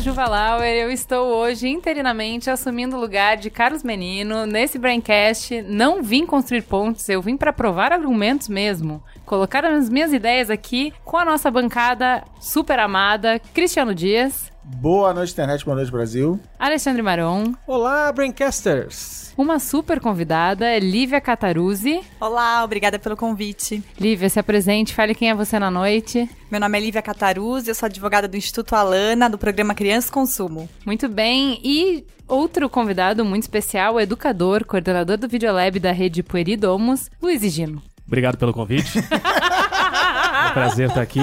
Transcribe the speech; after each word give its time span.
Juva 0.00 0.26
Lauer, 0.26 0.76
eu 0.76 0.90
estou 0.90 1.26
hoje 1.28 1.68
interinamente 1.68 2.48
assumindo 2.48 2.96
o 2.96 3.00
lugar 3.00 3.36
de 3.36 3.50
Carlos 3.50 3.82
Menino 3.82 4.46
nesse 4.46 4.78
Braincast. 4.78 5.60
Não 5.62 6.02
vim 6.02 6.24
construir 6.24 6.62
pontes, 6.62 7.06
eu 7.10 7.20
vim 7.20 7.36
para 7.36 7.52
provar 7.52 7.92
argumentos 7.92 8.48
mesmo. 8.48 9.02
Colocar 9.26 9.62
as 9.62 9.90
minhas 9.90 10.14
ideias 10.14 10.48
aqui 10.48 10.94
com 11.04 11.18
a 11.18 11.24
nossa 11.24 11.50
bancada 11.50 12.24
super 12.40 12.78
amada, 12.78 13.38
Cristiano 13.52 13.94
Dias. 13.94 14.49
Boa 14.76 15.12
noite, 15.12 15.32
internet, 15.32 15.64
boa 15.64 15.76
noite, 15.76 15.90
Brasil. 15.90 16.40
Alexandre 16.58 17.02
Maron. 17.02 17.54
Olá, 17.66 18.10
Braincasters. 18.12 19.34
Uma 19.36 19.58
super 19.58 20.00
convidada 20.00 20.66
é 20.66 20.78
Lívia 20.78 21.20
Cataruzzi. 21.20 22.00
Olá, 22.20 22.64
obrigada 22.64 22.98
pelo 22.98 23.16
convite. 23.16 23.82
Lívia, 23.98 24.28
se 24.28 24.38
apresente, 24.38 24.94
fale 24.94 25.14
quem 25.14 25.28
é 25.28 25.34
você 25.34 25.58
na 25.58 25.70
noite. 25.70 26.28
Meu 26.50 26.60
nome 26.60 26.78
é 26.78 26.80
Lívia 26.80 27.02
Cataruzzi, 27.02 27.68
eu 27.68 27.74
sou 27.74 27.86
advogada 27.86 28.26
do 28.26 28.36
Instituto 28.36 28.74
Alana, 28.74 29.28
do 29.28 29.36
programa 29.36 29.74
Criança 29.74 30.10
Consumo. 30.10 30.68
Muito 30.86 31.08
bem, 31.08 31.60
e 31.62 32.06
outro 32.26 32.68
convidado 32.70 33.24
muito 33.24 33.42
especial, 33.42 33.94
o 33.94 34.00
educador, 34.00 34.64
coordenador 34.64 35.18
do 35.18 35.28
Videolab 35.28 35.78
da 35.78 35.92
rede 35.92 36.22
Pueridomos, 36.22 37.10
Luiz 37.20 37.42
Gino. 37.42 37.82
Obrigado 38.06 38.38
pelo 38.38 38.52
convite. 38.52 38.98
é 39.10 40.48
um 40.48 40.52
prazer 40.52 40.88
estar 40.88 41.02
aqui. 41.02 41.20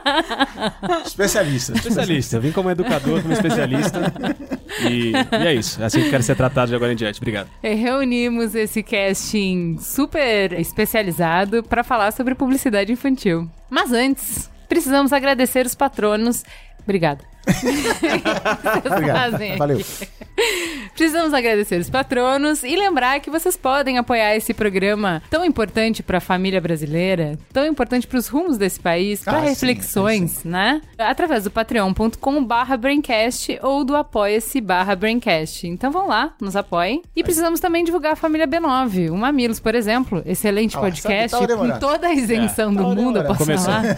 Especialista. 1.04 1.72
Especialista. 1.72 2.36
Eu 2.36 2.40
vim 2.40 2.52
como 2.52 2.70
educador, 2.70 3.22
como 3.22 3.32
especialista. 3.32 4.12
E, 4.88 5.12
e, 5.12 5.46
é 5.46 5.54
isso. 5.54 5.82
É 5.82 5.86
assim 5.86 6.02
que 6.02 6.10
quero 6.10 6.22
ser 6.22 6.36
tratado 6.36 6.70
de 6.70 6.74
agora 6.74 6.92
em 6.92 6.96
diante. 6.96 7.20
Obrigado. 7.20 7.48
Reunimos 7.62 8.54
esse 8.54 8.82
casting 8.82 9.78
super 9.78 10.52
especializado 10.54 11.62
para 11.62 11.84
falar 11.84 12.12
sobre 12.12 12.34
publicidade 12.34 12.92
infantil. 12.92 13.50
Mas 13.68 13.92
antes, 13.92 14.50
precisamos 14.68 15.12
agradecer 15.12 15.66
os 15.66 15.74
patronos. 15.74 16.44
Obrigada. 16.82 17.24
Obrigado. 18.84 19.38
Valeu. 19.58 19.80
Precisamos 20.94 21.34
agradecer 21.34 21.80
os 21.80 21.90
patronos 21.90 22.62
e 22.62 22.76
lembrar 22.76 23.18
que 23.20 23.30
vocês 23.30 23.56
podem 23.56 23.98
apoiar 23.98 24.36
esse 24.36 24.54
programa 24.54 25.20
tão 25.30 25.44
importante 25.44 26.02
para 26.02 26.18
a 26.18 26.20
família 26.20 26.60
brasileira, 26.60 27.38
tão 27.52 27.66
importante 27.66 28.06
para 28.06 28.18
os 28.18 28.28
rumos 28.28 28.58
desse 28.58 28.78
país, 28.78 29.22
para 29.22 29.38
ah, 29.38 29.40
reflexões, 29.40 30.30
sim, 30.30 30.42
sim. 30.42 30.48
né? 30.48 30.80
Através 30.98 31.42
do 31.44 31.50
patreon.com/braincast 31.50 33.58
ou 33.62 33.84
do 33.84 33.96
apoia-se 33.96 34.62
braincast. 34.98 35.66
Então 35.66 35.90
vão 35.90 36.06
lá, 36.06 36.34
nos 36.40 36.56
apoiem. 36.56 37.02
E 37.16 37.22
precisamos 37.22 37.60
também 37.60 37.84
divulgar 37.84 38.12
a 38.12 38.16
família 38.16 38.46
B9, 38.46 39.10
o 39.10 39.16
Mamilos, 39.16 39.60
por 39.60 39.74
exemplo, 39.74 40.22
excelente 40.26 40.76
ah, 40.76 40.80
podcast 40.80 41.46
tá 41.46 41.56
com 41.56 41.70
toda 41.78 42.08
a 42.08 42.14
isenção 42.14 42.72
é, 42.72 42.74
do 42.74 42.82
tá 42.82 42.94
mundo, 42.94 43.18
eu 43.18 43.24
posso 43.24 43.40
Começou. 43.40 43.72
falar. 43.72 43.96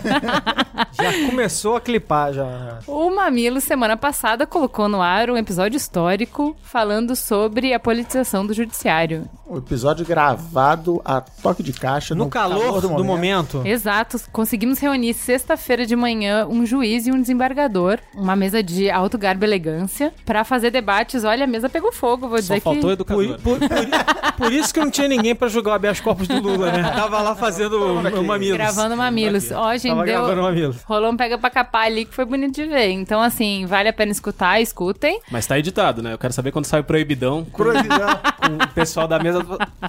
já 0.93 1.13
começou 1.27 1.77
a 1.77 1.81
clipar 1.81 2.33
já. 2.33 2.79
O 2.87 3.11
Mamilo 3.35 3.61
semana 3.61 3.97
passada 3.97 4.47
colocou 4.47 4.89
no 4.89 5.03
ar 5.03 5.29
um 5.29 5.37
episódio 5.37 5.77
histórico 5.77 6.57
falando 6.63 7.17
sobre 7.17 7.75
a 7.75 7.81
politização 7.81 8.47
do 8.47 8.55
judiciário. 8.55 9.29
Um 9.45 9.59
episódio 9.59 10.07
gravado 10.07 11.03
a 11.05 11.21
toque 11.21 11.61
de 11.61 11.73
caixa 11.73 12.15
no, 12.15 12.27
no 12.27 12.31
calor, 12.31 12.61
calor, 12.61 12.81
do, 12.81 12.89
momento. 12.91 12.97
do 12.97 13.05
momento. 13.05 13.63
Exato. 13.65 14.21
Conseguimos 14.31 14.79
reunir 14.79 15.15
sexta-feira 15.15 15.85
de 15.85 15.97
manhã 15.97 16.47
um 16.47 16.65
juiz 16.65 17.09
e 17.09 17.13
um 17.13 17.21
desembargador, 17.21 17.99
uma 18.15 18.37
mesa 18.37 18.63
de 18.63 18.89
alto 18.89 19.19
garbo 19.19 19.45
e 19.45 19.49
elegância, 19.49 20.15
para 20.25 20.45
fazer 20.45 20.71
debates. 20.71 21.25
Olha, 21.25 21.43
a 21.43 21.49
mesa 21.49 21.69
pegou 21.69 21.91
fogo, 21.91 22.29
vou 22.29 22.39
Só 22.41 22.55
dizer 22.55 22.61
faltou 22.61 22.83
que... 22.83 22.93
educador. 22.93 23.41
Por, 23.41 23.59
por, 23.59 23.69
por, 23.69 24.33
por, 24.39 24.53
isso 24.53 24.73
que 24.73 24.79
não 24.79 24.91
tinha 24.91 25.09
ninguém 25.09 25.35
para 25.35 25.49
julgar 25.49 25.73
o 25.73 25.75
habeas 25.75 26.01
corpus 26.01 26.29
do 26.29 26.41
Lula, 26.41 26.71
né? 26.71 26.83
Tava 26.95 27.21
lá 27.21 27.35
fazendo 27.35 27.75
o 27.83 28.25
mamilos. 28.25 28.57
Gravando 28.57 28.97
mamilos. 28.97 29.51
Ó, 29.51 29.73
oh, 29.73 29.77
gente, 29.77 30.05
deu... 30.05 30.37
mamilos. 30.37 30.83
rolou 30.85 31.11
um 31.11 31.17
pega 31.17 31.37
pra 31.37 31.51
capar 31.51 31.87
ali 31.87 32.05
que 32.05 32.15
foi 32.15 32.25
bonito 32.25 32.55
de 32.55 32.65
ver. 32.65 32.91
Então, 32.93 33.24
assim, 33.25 33.67
vale 33.67 33.89
a 33.89 33.93
pena 33.93 34.13
escutar, 34.13 34.61
escutem. 34.61 35.21
Mas 35.31 35.47
tá 35.47 35.59
editado, 35.59 36.03
né? 36.03 36.13
Eu 36.13 36.19
quero 36.19 36.33
saber 36.33 36.53
quando 36.53 36.67
sai 36.67 36.81
o 36.81 36.85
Proibidão. 36.85 37.45
Proibidão. 37.45 37.99
Com 38.45 38.65
o 38.65 38.69
pessoal 38.69 39.09
da 39.09 39.19
mesa 39.19 39.43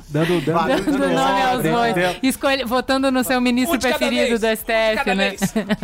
dando 0.09 0.41
dando, 0.41 0.41
dando, 0.41 0.85
dando 0.85 1.09
nome 1.09 1.41
aos 1.41 1.61
bois. 1.61 1.95
Escolhe, 2.23 2.63
votando 2.63 3.11
no 3.11 3.23
seu 3.23 3.39
ministro 3.41 3.77
preferido 3.79 4.39
do 4.39 4.47
STF, 4.47 5.15
né? 5.15 5.35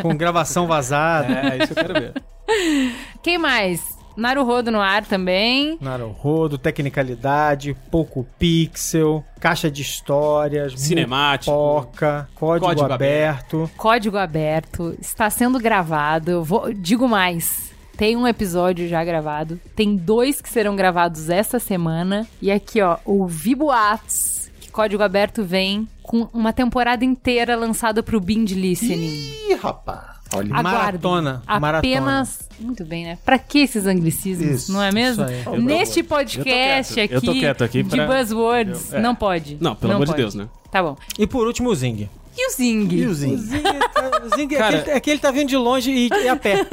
Com 0.02 0.16
gravação 0.16 0.68
vazada. 0.68 1.34
É, 1.34 1.64
isso 1.64 1.74
eu 1.74 1.76
quero 1.76 1.94
ver. 1.94 2.14
Quem 3.22 3.38
mais? 3.38 4.01
Naruhodo 4.16 4.72
no 4.72 4.80
ar 4.80 5.06
também. 5.06 5.78
Naruhodo, 5.82 6.58
tecnicalidade, 6.58 7.76
pouco 7.90 8.26
pixel, 8.38 9.24
caixa 9.40 9.70
de 9.70 9.82
histórias, 9.82 10.74
cinemático, 10.80 11.52
poca, 11.52 12.30
código, 12.36 12.66
código 12.66 12.94
aberto. 12.94 13.58
aberto. 13.58 13.72
Código 13.78 14.18
aberto, 14.18 14.96
está 15.00 15.30
sendo 15.30 15.60
gravado. 15.60 16.44
Vou, 16.44 16.74
digo 16.74 17.08
mais. 17.08 17.72
Tem 17.98 18.16
um 18.18 18.28
episódio 18.28 18.88
já 18.88 19.04
gravado. 19.04 19.60
Tem 19.76 19.96
dois 19.96 20.42
que 20.42 20.50
serão 20.50 20.76
gravados 20.76 21.30
esta 21.30 21.60
semana. 21.60 22.28
E 22.42 22.52
aqui, 22.52 22.82
ó, 22.82 22.98
ouvi 23.06 23.54
boatos 23.54 24.50
que 24.60 24.72
Código 24.72 25.04
Aberto 25.04 25.44
vem 25.44 25.88
com 26.02 26.28
uma 26.34 26.54
temporada 26.54 27.06
inteira 27.06 27.56
lançada 27.56 28.02
pro 28.02 28.20
Bind 28.20 28.52
Listening. 28.52 29.34
Ih, 29.50 29.54
rapaz. 29.56 30.11
Olha, 30.34 30.64
maratona. 30.64 31.44
Apenas. 31.46 31.62
Maratona. 31.62 32.28
Muito 32.60 32.86
bem, 32.86 33.04
né? 33.04 33.18
Pra 33.26 33.38
que 33.38 33.60
esses 33.60 33.86
anglicismos? 33.86 34.64
Isso, 34.64 34.72
não 34.72 34.82
é 34.82 34.92
mesmo? 34.92 35.26
Neste 35.60 36.04
podcast 36.04 36.98
eu 36.98 37.06
aqui, 37.06 37.46
aqui 37.46 37.84
pra... 37.84 37.98
de 37.98 38.08
buzzwords, 38.08 38.94
eu, 38.94 39.00
é. 39.00 39.02
não 39.02 39.14
pode. 39.14 39.58
Não, 39.60 39.76
pelo 39.76 39.90
não 39.90 39.98
amor 39.98 40.08
pode. 40.08 40.18
de 40.18 40.24
Deus, 40.24 40.36
né? 40.36 40.48
Tá 40.72 40.82
bom. 40.82 40.96
E 41.20 41.28
por 41.28 41.48
último, 41.48 41.70
o 41.70 41.76
Zing. 41.76 42.10
E 42.38 42.48
o 42.48 42.52
Zing? 42.52 42.88
E 42.92 43.06
o 43.06 43.14
Zing? 43.14 43.34
O 43.34 43.38
Zing, 43.38 43.62
tá, 43.62 44.22
o 44.24 44.36
Zing 44.36 44.48
Cara, 44.48 44.78
é, 44.78 44.82
que 44.82 44.90
ele, 44.90 44.98
é, 44.98 45.00
que 45.00 45.10
ele, 45.10 45.20
tá 45.20 45.32
vindo 45.32 45.50
de 45.50 45.58
longe 45.58 45.92
e, 45.92 46.08
e 46.08 46.28
a 46.30 46.36
pé. 46.36 46.66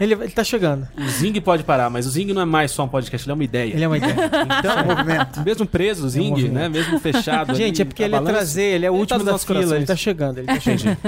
Ele, 0.00 0.14
ele 0.14 0.30
tá 0.30 0.42
chegando. 0.42 0.88
O 0.96 1.08
Zing 1.08 1.38
pode 1.40 1.64
parar, 1.64 1.90
mas 1.90 2.06
o 2.06 2.10
Zing 2.10 2.32
não 2.32 2.42
é 2.42 2.44
mais 2.44 2.70
só 2.70 2.84
um 2.84 2.88
podcast, 2.88 3.26
ele 3.26 3.32
é 3.32 3.34
uma 3.34 3.44
ideia. 3.44 3.72
Ele 3.72 3.84
é 3.84 3.88
uma 3.88 3.98
ideia. 3.98 4.16
Então, 4.58 4.78
é 4.78 4.82
um 4.82 4.86
movimento. 4.86 5.40
mesmo 5.42 5.66
preso, 5.66 6.06
o 6.06 6.08
Zing, 6.08 6.30
é 6.30 6.48
um 6.48 6.52
né? 6.52 6.68
Mesmo 6.68 6.98
fechado. 6.98 7.54
Gente, 7.54 7.80
ali, 7.80 7.82
é 7.82 7.84
porque 7.84 8.02
ele 8.02 8.14
é 8.14 8.20
trazer, 8.20 8.62
ele 8.62 8.86
é 8.86 8.90
o 8.90 8.94
ele 8.94 9.00
último 9.00 9.24
tá 9.24 9.32
da 9.32 9.38
fila, 9.38 9.54
corações. 9.54 9.76
ele 9.76 9.86
tá 9.86 9.96
chegando, 9.96 10.38
ele 10.38 10.46
tá 10.46 10.60
chegando. 10.60 10.98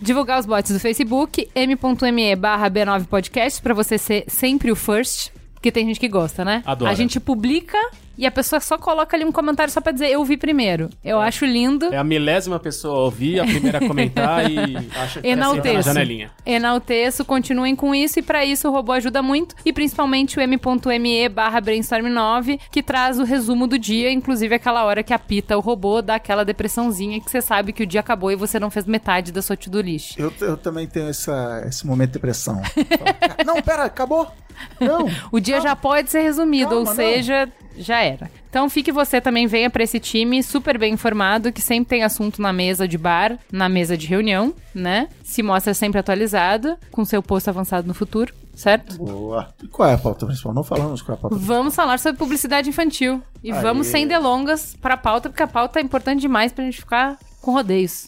Divulgar 0.00 0.40
os 0.40 0.46
bots 0.46 0.72
do 0.72 0.80
Facebook, 0.80 1.48
m.me 1.54 2.36
barra 2.36 2.70
B9 2.70 3.06
Podcast, 3.06 3.60
pra 3.60 3.74
você 3.74 3.98
ser 3.98 4.24
sempre 4.28 4.70
o 4.72 4.76
first. 4.76 5.30
Porque 5.54 5.72
tem 5.72 5.86
gente 5.86 6.00
que 6.00 6.08
gosta, 6.08 6.44
né? 6.44 6.62
Adora. 6.66 6.90
A 6.90 6.94
gente 6.94 7.18
publica 7.18 7.78
e 8.16 8.26
a 8.26 8.30
pessoa 8.30 8.60
só 8.60 8.78
coloca 8.78 9.16
ali 9.16 9.24
um 9.24 9.32
comentário 9.32 9.72
só 9.72 9.80
pra 9.80 9.92
dizer 9.92 10.10
eu 10.10 10.24
vi 10.24 10.36
primeiro. 10.36 10.90
Eu 11.04 11.20
é. 11.20 11.26
acho 11.26 11.44
lindo. 11.44 11.92
É 11.92 11.98
a 11.98 12.04
milésima 12.04 12.58
pessoa 12.58 12.96
a 12.96 13.02
ouvir, 13.02 13.40
a 13.40 13.44
primeira 13.44 13.78
a 13.78 13.86
comentar 13.86 14.50
e 14.50 14.76
acha 14.96 15.20
que 15.20 15.28
Enalteço. 15.28 15.74
na 15.74 15.82
janelinha. 15.82 16.30
Enalteço, 16.44 17.24
continuem 17.24 17.74
com 17.74 17.94
isso 17.94 18.18
e 18.18 18.22
para 18.22 18.44
isso 18.44 18.68
o 18.68 18.72
robô 18.72 18.92
ajuda 18.92 19.22
muito 19.22 19.54
e 19.64 19.72
principalmente 19.72 20.38
o 20.38 20.40
m.me 20.40 21.28
barra 21.28 21.60
brainstorm 21.60 22.08
9 22.08 22.60
que 22.70 22.82
traz 22.82 23.18
o 23.18 23.24
resumo 23.24 23.66
do 23.66 23.78
dia, 23.78 24.10
inclusive 24.10 24.54
aquela 24.54 24.84
hora 24.84 25.02
que 25.02 25.12
apita 25.12 25.56
o 25.56 25.60
robô, 25.60 26.02
dá 26.02 26.16
aquela 26.16 26.44
depressãozinha 26.44 27.20
que 27.20 27.30
você 27.30 27.40
sabe 27.40 27.72
que 27.72 27.82
o 27.82 27.86
dia 27.86 28.00
acabou 28.00 28.30
e 28.30 28.36
você 28.36 28.58
não 28.58 28.70
fez 28.70 28.86
metade 28.86 29.32
da 29.32 29.42
sua 29.42 29.56
to-do 29.56 29.80
list. 29.80 30.18
Eu, 30.18 30.32
eu 30.40 30.56
também 30.56 30.86
tenho 30.86 31.08
essa, 31.08 31.64
esse 31.66 31.86
momento 31.86 32.10
de 32.10 32.14
depressão. 32.14 32.60
não, 33.44 33.60
pera, 33.62 33.84
acabou? 33.84 34.30
Não. 34.80 35.10
o 35.30 35.40
dia 35.40 35.60
já 35.60 35.74
pode 35.76 36.10
ser 36.10 36.20
resumido, 36.22 36.70
Calma, 36.70 36.90
ou 36.90 36.94
seja, 36.94 37.46
não 37.46 37.64
já 37.76 38.00
era. 38.00 38.30
Então 38.48 38.68
fique 38.70 38.92
você 38.92 39.20
também, 39.20 39.46
venha 39.46 39.68
para 39.68 39.82
esse 39.82 39.98
time 39.98 40.42
super 40.42 40.78
bem 40.78 40.94
informado, 40.94 41.52
que 41.52 41.60
sempre 41.60 41.88
tem 41.88 42.04
assunto 42.04 42.40
na 42.40 42.52
mesa 42.52 42.86
de 42.86 42.96
bar, 42.96 43.38
na 43.50 43.68
mesa 43.68 43.96
de 43.96 44.06
reunião, 44.06 44.54
né? 44.74 45.08
Se 45.24 45.42
mostra 45.42 45.74
sempre 45.74 45.98
atualizado, 45.98 46.76
com 46.90 47.04
seu 47.04 47.22
posto 47.22 47.48
avançado 47.48 47.86
no 47.86 47.94
futuro, 47.94 48.32
certo? 48.54 48.96
Boa. 48.96 49.52
E 49.62 49.66
qual 49.66 49.88
é 49.88 49.94
a 49.94 49.98
pauta 49.98 50.26
principal? 50.26 50.54
Não 50.54 50.62
falamos 50.62 51.02
qual 51.02 51.16
é 51.16 51.18
a 51.18 51.20
pauta 51.20 51.36
principal. 51.36 51.56
Vamos 51.56 51.74
falar 51.74 51.98
sobre 51.98 52.18
publicidade 52.18 52.68
infantil. 52.68 53.20
E 53.42 53.50
Aê. 53.50 53.60
vamos 53.60 53.88
sem 53.88 54.06
delongas 54.06 54.76
para 54.80 54.94
a 54.94 54.98
pauta, 54.98 55.28
porque 55.28 55.42
a 55.42 55.48
pauta 55.48 55.80
é 55.80 55.82
importante 55.82 56.20
demais 56.20 56.52
pra 56.52 56.64
gente 56.64 56.78
ficar 56.78 57.18
com 57.40 57.52
rodeios. 57.52 58.06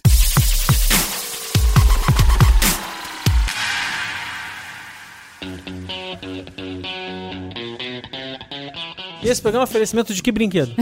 E 9.23 9.29
esse 9.29 9.43
programa 9.43 9.62
é 9.62 9.67
um 9.67 9.69
oferecimento 9.69 10.15
de 10.15 10.23
que 10.23 10.31
brinquedo? 10.31 10.73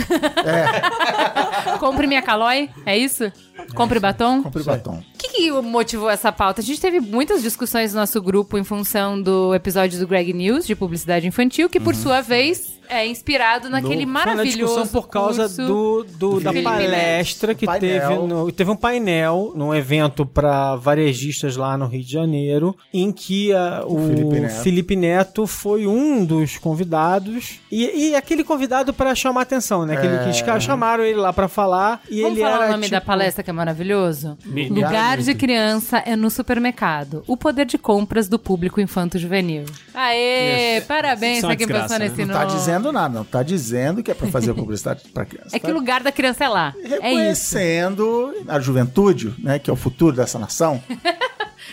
É. 0.45 1.79
Compre 1.79 2.06
minha 2.06 2.21
calói, 2.21 2.69
é 2.85 2.97
isso? 2.97 3.33
Compre 3.75 3.99
batom? 3.99 4.43
Compre 4.43 4.62
batom. 4.62 5.03
O 5.25 5.26
que, 5.26 5.32
que 5.37 5.44
que 5.44 5.50
motivou 5.50 6.11
essa 6.11 6.31
pauta? 6.31 6.61
A 6.61 6.65
gente 6.65 6.81
teve 6.81 7.00
muitas 7.00 7.43
discussões 7.43 7.93
no 7.94 8.00
nosso 8.00 8.21
grupo 8.21 8.59
em 8.59 8.65
função 8.65 9.21
do 9.21 9.55
episódio 9.55 9.99
do 9.99 10.06
Greg 10.06 10.32
News, 10.32 10.67
de 10.67 10.75
publicidade 10.76 11.26
infantil, 11.26 11.69
que 11.69 11.81
por 11.81 11.94
sua 11.94 12.21
vez 12.21 12.75
é 12.87 13.06
inspirado 13.06 13.71
naquele 13.71 14.05
No- 14.05 14.12
maravilhoso 14.12 14.75
discussão 14.75 14.87
por 14.88 15.09
causa 15.09 15.44
curso 15.44 15.67
do, 15.67 16.05
do- 16.19 16.41
da 16.41 16.50
Felipe 16.50 16.65
palestra 16.69 17.55
que 17.55 17.65
Painel. 17.65 18.09
teve 18.11 18.26
no, 18.26 18.53
teve 18.53 18.71
um 18.71 18.76
painel 18.76 19.53
num 19.56 19.75
evento 19.75 20.26
para 20.26 20.76
varejistas 20.76 21.56
lá 21.56 21.79
no 21.79 21.87
Rio 21.87 22.03
de 22.05 22.12
Janeiro 22.12 22.77
em 22.93 23.11
que 23.11 23.55
ah, 23.55 23.82
o, 23.87 23.99
Felipe 24.09 24.41
Neto. 24.41 24.62
Felipe 24.62 24.97
Neto 24.97 25.47
foi 25.47 25.87
um 25.87 26.27
dos 26.27 26.59
convidados 26.59 27.59
e, 27.73 28.11
e 28.11 28.15
aquele 28.15 28.44
convidado 28.44 28.93
para 28.93 29.15
chamar 29.15 29.41
atenção, 29.41 29.87
né? 29.87 29.97
Aquele 29.97 30.19
que 30.25 30.29
os 30.29 30.43
caras 30.43 30.62
chamaram 30.62 31.03
ele 31.03 31.19
lá 31.19 31.32
para 31.32 31.49
falar 31.49 32.03
e 32.11 32.20
Vamos 32.20 32.37
ele 32.38 32.47
falar 32.47 32.56
era 32.65 32.67
o 32.69 32.73
nome 32.73 32.88
da 32.91 32.99
tipo- 33.00 33.06
palestra 33.06 33.43
que 33.43 33.49
é 33.49 33.53
maravilhoso? 33.55 34.37
Me 34.44 34.69
Lugar 35.14 35.19
ajude. 35.19 35.32
de 35.32 35.38
criança 35.38 35.99
é 35.99 36.16
no 36.16 36.31
supermercado. 36.31 37.22
O 37.26 37.37
poder 37.37 37.64
de 37.66 37.78
compras 37.78 38.28
do 38.28 38.38
público 38.38 38.81
infanto-juvenil. 38.81 39.64
Aê, 39.94 40.81
parabéns 40.87 41.38
Isso 41.38 41.46
é 41.46 41.49
pra 41.49 41.56
quem 41.56 41.66
desgraça, 41.66 41.88
pensou 41.94 41.99
né? 41.99 42.08
nesse 42.08 42.25
Não 42.25 42.34
nome. 42.34 42.46
tá 42.46 42.56
dizendo 42.56 42.93
nada, 42.93 43.14
não. 43.14 43.25
Tá 43.25 43.43
dizendo 43.43 44.02
que 44.02 44.11
é 44.11 44.14
pra 44.14 44.26
fazer 44.28 44.55
publicidade 44.55 45.02
pra 45.12 45.25
criança. 45.26 45.55
É 45.55 45.58
que 45.58 45.66
tá 45.66 45.72
o 45.72 45.75
lugar 45.75 46.02
da 46.02 46.12
criança 46.12 46.44
é 46.44 46.49
lá. 46.49 46.75
É 46.76 46.81
isso. 46.81 46.90
reconhecendo 46.90 48.34
a 48.49 48.61
juventude, 48.61 49.34
né, 49.38 49.58
que 49.58 49.70
é 49.70 49.72
o 49.72 49.76
futuro 49.76 50.16
dessa 50.16 50.38
nação. 50.38 50.82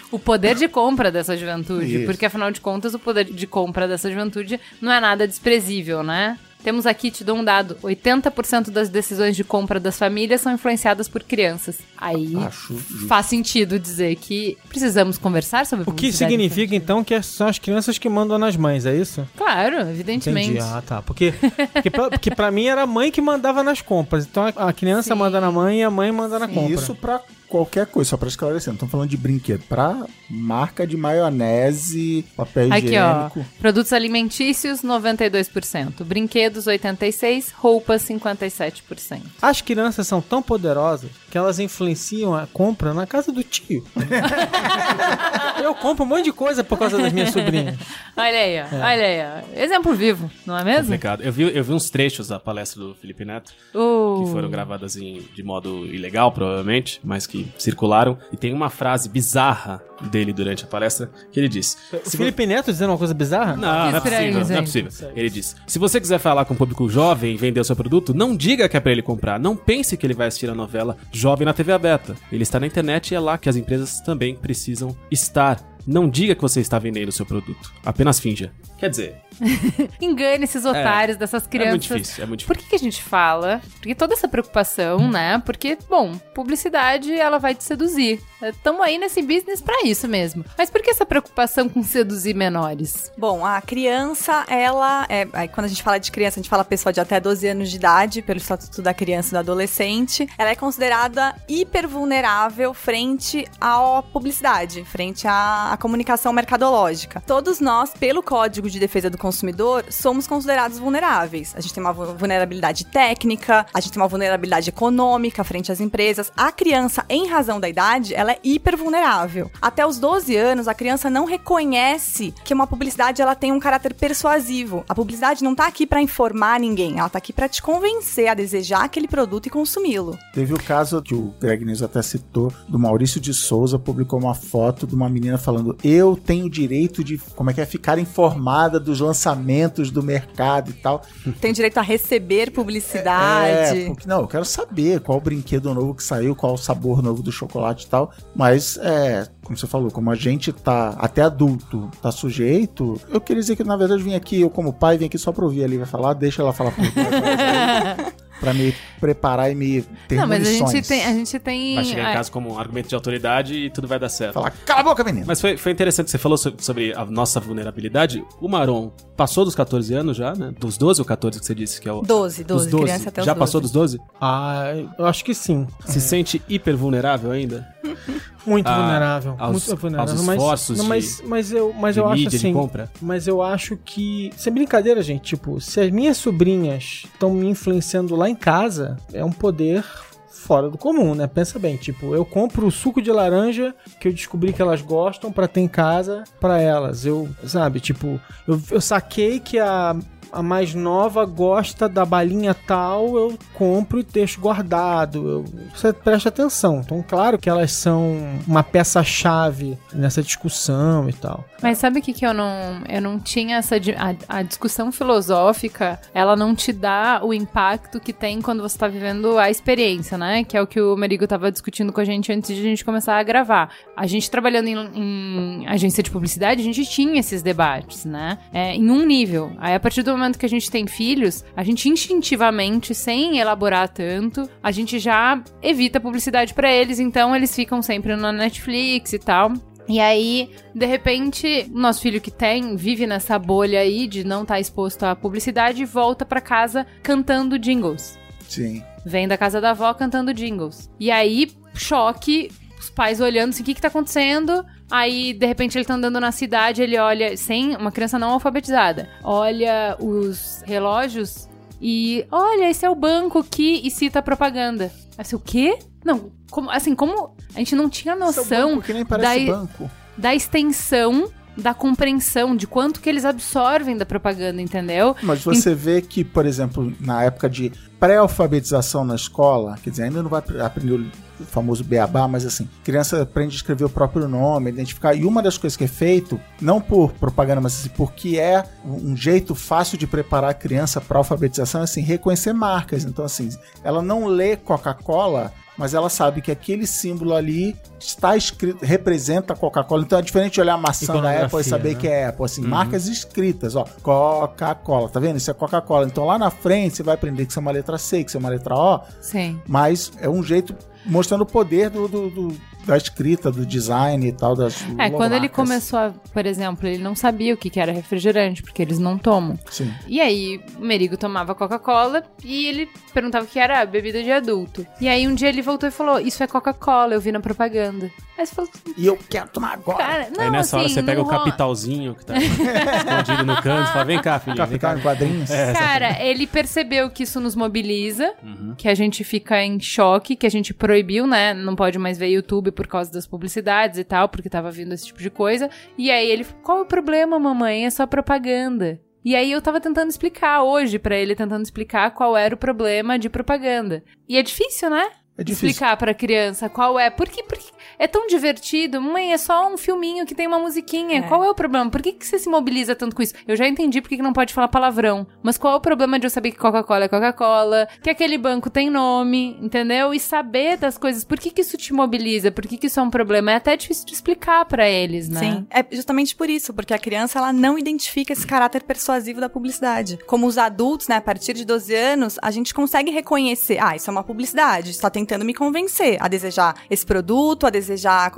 O 0.10 0.18
poder 0.20 0.56
de 0.56 0.68
compra 0.70 1.12
dessa 1.12 1.36
juventude. 1.38 1.98
Isso. 1.98 2.06
Porque, 2.06 2.26
afinal 2.26 2.50
de 2.52 2.60
contas, 2.62 2.94
o 2.94 3.00
poder 3.00 3.26
de 3.26 3.48
compra 3.48 3.88
dessa 3.88 4.10
juventude 4.10 4.60
não 4.82 4.92
é 4.92 5.00
nada 5.00 5.28
desprezível, 5.28 6.02
né? 6.04 6.38
Temos 6.64 6.86
aqui, 6.86 7.10
te 7.12 7.24
dou 7.24 7.38
um 7.38 7.44
dado: 7.44 7.76
80% 7.84 8.70
das 8.70 8.90
decisões 8.90 9.36
de 9.36 9.44
compra 9.44 9.80
das 9.80 9.98
famílias 9.98 10.42
são 10.42 10.54
influenciadas 10.54 11.08
por 11.08 11.24
crianças. 11.24 11.80
Aí 11.98 12.36
Acho 12.38 12.74
faz 13.08 13.26
sentido 13.28 13.80
dizer 13.80 14.16
que 14.16 14.58
precisamos 14.70 15.18
conversar 15.18 15.66
sobre 15.66 15.90
O 15.90 15.94
que 15.94 16.12
significa 16.12 16.76
então 16.76 17.04
que 17.04 17.22
são 17.22 17.48
as 17.48 17.60
crianças 17.60 17.98
que 17.98 18.08
mandam 18.10 18.38
nas 18.38 18.56
mães, 18.56 18.86
é 18.86 18.96
isso? 18.96 19.28
Claro, 19.38 19.80
evidentemente. 19.82 20.52
Entendi. 20.52 20.66
Ah, 20.66 20.82
tá. 20.86 21.02
Porque, 21.02 21.34
porque, 21.74 21.90
pra, 21.90 22.10
porque 22.10 22.32
pra 22.36 22.52
mim 22.52 22.66
era 22.66 22.84
a 22.84 22.88
mãe 22.88 23.12
que 23.12 23.22
mandava 23.22 23.64
nas 23.64 23.82
compras. 23.82 24.26
Então 24.26 24.44
a, 24.46 24.70
a 24.70 24.74
criança 24.74 25.14
Sim. 25.14 25.20
manda 25.20 25.40
na 25.42 25.52
mãe 25.52 25.80
e 25.82 25.84
a 25.84 25.90
mãe 25.92 26.12
manda 26.12 26.38
na 26.40 26.46
E 26.46 26.54
compra. 26.54 26.74
isso 26.74 26.96
pra 26.96 27.22
qualquer 27.52 27.86
coisa, 27.86 28.10
só 28.12 28.18
pra 28.18 28.30
esclarecer. 28.30 28.70
Não 28.70 28.76
estamos 28.76 28.92
falando 28.92 29.10
de 29.10 29.18
brinquedo. 29.18 29.62
Pra 29.68 30.06
marca 30.30 30.88
de 30.88 30.96
maionese, 30.96 32.26
papel 32.36 32.72
Aqui, 32.72 32.86
ó. 32.98 33.28
higiênico. 33.30 33.46
Produtos 33.60 33.92
alimentícios, 33.92 34.82
92%. 34.82 36.04
Brinquedos, 36.06 36.66
86%. 36.66 37.52
Roupas, 37.56 38.04
57%. 38.04 39.22
As 39.42 39.62
crianças 39.62 40.08
são 40.08 40.22
tão 40.22 40.42
poderosas 40.42 41.10
que 41.32 41.38
elas 41.38 41.58
influenciam 41.60 42.36
a 42.36 42.46
compra 42.46 42.94
na 42.94 43.08
casa 43.08 43.32
do 43.32 43.42
tio. 43.44 43.84
Eu 45.64 45.76
compro 45.76 46.04
um 46.04 46.08
monte 46.08 46.26
de 46.26 46.32
coisa 46.34 46.64
por 46.64 46.78
causa 46.78 46.98
das 46.98 47.14
minhas 47.14 47.32
sobrinhas. 47.32 47.78
Olha 48.18 48.38
aí, 48.40 48.60
ó. 48.60 48.76
Olha 48.76 49.06
aí, 49.06 49.44
ó. 49.56 49.62
Exemplo 49.64 49.94
vivo, 49.94 50.30
não 50.46 50.58
é 50.58 50.64
mesmo? 50.64 50.84
Complicado. 50.86 51.22
Eu 51.24 51.32
vi, 51.32 51.56
eu 51.56 51.64
vi 51.64 51.72
uns 51.72 51.90
trechos 51.90 52.28
da 52.28 52.40
palestra 52.40 52.82
do 52.82 52.96
Felipe 52.96 53.24
Neto, 53.24 53.54
Uh. 53.74 54.24
que 54.26 54.32
foram 54.32 54.50
gravadas 54.50 54.96
em- 54.98 55.22
de 55.34 55.44
modo 55.44 55.86
ilegal, 55.86 56.32
provavelmente, 56.32 57.00
mas 57.04 57.26
que 57.28 57.48
circularam. 57.58 58.18
E 58.34 58.38
tem 58.38 58.54
uma 58.54 58.70
frase 58.70 59.08
bizarra 59.08 59.82
dele 60.10 60.34
durante 60.34 60.64
a 60.64 60.68
palestra 60.68 61.10
que 61.32 61.40
ele 61.40 61.48
diz: 61.48 61.78
O 61.94 62.10
Felipe 62.10 62.46
Neto 62.46 62.72
dizendo 62.72 62.90
uma 62.92 62.98
coisa 62.98 63.14
bizarra? 63.14 63.56
Não, 63.56 63.62
não 63.62 63.86
é 63.86 63.98
Estranho, 63.98 64.34
possível, 64.34 64.48
não 64.50 64.58
é 64.58 64.62
possível. 64.62 65.12
Ele 65.16 65.30
diz: 65.30 65.56
se 65.68 65.78
você 65.80 66.02
quiser 66.02 66.18
falar 66.20 66.44
com 66.46 66.54
o 66.54 66.58
público 66.58 66.90
jovem 66.90 67.34
e 67.34 67.38
vender 67.38 67.60
o 67.60 67.64
seu 67.64 67.76
produto, 67.76 68.14
não 68.14 68.36
diga 68.36 68.68
que 68.68 68.76
é 68.76 68.80
pra 68.80 68.92
ele 68.92 69.02
comprar. 69.04 69.40
Não 69.40 69.56
pense 69.56 69.96
que 69.96 70.06
ele 70.06 70.14
vai 70.16 70.28
assistir 70.28 70.50
a 70.50 70.56
novela 70.56 70.98
Jovem 71.22 71.46
na 71.46 71.54
TV 71.54 71.72
aberta. 71.72 72.16
Ele 72.32 72.42
está 72.42 72.60
na 72.60 72.66
internet 72.66 73.12
e 73.12 73.16
é 73.16 73.20
lá 73.20 73.38
que 73.38 73.48
as 73.48 73.56
empresas 73.56 74.02
também 74.02 74.36
precisam 74.36 74.98
estar. 75.12 75.62
Não 75.86 76.10
diga 76.10 76.34
que 76.34 76.42
você 76.42 76.62
está 76.62 76.80
vendendo 76.80 77.10
o 77.10 77.12
seu 77.12 77.28
produto. 77.28 77.72
Apenas 77.86 78.20
finja. 78.20 78.52
Quer 78.82 78.90
dizer, 78.90 79.16
Engane 80.02 80.44
esses 80.44 80.66
otários 80.66 81.16
dessas 81.16 81.46
crianças. 81.46 81.70
é 81.70 81.72
muito 81.72 81.88
difícil, 81.88 82.24
é 82.24 82.28
muito 82.28 82.46
Por 82.48 82.56
difícil. 82.56 82.70
que, 82.72 82.78
que 82.80 82.84
a 82.84 82.90
gente 82.90 83.04
fala? 83.04 83.62
Porque 83.78 83.94
toda 83.94 84.14
essa 84.16 84.28
preocupação, 84.28 85.08
né? 85.08 85.40
Porque, 85.46 85.78
bom, 85.88 86.14
publicidade, 86.34 87.14
ela 87.14 87.38
vai 87.38 87.54
te 87.54 87.64
seduzir. 87.64 88.20
Estamos 88.42 88.82
aí 88.82 88.98
nesse 88.98 89.22
business 89.22 89.62
pra 89.62 89.84
isso 89.84 90.08
mesmo. 90.08 90.44
Mas 90.58 90.72
por 90.72 90.82
que 90.82 90.90
essa 90.90 91.06
preocupação 91.06 91.70
com 91.70 91.84
seduzir 91.84 92.34
menores? 92.34 93.12
Bom, 93.16 93.46
a 93.46 93.62
criança, 93.62 94.46
ela. 94.48 95.06
É, 95.08 95.28
aí 95.34 95.48
quando 95.48 95.66
a 95.66 95.70
gente 95.70 95.84
fala 95.84 96.00
de 96.00 96.12
criança, 96.12 96.40
a 96.40 96.42
gente 96.42 96.50
fala 96.50 96.66
pessoa 96.66 96.92
de 96.92 97.00
até 97.00 97.20
12 97.20 97.48
anos 97.48 97.70
de 97.70 97.76
idade, 97.76 98.24
pelo 98.24 98.40
Estatuto 98.40 98.82
da 98.82 98.96
Criança 98.96 99.30
e 99.30 99.32
do 99.34 99.38
Adolescente. 99.40 100.28
Ela 100.40 100.50
é 100.50 100.56
considerada 100.56 101.36
hipervulnerável 101.48 102.74
frente 102.74 103.46
à 103.60 104.02
publicidade, 104.12 104.84
frente 104.86 105.28
à, 105.28 105.74
à 105.74 105.78
comunicação 105.78 106.34
mercadológica. 106.34 107.22
Todos 107.28 107.60
nós, 107.60 107.92
pelo 107.94 108.24
Código 108.24 108.71
de 108.72 108.80
Defesa 108.80 109.10
do 109.10 109.18
Consumidor, 109.18 109.86
somos 109.90 110.26
considerados 110.28 110.80
vulneráveis. 110.80 111.54
A 111.56 111.62
gente 111.62 111.74
tem 111.74 111.84
uma 111.84 111.94
vu- 111.94 112.16
vulnerabilidade 112.16 112.86
técnica, 112.86 113.66
a 113.74 113.80
gente 113.80 113.94
tem 113.94 114.02
uma 114.02 114.08
vulnerabilidade 114.08 114.70
econômica 114.70 115.44
frente 115.44 115.72
às 115.72 115.80
empresas. 115.80 116.32
A 116.36 116.52
criança, 116.52 117.06
em 117.10 117.28
razão 117.28 117.60
da 117.60 117.68
idade, 117.70 118.14
ela 118.16 118.32
é 118.32 118.40
hipervulnerável. 118.44 119.52
Até 119.62 119.86
os 119.86 120.00
12 120.00 120.36
anos, 120.36 120.68
a 120.68 120.74
criança 120.74 121.10
não 121.10 121.26
reconhece 121.26 122.34
que 122.44 122.54
uma 122.54 122.66
publicidade 122.68 123.22
ela 123.22 123.36
tem 123.36 123.52
um 123.52 123.60
caráter 123.60 123.94
persuasivo. 123.94 124.84
A 124.88 124.96
publicidade 124.96 125.44
não 125.44 125.54
tá 125.54 125.68
aqui 125.68 125.86
pra 125.86 126.02
informar 126.02 126.60
ninguém, 126.60 127.00
ela 127.00 127.10
tá 127.10 127.18
aqui 127.18 127.34
pra 127.34 127.48
te 127.50 127.62
convencer 127.62 128.28
a 128.28 128.34
desejar 128.34 128.84
aquele 128.84 129.08
produto 129.08 129.48
e 129.48 129.50
consumi-lo. 129.50 130.18
Teve 130.34 130.54
o 130.54 130.62
caso 130.64 131.02
que 131.02 131.14
o 131.14 131.34
Greg 131.40 131.66
News 131.66 131.82
até 131.82 132.02
citou, 132.02 132.52
do 132.68 132.80
Maurício 132.80 133.20
de 133.20 133.34
Souza, 133.34 133.78
publicou 133.78 134.20
uma 134.20 134.34
foto 134.34 134.86
de 134.88 134.96
uma 134.96 135.10
menina 135.10 135.38
falando: 135.38 135.78
Eu 135.84 136.16
tenho 136.16 136.50
direito 136.50 137.04
de, 137.04 137.18
como 137.36 137.50
é 137.50 137.54
que 137.54 137.62
é, 137.62 137.66
ficar 137.66 137.98
informada 138.00 138.61
dos 138.80 139.00
lançamentos 139.00 139.90
do 139.92 140.02
mercado 140.04 140.70
e 140.70 140.74
tal. 140.74 141.02
Tem 141.40 141.54
direito 141.54 141.78
a 141.78 141.82
receber 141.82 142.48
É, 142.48 142.52
publicidade. 142.52 143.86
porque, 143.88 144.08
não, 144.08 144.22
eu 144.22 144.28
quero 144.28 144.46
saber 144.46 145.00
qual 145.00 145.18
o 145.18 145.22
brinquedo 145.22 145.74
novo 145.74 145.94
que 145.96 146.04
saiu, 146.04 146.36
qual 146.36 146.54
o 146.54 146.58
sabor 146.58 147.02
novo 147.02 147.22
do 147.24 147.32
chocolate 147.32 147.86
e 147.86 147.90
tal. 147.90 148.12
Mas, 148.36 148.78
é, 148.82 149.28
como 149.44 149.58
você 149.58 149.68
falou, 149.68 149.90
como 149.92 150.10
a 150.12 150.16
gente 150.16 150.52
tá 150.54 150.96
até 150.98 151.22
adulto, 151.22 151.90
tá 152.02 152.12
sujeito, 152.12 153.00
eu 153.10 153.20
queria 153.22 153.42
dizer 153.42 153.56
que 153.56 153.64
na 153.64 153.76
verdade 153.78 154.02
eu 154.02 154.06
vim 154.06 154.16
aqui, 154.16 154.42
eu 154.42 154.50
como 154.50 154.72
pai, 154.74 154.98
vim 154.98 155.06
aqui 155.06 155.18
só 155.18 155.32
pra 155.32 155.44
ouvir 155.46 155.64
a 155.64 155.68
Lívia 155.68 155.86
falar, 155.86 156.14
deixa 156.14 156.42
ela 156.42 156.54
falar 156.54 156.72
por 156.72 156.84
pra 158.42 158.54
me 158.54 158.76
preparar 159.00 159.50
e 159.52 159.56
me 159.56 159.82
ter 160.08 160.16
não, 160.16 160.28
mas 160.28 160.46
a 160.46 160.52
gente 160.52 160.82
tem. 160.88 161.06
A 161.06 161.14
gente 161.14 161.40
tem 161.40 161.76
Vai 161.76 161.86
chegar 161.86 162.08
é, 162.08 162.12
em 162.12 162.16
casa 162.16 162.30
como 162.32 162.52
um 162.54 162.60
argumento 162.60 162.90
de 162.90 162.96
autoridade 162.96 163.56
e 163.56 163.70
tudo 163.70 163.88
vai 163.88 163.98
dar 164.00 164.10
certo. 164.10 164.34
Falar, 164.34 164.52
cala 164.66 164.82
a 164.82 164.84
boca, 164.84 165.04
menina! 165.04 165.26
Mas 165.28 165.40
foi, 165.40 165.56
foi 165.56 165.72
interessante, 165.72 166.12
você 166.12 166.18
falou 166.18 166.38
so- 166.38 166.54
sobre 166.60 166.94
a 166.94 167.06
nossa 167.06 167.40
vulnerabilidade. 167.40 168.24
O 168.42 168.50
Maron 168.50 168.92
passou 169.16 169.46
dos 169.46 169.56
14 169.56 169.94
anos 169.94 170.18
já, 170.18 170.34
né? 170.34 170.52
Dos 170.60 170.78
12 170.78 171.00
ou 171.00 171.06
14 171.06 171.40
que 171.40 171.46
você 171.46 171.56
disse 171.56 171.80
que 171.80 171.88
é 171.88 171.94
o. 171.94 172.02
12, 172.02 172.44
12, 172.44 172.64
dos 172.66 172.72
12. 172.72 172.84
criança 172.84 173.10
até 173.10 173.22
os 173.22 173.26
já 173.26 173.34
12. 173.34 173.40
passou 173.40 173.62
dos 173.62 173.72
12? 173.72 174.00
Ah, 174.20 174.64
eu 174.98 175.06
acho 175.06 175.24
que 175.24 175.34
sim. 175.34 175.68
Se 175.86 176.02
sente 176.02 176.42
hiper 176.50 176.76
vulnerável 176.76 177.32
ainda? 177.32 177.68
Muito 178.46 178.68
A- 178.68 178.76
vulnerável. 178.76 179.36
aos- 179.38 179.52
muito 179.68 179.76
vulnerável. 179.80 180.14
aos 180.14 180.24
mas, 180.26 180.70
não, 180.70 180.86
mas, 180.86 181.22
mas 181.26 181.52
eu, 181.52 181.74
mas 181.74 181.98
eu 181.98 182.06
acho 182.08 182.16
mídia, 182.16 182.30
de 182.32 182.36
assim. 182.38 182.54
compra? 182.54 182.90
Mas 183.02 183.28
eu 183.28 183.42
acho 183.42 183.78
que. 183.78 184.32
Sem 184.36 184.52
brincadeira, 184.54 185.02
gente. 185.02 185.22
Tipo, 185.24 185.60
se 185.62 185.80
as 185.80 185.92
minhas 185.92 186.18
sobrinhas 186.18 187.04
estão 187.06 187.32
me 187.34 187.48
influenciando 187.48 188.16
lá 188.16 188.30
em 188.30 188.36
casa, 188.36 188.98
é 189.14 189.24
um 189.24 189.32
poder 189.32 189.84
fora 190.32 190.70
do 190.72 190.78
comum, 190.78 191.14
né? 191.14 191.28
Pensa 191.28 191.60
bem, 191.60 191.78
tipo, 191.78 192.16
eu 192.16 192.26
compro 192.26 192.66
o 192.66 192.72
suco 192.72 193.00
de 193.00 193.12
laranja 193.12 193.76
que 194.00 194.08
eu 194.08 194.12
descobri 194.14 194.52
que 194.52 194.62
elas 194.62 194.82
gostam 194.82 195.32
pra 195.32 195.48
ter 195.48 195.62
em 195.62 195.68
casa 195.68 196.24
pra 196.40 196.60
elas. 196.60 197.06
Eu, 197.06 197.30
sabe, 197.46 197.80
tipo, 197.80 198.20
eu, 198.48 198.60
eu 198.72 198.82
saquei 198.82 199.40
que 199.40 199.60
a 199.60 199.96
a 200.32 200.42
mais 200.42 200.74
nova 200.74 201.26
gosta 201.26 201.90
da 201.90 202.06
balinha 202.06 202.54
tal, 202.54 203.18
eu 203.18 203.38
compro 203.54 204.00
e 204.00 204.04
deixo 204.04 204.40
guardado. 204.40 205.28
Eu, 205.28 205.46
você 205.76 205.92
presta 205.92 206.30
atenção. 206.30 206.82
Então, 206.84 207.04
claro 207.08 207.38
que 207.38 207.50
elas 207.50 207.72
são 207.72 208.18
uma 208.48 208.64
peça-chave 208.64 209.78
nessa 209.94 210.22
discussão 210.22 211.10
e 211.10 211.14
tal. 211.14 211.44
Mas 211.62 211.78
sabe 211.78 212.00
o 212.00 212.02
que, 212.02 212.14
que 212.14 212.26
eu 212.26 212.34
não. 212.34 212.82
Eu 212.88 213.02
não 213.02 213.20
tinha 213.20 213.58
essa. 213.58 213.76
A, 213.76 214.40
a 214.40 214.42
discussão 214.42 214.92
filosófica, 214.92 216.00
ela 216.14 216.36
não 216.36 216.56
te 216.56 216.72
dá 216.74 217.22
o 217.24 217.34
impacto 217.34 218.00
que 218.00 218.14
tem 218.14 218.42
quando 218.42 218.62
você 218.62 218.78
tá 218.78 218.88
vivendo 218.88 219.38
a 219.38 219.50
experiência, 219.50 220.18
né? 220.18 220.44
Que 220.44 220.58
é 220.58 220.62
o 220.62 220.68
que 220.68 220.82
o 220.82 220.96
Merigo 220.96 221.28
tava 221.28 221.52
discutindo 221.52 221.92
com 221.92 222.02
a 222.02 222.06
gente 222.06 222.32
antes 222.32 222.56
de 222.56 222.62
a 222.62 222.64
gente 222.64 222.86
começar 222.86 223.18
a 223.18 223.24
gravar. 223.24 223.72
A 223.96 224.08
gente 224.08 224.32
trabalhando 224.32 224.68
em, 224.68 224.78
em 224.96 225.68
agência 225.68 226.02
de 226.02 226.10
publicidade, 226.10 226.62
a 226.62 226.64
gente 226.64 226.86
tinha 226.86 227.20
esses 227.20 227.42
debates, 227.42 228.06
né? 228.06 228.38
É, 228.54 228.76
em 228.76 228.90
um 228.90 229.06
nível. 229.06 229.52
Aí 229.60 229.76
a 229.76 229.80
partir 229.80 230.02
do 230.04 230.12
momento 230.22 230.40
que 230.40 230.46
a 230.46 230.50
gente 230.50 230.70
tem 230.70 230.88
filhos, 230.88 231.44
a 231.56 231.64
gente 231.64 231.90
instintivamente, 231.90 232.94
sem 232.94 233.40
elaborar 233.40 233.90
tanto, 233.90 234.50
a 234.62 234.72
gente 234.72 235.00
já 235.00 235.42
evita 235.62 236.00
publicidade 236.00 236.54
pra 236.54 236.72
eles, 236.72 237.00
então 237.00 237.36
eles 237.36 237.56
ficam 237.56 237.82
sempre 237.82 238.16
na 238.16 238.32
Netflix 238.32 239.14
e 239.14 239.20
tal. 239.20 239.54
E 239.88 240.00
aí, 240.00 240.50
de 240.74 240.86
repente, 240.86 241.70
o 241.74 241.78
nosso 241.78 242.02
filho 242.02 242.22
que 242.22 242.32
tem, 242.32 242.76
vive 242.76 243.06
nessa 243.06 243.38
bolha 243.38 243.80
aí 243.82 244.08
de 244.08 244.24
não 244.24 244.44
estar 244.44 244.60
exposto 244.60 245.04
à 245.04 245.16
publicidade 245.16 245.82
e 245.82 245.86
volta 245.86 246.26
pra 246.26 246.40
casa 246.40 246.86
cantando 247.04 247.60
jingles. 247.60 248.18
Sim. 248.48 248.84
Vem 249.06 249.28
da 249.28 249.38
casa 249.38 249.60
da 249.60 249.72
avó 249.72 249.94
cantando 249.94 250.34
jingles. 250.34 250.90
E 251.00 251.12
aí, 251.12 251.52
choque 251.74 252.50
os 252.80 252.90
pais 252.90 253.20
olhando 253.20 253.50
assim, 253.50 253.64
o 253.64 253.66
que 253.66 253.76
que 253.76 253.82
tá 253.82 253.90
acontecendo? 253.90 254.66
Aí, 254.92 255.34
de 255.34 255.46
repente, 255.46 255.78
ele 255.78 255.86
tá 255.86 255.94
andando 255.94 256.20
na 256.20 256.32
cidade, 256.32 256.82
ele 256.82 256.98
olha, 256.98 257.38
sem 257.38 257.76
uma 257.78 257.92
criança 257.92 258.20
não 258.20 258.32
alfabetizada, 258.32 259.08
olha 259.24 259.96
os 260.00 260.62
relógios 260.66 261.48
e 261.82 262.26
olha, 262.32 262.70
esse 262.70 262.86
é 262.86 262.90
o 262.90 262.96
banco 262.96 263.44
que 263.44 263.82
e 263.84 263.90
cita 263.90 264.20
a 264.20 264.22
propaganda. 264.22 264.92
Assim, 265.18 265.36
o 265.36 265.40
quê? 265.40 265.80
Não, 266.04 266.32
como, 266.52 266.70
assim, 266.70 266.94
como 266.94 267.36
a 267.56 267.60
gente 267.60 267.76
não 267.76 267.90
tinha 267.90 268.14
é 268.14 268.18
noção 268.18 268.72
banco 268.76 268.82
que 268.86 268.94
nem 268.94 269.06
parece 269.06 269.46
da- 269.46 269.54
banco. 269.54 269.90
da 270.18 270.36
extensão 270.36 271.32
da 271.58 271.74
compreensão, 271.74 272.56
de 272.56 272.66
quanto 272.66 273.02
que 273.02 273.10
eles 273.10 273.26
absorvem 273.26 273.98
da 273.98 274.06
propaganda, 274.06 274.62
entendeu? 274.62 275.16
Mas 275.22 275.44
você 275.44 275.76
vê 275.76 276.02
que, 276.02 276.24
por 276.24 276.46
exemplo, 276.46 276.94
na 277.00 277.24
época 277.24 277.50
de 277.50 277.72
pré-alfabetização 278.00 279.04
na 279.04 279.16
escola, 279.16 279.78
quer 279.84 279.90
dizer, 279.90 280.04
ainda 280.04 280.22
não 280.24 280.30
vai 280.30 280.40
apre- 280.40 280.62
aprender 280.62 281.00
o 281.44 281.46
famoso 281.46 281.84
beabá, 281.84 282.28
mas 282.28 282.46
assim, 282.46 282.68
criança 282.84 283.22
aprende 283.22 283.54
a 283.54 283.58
escrever 283.58 283.86
o 283.86 283.90
próprio 283.90 284.28
nome, 284.28 284.70
identificar. 284.70 285.14
E 285.14 285.26
uma 285.26 285.42
das 285.42 285.58
coisas 285.58 285.78
que 285.78 285.84
é 285.84 285.88
feito, 285.88 286.40
não 286.62 286.82
por 286.82 287.12
propaganda, 287.14 287.62
mas 287.62 287.80
assim, 287.80 287.90
porque 287.90 288.38
é 288.38 288.64
um 288.86 289.16
jeito 289.16 289.56
fácil 289.56 289.98
de 289.98 290.08
preparar 290.08 290.52
a 290.52 290.54
criança 290.54 291.00
para 291.02 291.18
alfabetização, 291.18 291.82
é 291.82 291.84
assim, 291.86 292.02
reconhecer 292.02 292.54
marcas. 292.54 293.04
Então, 293.04 293.26
assim, 293.26 293.50
ela 293.84 294.02
não 294.02 294.26
lê 294.26 294.56
Coca-Cola, 294.56 295.54
mas 295.78 295.94
ela 295.94 296.10
sabe 296.10 296.42
que 296.42 296.52
aquele 296.52 296.86
símbolo 296.86 297.34
ali 297.34 297.76
está 298.00 298.36
escrito, 298.38 298.84
representa 298.86 299.54
a 299.54 299.56
Coca-Cola. 299.56 300.04
Então 300.04 300.20
é 300.20 300.22
diferente 300.22 300.54
de 300.54 300.62
olhar 300.62 300.74
a 300.74 300.78
maçã 300.78 301.14
da 301.22 301.32
Apple 301.46 301.60
e 301.62 301.64
saber 301.64 301.94
né? 301.96 302.00
que 302.00 302.08
é 302.08 302.26
Apple. 302.28 302.46
Assim, 302.46 302.62
marcas 302.62 303.08
escritas, 303.08 303.76
ó. 303.76 303.86
Coca-Cola, 304.02 305.10
tá 305.10 305.20
vendo? 305.20 305.38
Isso 305.38 305.50
é 305.50 305.54
Coca-Cola. 305.54 306.06
Então 306.06 306.26
lá 306.26 306.38
na 306.38 306.50
frente 306.50 306.98
você 306.98 307.04
vai 307.04 307.16
aprender 307.16 307.46
que 307.46 307.52
isso 307.52 307.60
é 307.60 307.62
uma 307.62 307.72
letra 307.72 307.98
C, 307.98 308.24
que 308.24 308.30
isso 308.30 308.38
é 308.38 308.40
uma 308.40 308.50
letra 308.50 308.76
O, 308.76 309.02
Sim. 309.22 309.60
mas 309.68 310.12
é 310.20 310.30
um 310.30 310.44
jeito 310.44 310.76
mostrando 311.06 311.42
o 311.42 311.46
poder 311.46 311.90
do, 311.90 312.08
do- 312.08 312.30
do- 312.30 312.62
da 312.86 312.98
escrita, 312.98 313.52
do 313.52 313.66
design 313.66 314.28
e 314.28 314.32
tal, 314.32 314.56
das 314.56 314.84
É, 314.98 315.10
quando 315.10 315.34
ele 315.34 315.48
começou 315.50 316.00
a, 316.00 316.14
por 316.34 316.46
exemplo, 316.46 316.88
ele 316.88 317.02
não 317.02 317.16
sabia 317.16 317.54
o 317.54 317.58
que 317.58 317.70
que 317.70 317.80
era 317.80 317.92
refrigerante, 317.92 318.62
porque 318.64 318.82
eles 318.82 318.98
não 319.00 319.18
tomam. 319.18 319.58
Sim. 319.70 319.92
E 320.08 320.20
aí, 320.20 320.60
o 320.78 320.82
Merigo 320.86 321.16
tomava 321.18 321.54
Coca-Cola 321.56 322.24
e 322.44 322.66
ele 322.66 322.90
perguntava 323.14 323.46
o 323.46 323.48
que 323.48 323.60
era 323.60 323.86
bebida 323.86 324.24
de 324.24 324.32
adulto. 324.32 324.86
E 325.00 325.08
aí, 325.08 325.28
um 325.28 325.36
dia 325.36 325.50
ele 325.50 325.62
voltou 325.62 325.88
e 325.88 325.92
falou: 325.92 326.20
Isso 326.20 326.44
é 326.44 326.48
Coca-Cola, 326.48 327.14
eu 327.14 327.22
vi 327.22 327.32
na 327.32 327.40
propaganda. 327.40 328.10
Aí 328.38 328.46
você 328.46 328.56
falou: 328.56 328.72
E 328.98 329.06
eu 329.06 329.18
quero 329.30 329.50
tomar 329.50 329.74
agora. 329.74 329.98
Cara, 329.98 330.28
não, 330.36 330.44
Aí 330.44 330.50
nessa 330.50 330.78
hora 330.78 330.86
assim, 330.86 330.96
você 330.96 331.04
pega 331.04 331.22
o 331.22 331.28
capitalzinho 331.28 332.16
que 332.16 332.26
tá 332.26 332.34
escondido 332.38 333.46
no 333.46 333.62
canto 333.62 333.90
e 333.90 333.94
fala: 333.94 334.06
vem 334.06 334.22
cá, 334.22 334.40
filho. 334.40 334.58
Capital 334.58 334.98
em 334.98 335.02
quadrinhos. 335.02 335.50
Cara, 335.50 336.22
ele 336.24 336.48
percebeu 336.48 337.10
que 337.10 337.24
isso 337.24 337.40
nos 337.40 337.56
mobiliza, 337.56 338.34
Uhum. 338.44 338.74
que 338.78 338.88
a 338.88 338.96
gente 338.96 339.24
fica 339.24 339.62
em 339.64 339.80
choque, 339.80 340.36
que 340.36 340.46
a 340.46 340.50
gente 340.50 340.74
proibiu, 340.74 341.28
né? 341.28 341.54
Não 341.54 341.76
pode 341.76 341.98
mais 342.00 342.18
ver 342.18 342.28
YouTube 342.30 342.71
por 342.72 342.88
causa 342.88 343.12
das 343.12 343.28
publicidades 343.28 343.98
e 344.00 344.04
tal, 344.04 344.30
porque 344.30 344.50
tava 344.50 344.72
vindo 344.72 344.94
esse 344.94 345.08
tipo 345.08 345.20
de 345.20 345.30
coisa. 345.30 345.70
E 345.98 346.10
aí 346.10 346.30
ele, 346.30 346.46
qual 346.64 346.80
é 346.80 346.82
o 346.82 346.86
problema, 346.86 347.40
mamãe? 347.40 347.86
É 347.86 347.90
só 347.90 348.06
propaganda. 348.06 349.00
E 349.24 349.36
aí 349.36 349.52
eu 349.52 349.62
tava 349.62 349.80
tentando 349.80 350.10
explicar 350.10 350.64
hoje 350.64 350.98
pra 350.98 351.16
ele, 351.16 351.36
tentando 351.36 351.64
explicar 351.64 352.12
qual 352.12 352.36
era 352.36 352.56
o 352.56 352.58
problema 352.58 353.20
de 353.20 353.30
propaganda. 353.30 354.04
E 354.28 354.38
é 354.38 354.42
difícil, 354.42 354.90
né? 354.90 355.12
É 355.38 355.44
difícil. 355.44 355.70
Explicar 355.70 355.96
pra 355.98 356.14
criança 356.14 356.70
qual 356.70 357.00
é. 357.00 357.10
Por 357.10 357.30
que, 357.30 357.44
por 357.44 357.58
que 357.58 357.72
é 358.02 358.08
tão 358.08 358.26
divertido? 358.26 359.00
Mãe, 359.00 359.32
é 359.32 359.38
só 359.38 359.72
um 359.72 359.78
filminho 359.78 360.26
que 360.26 360.34
tem 360.34 360.48
uma 360.48 360.58
musiquinha. 360.58 361.20
É. 361.20 361.22
Qual 361.22 361.44
é 361.44 361.50
o 361.52 361.54
problema? 361.54 361.88
Por 361.88 362.02
que, 362.02 362.14
que 362.14 362.26
você 362.26 362.40
se 362.40 362.50
mobiliza 362.50 362.96
tanto 362.96 363.16
com 363.16 363.22
isso? 363.22 363.36
Eu 363.48 363.56
já 363.56 363.68
entendi 363.68 364.02
por 364.02 364.10
que, 364.10 364.18
que 364.18 364.24
não 364.24 364.34
pode 364.34 364.56
falar 364.56 364.70
palavrão. 364.70 365.28
Mas 365.44 365.56
qual 365.56 365.76
é 365.76 365.78
o 365.78 365.80
problema 365.80 366.18
de 366.18 366.26
eu 366.26 366.30
saber 366.32 366.50
que 366.50 366.58
Coca-Cola 366.58 367.06
é 367.06 367.08
Coca-Cola? 367.08 367.88
Que 368.02 368.10
aquele 368.10 368.40
banco 368.40 368.72
tem 368.72 368.90
nome, 368.90 369.56
entendeu? 369.62 370.16
E 370.16 370.20
saber 370.20 370.78
das 370.78 370.98
coisas. 370.98 371.24
Por 371.24 371.40
que, 371.40 371.52
que 371.52 371.62
isso 371.62 371.78
te 371.78 371.94
mobiliza? 371.94 372.52
Por 372.52 372.66
que, 372.66 372.76
que 372.76 372.88
isso 372.88 373.00
é 373.00 373.04
um 373.04 373.12
problema? 373.12 373.52
É 373.52 373.56
até 373.58 373.78
difícil 373.78 374.08
de 374.08 374.14
explicar 374.14 374.66
pra 374.66 374.90
eles, 374.90 375.30
né? 375.30 375.40
Sim, 375.40 375.68
é 375.70 375.86
justamente 375.92 376.36
por 376.36 376.50
isso, 376.50 376.74
porque 376.74 376.96
a 376.96 377.00
criança 377.00 377.38
ela 377.38 377.54
não 377.54 377.78
identifica 377.78 378.34
esse 378.34 378.48
caráter 378.48 378.82
persuasivo 378.82 379.40
da 379.40 379.48
publicidade. 379.48 380.18
Como 380.26 380.48
os 380.48 380.58
adultos, 380.58 381.08
né, 381.08 381.18
a 381.18 381.22
partir 381.22 381.54
de 381.54 381.64
12 381.64 381.94
anos, 381.94 382.40
a 382.42 382.50
gente 382.50 382.74
consegue 382.74 383.12
reconhecer, 383.12 383.78
ah, 383.80 383.96
isso 383.96 384.10
é 384.10 384.12
uma 384.12 384.24
publicidade, 384.24 384.90
está 384.90 385.12
tentando 385.12 385.46
me 385.46 385.54
convencer 385.54 386.18
a 386.20 386.28
desejar 386.28 386.76
esse 386.90 387.06
produto, 387.06 387.68
a 387.68 387.70
desejar 387.70 387.91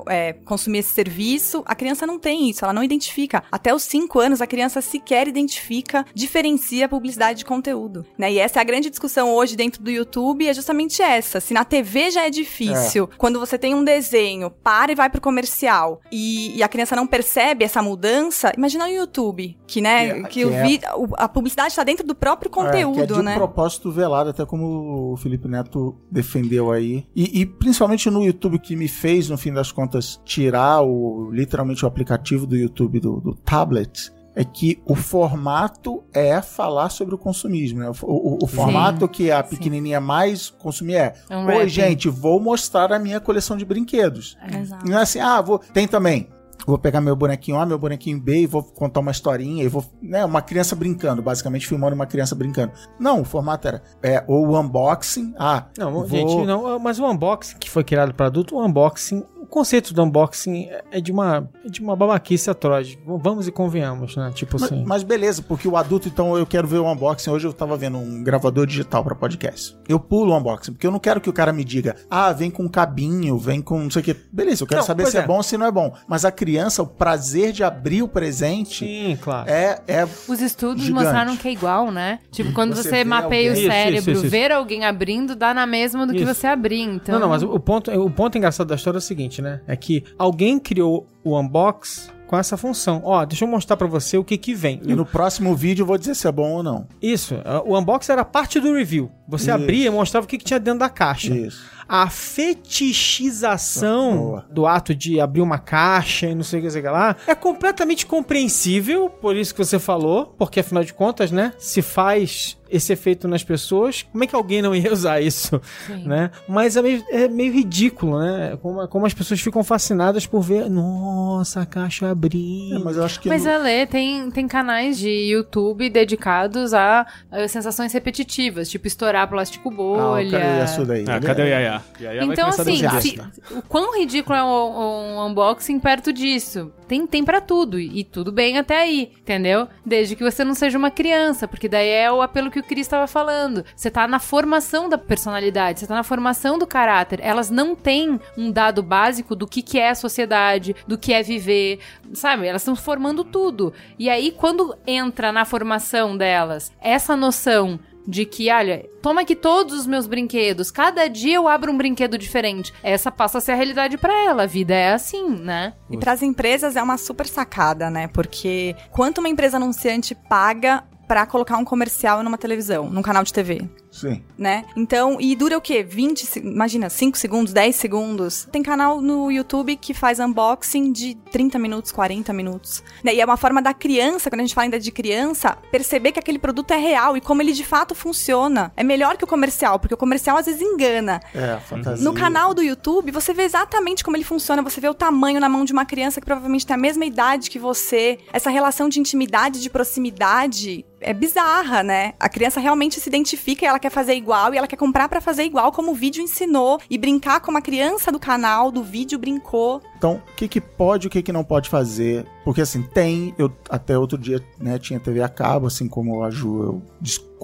é, 0.08 0.34
consumir 0.34 0.80
esse 0.80 0.94
serviço. 0.94 1.64
A 1.66 1.76
criança 1.76 2.06
não 2.06 2.20
tem 2.20 2.50
isso, 2.50 2.64
ela 2.64 2.74
não 2.74 2.84
identifica. 2.84 3.44
Até 3.52 3.74
os 3.74 3.84
5 3.84 4.20
anos, 4.20 4.42
a 4.42 4.48
criança 4.48 4.82
sequer 4.82 5.28
identifica, 5.28 6.06
diferencia 6.14 6.86
a 6.86 6.90
publicidade 6.90 7.40
de 7.40 7.46
conteúdo, 7.46 8.06
né? 8.18 8.32
E 8.32 8.40
essa 8.40 8.60
é 8.60 8.62
a 8.62 8.66
grande 8.66 8.90
discussão 8.90 9.34
hoje 9.34 9.56
dentro 9.56 9.82
do 9.82 9.92
YouTube, 9.92 10.48
é 10.48 10.54
justamente 10.54 11.02
essa. 11.02 11.40
Se 11.40 11.54
na 11.54 11.66
TV 11.66 12.12
já 12.12 12.26
é 12.26 12.30
difícil, 12.30 13.10
quando 13.18 13.40
você 13.40 13.58
tem 13.58 13.76
um 13.76 13.84
desenho, 13.84 14.50
para 14.50 14.92
e 14.92 14.96
vai 14.96 15.10
pro 15.10 15.22
comercial, 15.22 16.02
e, 16.12 16.58
e 16.58 16.64
a 16.64 16.68
criança 16.68 16.96
não 16.96 17.08
percebe 17.08 17.66
essa 17.66 17.82
mudança, 17.82 18.52
imagina 18.58 18.88
no 18.88 18.94
YouTube, 18.94 19.58
que, 19.74 19.82
né, 19.82 20.06
Que 20.06 20.12
é- 20.12 20.24
que, 20.24 20.30
que 20.50 20.54
é- 20.54 20.64
vi- 20.64 20.80
a 21.18 21.28
publicidade 21.28 21.70
está 21.70 21.84
dentro 21.84 22.06
do 22.06 22.14
próprio 22.16 22.50
conteúdo, 22.52 23.00
é, 23.02 23.06
que 23.08 23.14
é 23.14 23.16
de 23.18 23.24
né? 23.24 23.34
propósito 23.36 23.92
velado, 23.92 24.30
até 24.30 24.46
como 24.46 25.12
o 25.14 25.18
Felipe 25.18 25.48
Neto 25.48 25.96
defendeu 26.12 26.72
aí. 26.72 27.06
E, 27.16 27.42
e 27.42 27.46
principalmente 27.46 28.10
no 28.10 28.24
YouTube, 28.24 28.60
que 28.60 28.76
me 28.76 28.88
fez, 28.88 29.30
no 29.30 29.38
fim 29.38 29.52
das 29.52 29.72
contas, 29.72 30.20
tirar 30.26 30.82
o 30.82 31.30
literalmente 31.32 31.84
o 31.84 31.88
aplicativo 31.88 32.46
do 32.46 32.56
YouTube 32.56 33.00
do, 33.00 33.20
do 33.20 33.36
tablet. 33.36 34.12
É 34.36 34.44
que 34.44 34.82
o 34.86 34.96
formato 34.96 36.04
é 36.12 36.42
falar 36.42 36.90
sobre 36.90 37.14
o 37.14 37.20
consumismo, 37.20 37.80
né? 37.82 37.92
O, 38.02 38.34
o- 38.34 38.38
o 38.44 38.48
formato 38.48 39.08
que 39.08 39.30
a 39.30 39.44
pequenininha 39.44 40.02
mais 40.02 40.50
consumir 40.50 40.96
é. 40.96 41.14
É 41.30 41.38
um 41.38 41.46
Oi, 41.46 41.70
gente, 41.70 42.10
vou 42.10 42.40
mostrar 42.40 42.92
a 42.92 42.98
minha 42.98 43.20
coleção 43.20 43.56
de 43.56 43.64
brinquedos. 43.64 44.36
Exato. 44.60 44.90
Não 44.90 44.98
é 44.98 45.04
assim, 45.04 45.20
ah, 45.20 45.40
vou. 45.40 45.60
Tem 45.60 45.88
também. 45.88 46.30
Vou 46.66 46.78
pegar 46.78 47.02
meu 47.02 47.16
bonequinho 47.16 47.58
A, 47.60 47.66
meu 47.66 47.78
bonequinho 47.78 48.20
B 48.20 48.42
e 48.42 48.46
vou 48.48 48.64
contar 48.64 49.00
uma 49.02 49.12
historinha 49.12 49.64
e 49.64 49.68
vou. 49.68 49.84
Né, 50.02 50.24
uma 50.24 50.42
criança 50.42 50.76
brincando, 50.76 51.22
basicamente 51.22 51.68
filmando 51.68 51.96
uma 51.96 52.06
criança 52.06 52.34
brincando. 52.36 52.72
Não, 53.00 53.22
o 53.22 53.26
formato 53.26 53.68
era. 53.68 53.84
É, 54.02 54.24
ou 54.28 54.48
o 54.48 54.60
unboxing. 54.60 55.34
Ah, 55.38 55.66
Não, 55.78 55.92
vou- 55.92 56.08
gente, 56.08 56.46
não, 56.46 56.80
mas 56.80 57.00
o 57.00 57.06
unboxing 57.10 57.58
que 57.58 57.70
foi 57.70 57.84
criado 57.84 58.14
para 58.14 58.28
adulto, 58.28 58.56
o 58.56 58.66
unboxing, 58.66 59.24
conceito 59.54 59.94
do 59.94 60.02
unboxing 60.04 60.68
é 60.92 61.00
de 61.00 61.12
uma, 61.12 61.48
é 61.64 61.70
de 61.70 61.80
uma 61.80 61.96
babaquice 61.96 62.50
atroz. 62.50 62.98
Vamos 63.06 63.48
e 63.48 63.52
convenhamos, 63.52 64.16
né? 64.16 64.32
Tipo 64.34 64.54
Mas, 64.60 64.64
assim. 64.64 64.84
mas 64.84 65.04
beleza, 65.04 65.44
porque 65.44 65.68
o 65.68 65.78
adulto, 65.78 66.08
então, 66.08 66.36
eu 66.36 66.46
quero 66.46 66.68
ver 66.68 66.80
o 66.80 66.92
unboxing. 66.92 67.30
Hoje 67.30 67.46
eu 67.46 67.54
tava 67.54 67.78
vendo 67.78 68.00
um 68.00 68.24
gravador 68.24 68.66
digital 68.66 69.04
pra 69.04 69.14
podcast. 69.14 69.78
Eu 69.88 70.00
pulo 70.00 70.34
o 70.34 70.38
unboxing, 70.38 70.72
porque 70.74 70.88
eu 70.88 70.92
não 70.92 70.98
quero 71.00 71.22
que 71.22 71.30
o 71.30 71.34
cara 71.34 71.54
me 71.54 71.64
diga, 71.64 71.96
ah, 72.10 72.32
vem 72.34 72.50
com 72.50 72.64
um 72.64 72.68
cabinho, 72.68 73.38
vem 73.38 73.62
com 73.62 73.78
não 73.80 73.92
sei 73.92 74.02
o 74.02 74.06
que. 74.06 74.16
Beleza, 74.32 74.64
eu 74.64 74.68
quero 74.68 74.82
Não, 74.82 74.88
saber 74.88 75.06
se 75.06 75.18
é. 75.18 75.22
é. 75.22 75.28
bom 75.28 75.38
ou 75.38 75.44
se 75.44 75.56
não 75.56 75.68
é 75.68 75.72
bom. 75.72 75.94
Mas 76.08 76.26
a 76.26 76.32
criança, 76.32 76.82
o 76.82 76.88
prazer 76.88 77.52
de 77.52 77.64
abrir 77.64 78.02
o 78.02 78.08
presente 78.08 78.80
Sim, 78.86 79.18
claro. 79.22 79.48
é, 79.50 79.80
é 79.88 80.04
Os 80.28 80.42
estudos 80.42 80.84
Gigante. 80.84 81.04
mostraram 81.06 81.38
que 81.38 81.48
é 81.48 81.52
igual, 81.52 81.92
né? 81.92 82.18
Tipo, 82.32 82.54
quando 82.54 82.76
Você 82.76 82.90
você, 82.90 83.04
mapeia 83.04 83.52
alguém- 83.52 83.68
o 83.68 83.72
cérebro, 83.72 84.00
isso, 84.00 84.12
isso, 84.12 84.22
isso. 84.22 84.30
ver 84.32 84.52
alguém 84.52 84.84
abrindo 84.84 85.36
dá 85.36 85.54
na 85.54 85.68
mesma 85.68 86.08
do 86.08 86.14
que 86.14 86.26
você 86.26 86.48
abrir, 86.48 86.82
então... 86.82 87.14
Não, 87.14 87.22
não, 87.22 87.30
mas 87.30 87.44
o 87.44 87.60
ponto, 87.60 87.92
o 87.92 88.10
ponto 88.10 88.36
engraçado 88.38 88.68
da 88.68 88.76
história 88.76 88.98
é 88.98 89.00
o 89.00 89.02
seguinte, 89.02 89.43
né? 89.44 89.62
É 89.68 89.76
que 89.76 90.04
alguém 90.18 90.58
criou 90.58 91.06
o 91.24 91.40
unbox 91.40 92.12
com 92.26 92.38
essa 92.38 92.58
função. 92.58 93.02
Ó, 93.04 93.24
deixa 93.26 93.46
eu 93.46 93.48
mostrar 93.48 93.78
pra 93.78 93.86
você 93.86 94.18
o 94.18 94.24
que 94.24 94.40
que 94.40 94.56
vem. 94.56 94.82
E 94.84 94.96
no 94.96 95.06
próximo 95.06 95.56
vídeo 95.56 95.84
eu 95.84 95.88
vou 95.88 96.00
dizer 96.00 96.16
se 96.16 96.28
é 96.28 96.32
bom 96.32 96.50
ou 96.54 96.64
não. 96.64 96.88
Isso, 97.00 97.36
uh, 97.36 97.62
o 97.64 97.78
unbox 97.78 98.10
era 98.10 98.26
parte 98.26 98.60
do 98.60 98.74
review. 98.74 99.12
Você 99.28 99.52
Isso. 99.52 99.54
abria 99.54 99.88
e 99.88 99.90
mostrava 99.90 100.26
o 100.26 100.30
que, 100.30 100.38
que 100.38 100.46
tinha 100.46 100.60
dentro 100.60 100.80
da 100.80 100.90
caixa. 100.90 101.34
Isso. 101.34 101.72
A 101.88 102.10
fetichização 102.10 104.18
Boa. 104.18 104.46
do 104.50 104.66
ato 104.66 104.96
de 104.96 105.20
abrir 105.20 105.42
uma 105.42 105.60
caixa 105.60 106.28
e 106.28 106.36
não 106.36 106.44
sei 106.44 106.60
o 106.60 106.64
que, 106.64 106.72
sei 106.72 106.82
o 106.82 106.84
que 106.84 106.90
lá 106.90 107.16
é 107.28 107.36
completamente 107.36 108.06
compreensível, 108.06 109.10
por 109.10 109.36
isso 109.36 109.54
que 109.54 109.64
você 109.64 109.78
falou, 109.80 110.34
porque 110.38 110.60
afinal 110.62 110.84
de 110.84 110.94
contas, 110.94 111.30
né, 111.32 111.54
se 111.58 111.82
faz 111.82 112.58
esse 112.70 112.92
efeito 112.92 113.28
nas 113.28 113.44
pessoas, 113.44 114.02
como 114.02 114.24
é 114.24 114.28
que 114.28 114.36
alguém 114.36 114.60
não 114.60 114.74
ia 114.74 114.92
usar 114.92 115.22
isso, 115.22 115.62
Sim. 115.86 116.08
né? 116.08 116.32
Mas 116.48 116.76
é 116.76 116.82
meio, 116.82 117.04
é 117.12 117.28
meio 117.28 117.54
ridículo, 117.54 118.18
né? 118.20 118.58
Como, 118.64 118.88
como 118.88 119.06
as 119.06 119.14
pessoas 119.14 119.40
ficam 119.40 119.64
fascinadas 119.64 120.26
por 120.26 120.42
ver, 120.42 120.68
nossa, 120.72 121.62
a 121.62 121.68
caixa 121.68 122.10
abrindo. 122.10 122.78
É, 122.78 122.80
mas 122.80 122.98
eu 122.98 123.04
acho 123.04 123.20
que. 123.20 123.30
Mas 123.30 123.46
no- 123.46 123.52
Ale, 123.52 123.86
tem, 123.86 124.32
tem 124.32 124.48
canais 124.48 124.98
de 124.98 125.08
YouTube 125.08 125.88
dedicados 125.88 126.74
a, 126.74 127.06
a 127.30 127.48
sensações 127.48 127.94
repetitivas, 127.94 128.68
tipo 128.68 128.88
estourar 128.88 129.13
plástico 129.28 129.70
Ah, 129.70 129.74
bolha. 129.76 130.32
cara 130.40 130.58
ia 130.58 130.64
isso 130.64 130.86
daí. 130.86 131.06
Ah, 131.08 131.20
cadê 131.20 131.42
o 131.42 131.46
é- 131.46 131.50
Yaya? 131.50 131.82
Então, 132.24 132.48
assim, 132.50 132.78
se- 133.02 133.20
o 133.52 133.62
quão 133.62 133.98
ridículo 133.98 134.36
é 134.38 134.44
um, 134.44 134.48
um 134.48 135.26
unboxing 135.28 135.80
perto 135.80 136.12
disso? 136.12 136.72
Tem, 136.88 137.08
tem 137.08 137.24
para 137.24 137.40
tudo, 137.42 137.80
e, 137.80 138.00
e 138.00 138.04
tudo 138.04 138.32
bem 138.32 138.58
até 138.58 138.78
aí, 138.78 139.12
entendeu? 139.22 139.68
Desde 139.86 140.16
que 140.16 140.24
você 140.24 140.44
não 140.44 140.54
seja 140.54 140.78
uma 140.78 140.92
criança, 140.92 141.48
porque 141.48 141.68
daí 141.70 141.90
é 141.90 142.12
o 142.12 142.22
apelo 142.22 142.52
que 142.52 142.60
o 142.60 142.64
Cris 142.64 142.82
estava 142.86 143.08
falando. 143.08 143.64
Você 143.76 143.90
tá 143.90 144.08
na 144.08 144.20
formação 144.20 144.90
da 144.90 144.98
personalidade, 144.98 145.80
você 145.80 145.88
tá 145.88 145.96
na 145.96 146.04
formação 146.04 146.58
do 146.60 146.68
caráter. 146.68 147.20
Elas 147.22 147.50
não 147.50 147.76
têm 147.76 148.20
um 148.38 148.52
dado 148.52 148.84
básico 148.84 149.36
do 149.36 149.48
que, 149.48 149.62
que 149.62 149.80
é 149.80 149.90
a 149.90 149.96
sociedade, 149.96 150.76
do 150.88 150.98
que 150.98 151.14
é 151.14 151.24
viver, 151.24 151.80
sabe? 152.14 152.46
Elas 152.48 152.62
estão 152.62 152.76
formando 152.76 153.24
tudo. 153.24 153.74
E 153.98 154.10
aí, 154.10 154.32
quando 154.32 154.76
entra 154.86 155.32
na 155.32 155.46
formação 155.46 156.16
delas 156.18 156.72
essa 156.82 157.16
noção 157.16 157.80
de 158.08 158.26
que, 158.26 158.52
olha, 158.52 158.86
toma 159.02 159.22
aqui 159.22 159.36
todos 159.36 159.80
os 159.80 159.88
meus 159.88 160.08
brinquedos, 160.08 160.72
cada 160.72 161.08
dia 161.08 161.36
eu 161.36 161.48
abro 161.48 161.72
um 161.72 161.78
brinquedo 161.78 162.18
diferente. 162.18 162.74
Essa 162.84 163.12
passa 163.12 163.38
a 163.38 163.42
ser 163.42 163.54
a 163.54 163.56
realidade 163.56 163.98
para 163.98 164.14
ela, 164.26 164.44
a 164.44 164.48
vida 164.48 164.74
é 164.74 164.94
assim, 164.94 165.30
né? 165.30 165.74
E 165.90 165.98
para 165.98 166.12
as 166.12 166.22
empresas 166.22 166.76
é 166.76 166.84
uma 166.84 166.98
super 166.98 167.28
sacada, 167.28 167.90
né? 167.90 168.08
Porque 168.08 168.76
quanto 168.92 169.20
uma 169.20 169.30
empresa 169.30 169.58
anunciante 169.58 170.16
paga 170.16 170.84
para 171.08 171.26
colocar 171.26 171.58
um 171.58 171.66
comercial 171.66 172.24
numa 172.24 172.38
televisão, 172.38 172.90
num 172.90 173.02
canal 173.02 173.24
de 173.24 173.34
TV? 173.34 173.68
Sim. 173.94 174.24
né? 174.38 174.66
Então, 174.76 175.18
e 175.22 175.36
dura 175.36 175.58
o 175.58 175.62
quê? 175.62 175.84
20, 175.84 176.26
se- 176.26 176.40
imagina, 176.40 176.90
5 176.90 177.18
segundos, 177.18 177.54
10 177.54 177.76
segundos. 177.76 178.48
Tem 178.52 178.64
canal 178.64 179.00
no 179.02 179.32
YouTube 179.32 179.76
que 179.76 179.94
faz 179.94 180.20
unboxing 180.20 180.92
de 180.92 181.16
30 181.32 181.60
minutos, 181.60 181.92
40 181.92 182.34
minutos. 182.34 182.84
Né? 183.04 183.14
E 183.14 183.22
é 183.22 183.26
uma 183.26 183.38
forma 183.38 183.62
da 183.62 183.74
criança, 183.74 184.30
quando 184.30 184.40
a 184.40 184.44
gente 184.44 184.56
fala 184.56 184.66
ainda 184.66 184.80
de 184.80 184.92
criança, 184.92 185.58
perceber 185.72 186.12
que 186.12 186.20
aquele 186.20 186.40
produto 186.40 186.72
é 186.72 186.78
real 186.78 187.16
e 187.16 187.22
como 187.22 187.42
ele 187.42 187.54
de 187.54 187.64
fato 187.64 187.94
funciona. 187.94 188.74
É 188.76 188.84
melhor 188.84 189.16
que 189.16 189.24
o 189.24 189.28
comercial, 189.28 189.80
porque 189.80 189.94
o 189.94 189.98
comercial 189.98 190.38
às 190.38 190.48
vezes 190.48 190.62
engana. 190.62 191.22
É, 191.34 191.58
fantasia. 191.60 192.04
No 192.04 192.14
canal 192.14 192.54
do 192.54 192.64
YouTube, 192.64 193.12
você 193.12 193.32
vê 193.34 193.44
exatamente 193.44 194.04
como 194.04 194.18
ele 194.18 194.24
funciona, 194.24 194.62
você 194.64 194.82
vê 194.82 194.90
o 194.90 194.94
tamanho 194.96 195.40
na 195.40 195.48
mão 195.48 195.64
de 195.64 195.72
uma 195.72 195.86
criança 195.86 196.20
que 196.20 196.26
provavelmente 196.26 196.66
tem 196.66 196.74
a 196.74 196.80
mesma 196.80 197.06
idade 197.06 197.50
que 197.50 197.60
você. 197.60 198.18
Essa 198.34 198.50
relação 198.50 198.90
de 198.90 199.00
intimidade, 199.00 199.62
de 199.62 199.70
proximidade 199.70 200.86
é 201.06 201.14
bizarra, 201.14 201.84
né? 201.84 202.14
A 202.20 202.30
criança 202.30 202.60
realmente 202.62 203.00
se 203.00 203.10
identifica 203.10 203.66
e 203.66 203.68
ela 203.68 203.80
quer 203.84 203.90
fazer 203.90 204.14
igual 204.14 204.54
e 204.54 204.58
ela 204.58 204.68
quer 204.68 204.78
comprar 204.78 205.10
pra 205.10 205.20
fazer 205.20 205.44
igual 205.44 205.70
como 205.74 205.92
o 205.92 205.96
vídeo 205.96 206.24
ensinou 206.24 206.80
e 206.90 206.98
brincar 206.98 207.42
como 207.42 207.58
a 207.58 207.62
criança 207.62 208.14
do 208.14 208.20
canal 208.20 208.72
do 208.72 208.82
vídeo 208.82 209.20
brincou. 209.20 209.82
Então, 209.98 210.22
o 210.32 210.36
que, 210.36 210.48
que 210.48 210.62
pode 210.62 211.06
e 211.06 211.08
o 211.08 211.12
que, 211.12 211.22
que 211.22 211.34
não 211.34 211.44
pode 211.44 211.70
fazer? 211.70 212.26
Porque 212.46 212.62
assim, 212.62 212.82
tem, 212.82 213.36
eu 213.38 213.52
até 213.70 213.98
outro 213.98 214.18
dia, 214.18 214.42
né, 214.58 214.80
tinha 214.80 215.02
TV 215.02 215.22
a 215.22 215.28
cabo, 215.28 215.68
assim 215.68 215.90
como 215.90 216.24
a 216.24 216.30
Ju, 216.30 216.64
eu 216.64 216.82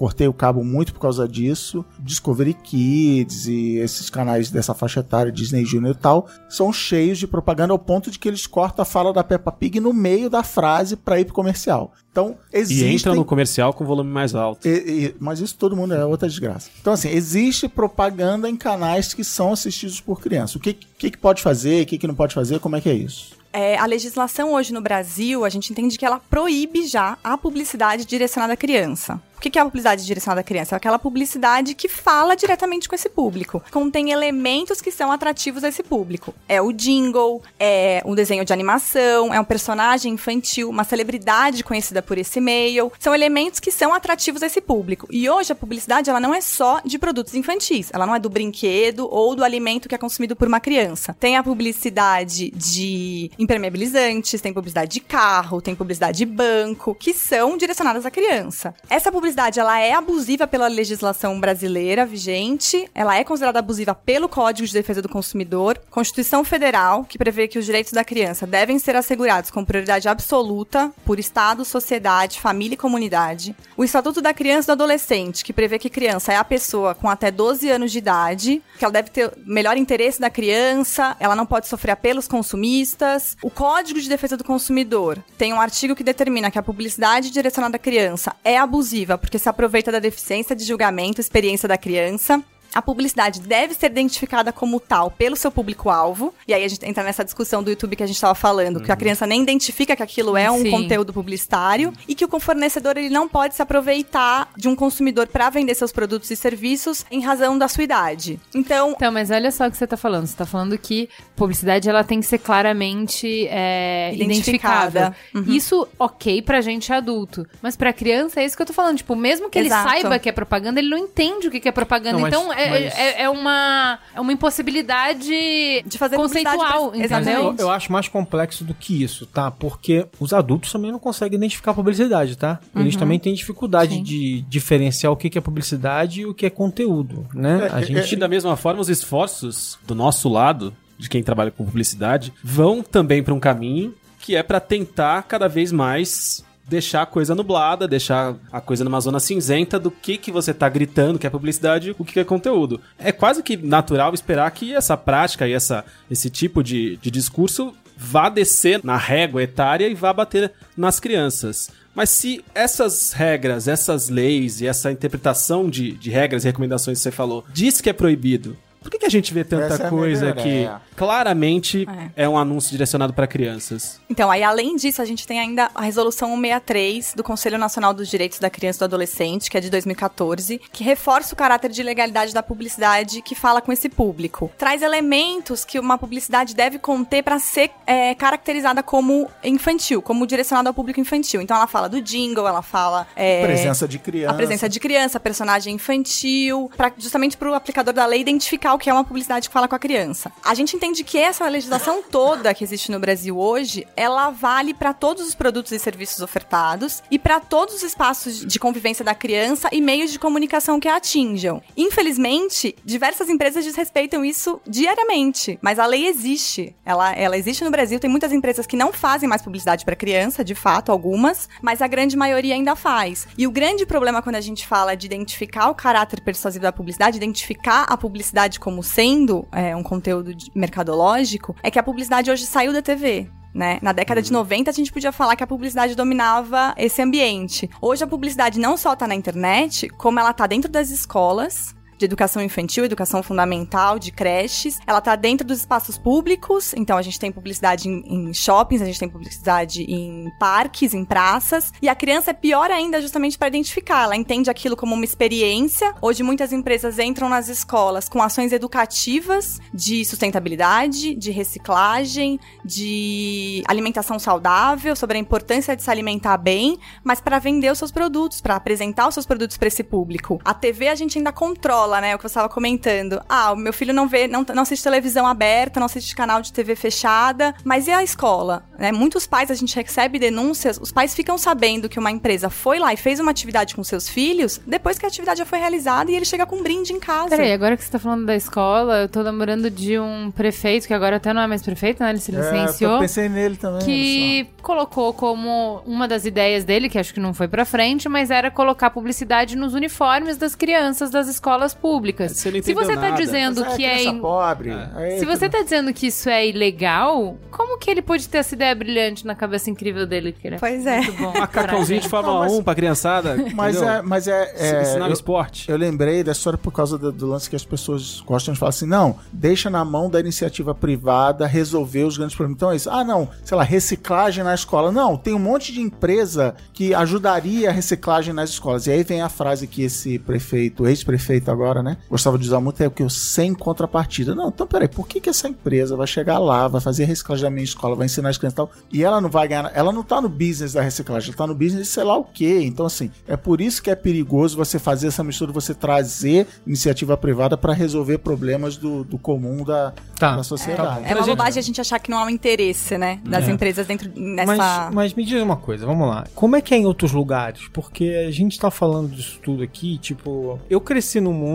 cortei 0.00 0.26
o 0.26 0.32
cabo 0.32 0.64
muito 0.64 0.94
por 0.94 1.00
causa 1.00 1.28
disso. 1.28 1.84
Discovery 1.98 2.54
Kids 2.54 3.46
e 3.46 3.76
esses 3.76 4.08
canais 4.08 4.50
dessa 4.50 4.72
faixa 4.72 5.00
etária, 5.00 5.30
Disney 5.30 5.62
Junior 5.62 5.94
e 5.94 5.98
tal, 5.98 6.26
são 6.48 6.72
cheios 6.72 7.18
de 7.18 7.26
propaganda 7.26 7.74
ao 7.74 7.78
ponto 7.78 8.10
de 8.10 8.18
que 8.18 8.26
eles 8.26 8.46
cortam 8.46 8.82
a 8.82 8.86
fala 8.86 9.12
da 9.12 9.22
Peppa 9.22 9.52
Pig 9.52 9.78
no 9.78 9.92
meio 9.92 10.30
da 10.30 10.42
frase 10.42 10.96
pra 10.96 11.20
ir 11.20 11.26
pro 11.26 11.34
comercial. 11.34 11.92
Então, 12.10 12.38
E 12.50 12.56
existem... 12.56 12.94
entra 12.94 13.14
no 13.14 13.26
comercial 13.26 13.74
com 13.74 13.84
volume 13.84 14.10
mais 14.10 14.34
alto. 14.34 14.66
E- 14.66 14.70
e- 14.70 15.14
mas 15.20 15.38
isso 15.38 15.54
todo 15.58 15.76
mundo 15.76 15.92
é 15.92 16.02
outra 16.02 16.26
desgraça. 16.26 16.70
Então, 16.80 16.94
assim, 16.94 17.10
existe 17.10 17.68
propaganda 17.68 18.48
em 18.48 18.56
canais 18.56 19.12
que 19.12 19.22
são 19.22 19.52
assistidos 19.52 20.00
por 20.00 20.18
crianças. 20.18 20.56
O 20.56 20.60
que, 20.60 20.72
que, 20.72 21.10
que 21.10 21.18
pode 21.18 21.42
fazer, 21.42 21.82
o 21.82 21.86
que, 21.86 21.98
que 21.98 22.06
não 22.06 22.14
pode 22.14 22.34
fazer, 22.34 22.58
como 22.58 22.74
é 22.74 22.80
que 22.80 22.88
é 22.88 22.94
isso? 22.94 23.38
É, 23.52 23.76
a 23.76 23.84
legislação 23.84 24.54
hoje 24.54 24.72
no 24.72 24.80
Brasil, 24.80 25.44
a 25.44 25.48
gente 25.48 25.72
entende 25.72 25.98
que 25.98 26.06
ela 26.06 26.20
proíbe 26.30 26.86
já 26.86 27.18
a 27.22 27.36
publicidade 27.36 28.04
direcionada 28.06 28.52
à 28.52 28.56
criança. 28.56 29.20
O 29.40 29.42
que 29.42 29.58
é 29.58 29.62
a 29.62 29.64
publicidade 29.64 30.04
direcionada 30.04 30.42
à 30.42 30.44
criança? 30.44 30.74
É 30.74 30.76
aquela 30.76 30.98
publicidade 30.98 31.74
que 31.74 31.88
fala 31.88 32.36
diretamente 32.36 32.86
com 32.86 32.94
esse 32.94 33.08
público. 33.08 33.62
Contém 33.70 34.10
elementos 34.10 34.82
que 34.82 34.90
são 34.90 35.10
atrativos 35.10 35.64
a 35.64 35.68
esse 35.68 35.82
público. 35.82 36.34
É 36.46 36.60
o 36.60 36.70
jingle, 36.72 37.42
é 37.58 38.02
um 38.04 38.14
desenho 38.14 38.44
de 38.44 38.52
animação, 38.52 39.32
é 39.32 39.40
um 39.40 39.44
personagem 39.44 40.12
infantil, 40.12 40.68
uma 40.68 40.84
celebridade 40.84 41.64
conhecida 41.64 42.02
por 42.02 42.18
esse 42.18 42.38
meio. 42.38 42.92
São 42.98 43.14
elementos 43.14 43.60
que 43.60 43.70
são 43.70 43.94
atrativos 43.94 44.42
a 44.42 44.46
esse 44.46 44.60
público. 44.60 45.08
E 45.10 45.26
hoje 45.30 45.52
a 45.52 45.56
publicidade 45.56 46.10
ela 46.10 46.20
não 46.20 46.34
é 46.34 46.42
só 46.42 46.82
de 46.84 46.98
produtos 46.98 47.34
infantis. 47.34 47.88
Ela 47.94 48.04
não 48.04 48.14
é 48.14 48.18
do 48.18 48.28
brinquedo 48.28 49.08
ou 49.10 49.34
do 49.34 49.42
alimento 49.42 49.88
que 49.88 49.94
é 49.94 49.98
consumido 49.98 50.36
por 50.36 50.48
uma 50.48 50.60
criança. 50.60 51.16
Tem 51.18 51.38
a 51.38 51.42
publicidade 51.42 52.50
de 52.50 53.30
impermeabilizantes, 53.38 54.38
tem 54.42 54.52
publicidade 54.52 54.92
de 54.92 55.00
carro, 55.00 55.62
tem 55.62 55.74
publicidade 55.74 56.18
de 56.18 56.26
banco, 56.26 56.94
que 56.94 57.14
são 57.14 57.56
direcionadas 57.56 58.04
à 58.04 58.10
criança. 58.10 58.74
Essa 58.90 59.10
publicidade 59.30 59.60
ela 59.60 59.78
é 59.78 59.92
abusiva 59.92 60.46
pela 60.46 60.66
legislação 60.66 61.38
brasileira 61.38 62.04
vigente, 62.04 62.90
ela 62.92 63.16
é 63.16 63.22
considerada 63.22 63.60
abusiva 63.60 63.94
pelo 63.94 64.28
Código 64.28 64.66
de 64.66 64.72
Defesa 64.72 65.00
do 65.00 65.08
Consumidor, 65.08 65.80
Constituição 65.88 66.42
Federal, 66.42 67.04
que 67.04 67.16
prevê 67.16 67.46
que 67.46 67.58
os 67.58 67.64
direitos 67.64 67.92
da 67.92 68.02
criança 68.02 68.44
devem 68.44 68.76
ser 68.80 68.96
assegurados 68.96 69.50
com 69.50 69.64
prioridade 69.64 70.08
absoluta 70.08 70.90
por 71.04 71.20
Estado, 71.20 71.64
sociedade, 71.64 72.40
família 72.40 72.74
e 72.74 72.76
comunidade. 72.76 73.54
O 73.76 73.84
Estatuto 73.84 74.20
da 74.20 74.34
Criança 74.34 74.66
e 74.66 74.70
do 74.70 74.82
Adolescente, 74.82 75.44
que 75.44 75.52
prevê 75.52 75.78
que 75.78 75.88
criança 75.88 76.32
é 76.32 76.36
a 76.36 76.44
pessoa 76.44 76.92
com 76.92 77.08
até 77.08 77.30
12 77.30 77.70
anos 77.70 77.92
de 77.92 77.98
idade, 77.98 78.60
que 78.78 78.84
ela 78.84 78.92
deve 78.92 79.10
ter 79.10 79.32
melhor 79.46 79.76
interesse 79.76 80.20
da 80.20 80.28
criança, 80.28 81.16
ela 81.20 81.36
não 81.36 81.46
pode 81.46 81.68
sofrer 81.68 81.92
apelos 81.92 82.26
consumistas. 82.26 83.36
O 83.42 83.50
Código 83.50 84.00
de 84.00 84.08
Defesa 84.08 84.36
do 84.36 84.42
Consumidor 84.42 85.22
tem 85.38 85.52
um 85.52 85.60
artigo 85.60 85.94
que 85.94 86.02
determina 86.02 86.50
que 86.50 86.58
a 86.58 86.62
publicidade 86.62 87.30
direcionada 87.30 87.76
à 87.76 87.78
criança 87.78 88.34
é 88.42 88.58
abusiva 88.58 89.19
porque 89.20 89.38
se 89.38 89.48
aproveita 89.48 89.92
da 89.92 89.98
deficiência 89.98 90.56
de 90.56 90.64
julgamento, 90.64 91.20
experiência 91.20 91.68
da 91.68 91.78
criança. 91.78 92.42
A 92.74 92.80
publicidade 92.82 93.40
deve 93.40 93.74
ser 93.74 93.86
identificada 93.86 94.52
como 94.52 94.78
tal 94.80 95.10
pelo 95.10 95.36
seu 95.36 95.50
público-alvo. 95.50 96.32
E 96.46 96.54
aí 96.54 96.64
a 96.64 96.68
gente 96.68 96.84
entra 96.86 97.02
nessa 97.02 97.24
discussão 97.24 97.62
do 97.62 97.70
YouTube 97.70 97.96
que 97.96 98.02
a 98.02 98.06
gente 98.06 98.16
estava 98.16 98.34
falando, 98.34 98.80
que 98.80 98.92
a 98.92 98.96
criança 98.96 99.26
nem 99.26 99.42
identifica 99.42 99.96
que 99.96 100.02
aquilo 100.02 100.36
é 100.36 100.50
um 100.50 100.62
Sim. 100.62 100.70
conteúdo 100.70 101.12
publicitário 101.12 101.92
e 102.06 102.14
que 102.14 102.24
o 102.24 102.40
fornecedor 102.40 102.96
ele 102.96 103.10
não 103.10 103.28
pode 103.28 103.54
se 103.54 103.62
aproveitar 103.62 104.48
de 104.56 104.68
um 104.68 104.76
consumidor 104.76 105.26
para 105.26 105.50
vender 105.50 105.74
seus 105.74 105.92
produtos 105.92 106.30
e 106.30 106.36
serviços 106.36 107.04
em 107.10 107.20
razão 107.20 107.58
da 107.58 107.68
sua 107.68 107.84
idade. 107.84 108.38
Então, 108.54 108.92
Então, 108.96 109.12
mas 109.12 109.30
olha 109.30 109.50
só 109.50 109.66
o 109.66 109.70
que 109.70 109.76
você 109.76 109.86
tá 109.86 109.96
falando. 109.96 110.26
Você 110.26 110.36
tá 110.36 110.46
falando 110.46 110.76
que 110.78 111.08
publicidade 111.36 111.88
ela 111.88 112.04
tem 112.04 112.20
que 112.20 112.26
ser 112.26 112.38
claramente 112.38 113.46
é, 113.48 114.12
Identificada. 114.14 115.14
identificável. 115.32 115.54
Isso, 115.54 115.88
ok 115.98 116.42
pra 116.42 116.60
gente 116.60 116.92
adulto. 116.92 117.46
Mas 117.62 117.76
pra 117.76 117.92
criança 117.92 118.40
é 118.40 118.44
isso 118.44 118.56
que 118.56 118.62
eu 118.62 118.66
tô 118.66 118.72
falando. 118.72 118.96
Tipo, 118.98 119.16
mesmo 119.16 119.48
que 119.50 119.58
Exato. 119.58 119.88
ele 119.88 120.00
saiba 120.02 120.18
que 120.18 120.28
é 120.28 120.32
propaganda, 120.32 120.78
ele 120.80 120.88
não 120.88 120.98
entende 120.98 121.48
o 121.48 121.50
que 121.50 121.60
que 121.60 121.68
é 121.68 121.72
propaganda. 121.72 122.18
Não, 122.18 122.28
então, 122.28 122.52
é, 122.52 122.59
mas- 122.68 122.98
é, 122.98 123.22
é 123.22 123.28
uma, 123.30 123.98
é 124.14 124.20
uma 124.20 124.32
impossibilidade 124.32 125.82
De 125.86 125.96
fazer 125.98 126.16
conceitual, 126.16 126.56
publicidade 126.56 127.08
pra- 127.08 127.18
entendeu? 127.20 127.32
Eu, 127.32 127.40
Exatamente. 127.40 127.60
eu 127.62 127.70
acho 127.70 127.92
mais 127.92 128.08
complexo 128.08 128.64
do 128.64 128.74
que 128.74 129.02
isso, 129.02 129.24
tá? 129.26 129.50
Porque 129.50 130.06
os 130.18 130.32
adultos 130.32 130.72
também 130.72 130.90
não 130.92 130.98
conseguem 130.98 131.36
identificar 131.36 131.74
publicidade, 131.74 132.36
tá? 132.36 132.58
Eles 132.74 132.96
também 132.96 133.18
têm 133.18 133.34
dificuldade 133.34 133.94
Sim. 133.94 134.02
de 134.02 134.42
diferenciar 134.42 135.12
o 135.12 135.16
que 135.16 135.36
é 135.36 135.40
publicidade 135.40 136.22
e 136.22 136.26
o 136.26 136.34
que 136.34 136.46
é 136.46 136.50
conteúdo, 136.50 137.26
né? 137.34 137.68
A 137.72 137.80
E 137.80 137.84
gente 137.84 138.16
da 138.16 138.28
mesma 138.28 138.56
forma, 138.56 138.80
os 138.80 138.88
esforços 138.88 139.78
do 139.86 139.94
nosso 139.94 140.28
lado, 140.28 140.74
de 140.98 141.08
quem 141.08 141.22
trabalha 141.22 141.50
com 141.50 141.64
publicidade, 141.64 142.32
vão 142.42 142.82
também 142.82 143.22
para 143.22 143.32
um 143.34 143.40
caminho 143.40 143.94
que 144.18 144.36
é 144.36 144.42
para 144.42 144.60
tentar 144.60 145.22
cada 145.22 145.48
vez 145.48 145.72
mais 145.72 146.44
deixar 146.68 147.02
a 147.02 147.06
coisa 147.06 147.34
nublada, 147.34 147.88
deixar 147.88 148.36
a 148.50 148.60
coisa 148.60 148.84
numa 148.84 149.00
zona 149.00 149.18
cinzenta 149.18 149.78
do 149.78 149.90
que 149.90 150.16
que 150.16 150.30
você 150.30 150.54
tá 150.54 150.68
gritando 150.68 151.18
que 151.18 151.26
é 151.26 151.30
publicidade, 151.30 151.94
o 151.98 152.04
que 152.04 152.20
é 152.20 152.24
conteúdo. 152.24 152.80
É 152.98 153.12
quase 153.12 153.42
que 153.42 153.56
natural 153.56 154.14
esperar 154.14 154.50
que 154.52 154.74
essa 154.74 154.96
prática 154.96 155.48
e 155.48 155.52
essa, 155.52 155.84
esse 156.10 156.30
tipo 156.30 156.62
de, 156.62 156.96
de 156.98 157.10
discurso 157.10 157.74
vá 157.96 158.28
descer 158.28 158.80
na 158.82 158.96
régua 158.96 159.42
etária 159.42 159.86
e 159.86 159.94
vá 159.94 160.12
bater 160.12 160.52
nas 160.76 160.98
crianças. 160.98 161.70
Mas 161.94 162.08
se 162.08 162.42
essas 162.54 163.12
regras, 163.12 163.68
essas 163.68 164.08
leis 164.08 164.60
e 164.60 164.66
essa 164.66 164.90
interpretação 164.92 165.68
de, 165.68 165.92
de 165.92 166.08
regras 166.08 166.44
e 166.44 166.46
recomendações 166.46 166.98
que 166.98 167.02
você 167.02 167.10
falou 167.10 167.44
diz 167.52 167.80
que 167.80 167.90
é 167.90 167.92
proibido, 167.92 168.56
por 168.82 168.90
que, 168.90 168.98
que 168.98 169.06
a 169.06 169.10
gente 169.10 169.32
vê 169.32 169.44
tanta 169.44 169.74
Essa 169.74 169.86
é 169.86 169.90
coisa 169.90 170.34
minha 170.34 170.80
que 170.80 170.96
claramente 170.96 171.86
é. 172.16 172.28
um 172.28 172.36
anúncio 172.36 172.70
direcionado 172.70 173.12
para 173.12 173.26
crianças? 173.26 174.00
Então, 174.08 174.30
aí 174.30 174.42
além 174.42 174.76
disso, 174.76 175.02
a 175.02 175.04
gente 175.04 175.26
tem 175.26 175.38
ainda 175.38 175.70
a 175.74 175.82
resolução 175.82 176.30
163 176.30 177.14
do 177.14 177.22
Conselho 177.22 177.58
Nacional 177.58 177.92
dos 177.92 178.08
Direitos 178.08 178.38
da 178.38 178.48
Criança 178.48 178.78
e 178.78 178.80
do 178.80 178.84
Adolescente, 178.84 179.50
que 179.50 179.56
é 179.56 179.60
de 179.60 179.70
2014, 179.70 180.60
que 180.72 180.82
reforça 180.82 181.34
o 181.34 181.36
caráter 181.36 181.70
de 181.70 181.82
legalidade 181.82 182.32
da 182.32 182.42
publicidade 182.42 183.22
que 183.22 183.34
fala 183.34 183.60
com 183.60 183.72
esse 183.72 183.88
público. 183.88 184.50
Traz 184.56 184.82
elementos 184.82 185.64
que 185.64 185.78
uma 185.78 185.98
publicidade 185.98 186.54
deve 186.54 186.78
conter 186.78 187.22
para 187.22 187.38
ser 187.38 187.70
é, 187.86 188.14
caracterizada 188.14 188.82
como 188.82 189.28
infantil, 189.44 190.00
como 190.00 190.26
direcionada 190.26 190.70
ao 190.70 190.74
público 190.74 191.00
infantil. 191.00 191.40
Então, 191.40 191.56
ela 191.56 191.66
fala 191.66 191.88
do 191.88 192.00
jingle, 192.00 192.46
ela 192.46 192.62
fala 192.62 193.06
é, 193.14 193.44
Presença 193.44 193.86
de 193.86 193.98
criança. 193.98 194.32
a 194.32 194.34
presença 194.34 194.68
de 194.68 194.80
criança, 194.80 195.20
personagem 195.20 195.74
infantil, 195.74 196.70
pra, 196.76 196.92
justamente 196.96 197.36
para 197.36 197.50
o 197.50 197.54
aplicador 197.54 197.92
da 197.92 198.06
lei 198.06 198.20
identificar 198.20 198.69
o 198.74 198.78
que 198.78 198.88
é 198.88 198.92
uma 198.92 199.04
publicidade 199.04 199.48
que 199.48 199.52
fala 199.52 199.68
com 199.68 199.74
a 199.74 199.78
criança. 199.78 200.32
A 200.44 200.54
gente 200.54 200.76
entende 200.76 201.02
que 201.02 201.18
essa 201.18 201.48
legislação 201.48 202.02
toda 202.02 202.54
que 202.54 202.64
existe 202.64 202.90
no 202.90 203.00
Brasil 203.00 203.38
hoje, 203.38 203.86
ela 203.96 204.30
vale 204.30 204.72
para 204.72 204.92
todos 204.92 205.26
os 205.26 205.34
produtos 205.34 205.72
e 205.72 205.78
serviços 205.78 206.20
ofertados 206.20 207.02
e 207.10 207.18
para 207.18 207.40
todos 207.40 207.74
os 207.74 207.82
espaços 207.82 208.44
de 208.44 208.58
convivência 208.58 209.04
da 209.04 209.14
criança 209.14 209.68
e 209.72 209.80
meios 209.80 210.12
de 210.12 210.18
comunicação 210.18 210.78
que 210.78 210.88
a 210.88 210.96
atinjam. 210.96 211.62
Infelizmente, 211.76 212.76
diversas 212.84 213.28
empresas 213.28 213.64
desrespeitam 213.64 214.24
isso 214.24 214.60
diariamente, 214.66 215.58
mas 215.60 215.78
a 215.78 215.86
lei 215.86 216.06
existe. 216.06 216.76
Ela, 216.84 217.12
ela 217.14 217.36
existe 217.36 217.64
no 217.64 217.70
Brasil, 217.70 217.98
tem 217.98 218.10
muitas 218.10 218.32
empresas 218.32 218.66
que 218.66 218.76
não 218.76 218.92
fazem 218.92 219.28
mais 219.28 219.42
publicidade 219.42 219.84
para 219.84 219.96
criança, 219.96 220.44
de 220.44 220.54
fato, 220.54 220.92
algumas, 220.92 221.48
mas 221.62 221.82
a 221.82 221.86
grande 221.86 222.16
maioria 222.16 222.54
ainda 222.54 222.76
faz. 222.76 223.26
E 223.36 223.46
o 223.46 223.50
grande 223.50 223.86
problema 223.86 224.22
quando 224.22 224.36
a 224.36 224.40
gente 224.40 224.66
fala 224.66 224.94
de 224.94 225.06
identificar 225.06 225.68
o 225.70 225.74
caráter 225.74 226.20
persuasivo 226.20 226.62
da 226.62 226.72
publicidade, 226.72 227.16
identificar 227.16 227.84
a 227.88 227.96
publicidade 227.96 228.59
como 228.60 228.82
sendo 228.82 229.48
é, 229.50 229.74
um 229.74 229.82
conteúdo 229.82 230.32
mercadológico, 230.54 231.56
é 231.62 231.70
que 231.70 231.78
a 231.78 231.82
publicidade 231.82 232.30
hoje 232.30 232.46
saiu 232.46 232.72
da 232.72 232.82
TV. 232.82 233.28
né? 233.52 233.78
Na 233.82 233.92
década 233.92 234.22
de 234.22 234.32
90 234.32 234.70
a 234.70 234.72
gente 234.72 234.92
podia 234.92 235.10
falar 235.10 235.34
que 235.34 235.42
a 235.42 235.46
publicidade 235.46 235.96
dominava 235.96 236.72
esse 236.76 237.02
ambiente. 237.02 237.68
Hoje 237.80 238.04
a 238.04 238.06
publicidade 238.06 238.60
não 238.60 238.76
só 238.76 238.94
tá 238.94 239.08
na 239.08 239.14
internet, 239.14 239.88
como 239.88 240.20
ela 240.20 240.32
tá 240.32 240.46
dentro 240.46 240.70
das 240.70 240.90
escolas, 240.90 241.74
de 242.00 242.06
educação 242.06 242.42
infantil, 242.42 242.84
educação 242.84 243.22
fundamental, 243.22 243.98
de 243.98 244.10
creches. 244.10 244.80
Ela 244.86 245.02
tá 245.02 245.14
dentro 245.14 245.46
dos 245.46 245.58
espaços 245.58 245.98
públicos, 245.98 246.72
então 246.74 246.96
a 246.96 247.02
gente 247.02 247.20
tem 247.20 247.30
publicidade 247.30 247.88
em, 247.88 248.02
em, 248.06 248.34
shoppings, 248.34 248.80
a 248.80 248.86
gente 248.86 248.98
tem 248.98 249.08
publicidade 249.08 249.82
em 249.82 250.32
parques, 250.38 250.94
em 250.94 251.04
praças. 251.04 251.72
E 251.82 251.88
a 251.88 251.94
criança 251.94 252.30
é 252.30 252.34
pior 252.34 252.70
ainda 252.70 253.02
justamente 253.02 253.36
para 253.36 253.48
identificar. 253.48 254.04
Ela 254.04 254.16
entende 254.16 254.48
aquilo 254.48 254.76
como 254.76 254.94
uma 254.94 255.04
experiência. 255.04 255.94
Hoje 256.00 256.22
muitas 256.22 256.52
empresas 256.52 256.98
entram 256.98 257.28
nas 257.28 257.48
escolas 257.48 258.08
com 258.08 258.22
ações 258.22 258.52
educativas 258.52 259.60
de 259.72 260.02
sustentabilidade, 260.06 261.14
de 261.14 261.30
reciclagem, 261.30 262.40
de 262.64 263.62
alimentação 263.68 264.18
saudável, 264.18 264.96
sobre 264.96 265.18
a 265.18 265.20
importância 265.20 265.76
de 265.76 265.82
se 265.82 265.90
alimentar 265.90 266.38
bem, 266.38 266.78
mas 267.04 267.20
para 267.20 267.38
vender 267.38 267.70
os 267.70 267.76
seus 267.76 267.90
produtos, 267.90 268.40
para 268.40 268.56
apresentar 268.56 269.06
os 269.06 269.14
seus 269.14 269.26
produtos 269.26 269.58
para 269.58 269.68
esse 269.68 269.84
público. 269.84 270.40
A 270.42 270.54
TV 270.54 270.88
a 270.88 270.94
gente 270.94 271.18
ainda 271.18 271.30
controla 271.30 271.89
escola, 271.90 272.00
né? 272.00 272.14
O 272.14 272.18
que 272.18 272.22
você 272.22 272.28
estava 272.28 272.48
comentando. 272.48 273.20
Ah, 273.28 273.52
o 273.52 273.56
meu 273.56 273.72
filho 273.72 273.92
não 273.92 274.06
vê, 274.06 274.28
não, 274.28 274.46
não 274.54 274.62
assiste 274.62 274.82
televisão 274.82 275.26
aberta, 275.26 275.80
não 275.80 275.86
assiste 275.86 276.14
canal 276.14 276.40
de 276.40 276.52
TV 276.52 276.76
fechada. 276.76 277.54
Mas 277.64 277.88
e 277.88 277.90
a 277.90 278.02
escola? 278.02 278.62
Né? 278.78 278.92
Muitos 278.92 279.26
pais, 279.26 279.50
a 279.50 279.54
gente 279.54 279.74
recebe 279.74 280.18
denúncias, 280.18 280.78
os 280.80 280.92
pais 280.92 281.14
ficam 281.14 281.36
sabendo 281.36 281.88
que 281.88 281.98
uma 281.98 282.10
empresa 282.10 282.48
foi 282.48 282.78
lá 282.78 282.92
e 282.92 282.96
fez 282.96 283.18
uma 283.18 283.30
atividade 283.30 283.74
com 283.74 283.82
seus 283.82 284.08
filhos 284.08 284.60
depois 284.66 284.98
que 284.98 285.04
a 285.04 285.08
atividade 285.08 285.38
já 285.38 285.46
foi 285.46 285.58
realizada 285.58 286.10
e 286.10 286.14
ele 286.14 286.24
chega 286.24 286.46
com 286.46 286.56
um 286.56 286.62
brinde 286.62 286.92
em 286.92 287.00
casa. 287.00 287.30
Peraí, 287.30 287.52
agora 287.52 287.76
que 287.76 287.84
você 287.84 287.90
tá 287.90 287.98
falando 287.98 288.26
da 288.26 288.36
escola, 288.36 289.02
eu 289.02 289.08
tô 289.08 289.20
lembrando 289.22 289.70
de 289.70 289.98
um 289.98 290.30
prefeito, 290.30 290.86
que 290.86 290.94
agora 290.94 291.16
até 291.16 291.32
não 291.32 291.42
é 291.42 291.46
mais 291.46 291.62
prefeito, 291.62 292.02
né? 292.02 292.10
Ele 292.10 292.20
se 292.20 292.30
licenciou. 292.30 292.92
É, 292.92 292.96
eu 292.96 293.00
pensei 293.00 293.28
nele 293.28 293.56
também. 293.56 293.82
Que 293.82 294.48
colocou 294.62 295.12
como 295.12 295.82
uma 295.86 296.06
das 296.06 296.24
ideias 296.24 296.64
dele, 296.64 296.88
que 296.88 296.98
acho 296.98 297.12
que 297.12 297.20
não 297.20 297.34
foi 297.34 297.48
pra 297.48 297.64
frente, 297.64 298.08
mas 298.08 298.30
era 298.30 298.50
colocar 298.50 298.90
publicidade 298.90 299.56
nos 299.56 299.74
uniformes 299.74 300.36
das 300.36 300.54
crianças 300.54 301.10
das 301.10 301.28
escolas 301.28 301.74
públicas. 301.80 302.32
Você 302.32 302.62
Se 302.62 302.74
você 302.74 302.94
tá 302.94 303.00
nada. 303.10 303.16
dizendo 303.16 303.60
Mas 303.62 303.74
é 303.74 303.76
que 303.76 303.84
é. 303.84 304.04
in- 304.04 304.20
pobre. 304.20 304.70
É. 304.70 305.18
Se 305.18 305.24
você 305.24 305.44
não- 305.46 305.50
tá 305.52 305.62
dizendo 305.62 305.92
que 305.92 306.06
isso 306.08 306.28
é 306.28 306.46
ilegal, 306.46 307.36
como 307.50 307.78
que 307.78 307.90
ele 307.90 308.02
pôde 308.02 308.28
ter 308.28 308.38
essa 308.38 308.54
ideia 308.54 308.74
brilhante 308.74 309.26
na 309.26 309.34
cabeça 309.34 309.70
incrível 309.70 310.06
dele? 310.06 310.32
Que 310.32 310.50
Pois 310.58 310.86
é. 310.86 311.00
Muito 311.00 311.12
bom. 311.14 311.32
Macacãozinho 311.38 312.00
de 312.00 312.08
Fórmula 312.08 312.34
Não, 312.34 312.40
mas- 312.44 312.52
1 312.52 312.62
pra 312.62 312.74
criançada. 312.74 313.36
Mas 313.54 313.76
entendeu? 313.76 313.94
é, 313.94 314.02
mas 314.02 314.28
é, 314.28 314.46
Se- 314.54 314.64
é, 314.76 314.82
Ensinar 314.82 315.06
eu- 315.08 315.12
esporte. 315.12 315.70
Eu 315.70 315.76
lembrei 315.76 316.22
da 316.24 316.32
história 316.32 316.58
por 316.58 316.72
causa 316.72 316.98
do, 316.98 317.10
do 317.12 317.26
lance 317.26 317.48
que 317.48 317.56
as 317.56 317.64
pessoas 317.64 318.20
gostam 318.20 318.52
de 318.54 318.60
falar 318.60 318.70
assim: 318.70 318.86
não, 318.86 319.16
deixa 319.32 319.70
na 319.70 319.84
mão 319.84 320.08
da 320.10 320.18
iniciativa 320.20 320.74
privada 320.74 321.46
resolver 321.46 322.04
os 322.04 322.16
grandes 322.16 322.34
problemas. 322.36 322.56
Então 322.56 322.72
é 322.72 322.76
isso. 322.76 322.90
Ah, 322.90 323.04
não, 323.04 323.28
sei 323.44 323.56
lá, 323.56 323.62
reciclagem 323.62 324.42
na 324.44 324.54
escola. 324.54 324.90
Não, 324.92 325.16
tem 325.16 325.34
um 325.34 325.38
monte 325.38 325.72
de 325.72 325.80
empresa 325.80 326.54
que 326.72 326.94
ajudaria 326.94 327.68
a 327.70 327.72
reciclagem 327.72 328.32
nas 328.34 328.50
escolas. 328.50 328.86
E 328.86 328.90
aí 328.90 329.02
vem 329.04 329.22
a 329.22 329.28
frase 329.28 329.66
que 329.66 329.82
esse 329.82 330.18
prefeito, 330.18 330.86
ex-prefeito 330.86 331.50
agora, 331.50 331.69
né, 331.82 331.96
gostava 332.08 332.36
de 332.38 332.46
usar 332.46 332.60
muito: 332.60 332.82
é 332.82 332.86
o 332.86 332.90
que 332.90 333.02
eu 333.02 333.08
sem 333.10 333.54
contrapartida. 333.54 334.34
Não, 334.34 334.48
então 334.48 334.66
peraí, 334.66 334.88
por 334.88 335.06
que, 335.06 335.20
que 335.20 335.30
essa 335.30 335.48
empresa 335.48 335.96
vai 335.96 336.06
chegar 336.06 336.38
lá, 336.38 336.66
vai 336.68 336.80
fazer 336.80 337.04
a 337.04 337.06
reciclagem 337.06 337.44
da 337.44 337.50
minha 337.50 337.64
escola, 337.64 337.94
vai 337.96 338.06
ensinar 338.06 338.28
as 338.30 338.38
crianças 338.38 338.54
e 338.54 338.56
tal, 338.56 338.70
e 338.92 339.04
ela 339.04 339.20
não 339.20 339.28
vai 339.30 339.46
ganhar, 339.48 339.70
ela 339.74 339.92
não 339.92 340.02
tá 340.02 340.20
no 340.20 340.28
business 340.28 340.72
da 340.72 340.82
reciclagem, 340.82 341.28
ela 341.30 341.36
tá 341.36 341.46
no 341.46 341.54
business 341.54 341.86
de 341.86 341.92
sei 341.92 342.04
lá 342.04 342.16
o 342.16 342.24
quê. 342.24 342.60
Então, 342.62 342.86
assim, 342.86 343.10
é 343.28 343.36
por 343.36 343.60
isso 343.60 343.82
que 343.82 343.90
é 343.90 343.94
perigoso 343.94 344.56
você 344.56 344.78
fazer 344.78 345.08
essa 345.08 345.22
mistura, 345.22 345.52
você 345.52 345.74
trazer 345.74 346.46
iniciativa 346.66 347.16
privada 347.16 347.56
para 347.56 347.72
resolver 347.72 348.18
problemas 348.18 348.76
do, 348.76 349.04
do 349.04 349.18
comum 349.18 349.64
da, 349.64 349.92
Tá. 350.18 350.36
da 350.36 350.42
sociedade. 350.42 351.04
É 351.06 351.14
uma 351.14 351.24
bobagem 351.26 351.58
a 351.60 351.62
gente 351.62 351.80
achar 351.80 351.98
que 351.98 352.10
não 352.10 352.18
há 352.18 352.24
um 352.24 352.30
interesse, 352.30 352.98
né? 352.98 353.20
Das 353.24 353.48
É. 353.48 353.50
empresas 353.50 353.86
dentro 353.86 354.10
nessa. 354.14 354.56
Mas, 354.56 354.94
mas 354.94 355.14
me 355.14 355.24
diz 355.24 355.40
uma 355.42 355.56
coisa, 355.56 355.86
vamos 355.86 356.06
lá. 356.08 356.24
Como 356.34 356.56
é 356.56 356.60
que 356.60 356.74
é 356.74 356.76
em 356.78 356.84
outros 356.86 357.12
lugares? 357.12 357.68
Porque 357.72 358.24
a 358.28 358.30
gente 358.30 358.58
tá 358.58 358.70
falando 358.70 359.10
disso 359.10 359.38
tudo 359.42 359.62
aqui, 359.62 359.98
tipo, 359.98 360.58
eu 360.68 360.80
cresci 360.80 361.20
no 361.20 361.32
mundo, 361.32 361.49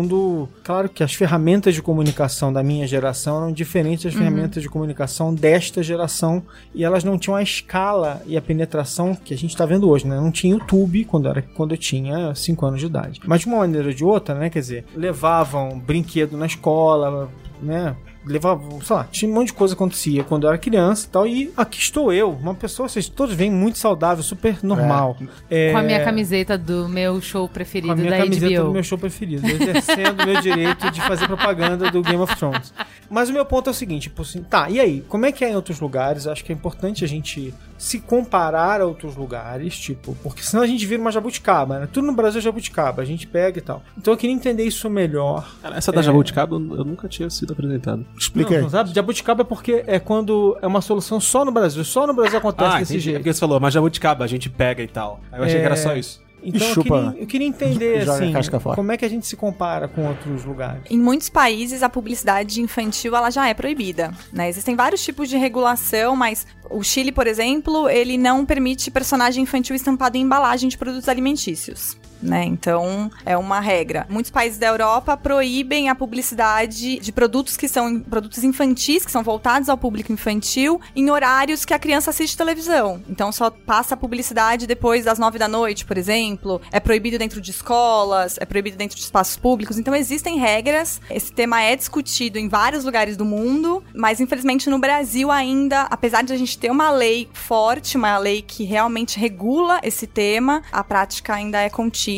claro 0.64 0.90
que 0.90 1.04
as 1.04 1.14
ferramentas 1.14 1.74
de 1.74 1.82
comunicação 1.82 2.52
da 2.52 2.64
minha 2.64 2.88
geração 2.88 3.38
eram 3.38 3.52
diferentes 3.52 4.06
das 4.06 4.14
ferramentas 4.14 4.64
de 4.64 4.70
comunicação 4.70 5.34
desta 5.34 5.84
geração 5.84 6.44
e 6.74 6.84
elas 6.84 7.04
não 7.04 7.18
tinham 7.18 7.36
a 7.36 7.44
escala 7.44 8.22
e 8.26 8.36
a 8.36 8.42
penetração 8.42 9.16
que 9.16 9.34
a 9.34 9.38
gente 9.38 9.56
tá 9.56 9.66
vendo 9.66 9.90
hoje, 9.90 10.08
né? 10.08 10.16
Não 10.16 10.32
tinha 10.32 10.54
YouTube 10.54 11.06
quando, 11.06 11.28
era, 11.28 11.42
quando 11.42 11.74
eu 11.74 11.78
tinha 11.78 12.34
5 12.34 12.66
anos 12.66 12.80
de 12.80 12.86
idade. 12.88 13.22
Mas 13.26 13.42
de 13.42 13.48
uma 13.48 13.58
maneira 13.60 13.88
ou 13.88 13.94
de 13.94 14.04
outra, 14.04 14.36
né? 14.36 14.50
Quer 14.50 14.60
dizer, 14.60 14.86
levavam 14.96 15.80
brinquedo 15.80 16.38
na 16.38 16.46
escola, 16.46 17.30
né? 17.62 17.96
Levava, 18.26 18.62
sei 18.84 18.96
lá, 18.96 19.08
tinha 19.12 19.30
um 19.30 19.34
monte 19.34 19.48
de 19.48 19.54
coisa 19.54 19.76
que 19.76 19.78
acontecia 19.82 20.24
quando 20.24 20.44
eu 20.44 20.50
era 20.50 20.58
criança 20.58 21.06
e 21.06 21.10
tal. 21.10 21.28
E 21.28 21.54
aqui 21.56 21.80
estou 21.80 22.12
eu, 22.12 22.32
uma 22.32 22.56
pessoa, 22.56 22.90
vocês 22.90 23.08
todos 23.08 23.36
veem 23.36 23.52
muito 23.52 23.78
saudável, 23.78 24.24
super 24.24 24.58
normal. 24.64 25.18
É, 25.50 25.72
Com 25.72 25.78
a 25.78 25.84
minha 25.84 26.04
camiseta 26.04 26.58
do 26.58 26.90
meu 26.90 27.22
show 27.22 27.48
com 27.48 27.54
preferido 27.54 27.94
a 27.94 27.96
minha 27.96 28.10
da 28.12 28.18
camiseta 28.18 28.56
HBO. 28.56 28.68
do 28.68 28.74
meu 28.74 28.84
show 28.84 28.98
preferido, 28.98 29.48
exercendo 29.48 30.22
o 30.22 30.26
meu 30.26 30.42
direito 30.42 30.90
de 30.92 31.02
fazer 31.02 31.28
propaganda 31.28 31.92
do 31.92 32.02
Game 32.02 32.22
of 32.22 32.36
Thrones. 32.36 32.74
Mas 33.10 33.30
o 33.30 33.34
meu 33.34 33.46
ponto 33.46 33.70
é 33.70 33.72
o 33.72 33.74
seguinte, 33.74 34.04
tipo 34.04 34.22
assim, 34.22 34.42
tá, 34.42 34.70
e 34.70 34.80
aí, 34.80 35.04
como 35.08 35.26
é 35.26 35.32
que 35.32 35.46
é 35.46 35.52
em 35.52 35.56
outros 35.56 35.80
lugares? 35.80 36.26
Acho 36.28 36.44
que 36.44 36.52
é 36.52 36.56
importante 36.56 37.04
a 37.04 37.08
gente 37.08 37.54
se 37.86 38.00
comparar 38.00 38.82
a 38.82 38.86
outros 38.86 39.16
lugares, 39.16 39.78
tipo, 39.78 40.18
porque 40.24 40.42
senão 40.42 40.64
a 40.64 40.68
gente 40.68 40.84
vira 40.88 41.00
uma 41.00 41.12
jabuticaba, 41.12 41.80
né? 41.82 41.88
Tudo 41.92 42.08
no 42.08 42.14
Brasil 42.14 42.40
é 42.40 42.42
jabuticaba, 42.42 43.04
a 43.04 43.06
gente 43.06 43.28
pega 43.28 43.60
e 43.60 43.62
tal. 43.62 43.84
Então 43.96 44.12
eu 44.14 44.18
queria 44.18 44.36
entender 44.36 44.64
isso 44.64 44.90
melhor. 44.90 45.56
Cara, 45.62 45.78
essa 45.78 45.92
da 45.92 46.00
É. 46.00 46.04
Jabuticaba 46.04 46.56
eu 46.56 46.60
nunca 46.60 47.08
tinha 47.08 47.30
sido 47.30 47.54
apresentada. 47.54 48.04
Explica 48.18 48.60
não, 48.60 48.80
aí. 48.80 48.88
Jabuticaba 48.94 49.42
é 49.42 49.46
porque 49.46 49.84
é 49.86 50.00
quando 50.00 50.58
é 50.62 50.66
uma 50.68 50.82
solução 50.82 51.20
só 51.20 51.46
no 51.46 51.52
Brasil, 51.52 51.84
só 51.84 52.08
no 52.08 52.14
Brasil 52.14 52.40
acontece 52.40 52.76
Ah, 52.76 52.80
desse 52.80 52.94
entendi. 52.94 52.98
É 53.10 53.12
jeito. 53.12 53.18
porque 53.20 53.34
você 53.34 53.40
falou, 53.40 53.60
mas 53.60 53.74
Jabuticaba 53.74 54.26
a 54.26 54.28
gente 54.28 54.50
pega 54.50 54.82
e 54.82 54.88
tal. 54.88 55.20
Aí 55.32 55.40
eu 55.40 55.44
achei 55.46 55.58
É. 55.58 55.60
que 55.60 55.66
era 55.68 55.76
só 55.76 55.96
isso. 55.96 56.25
Então 56.46 56.68
eu 56.68 56.84
queria, 56.84 57.16
eu 57.18 57.28
queria 57.28 57.48
entender, 57.48 58.10
assim, 58.10 58.34
como 58.76 58.92
é 58.92 58.98
que 58.98 59.04
a 59.04 59.10
gente 59.10 59.26
se 59.26 59.36
compara 59.36 59.88
com 59.88 60.08
outros 60.08 60.46
lugares. 60.46 60.84
Em 60.90 61.00
muitos 61.00 61.28
países, 61.28 61.82
a 61.82 61.90
publicidade 61.90 62.62
infantil 62.62 63.16
ela 63.16 63.32
já 63.32 63.48
é 63.48 63.54
proibida. 63.54 64.14
Né? 64.32 64.48
Existem 64.48 64.76
vários 64.76 65.04
tipos 65.04 65.28
de 65.28 65.38
regulação, 65.38 66.16
mas 66.16 66.46
o 66.70 66.84
Chile, 66.84 67.12
por 67.12 67.26
exemplo, 67.26 67.90
ele 67.90 68.18
não 68.18 68.46
permite 68.46 68.92
personagem 68.92 69.44
infantil 69.44 69.76
estampado 69.76 70.18
em 70.18 70.22
embalagem 70.22 70.70
de 70.70 70.78
produtos 70.78 71.10
alimentícios. 71.10 71.98
Né? 72.22 72.44
Então, 72.46 73.12
é 73.26 73.38
uma 73.38 73.60
regra. 73.60 74.06
Muitos 74.10 74.32
países 74.32 74.58
da 74.58 74.68
Europa 74.68 75.16
proíbem 75.16 75.90
a 75.90 75.96
publicidade 75.96 77.00
de 77.00 77.12
produtos 77.12 77.56
que 77.58 77.68
são 77.68 78.00
produtos 78.00 78.44
infantis, 78.44 79.06
que 79.06 79.12
são 79.12 79.24
voltados 79.24 79.70
ao 79.70 79.78
público 79.78 80.12
infantil, 80.12 80.80
em 80.96 81.10
horários 81.10 81.66
que 81.66 81.74
a 81.74 81.80
criança 81.80 82.10
assiste 82.10 82.38
televisão. 82.38 83.02
Então, 83.10 83.32
só 83.32 83.50
passa 83.50 83.94
a 83.94 83.98
publicidade 83.98 84.68
depois 84.68 85.06
das 85.06 85.20
nove 85.20 85.38
da 85.38 85.48
noite, 85.48 85.86
por 85.86 85.98
exemplo. 85.98 86.62
É 86.72 86.80
proibido 86.80 87.18
dentro 87.18 87.40
de 87.40 87.52
escolas, 87.52 88.38
é 88.40 88.46
proibido 88.46 88.78
dentro 88.78 88.96
de 88.96 89.04
espaços 89.04 89.38
públicos. 89.38 89.78
Então, 89.78 89.96
existem 89.96 90.38
regras. 90.38 91.02
Esse 91.10 91.32
tema 91.32 91.62
é 91.62 91.76
discutido 91.76 92.40
em 92.40 92.48
vários 92.48 92.84
lugares 92.84 93.16
do 93.18 93.26
mundo, 93.26 93.84
mas 93.94 94.20
infelizmente 94.20 94.70
no 94.70 94.80
Brasil 94.80 95.32
ainda, 95.32 95.84
apesar 95.84 96.24
de 96.24 96.34
a 96.34 96.38
gente 96.38 96.58
ter 96.58 96.72
uma 96.72 96.90
lei 96.90 97.30
forte, 97.34 97.98
uma 97.98 98.18
lei 98.18 98.42
que 98.42 98.64
realmente 98.64 99.20
regula 99.20 99.80
esse 99.84 100.08
tema, 100.08 100.62
a 100.72 100.84
prática 100.84 101.34
ainda 101.34 101.60
é 101.60 101.70
contínua. 101.70 102.15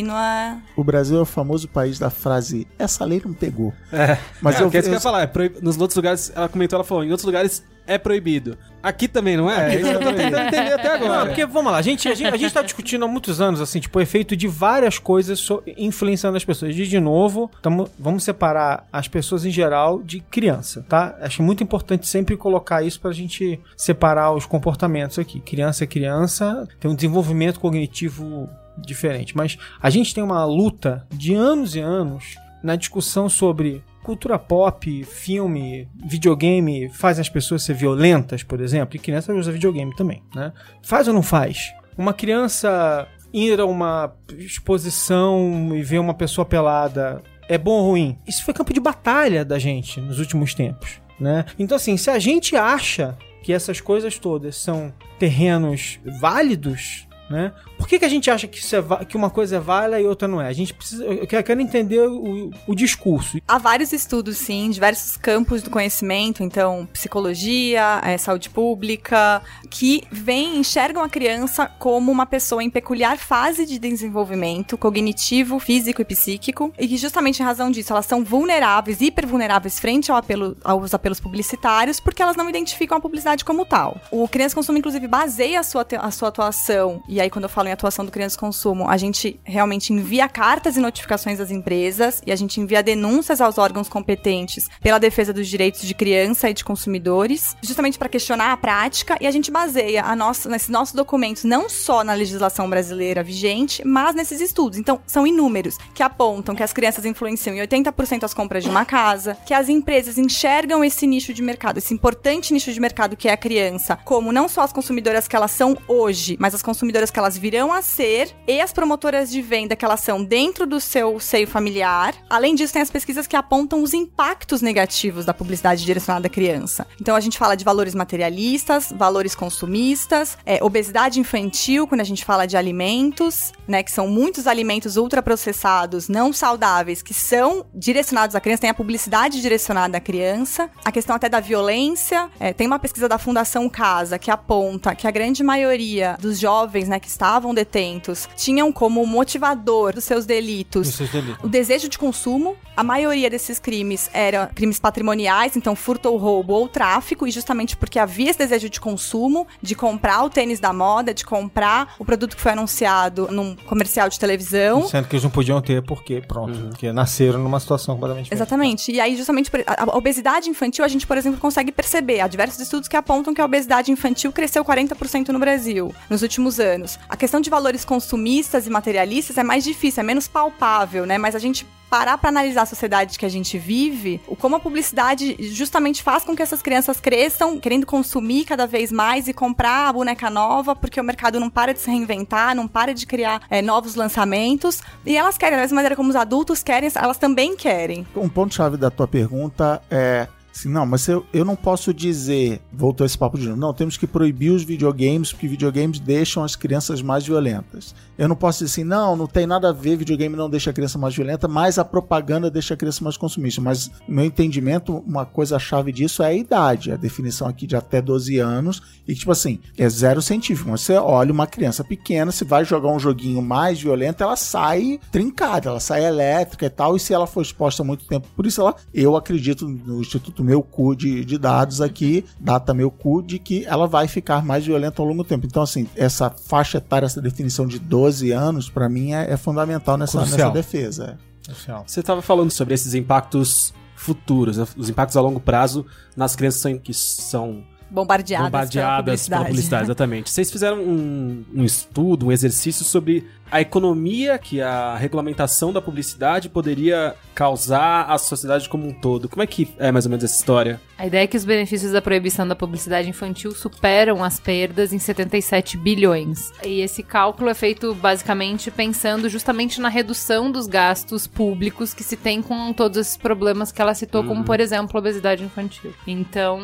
O 0.76 0.84
Brasil 0.84 1.18
é 1.18 1.22
o 1.22 1.26
famoso 1.26 1.68
país 1.68 1.98
da 2.00 2.10
frase 2.10 2.68
essa 2.78 3.04
lei 3.06 3.22
não 3.24 3.34
pegou. 3.34 3.74
É. 3.92 4.18
Mas 4.42 4.56
é, 4.60 4.64
eu- 4.64 4.68
o 4.68 4.72
que 4.72 4.78
é 4.78 4.80
isso 4.80 4.90
que 4.90 4.96
eu 4.96 4.96
eu- 4.96 4.98
ia 4.98 5.02
falar. 5.02 5.24
É 5.24 5.28
Nos 5.62 5.78
outros 5.80 5.96
lugares, 5.96 6.32
ela 6.36 6.48
comentou, 6.50 6.78
ela 6.78 6.84
falou, 6.84 7.04
em 7.04 7.10
outros 7.12 7.26
lugares 7.26 7.64
é 7.88 7.98
proibido. 7.98 8.58
Aqui 8.84 9.08
também, 9.08 9.36
não 9.36 9.50
é? 9.50 9.74
É 9.74 9.80
isso 9.80 9.90
que 9.90 9.96
eu 9.96 10.00
tô 10.00 10.14
tentando 10.14 10.48
entender 10.48 10.74
até 10.74 10.94
agora. 10.94 11.20
Não, 11.20 11.26
porque, 11.28 11.46
vamos 11.46 11.72
lá, 11.72 11.78
a 11.80 11.82
gente, 11.82 12.08
a, 12.08 12.14
gente, 12.14 12.34
a 12.34 12.38
gente 12.38 12.54
tá 12.54 12.62
discutindo 12.62 13.04
há 13.04 13.08
muitos 13.08 13.42
anos, 13.42 13.60
assim, 13.60 13.80
tipo, 13.80 13.98
o 13.98 14.02
efeito 14.02 14.36
de 14.36 14.48
várias 14.48 15.00
coisas 15.00 15.40
so- 15.40 15.64
influenciando 15.78 16.38
as 16.38 16.46
pessoas. 16.46 16.76
E, 16.78 16.86
de 16.86 17.00
novo, 17.00 17.50
tamo, 17.62 17.90
vamos 17.98 18.24
separar 18.24 18.86
as 18.94 19.08
pessoas 19.08 19.46
em 19.46 19.52
geral 19.52 20.02
de 20.04 20.20
criança, 20.20 20.86
tá? 20.88 21.18
Acho 21.22 21.42
muito 21.42 21.64
importante 21.64 22.08
sempre 22.08 22.38
colocar 22.38 22.84
isso 22.84 23.00
pra 23.02 23.12
gente 23.12 23.60
separar 23.76 24.32
os 24.34 24.46
comportamentos 24.46 25.18
aqui. 25.18 25.40
Criança 25.40 25.84
é 25.84 25.88
criança, 25.88 26.68
tem 26.80 26.90
um 26.90 26.96
desenvolvimento 26.96 27.60
cognitivo 27.60 28.48
diferente. 28.78 29.36
Mas 29.36 29.58
a 29.82 29.90
gente 29.90 30.14
tem 30.14 30.24
uma 30.24 30.46
luta 30.46 31.06
de 31.12 31.34
anos 31.34 31.76
e 31.76 31.80
anos 31.80 32.36
na 32.64 32.76
discussão 32.76 33.28
sobre 33.28 33.84
cultura 34.08 34.40
pop, 34.40 35.04
filme, 35.04 35.90
videogame 35.94 36.88
fazem 36.88 37.22
as 37.22 37.28
pessoas 37.28 37.62
ser 37.62 37.74
violentas, 37.74 38.42
por 38.42 38.62
exemplo, 38.62 38.96
e 38.96 39.00
criança 39.00 39.34
usa 39.34 39.52
videogame 39.52 39.94
também, 39.98 40.24
né? 40.34 40.54
Faz 40.82 41.10
ou 41.10 41.14
não 41.14 41.22
faz? 41.22 41.74
Uma 41.98 42.14
criança 42.14 43.06
ir 43.34 43.60
a 43.60 43.66
uma 43.66 44.16
exposição 44.38 45.76
e 45.76 45.84
ver 45.84 46.00
uma 46.00 46.14
pessoa 46.14 46.46
pelada 46.46 47.22
é 47.50 47.58
bom 47.58 47.82
ou 47.82 47.90
ruim? 47.90 48.18
Isso 48.26 48.46
foi 48.46 48.54
campo 48.54 48.72
de 48.72 48.80
batalha 48.80 49.44
da 49.44 49.60
gente 49.60 50.00
nos 50.00 50.20
últimos 50.20 50.54
tempos, 50.54 51.02
né? 51.20 51.44
Então 51.60 51.76
assim, 51.76 51.98
se 51.98 52.10
a 52.10 52.18
gente 52.18 52.56
acha 52.56 53.18
que 53.44 53.52
essas 53.52 53.82
coisas 53.82 54.18
todas 54.18 54.56
são 54.56 54.94
terrenos 55.20 56.00
válidos, 56.22 57.10
né? 57.30 57.52
Por 57.78 57.88
que, 57.88 58.00
que 58.00 58.06
a 58.06 58.10
gente 58.10 58.30
acha 58.30 58.48
que, 58.48 58.60
é, 58.76 59.06
que 59.06 59.16
uma 59.16 59.30
coisa 59.30 59.58
é 59.58 59.60
válida 59.60 60.02
e 60.02 60.06
outra 60.06 60.28
não 60.28 60.42
é? 60.42 60.48
A 60.48 60.54
gente 60.54 60.74
precisa. 60.74 61.04
Eu 61.06 61.28
quero, 61.28 61.62
entender 61.62 62.00
o, 62.00 62.52
o 62.68 62.76
discurso. 62.76 63.40
Há 63.48 63.58
vários 63.58 63.94
estudos, 63.94 64.38
sim, 64.38 64.70
diversos 64.70 65.18
campos 65.18 65.62
do 65.62 65.70
conhecimento, 65.70 66.44
então 66.44 66.88
psicologia, 66.92 68.02
eh, 68.04 68.18
saúde 68.18 68.50
pública, 68.50 69.42
que 69.70 70.04
vêm, 70.12 70.58
enxergam 70.58 71.04
a 71.04 71.10
criança 71.10 71.68
como 71.68 72.12
uma 72.12 72.26
pessoa 72.26 72.64
em 72.64 72.70
peculiar 72.70 73.18
fase 73.18 73.66
de 73.66 73.80
desenvolvimento 73.80 74.78
cognitivo, 74.78 75.60
físico 75.60 76.02
e 76.02 76.06
psíquico, 76.06 76.74
e 76.78 76.88
que 76.88 76.98
justamente 76.98 77.42
em 77.42 77.46
razão 77.46 77.70
disso 77.72 77.94
elas 77.94 78.06
são 78.06 78.24
vulneráveis, 78.24 79.02
hipervulneráveis 79.02 79.80
frente 79.80 80.12
ao 80.12 80.18
apelo, 80.18 80.56
aos 80.64 80.94
apelos 80.94 81.20
publicitários, 81.20 82.00
porque 82.00 82.22
elas 82.22 82.36
não 82.36 82.50
identificam 82.50 82.98
a 82.98 83.02
publicidade 83.02 83.44
como 83.44 83.66
tal. 83.66 84.00
O 84.12 84.28
Criança 84.28 84.56
Consumo, 84.56 84.78
inclusive, 84.78 85.08
baseia 85.08 85.60
a 85.60 85.64
sua, 85.64 85.86
a 86.00 86.12
sua 86.12 86.30
atuação, 86.30 87.02
e 87.08 87.20
aí 87.20 87.30
quando 87.30 87.44
eu 87.44 87.50
falo 87.50 87.67
em 87.68 87.72
atuação 87.72 88.06
do 88.06 88.12
Criança 88.12 88.38
Consumo, 88.38 88.90
a 88.90 88.98
gente 88.98 89.40
realmente 89.44 89.94
envia 89.94 90.28
cartas 90.28 90.78
e 90.78 90.80
notificações 90.80 91.40
às 91.40 91.52
empresas, 91.52 92.22
e 92.26 92.32
a 92.32 92.36
gente 92.36 92.60
envia 92.60 92.82
denúncias 92.82 93.42
aos 93.42 93.58
órgãos 93.58 93.90
competentes 93.90 94.70
pela 94.82 94.98
defesa 94.98 95.34
dos 95.34 95.48
direitos 95.48 95.82
de 95.82 95.94
criança 95.94 96.50
e 96.50 96.54
de 96.54 96.64
consumidores, 96.64 97.56
justamente 97.62 97.98
para 97.98 98.10
questionar 98.10 98.52
a 98.52 98.58
prática, 98.58 99.18
e 99.20 99.28
a 99.28 99.32
gente 99.32 99.52
baseia 99.52 100.04
a 100.04 100.16
nossa, 100.16 100.50
nesses 100.50 100.70
nossos 100.70 100.96
documentos 100.96 101.44
não 101.44 101.70
só 101.70 102.04
na 102.04 102.14
legislação 102.14 102.70
brasileira 102.70 103.24
vigente, 103.24 103.86
mas 103.86 104.16
nesses 104.16 104.42
estudos. 104.42 104.78
Então, 104.78 105.02
são 105.06 105.26
inúmeros 105.28 105.78
que 105.94 106.04
apontam 106.04 106.56
que 106.56 106.64
as 106.64 106.74
crianças 106.74 107.06
influenciam 107.06 107.56
em 107.56 107.60
80% 107.60 108.24
as 108.24 108.34
compras 108.34 108.64
de 108.64 108.70
uma 108.70 108.86
casa, 108.86 109.38
que 109.46 109.54
as 109.54 109.70
empresas 109.70 110.18
enxergam 110.18 110.84
esse 110.84 111.06
nicho 111.08 111.34
de 111.34 111.42
mercado, 111.42 111.78
esse 111.78 111.94
importante 111.94 112.54
nicho 112.54 112.72
de 112.72 112.80
mercado 112.80 113.18
que 113.18 113.28
é 113.28 113.34
a 113.34 113.38
criança, 113.38 113.98
como 114.06 114.32
não 114.32 114.48
só 114.48 114.62
as 114.62 114.74
consumidoras 114.74 115.28
que 115.28 115.36
elas 115.36 115.52
são 115.52 115.78
hoje, 115.88 116.38
mas 116.40 116.54
as 116.54 116.62
consumidoras 116.62 117.12
que 117.12 117.20
elas 117.20 117.38
virão 117.38 117.57
a 117.72 117.82
ser 117.82 118.36
e 118.48 118.62
as 118.62 118.72
promotoras 118.72 119.30
de 119.30 119.42
venda 119.42 119.76
que 119.76 119.84
elas 119.84 120.02
são 120.02 120.24
dentro 120.24 120.66
do 120.66 120.80
seu 120.80 121.20
seio 121.20 121.48
familiar. 121.48 122.14
Além 122.30 122.56
disso, 122.56 122.74
tem 122.74 122.82
as 122.82 122.92
pesquisas 122.92 123.28
que 123.28 123.36
apontam 123.36 123.82
os 123.82 123.94
impactos 123.94 124.62
negativos 124.62 125.26
da 125.26 125.34
publicidade 125.34 125.84
direcionada 125.84 126.28
à 126.28 126.30
criança. 126.30 126.86
Então, 127.02 127.16
a 127.16 127.20
gente 127.20 127.38
fala 127.38 127.56
de 127.56 127.66
valores 127.66 127.96
materialistas, 127.96 128.94
valores 128.96 129.34
consumistas, 129.36 130.38
é, 130.46 130.64
obesidade 130.64 131.20
infantil, 131.20 131.88
quando 131.88 132.02
a 132.02 132.06
gente 132.06 132.24
fala 132.24 132.46
de 132.46 132.56
alimentos, 132.56 133.52
né, 133.68 133.84
que 133.84 133.92
são 133.92 134.08
muitos 134.08 134.48
alimentos 134.48 134.98
ultraprocessados, 134.98 136.08
não 136.08 136.32
saudáveis, 136.32 137.02
que 137.02 137.14
são 137.14 137.66
direcionados 137.74 138.36
à 138.36 138.40
criança, 138.40 138.62
tem 138.62 138.70
a 138.70 138.74
publicidade 138.74 139.42
direcionada 139.42 139.98
à 139.98 140.02
criança, 140.02 140.70
a 140.84 140.92
questão 140.92 141.16
até 141.16 141.30
da 141.30 141.40
violência, 141.40 142.30
é, 142.40 142.54
tem 142.54 142.68
uma 142.68 142.80
pesquisa 142.80 143.08
da 143.08 143.18
Fundação 143.18 143.70
Casa 143.70 144.18
que 144.18 144.32
aponta 144.32 144.96
que 144.96 145.08
a 145.08 145.12
grande 145.12 145.44
maioria 145.44 146.18
dos 146.20 146.40
jovens, 146.40 146.88
né, 146.88 147.00
que 147.00 147.08
estavam 147.08 147.54
detentos, 147.54 148.28
tinham 148.36 148.72
como 148.72 149.06
motivador 149.06 149.94
dos 149.94 150.04
seus 150.04 150.26
delitos 150.26 150.88
seus 150.96 151.10
delitos. 151.10 151.44
o 151.44 151.48
desejo 151.48 151.88
de 151.88 151.98
consumo. 151.98 152.56
A 152.76 152.84
maioria 152.84 153.28
desses 153.28 153.58
crimes 153.58 154.08
eram 154.14 154.48
crimes 154.54 154.80
patrimoniais, 154.80 155.58
então 155.58 155.76
furto 155.76 156.10
ou 156.10 156.18
roubo 156.18 156.54
ou 156.54 156.68
tráfico, 156.68 157.26
e 157.26 157.32
justamente 157.32 157.76
porque 157.76 157.98
havia 157.98 158.30
esse 158.30 158.38
desejo 158.38 158.70
de 158.70 158.80
consumo, 158.80 159.48
de 159.60 159.74
comprar 159.74 160.24
o 160.24 160.30
tênis 160.30 160.60
da 160.60 160.72
moda, 160.72 161.12
de 161.12 161.26
comprar 161.26 161.96
o 161.98 162.06
produto 162.06 162.36
que 162.36 162.42
foi 162.42 162.52
anunciado 162.52 163.30
num 163.32 163.57
comercial 163.66 164.10
de 164.10 164.20
televisão. 164.20 164.88
Sendo 164.88 165.08
que 165.08 165.16
eles 165.16 165.24
não 165.24 165.30
podiam 165.30 165.62
ter, 165.62 165.82
porque, 165.82 166.22
pronto, 166.22 166.58
porque 166.70 166.92
nasceram 166.92 167.40
numa 167.40 167.60
situação 167.60 167.96
completamente 167.96 168.26
diferente. 168.26 168.42
Exatamente. 168.42 168.92
E 168.92 169.00
aí, 169.00 169.16
justamente, 169.16 169.52
a 169.66 169.98
obesidade 169.98 170.50
infantil, 170.50 170.86
a 170.86 170.88
gente, 170.88 171.06
por 171.06 171.18
exemplo, 171.18 171.40
consegue 171.40 171.72
perceber. 171.72 172.22
Há 172.22 172.28
diversos 172.28 172.60
estudos 172.60 172.88
que 172.88 172.96
apontam 172.96 173.34
que 173.34 173.42
a 173.42 173.46
obesidade 173.46 173.92
infantil 173.92 174.32
cresceu 174.32 174.64
40% 174.64 175.30
no 175.30 175.40
Brasil 175.40 175.94
nos 176.10 176.22
últimos 176.22 176.60
anos. 176.60 177.00
A 177.10 177.18
questão 177.18 177.42
de 177.42 177.50
valores 177.50 177.84
consumistas 177.84 178.68
e 178.68 178.70
materialistas 178.70 179.38
é 179.38 179.44
mais 179.44 179.64
difícil, 179.64 180.02
é 180.02 180.04
menos 180.04 180.28
palpável, 180.28 181.06
né? 181.06 181.18
Mas 181.18 181.36
a 181.36 181.40
gente 181.40 181.66
parar 181.90 182.18
para 182.18 182.30
analisar 182.30 182.64
a 182.64 182.66
sociedade 182.66 183.18
que 183.18 183.26
a 183.26 183.30
gente 183.30 183.58
vive, 183.58 184.20
como 184.40 184.56
a 184.56 184.60
publicidade 184.60 185.36
justamente 185.52 186.04
faz 186.04 186.24
com 186.24 186.36
que 186.36 186.42
essas 186.42 186.62
crianças 186.62 187.00
cresçam 187.00 187.60
querendo 187.60 187.86
consumir 187.86 188.46
cada 188.46 188.68
vez 188.68 188.92
mais 188.92 189.28
e 189.28 189.34
comprar 189.34 189.88
a 189.88 189.94
boneca 189.94 190.30
nova, 190.30 190.76
porque 190.76 191.00
o 191.00 191.04
mercado 191.04 191.40
não 191.40 191.50
para 191.50 191.74
de 191.74 191.80
se 191.80 191.90
reinventar, 191.90 192.56
não 192.56 192.68
para 192.68 192.94
de 192.94 193.06
criar 193.06 193.42
é, 193.50 193.62
novos 193.62 193.96
lançamentos. 193.96 194.82
E 195.06 195.16
elas 195.16 195.38
querem, 195.38 195.56
da 195.56 195.62
mesma 195.62 195.76
maneira 195.76 195.96
como 195.96 196.10
os 196.10 196.16
adultos 196.16 196.64
querem, 196.64 196.90
elas 196.96 197.18
também 197.18 197.56
querem. 197.56 198.06
Um 198.16 198.30
ponto-chave 198.30 198.78
da 198.78 198.90
tua 198.90 199.08
pergunta 199.08 199.82
é. 199.90 200.28
Assim, 200.58 200.70
não, 200.70 200.88
mas 200.88 201.08
eu, 201.08 201.24
eu 201.32 201.46
não 201.46 201.56
posso 201.56 201.94
dizer, 201.94 202.60
voltou 202.74 203.06
esse 203.06 203.16
papo 203.16 203.38
de 203.38 203.48
novo, 203.48 203.60
não, 203.60 203.72
temos 203.76 203.96
que 203.96 204.08
proibir 204.08 204.52
os 204.52 204.64
videogames, 204.64 205.32
porque 205.32 205.48
videogames 205.48 206.00
deixam 206.00 206.44
as 206.44 206.56
crianças 206.56 207.00
mais 207.00 207.28
violentas. 207.28 207.94
Eu 208.18 208.28
não 208.28 208.36
posso 208.36 208.64
dizer 208.64 208.72
assim, 208.72 208.84
não, 208.84 209.16
não 209.16 209.28
tem 209.28 209.46
nada 209.46 209.70
a 209.70 209.72
ver, 209.72 209.96
videogame 209.96 210.36
não 210.36 210.50
deixa 210.50 210.72
a 210.72 210.74
criança 210.74 210.98
mais 210.98 211.16
violenta, 211.16 211.48
mas 211.48 211.78
a 211.78 211.86
propaganda 211.86 212.50
deixa 212.50 212.74
a 212.74 212.78
criança 212.78 213.04
mais 213.04 213.16
consumista. 213.16 213.62
Mas, 213.62 213.92
no 214.08 214.16
meu 214.16 214.26
entendimento, 214.26 214.98
uma 215.06 215.28
coisa-chave 215.28 215.92
disso 215.92 216.24
é 216.24 216.28
a 216.28 216.34
idade, 216.34 216.92
a 216.92 216.96
definição 216.96 217.48
aqui 217.48 217.68
de 217.68 217.76
até 217.76 218.02
12 218.02 218.40
anos, 218.40 218.82
e 219.08 219.14
tipo 219.14 219.32
assim, 219.32 219.60
é 219.78 219.88
zero 219.88 220.24
científico. 220.24 220.72
Você 220.72 220.94
olha 220.94 221.32
uma 221.32 221.46
criança 221.46 221.84
pequena, 221.84 222.32
se 222.32 222.44
vai 222.44 222.66
jogar 222.66 222.90
um 222.90 223.00
joguinho 223.00 223.44
mais 223.44 223.80
violento, 223.80 224.24
ela 224.24 224.36
sai 224.36 225.00
trincada, 225.12 225.70
ela 225.70 225.80
sai 225.80 226.04
elétrica 226.04 226.66
e 226.66 226.70
tal, 226.70 226.96
e 226.96 227.00
se 227.00 227.14
ela 227.14 227.28
for 227.28 227.44
exposta 227.44 227.84
muito 227.84 228.06
tempo, 228.08 228.28
por 228.36 228.48
isso 228.48 228.60
ela, 228.60 228.76
eu 228.92 229.16
acredito 229.16 229.68
no 229.68 230.02
Instituto 230.02 230.47
Meu 230.48 230.64
Cu 230.64 230.96
de, 230.96 231.26
de 231.26 231.38
dados 231.38 231.82
aqui, 231.82 232.24
data 232.40 232.74
Meu 232.74 232.90
Cu, 232.90 233.22
de 233.22 233.38
que 233.38 233.66
ela 233.66 233.86
vai 233.86 234.08
ficar 234.08 234.46
mais 234.46 234.66
violenta 234.66 235.02
ao 235.02 235.08
longo 235.08 235.24
do 235.24 235.28
tempo. 235.28 235.46
Então, 235.46 235.62
assim, 235.62 235.88
essa 235.96 236.30
faixa 236.30 236.78
etária, 236.78 237.06
essa 237.06 237.22
definição 237.22 237.68
de 237.68 237.78
12 237.78 238.32
anos, 238.32 238.70
pra 238.70 238.88
mim 238.88 239.12
é, 239.14 239.32
é 239.32 239.36
fundamental 239.36 239.98
nessa, 239.98 240.20
Crucial. 240.20 240.38
nessa 240.38 240.52
defesa. 240.54 241.18
é. 241.50 241.54
Social. 241.54 241.84
Você 241.86 242.00
estava 242.00 242.22
falando 242.22 242.50
sobre 242.52 242.74
esses 242.74 242.94
impactos 242.94 243.74
futuros, 243.96 244.58
né? 244.58 244.66
os 244.78 244.90
impactos 244.90 245.18
a 245.18 245.22
longo 245.22 245.40
prazo 245.40 245.86
nas 246.16 246.36
crianças 246.36 246.62
são- 246.62 246.78
que 246.78 246.94
são 246.94 247.64
Bombardeadas, 247.90 248.48
bombardeadas 248.48 248.76
pela 248.76 248.98
publicidade. 248.98 249.30
pela 249.30 249.46
publicidade. 249.46 249.84
Exatamente. 249.84 250.30
Vocês 250.30 250.52
fizeram 250.52 250.82
um, 250.82 251.46
um 251.56 251.64
estudo, 251.64 252.28
um 252.28 252.32
exercício 252.32 252.84
sobre 252.84 253.26
a 253.50 253.62
economia 253.62 254.38
que 254.38 254.62
a 254.62 254.98
regulamentação 254.98 255.72
da 255.72 255.82
publicidade 255.82 256.50
poderia 256.50 257.16
causar 257.34 258.04
à 258.10 258.18
sociedade 258.18 258.68
como 258.68 258.88
um 258.88 258.94
todo. 258.94 259.30
Como 259.30 259.42
é 259.42 259.48
que 259.48 259.74
é 259.80 259.92
mais 259.92 260.06
ou 260.06 260.10
menos 260.10 260.26
essa 260.26 260.36
história? 260.36 260.82
A 260.98 261.08
ideia 261.08 261.24
é 261.24 261.28
que 261.28 261.38
os 261.38 261.46
benefícios 261.46 261.92
da 261.92 262.02
proibição 262.02 262.48
da 262.48 262.56
publicidade 262.56 263.10
infantil 263.10 263.52
superam 263.52 264.24
as 264.24 264.40
perdas 264.40 264.92
em 264.92 265.00
77 265.00 265.78
bilhões. 265.78 266.52
E 266.64 266.82
esse 266.82 267.04
cálculo 267.04 267.50
é 267.50 267.54
feito 267.54 267.94
basicamente 267.94 268.70
pensando 268.70 269.30
justamente 269.30 269.80
na 269.80 269.90
redução 269.90 270.52
dos 270.52 270.68
gastos 270.68 271.26
públicos 271.26 271.94
que 271.94 272.04
se 272.04 272.18
tem 272.18 272.42
com 272.42 272.74
todos 272.74 272.98
esses 272.98 273.16
problemas 273.16 273.72
que 273.72 273.82
ela 273.82 273.94
citou, 273.94 274.24
como 274.24 274.44
por 274.44 274.60
exemplo 274.60 274.98
a 274.98 275.00
obesidade 275.00 275.44
infantil. 275.44 275.94
Então, 276.06 276.60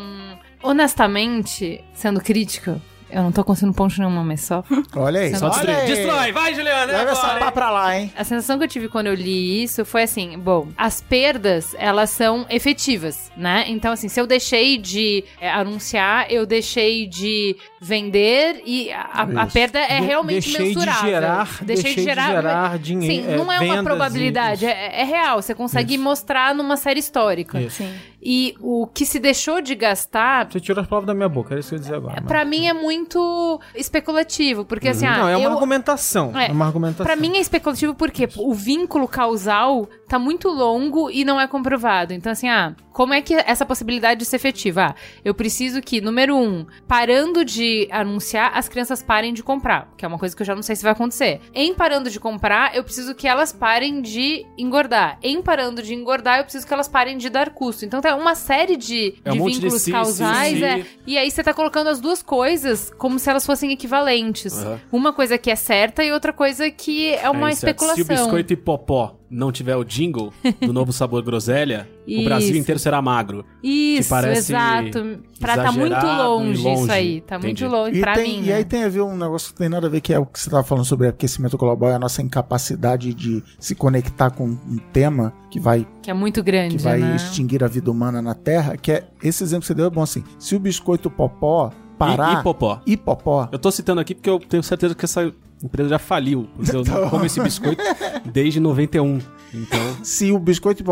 honestamente, 0.64 1.84
sendo 1.94 2.22
crítica, 2.22 2.82
eu 3.10 3.22
não 3.22 3.32
tô 3.32 3.44
conseguindo 3.44 3.76
ponto 3.76 3.94
nenhuma, 4.00 4.24
mas 4.26 4.42
só 4.42 4.64
Olha 4.96 5.22
aí. 5.22 5.36
Só 5.36 5.52
aí. 5.52 5.86
Destrói! 5.86 6.32
Vai, 6.32 6.56
Juliana! 6.56 6.92
Leva 6.92 7.12
essa 7.12 7.36
pá 7.36 7.52
pra 7.52 7.70
lá, 7.70 7.96
hein? 8.00 8.12
A 8.18 8.24
sensação 8.24 8.58
que 8.58 8.64
eu 8.64 8.68
tive 8.68 8.88
quando 8.90 9.06
eu 9.08 9.14
li 9.14 9.62
isso 9.64 9.86
foi 9.86 10.02
assim, 10.04 10.36
bom, 10.40 10.68
as 10.76 11.00
perdas, 11.00 11.76
elas 11.78 12.10
são 12.10 12.46
efetivas, 12.50 13.32
né? 13.38 13.66
Então, 13.68 13.92
assim, 13.92 14.08
se 14.08 14.20
eu 14.20 14.26
deixei 14.26 14.80
de 14.80 15.24
é, 15.40 15.52
anunciar, 15.52 16.26
eu 16.32 16.44
deixei 16.46 17.06
de 17.06 17.56
vender 17.80 18.64
e 18.66 18.92
a, 18.92 19.28
a 19.42 19.46
perda 19.46 19.78
é 19.78 20.00
De- 20.00 20.08
realmente 20.08 20.46
deixei 20.46 20.70
de 20.70 20.76
mensurável. 20.76 21.10
gerar- 21.10 21.50
deixei 21.62 21.94
de 21.96 22.02
gerar 22.04 22.80
dinheiro, 22.80 23.30
Sim, 23.30 23.36
não 23.38 23.52
é, 23.52 23.58
é, 23.58 23.60
uma 23.74 23.84
probabilidade, 23.84 24.66
e- 24.66 24.70
é, 24.70 25.02
é 25.02 25.04
real. 25.04 25.40
Você 25.42 25.54
consegue 25.54 25.96
Isso. 25.96 26.04
mostrar 26.04 26.56
numa 26.56 26.78
série 26.78 27.00
histórica. 27.00 27.62
Isso. 27.62 27.84
Sim. 27.84 27.94
E 28.26 28.56
o 28.62 28.88
que 28.88 29.06
se 29.06 29.20
deixou 29.20 29.62
de 29.62 29.76
gastar, 29.76 30.50
Você 30.50 30.60
tirou 30.60 30.82
as 30.82 30.88
palavras 30.88 31.08
da 31.08 31.14
minha 31.14 31.28
boca, 31.28 31.54
era 31.54 31.60
isso 31.60 31.70
que 31.70 31.76
eu 31.76 31.78
ia 31.78 31.82
dizer 31.82 31.96
agora. 31.96 32.16
mas- 32.22 32.26
pra 32.28 32.46
mim, 32.46 32.68
é 32.68 32.74
muito 32.74 33.60
especulativo. 33.76 34.66
Porque, 34.66 34.88
assim, 34.90 35.06
ah, 35.06 35.18
Não, 35.18 35.28
é 35.30 35.36
uma 35.38 35.48
eu, 35.48 35.52
argumentação. 35.54 36.32
É, 36.38 36.48
É, 36.48 36.52
uma 36.52 36.66
argumentação. 36.66 37.06
Pra 37.06 37.16
mim 37.16 37.36
é 37.38 37.40
especulativo 37.42 37.94
porque 37.96 38.30
o 38.38 38.54
vínculo 38.54 39.08
causal 39.08 39.88
tá 40.14 40.20
muito 40.20 40.48
longo 40.48 41.10
e 41.10 41.26
não 41.26 41.42
é 41.42 41.48
comprovado. 41.48 42.14
Então, 42.14 42.32
assim, 42.32 42.48
ah, 42.48 42.76
como 42.92 43.14
é 43.14 43.22
que 43.22 43.34
essa 43.34 43.66
possibilidade 43.66 44.20
de 44.20 44.26
ser 44.26 44.36
efetiva? 44.36 44.90
Ah, 44.92 44.96
eu 45.26 45.34
preciso 45.34 45.82
que, 45.82 46.00
número 46.02 46.38
um, 46.38 46.66
parando 46.88 47.44
de 47.44 47.88
anunciar, 47.90 48.52
as 48.56 48.70
crianças 48.70 49.02
parem 49.02 49.34
de 49.34 49.42
comprar, 49.42 49.92
que 49.98 50.06
é 50.06 50.08
uma 50.08 50.20
coisa 50.20 50.36
que 50.36 50.42
eu 50.42 50.46
já 50.46 50.54
não 50.54 50.62
sei 50.62 50.76
se 50.76 50.84
vai 50.84 50.92
acontecer. 50.92 51.42
Em 51.54 51.74
parando 51.74 52.10
de 52.12 52.20
comprar, 52.20 52.76
eu 52.76 52.84
preciso 52.84 53.16
que 53.16 53.28
elas 53.28 53.52
parem 53.52 54.02
de 54.02 54.46
engordar. 54.58 55.18
Em 55.24 55.42
parando 55.42 55.82
de 55.82 55.96
engordar, 55.96 56.38
eu 56.38 56.44
preciso 56.44 56.68
que 56.68 56.74
elas 56.74 56.88
parem 56.88 57.18
de 57.18 57.30
dar 57.30 57.50
custo. 57.50 57.84
Então, 57.84 58.00
tem 58.00 58.14
uma 58.14 58.36
série 58.36 58.78
de, 58.78 59.16
É 59.26 59.32
um 59.32 59.34
de 59.34 59.40
de 59.44 59.50
vínculos 59.60 59.74
si, 59.82 59.86
si, 59.86 59.92
causais. 59.92 60.58
si. 60.60 60.64
é. 60.64 60.86
E 61.08 61.18
aí 61.18 61.32
você 61.32 61.42
tá 61.44 61.54
colocando 61.56 61.88
as 61.90 62.00
duas 62.00 62.22
coisas 62.22 62.92
como 63.00 63.18
se 63.18 63.30
elas 63.30 63.46
fossem 63.46 63.72
equivalentes. 63.72 64.54
Aham. 64.58 64.80
Uma 64.92 65.12
coisa 65.14 65.38
que 65.40 65.50
é 65.50 65.56
certa 65.56 66.04
e 66.04 66.12
outra 66.12 66.32
coisa 66.32 66.70
que 66.70 67.14
é 67.16 67.30
uma 67.32 67.50
É, 67.50 67.54
é. 67.54 67.56
Se 67.56 67.66
o 67.66 67.70
especulação. 67.70 68.06
biscoito 68.26 68.54
e 68.54 68.56
popó 68.56 69.16
não 69.34 69.52
tiver 69.52 69.76
o 69.76 69.84
jingle 69.84 70.32
do 70.62 70.72
novo 70.72 70.92
sabor 70.94 71.24
groselha, 71.24 71.90
o. 72.08 72.24
Brasil 72.24 72.56
inteiro 72.56 72.80
será 72.80 73.02
magro. 73.02 73.44
Isso, 73.64 74.10
parece 74.10 74.52
exato. 74.54 75.20
Pra 75.40 75.56
tá 75.58 75.72
muito 75.72 75.94
longe, 76.06 76.62
longe. 76.64 76.84
isso 76.84 76.92
aí. 76.92 77.22
Tá 77.22 77.38
Entendi. 77.38 77.64
muito 77.64 77.76
longe 77.76 77.98
E, 77.98 78.02
pra 78.02 78.14
tem- 78.14 78.42
mim. 78.42 78.48
e 78.48 78.52
aí 78.52 78.60
né? 78.60 78.64
tem 78.64 78.84
a 78.84 78.90
ver 78.90 79.02
um 79.02 79.18
negócio 79.18 79.52
que 79.52 79.58
tem 79.58 79.68
nada 79.68 79.88
a 79.88 79.90
ver, 79.90 80.00
que 80.02 80.14
é 80.14 80.20
o 80.20 80.26
que 80.26 80.40
você 80.40 80.48
estava 80.48 80.64
falando 80.64 80.86
sobre 80.86 81.08
aquecimento 81.08 81.58
global, 81.58 81.90
é 81.90 81.96
a 81.96 82.00
nossa 82.00 82.22
incapacidade 82.22 83.14
de 83.14 83.44
se 83.60 83.74
conectar 83.76 84.30
com 84.32 84.46
um 84.48 84.78
tema 84.94 85.34
que 85.50 85.60
vai, 85.60 85.86
Que 86.02 86.12
é 86.12 86.14
muito 86.14 86.42
que 86.42 86.46
grande, 86.52 86.78
vai 86.78 87.00
né? 87.00 87.16
extinguir 87.16 87.64
a 87.64 87.68
vida 87.68 87.90
humana 87.92 88.22
na 88.22 88.34
Terra, 88.36 88.78
que 88.78 88.92
é 88.92 89.08
esse 89.22 89.44
exemplo 89.44 89.62
que 89.62 89.68
você 89.68 89.74
deu 89.74 89.86
é 89.86 89.90
bom 89.90 90.02
assim. 90.02 90.24
Se 90.40 90.56
o 90.56 90.60
biscoito 90.60 91.10
popó 91.10 91.72
parar. 91.98 92.38
E, 92.38 92.40
e 92.40 92.44
popó. 92.44 92.82
e 92.86 92.98
popó. 92.98 93.50
Eu 93.52 93.60
tô 93.60 93.72
citando 93.72 94.02
aqui 94.02 94.14
porque 94.16 94.30
eu 94.30 94.40
tenho 94.40 94.64
certeza 94.64 94.94
que 94.96 95.06
essa 95.06 95.32
empresa 95.64 95.90
já 95.90 96.00
faliu. 96.00 96.48
Porque 96.56 96.76
eu 96.76 96.84
não 96.84 97.10
como 97.10 97.26
esse 97.26 97.40
biscoito 97.42 97.82
desde 98.26 98.60
91. 98.60 99.20
Então, 99.54 99.80
Se 100.04 100.32
o 100.32 100.40
biscoito 100.40 100.84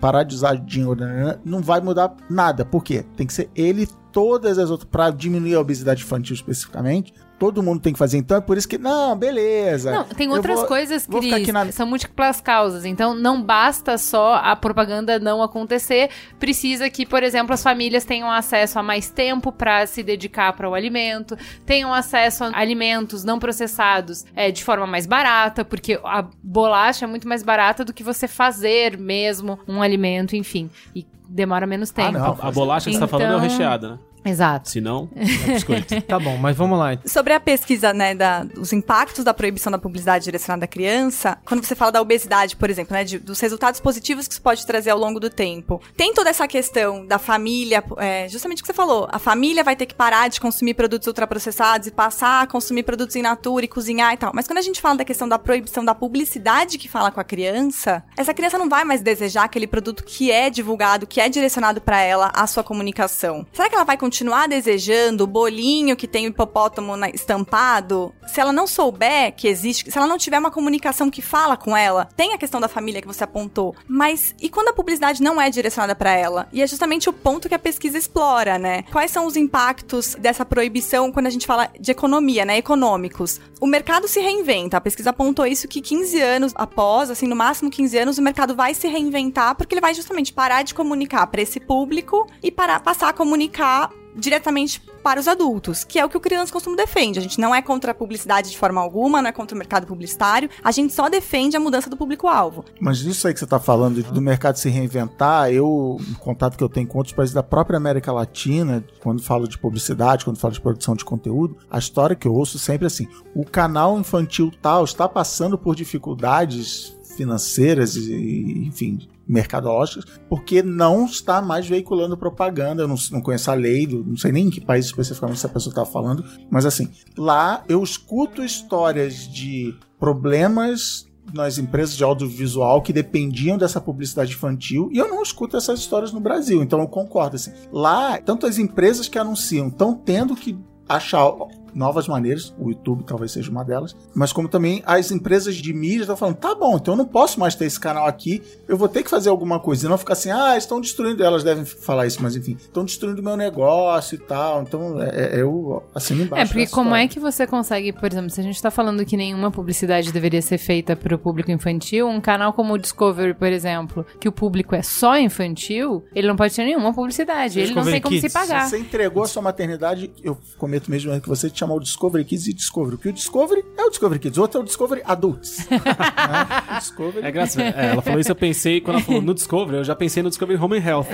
parar 0.00 0.22
de 0.22 0.34
usar 0.34 0.56
jingle, 0.56 0.96
nananã, 0.96 1.38
não 1.44 1.60
vai 1.60 1.80
mudar 1.80 2.16
nada. 2.28 2.64
Por 2.64 2.82
quê? 2.82 3.04
Tem 3.16 3.26
que 3.26 3.32
ser 3.32 3.50
ele 3.54 3.82
e 3.82 3.88
todas 4.10 4.58
as 4.58 4.70
outras. 4.70 4.88
Pra 4.90 5.10
diminuir 5.10 5.54
a 5.54 5.60
obesidade 5.60 6.02
infantil 6.02 6.34
especificamente, 6.34 7.12
todo 7.38 7.62
mundo 7.62 7.80
tem 7.80 7.92
que 7.92 7.98
fazer. 7.98 8.18
Então 8.18 8.36
é 8.36 8.40
por 8.40 8.56
isso 8.56 8.68
que. 8.68 8.78
Não, 8.78 9.16
beleza. 9.16 9.90
Não, 9.92 10.04
tem 10.04 10.28
outras 10.30 10.58
vou- 10.60 10.68
coisas, 10.68 11.06
vou 11.06 11.20
Cris, 11.20 11.48
na- 11.48 11.70
são 11.72 11.86
múltiplas 11.86 12.40
causas. 12.40 12.84
Então, 12.84 13.14
não 13.14 13.42
basta 13.42 13.98
só 13.98 14.36
a 14.36 14.56
propaganda 14.56 15.18
não 15.18 15.42
acontecer. 15.42 16.10
Precisa 16.38 16.88
que, 16.90 17.04
por 17.06 17.22
exemplo, 17.22 17.52
as 17.54 17.62
famílias 17.62 18.04
tenham 18.04 18.30
acesso 18.30 18.78
a 18.78 18.82
mais 18.82 19.10
tempo 19.10 19.52
para 19.52 19.86
se 19.86 20.02
dedicar 20.02 20.52
para 20.54 20.68
o 20.68 20.74
alimento, 20.74 21.36
tenham 21.64 21.92
acesso 21.92 22.44
a 22.44 22.58
alimentos 22.58 23.24
não 23.24 23.38
processados 23.38 24.24
é, 24.34 24.50
de 24.50 24.64
forma 24.64 24.86
mais 24.86 25.06
barata, 25.06 25.64
porque 25.64 26.00
a 26.04 26.24
bolacha 26.42 27.04
é 27.04 27.08
muito 27.08 27.28
mais 27.28 27.42
barata 27.42 27.84
do 27.84 27.92
que 27.92 28.02
você 28.02 28.26
fazer 28.28 28.98
mesmo 28.98 29.58
um 29.68 29.82
alimento, 29.82 30.34
enfim. 30.36 30.70
E 30.94 31.06
demora 31.28 31.66
menos 31.66 31.90
tempo. 31.90 32.12
não. 32.12 32.38
a, 32.40 32.50
bolacha 32.50 32.88
que 32.88 32.94
você 32.94 33.00
tá 33.00 33.08
falando 33.08 33.32
é 33.32 33.34
o 33.34 33.38
Então- 33.38 33.48
recheado, 33.50 33.90
né? 33.90 33.98
Exato. 34.26 34.70
Se 34.70 34.80
não, 34.80 35.08
é 35.14 35.24
biscoito. 35.52 35.94
Tá 36.06 36.18
bom, 36.18 36.36
mas 36.36 36.56
vamos 36.56 36.78
lá. 36.78 36.96
Sobre 37.06 37.32
a 37.32 37.40
pesquisa, 37.40 37.92
né, 37.92 38.14
da, 38.14 38.44
dos 38.44 38.72
impactos 38.72 39.24
da 39.24 39.32
proibição 39.34 39.70
da 39.72 39.78
publicidade 39.78 40.24
direcionada 40.24 40.64
à 40.64 40.68
criança, 40.68 41.38
quando 41.44 41.64
você 41.64 41.74
fala 41.74 41.90
da 41.92 42.00
obesidade, 42.02 42.56
por 42.56 42.68
exemplo, 42.70 42.94
né, 42.94 43.02
de- 43.04 43.18
dos 43.18 43.40
resultados 43.40 43.80
positivos 43.80 44.26
que 44.26 44.34
isso 44.34 44.42
pode 44.42 44.64
trazer 44.66 44.90
ao 44.90 44.98
longo 44.98 45.18
do 45.20 45.28
tempo, 45.30 45.80
tem 45.96 46.12
toda 46.14 46.30
essa 46.30 46.46
questão 46.46 47.06
da 47.06 47.18
família, 47.18 47.82
é, 47.98 48.28
justamente 48.28 48.58
o 48.60 48.62
que 48.62 48.66
você 48.68 48.72
falou, 48.74 49.08
a 49.10 49.18
família 49.18 49.64
vai 49.64 49.74
ter 49.76 49.86
que 49.86 49.94
parar 49.94 50.28
de 50.28 50.40
consumir 50.40 50.74
produtos 50.74 51.06
ultraprocessados 51.08 51.86
e 51.88 51.90
passar 51.90 52.42
a 52.42 52.46
consumir 52.46 52.82
produtos 52.82 53.16
in 53.16 53.22
natura 53.22 53.64
e 53.64 53.68
cozinhar 53.68 54.12
e 54.12 54.16
tal. 54.16 54.32
Mas 54.34 54.46
quando 54.46 54.58
a 54.58 54.62
gente 54.62 54.80
fala 54.80 54.96
da 54.96 55.04
questão 55.04 55.28
da 55.28 55.38
proibição 55.38 55.84
da 55.84 55.94
publicidade 55.94 56.78
que 56.78 56.88
fala 56.88 57.10
com 57.10 57.20
a 57.20 57.24
criança, 57.24 58.02
essa 58.16 58.32
criança 58.34 58.58
não 58.58 58.68
vai 58.68 58.84
mais 58.84 59.00
desejar 59.02 59.44
aquele 59.44 59.66
produto 59.66 60.04
que 60.04 60.30
é 60.30 60.48
divulgado, 60.50 61.06
que 61.06 61.20
é 61.20 61.28
direcionado 61.28 61.80
para 61.80 62.00
ela, 62.00 62.30
a 62.34 62.46
sua 62.46 62.62
comunicação. 62.64 63.46
Será 63.52 63.68
que 63.68 63.74
ela 63.74 63.84
vai 63.84 63.96
continuar 63.96 64.15
desejando 64.48 65.24
o 65.24 65.26
bolinho 65.26 65.96
que 65.96 66.06
tem 66.08 66.26
o 66.26 66.30
hipopótamo 66.30 66.96
na- 66.96 67.10
estampado? 67.10 68.14
Se 68.26 68.40
ela 68.40 68.52
não 68.52 68.66
souber 68.66 69.34
que 69.34 69.48
existe, 69.48 69.90
se 69.90 69.96
ela 69.96 70.06
não 70.06 70.18
tiver 70.18 70.38
uma 70.38 70.50
comunicação 70.50 71.10
que 71.10 71.22
fala 71.22 71.56
com 71.56 71.76
ela, 71.76 72.08
tem 72.16 72.32
a 72.32 72.38
questão 72.38 72.60
da 72.60 72.68
família 72.68 73.00
que 73.00 73.06
você 73.06 73.24
apontou. 73.24 73.74
Mas 73.88 74.34
e 74.40 74.48
quando 74.48 74.68
a 74.68 74.72
publicidade 74.72 75.22
não 75.22 75.40
é 75.40 75.48
direcionada 75.50 75.94
para 75.94 76.12
ela? 76.12 76.48
E 76.52 76.62
é 76.62 76.66
justamente 76.66 77.08
o 77.08 77.12
ponto 77.12 77.48
que 77.48 77.54
a 77.54 77.58
pesquisa 77.58 77.98
explora, 77.98 78.58
né? 78.58 78.82
Quais 78.92 79.10
são 79.10 79.26
os 79.26 79.36
impactos 79.36 80.14
dessa 80.18 80.44
proibição 80.44 81.10
quando 81.12 81.26
a 81.26 81.30
gente 81.30 81.46
fala 81.46 81.68
de 81.78 81.90
economia, 81.90 82.44
né? 82.44 82.58
Econômicos. 82.58 83.40
O 83.60 83.66
mercado 83.66 84.08
se 84.08 84.20
reinventa. 84.20 84.76
A 84.76 84.80
pesquisa 84.80 85.10
apontou 85.10 85.46
isso 85.46 85.68
que 85.68 85.80
15 85.80 86.20
anos 86.20 86.52
após, 86.54 87.10
assim, 87.10 87.26
no 87.26 87.36
máximo 87.36 87.70
15 87.70 87.96
anos, 87.98 88.18
o 88.18 88.22
mercado 88.22 88.54
vai 88.54 88.74
se 88.74 88.88
reinventar 88.88 89.54
porque 89.54 89.74
ele 89.74 89.80
vai 89.80 89.94
justamente 89.94 90.32
parar 90.32 90.62
de 90.62 90.74
comunicar 90.74 91.26
para 91.26 91.42
esse 91.42 91.60
público 91.60 92.26
e 92.42 92.50
parar, 92.50 92.80
passar 92.80 93.08
a 93.08 93.12
comunicar 93.12 93.90
diretamente 94.16 94.80
para 95.02 95.20
os 95.20 95.28
adultos, 95.28 95.84
que 95.84 95.98
é 95.98 96.04
o 96.04 96.08
que 96.08 96.16
o 96.16 96.20
Criança 96.20 96.52
Consumo 96.52 96.74
defende. 96.74 97.18
A 97.18 97.22
gente 97.22 97.40
não 97.40 97.54
é 97.54 97.62
contra 97.62 97.92
a 97.92 97.94
publicidade 97.94 98.50
de 98.50 98.58
forma 98.58 98.80
alguma, 98.80 99.22
não 99.22 99.28
é 99.28 99.32
contra 99.32 99.54
o 99.54 99.58
mercado 99.58 99.86
publicitário, 99.86 100.50
a 100.64 100.72
gente 100.72 100.92
só 100.92 101.08
defende 101.08 101.56
a 101.56 101.60
mudança 101.60 101.88
do 101.88 101.96
público-alvo. 101.96 102.64
Mas 102.80 103.00
isso 103.00 103.26
aí 103.26 103.32
que 103.32 103.38
você 103.38 103.44
está 103.44 103.60
falando 103.60 104.02
do 104.02 104.20
mercado 104.20 104.56
se 104.56 104.68
reinventar, 104.68 105.50
eu, 105.52 105.98
em 106.08 106.14
contato 106.14 106.56
que 106.56 106.64
eu 106.64 106.68
tenho 106.68 106.86
com 106.86 106.98
outros 106.98 107.14
países 107.14 107.34
da 107.34 107.42
própria 107.42 107.76
América 107.76 108.10
Latina, 108.12 108.84
quando 109.00 109.22
falo 109.22 109.46
de 109.46 109.58
publicidade, 109.58 110.24
quando 110.24 110.38
falo 110.38 110.54
de 110.54 110.60
produção 110.60 110.96
de 110.96 111.04
conteúdo, 111.04 111.56
a 111.70 111.78
história 111.78 112.16
que 112.16 112.26
eu 112.26 112.34
ouço 112.34 112.58
sempre 112.58 112.84
é 112.84 112.88
assim: 112.88 113.06
o 113.34 113.44
canal 113.44 113.98
infantil 113.98 114.50
tal 114.60 114.84
está 114.84 115.08
passando 115.08 115.58
por 115.58 115.76
dificuldades 115.76 116.96
financeiras 117.16 117.96
e, 117.96 118.64
enfim, 118.66 119.08
mercadológicas, 119.28 120.04
porque 120.28 120.62
não 120.62 121.04
está 121.04 121.42
mais 121.42 121.66
veiculando 121.66 122.16
propaganda. 122.16 122.82
Eu 122.82 122.88
não, 122.88 122.96
não 123.10 123.20
conheço 123.20 123.50
a 123.50 123.54
lei, 123.54 123.86
não 123.86 124.16
sei 124.16 124.32
nem 124.32 124.46
em 124.46 124.50
que 124.50 124.60
país 124.60 124.86
especificamente 124.86 125.36
essa 125.36 125.48
pessoa 125.48 125.72
está 125.72 125.84
falando, 125.84 126.24
mas 126.50 126.64
assim, 126.64 126.90
lá 127.16 127.64
eu 127.68 127.82
escuto 127.82 128.42
histórias 128.42 129.28
de 129.28 129.74
problemas 129.98 131.06
nas 131.34 131.58
empresas 131.58 131.96
de 131.96 132.04
audiovisual 132.04 132.82
que 132.82 132.92
dependiam 132.92 133.58
dessa 133.58 133.80
publicidade 133.80 134.32
infantil 134.32 134.88
e 134.92 134.98
eu 134.98 135.08
não 135.08 135.22
escuto 135.22 135.56
essas 135.56 135.80
histórias 135.80 136.12
no 136.12 136.20
Brasil, 136.20 136.62
então 136.62 136.80
eu 136.80 136.88
concordo 136.88 137.36
assim. 137.36 137.52
Lá, 137.72 138.18
tanto 138.18 138.46
as 138.46 138.58
empresas 138.58 139.08
que 139.08 139.18
anunciam 139.18 139.68
estão 139.68 139.94
tendo 139.94 140.36
que 140.36 140.56
achar 140.88 141.32
novas 141.76 142.08
maneiras, 142.08 142.54
o 142.58 142.70
YouTube 142.70 143.04
talvez 143.04 143.32
seja 143.32 143.50
uma 143.50 143.62
delas, 143.62 143.94
mas 144.14 144.32
como 144.32 144.48
também 144.48 144.82
as 144.86 145.10
empresas 145.10 145.54
de 145.54 145.72
mídia 145.72 146.00
estão 146.00 146.16
falando, 146.16 146.36
tá 146.36 146.54
bom, 146.54 146.76
então 146.76 146.94
eu 146.94 146.98
não 146.98 147.04
posso 147.04 147.38
mais 147.38 147.54
ter 147.54 147.66
esse 147.66 147.78
canal 147.78 148.06
aqui, 148.06 148.42
eu 148.66 148.76
vou 148.76 148.88
ter 148.88 149.02
que 149.02 149.10
fazer 149.10 149.28
alguma 149.28 149.60
coisa, 149.60 149.86
e 149.86 149.88
não 149.88 149.98
ficar 149.98 150.14
assim, 150.14 150.30
ah, 150.30 150.56
estão 150.56 150.80
destruindo, 150.80 151.22
elas 151.22 151.44
devem 151.44 151.64
falar 151.64 152.06
isso, 152.06 152.22
mas 152.22 152.34
enfim, 152.34 152.56
estão 152.58 152.84
destruindo 152.84 153.22
meu 153.22 153.36
negócio 153.36 154.14
e 154.14 154.18
tal, 154.18 154.62
então 154.62 155.02
é, 155.02 155.36
é, 155.36 155.42
eu 155.42 155.82
assino 155.94 156.22
embaixo. 156.22 156.42
É, 156.42 156.46
porque 156.46 156.66
como 156.68 156.90
história. 156.90 157.04
é 157.04 157.08
que 157.08 157.20
você 157.20 157.46
consegue, 157.46 157.92
por 157.92 158.10
exemplo, 158.10 158.30
se 158.30 158.40
a 158.40 158.44
gente 158.44 158.60
tá 158.60 158.70
falando 158.70 159.04
que 159.04 159.16
nenhuma 159.16 159.50
publicidade 159.50 160.12
deveria 160.12 160.40
ser 160.40 160.58
feita 160.58 160.96
pro 160.96 161.18
público 161.18 161.50
infantil, 161.50 162.08
um 162.08 162.20
canal 162.20 162.52
como 162.52 162.72
o 162.72 162.78
Discovery, 162.78 163.34
por 163.34 163.48
exemplo, 163.48 164.06
que 164.18 164.28
o 164.28 164.32
público 164.32 164.74
é 164.74 164.82
só 164.82 165.18
infantil, 165.18 166.04
ele 166.14 166.26
não 166.26 166.36
pode 166.36 166.54
ter 166.54 166.64
nenhuma 166.64 166.94
publicidade, 166.94 167.60
ele 167.60 167.74
não 167.74 167.82
Discovery 167.82 167.92
tem 167.92 168.02
como 168.02 168.16
se 168.16 168.22
Kids. 168.22 168.32
pagar. 168.32 168.68
Você 168.68 168.78
entregou 168.78 169.22
a 169.22 169.28
sua 169.28 169.42
maternidade, 169.42 170.10
eu 170.22 170.38
cometo 170.56 170.90
mesmo 170.90 171.20
que 171.20 171.28
você 171.28 171.50
te 171.50 171.65
chamou 171.66 171.78
o 171.78 171.80
Discovery 171.80 172.24
Kids 172.24 172.46
e 172.46 172.52
Discovery. 172.52 172.96
Porque 172.96 173.08
o 173.08 173.12
Discovery 173.12 173.64
é 173.76 173.82
o 173.82 173.90
Discovery 173.90 174.20
Kids, 174.20 174.38
o 174.38 174.42
outro 174.42 174.60
é 174.60 174.62
o 174.62 174.64
Discovery 174.64 175.02
Adults. 175.04 175.66
né? 175.68 176.78
Discovery 176.78 177.26
É 177.26 177.30
graça. 177.30 177.60
é, 177.60 177.90
ela 177.90 178.00
falou 178.00 178.20
isso, 178.20 178.30
eu 178.30 178.36
pensei, 178.36 178.80
quando 178.80 178.96
ela 178.96 179.04
falou 179.04 179.20
no 179.20 179.34
Discovery, 179.34 179.78
eu 179.78 179.84
já 179.84 179.96
pensei 179.96 180.22
no 180.22 180.28
Discovery 180.28 180.58
Home 180.62 180.78
and 180.78 180.84
Health. 180.84 181.06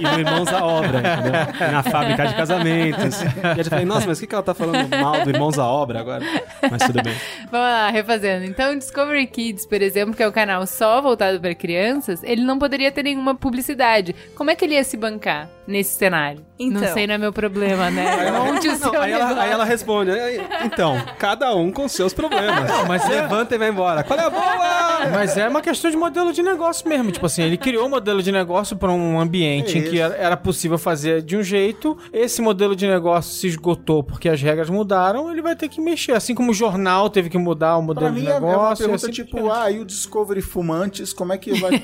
E 0.00 0.02
no 0.02 0.18
Irmãos 0.18 0.48
à 0.48 0.64
Obra, 0.64 0.98
entendeu? 0.98 1.68
E 1.68 1.72
na 1.72 1.82
fábrica 1.82 2.26
de 2.26 2.34
casamentos. 2.34 3.22
E 3.22 3.58
eu 3.58 3.64
já 3.64 3.70
falei, 3.70 3.84
nossa, 3.84 4.06
mas 4.06 4.18
o 4.18 4.20
que, 4.20 4.26
que 4.26 4.34
ela 4.34 4.42
tá 4.42 4.54
falando 4.54 4.88
mal 4.88 5.22
do 5.22 5.30
Irmãos 5.30 5.58
à 5.58 5.66
Obra 5.66 6.00
agora? 6.00 6.24
Mas 6.70 6.82
tudo 6.84 7.02
bem. 7.02 7.14
Vamos 7.50 7.66
lá, 7.66 7.90
refazendo. 7.90 8.44
Então, 8.46 8.72
o 8.72 8.78
Discovery 8.78 9.26
Kids, 9.26 9.66
por 9.66 9.82
exemplo, 9.82 10.14
que 10.14 10.22
é 10.22 10.28
o 10.28 10.32
canal 10.32 10.66
só 10.66 11.02
voltado 11.02 11.40
para 11.40 11.54
crianças, 11.54 12.22
ele 12.22 12.42
não 12.42 12.58
poderia 12.58 12.90
ter 12.90 13.02
nenhuma 13.02 13.34
publicidade. 13.34 14.14
Como 14.34 14.50
é 14.50 14.54
que 14.54 14.64
ele 14.64 14.74
ia 14.74 14.84
se 14.84 14.96
bancar 14.96 15.48
nesse 15.70 15.96
cenário? 15.96 16.44
Então. 16.58 16.82
Não 16.82 16.92
sei, 16.92 17.06
não 17.06 17.14
é 17.14 17.18
meu 17.18 17.32
problema, 17.32 17.90
né? 17.90 18.30
Monte 18.32 18.68
o 18.68 18.76
seu 18.76 18.92
Não, 18.92 19.00
aí, 19.00 19.12
ela, 19.12 19.24
negócio. 19.28 19.42
aí 19.42 19.50
ela 19.52 19.64
responde, 19.64 20.10
"Aí, 20.10 20.40
então, 20.64 21.00
cada 21.18 21.54
um 21.54 21.70
com 21.72 21.88
seus 21.88 22.12
problemas. 22.12 22.68
Não, 22.70 22.86
mas 22.86 23.08
é- 23.08 23.22
Levanta 23.22 23.54
e 23.54 23.58
vai 23.58 23.68
embora. 23.70 24.02
Qual 24.02 24.18
é 24.18 24.24
a 24.24 24.30
boa? 24.30 25.10
Mas 25.12 25.36
é 25.36 25.48
uma 25.48 25.62
questão 25.62 25.90
de 25.90 25.96
modelo 25.96 26.32
de 26.32 26.42
negócio 26.42 26.86
mesmo. 26.88 27.10
Tipo 27.10 27.24
assim, 27.26 27.42
ele 27.42 27.56
criou 27.56 27.86
um 27.86 27.88
modelo 27.88 28.22
de 28.22 28.30
negócio 28.30 28.76
para 28.76 28.90
um 28.90 29.18
ambiente 29.18 29.78
em 29.78 29.82
que 29.82 29.98
era 29.98 30.36
possível 30.36 30.76
fazer 30.76 31.22
de 31.22 31.36
um 31.36 31.42
jeito. 31.42 31.96
Esse 32.12 32.42
modelo 32.42 32.76
de 32.76 32.86
negócio 32.86 33.32
se 33.32 33.46
esgotou 33.46 34.02
porque 34.02 34.28
as 34.28 34.40
regras 34.42 34.68
mudaram. 34.68 35.30
Ele 35.30 35.40
vai 35.40 35.56
ter 35.56 35.68
que 35.68 35.80
mexer. 35.80 36.12
Assim 36.12 36.34
como 36.34 36.50
o 36.50 36.54
jornal 36.54 37.08
teve 37.08 37.30
que 37.30 37.38
mudar 37.38 37.76
o 37.78 37.82
modelo 37.82 38.06
Pra 38.06 38.14
de 38.14 38.20
mim 38.20 38.26
é 38.26 38.32
é 38.32 38.38
uma 38.38 38.48
negócio. 38.50 38.84
pergunta 38.84 39.06
assim 39.06 39.12
tipo, 39.12 39.50
ah, 39.50 39.70
e 39.70 39.78
o 39.78 39.84
Discovery 39.84 40.42
Fumantes, 40.42 41.12
como 41.12 41.32
é 41.32 41.38
que 41.38 41.52
vai, 41.58 41.82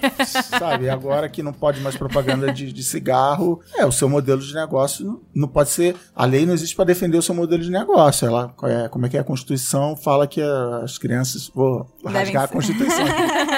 sabe, 0.58 0.88
agora 0.90 1.28
que 1.28 1.42
não 1.42 1.52
pode 1.52 1.80
mais 1.80 1.96
propaganda 1.96 2.52
de, 2.52 2.72
de 2.72 2.82
cigarro, 2.82 3.60
é, 3.78 3.86
o 3.86 3.92
seu 3.92 4.08
modelo 4.08 4.40
de 4.40 4.54
negócio 4.54 5.20
não, 5.34 5.48
pode 5.48 5.70
ser, 5.70 5.96
a 6.14 6.24
lei 6.24 6.46
não 6.46 6.54
existe 6.54 6.74
para 6.74 6.84
defender 6.86 7.18
o 7.18 7.22
seu 7.22 7.34
modelo 7.34 7.62
de 7.62 7.70
negócio, 7.70 8.26
ela, 8.26 8.54
é, 8.64 8.88
como 8.88 9.06
é 9.06 9.08
que 9.08 9.16
é 9.16 9.20
a 9.20 9.24
Constituição 9.24 9.96
fala 9.96 10.26
que 10.26 10.40
as 10.82 10.98
crianças, 10.98 11.50
vou 11.54 11.86
rasgar 12.04 12.44
a. 12.44 12.48
Constituição, 12.48 13.04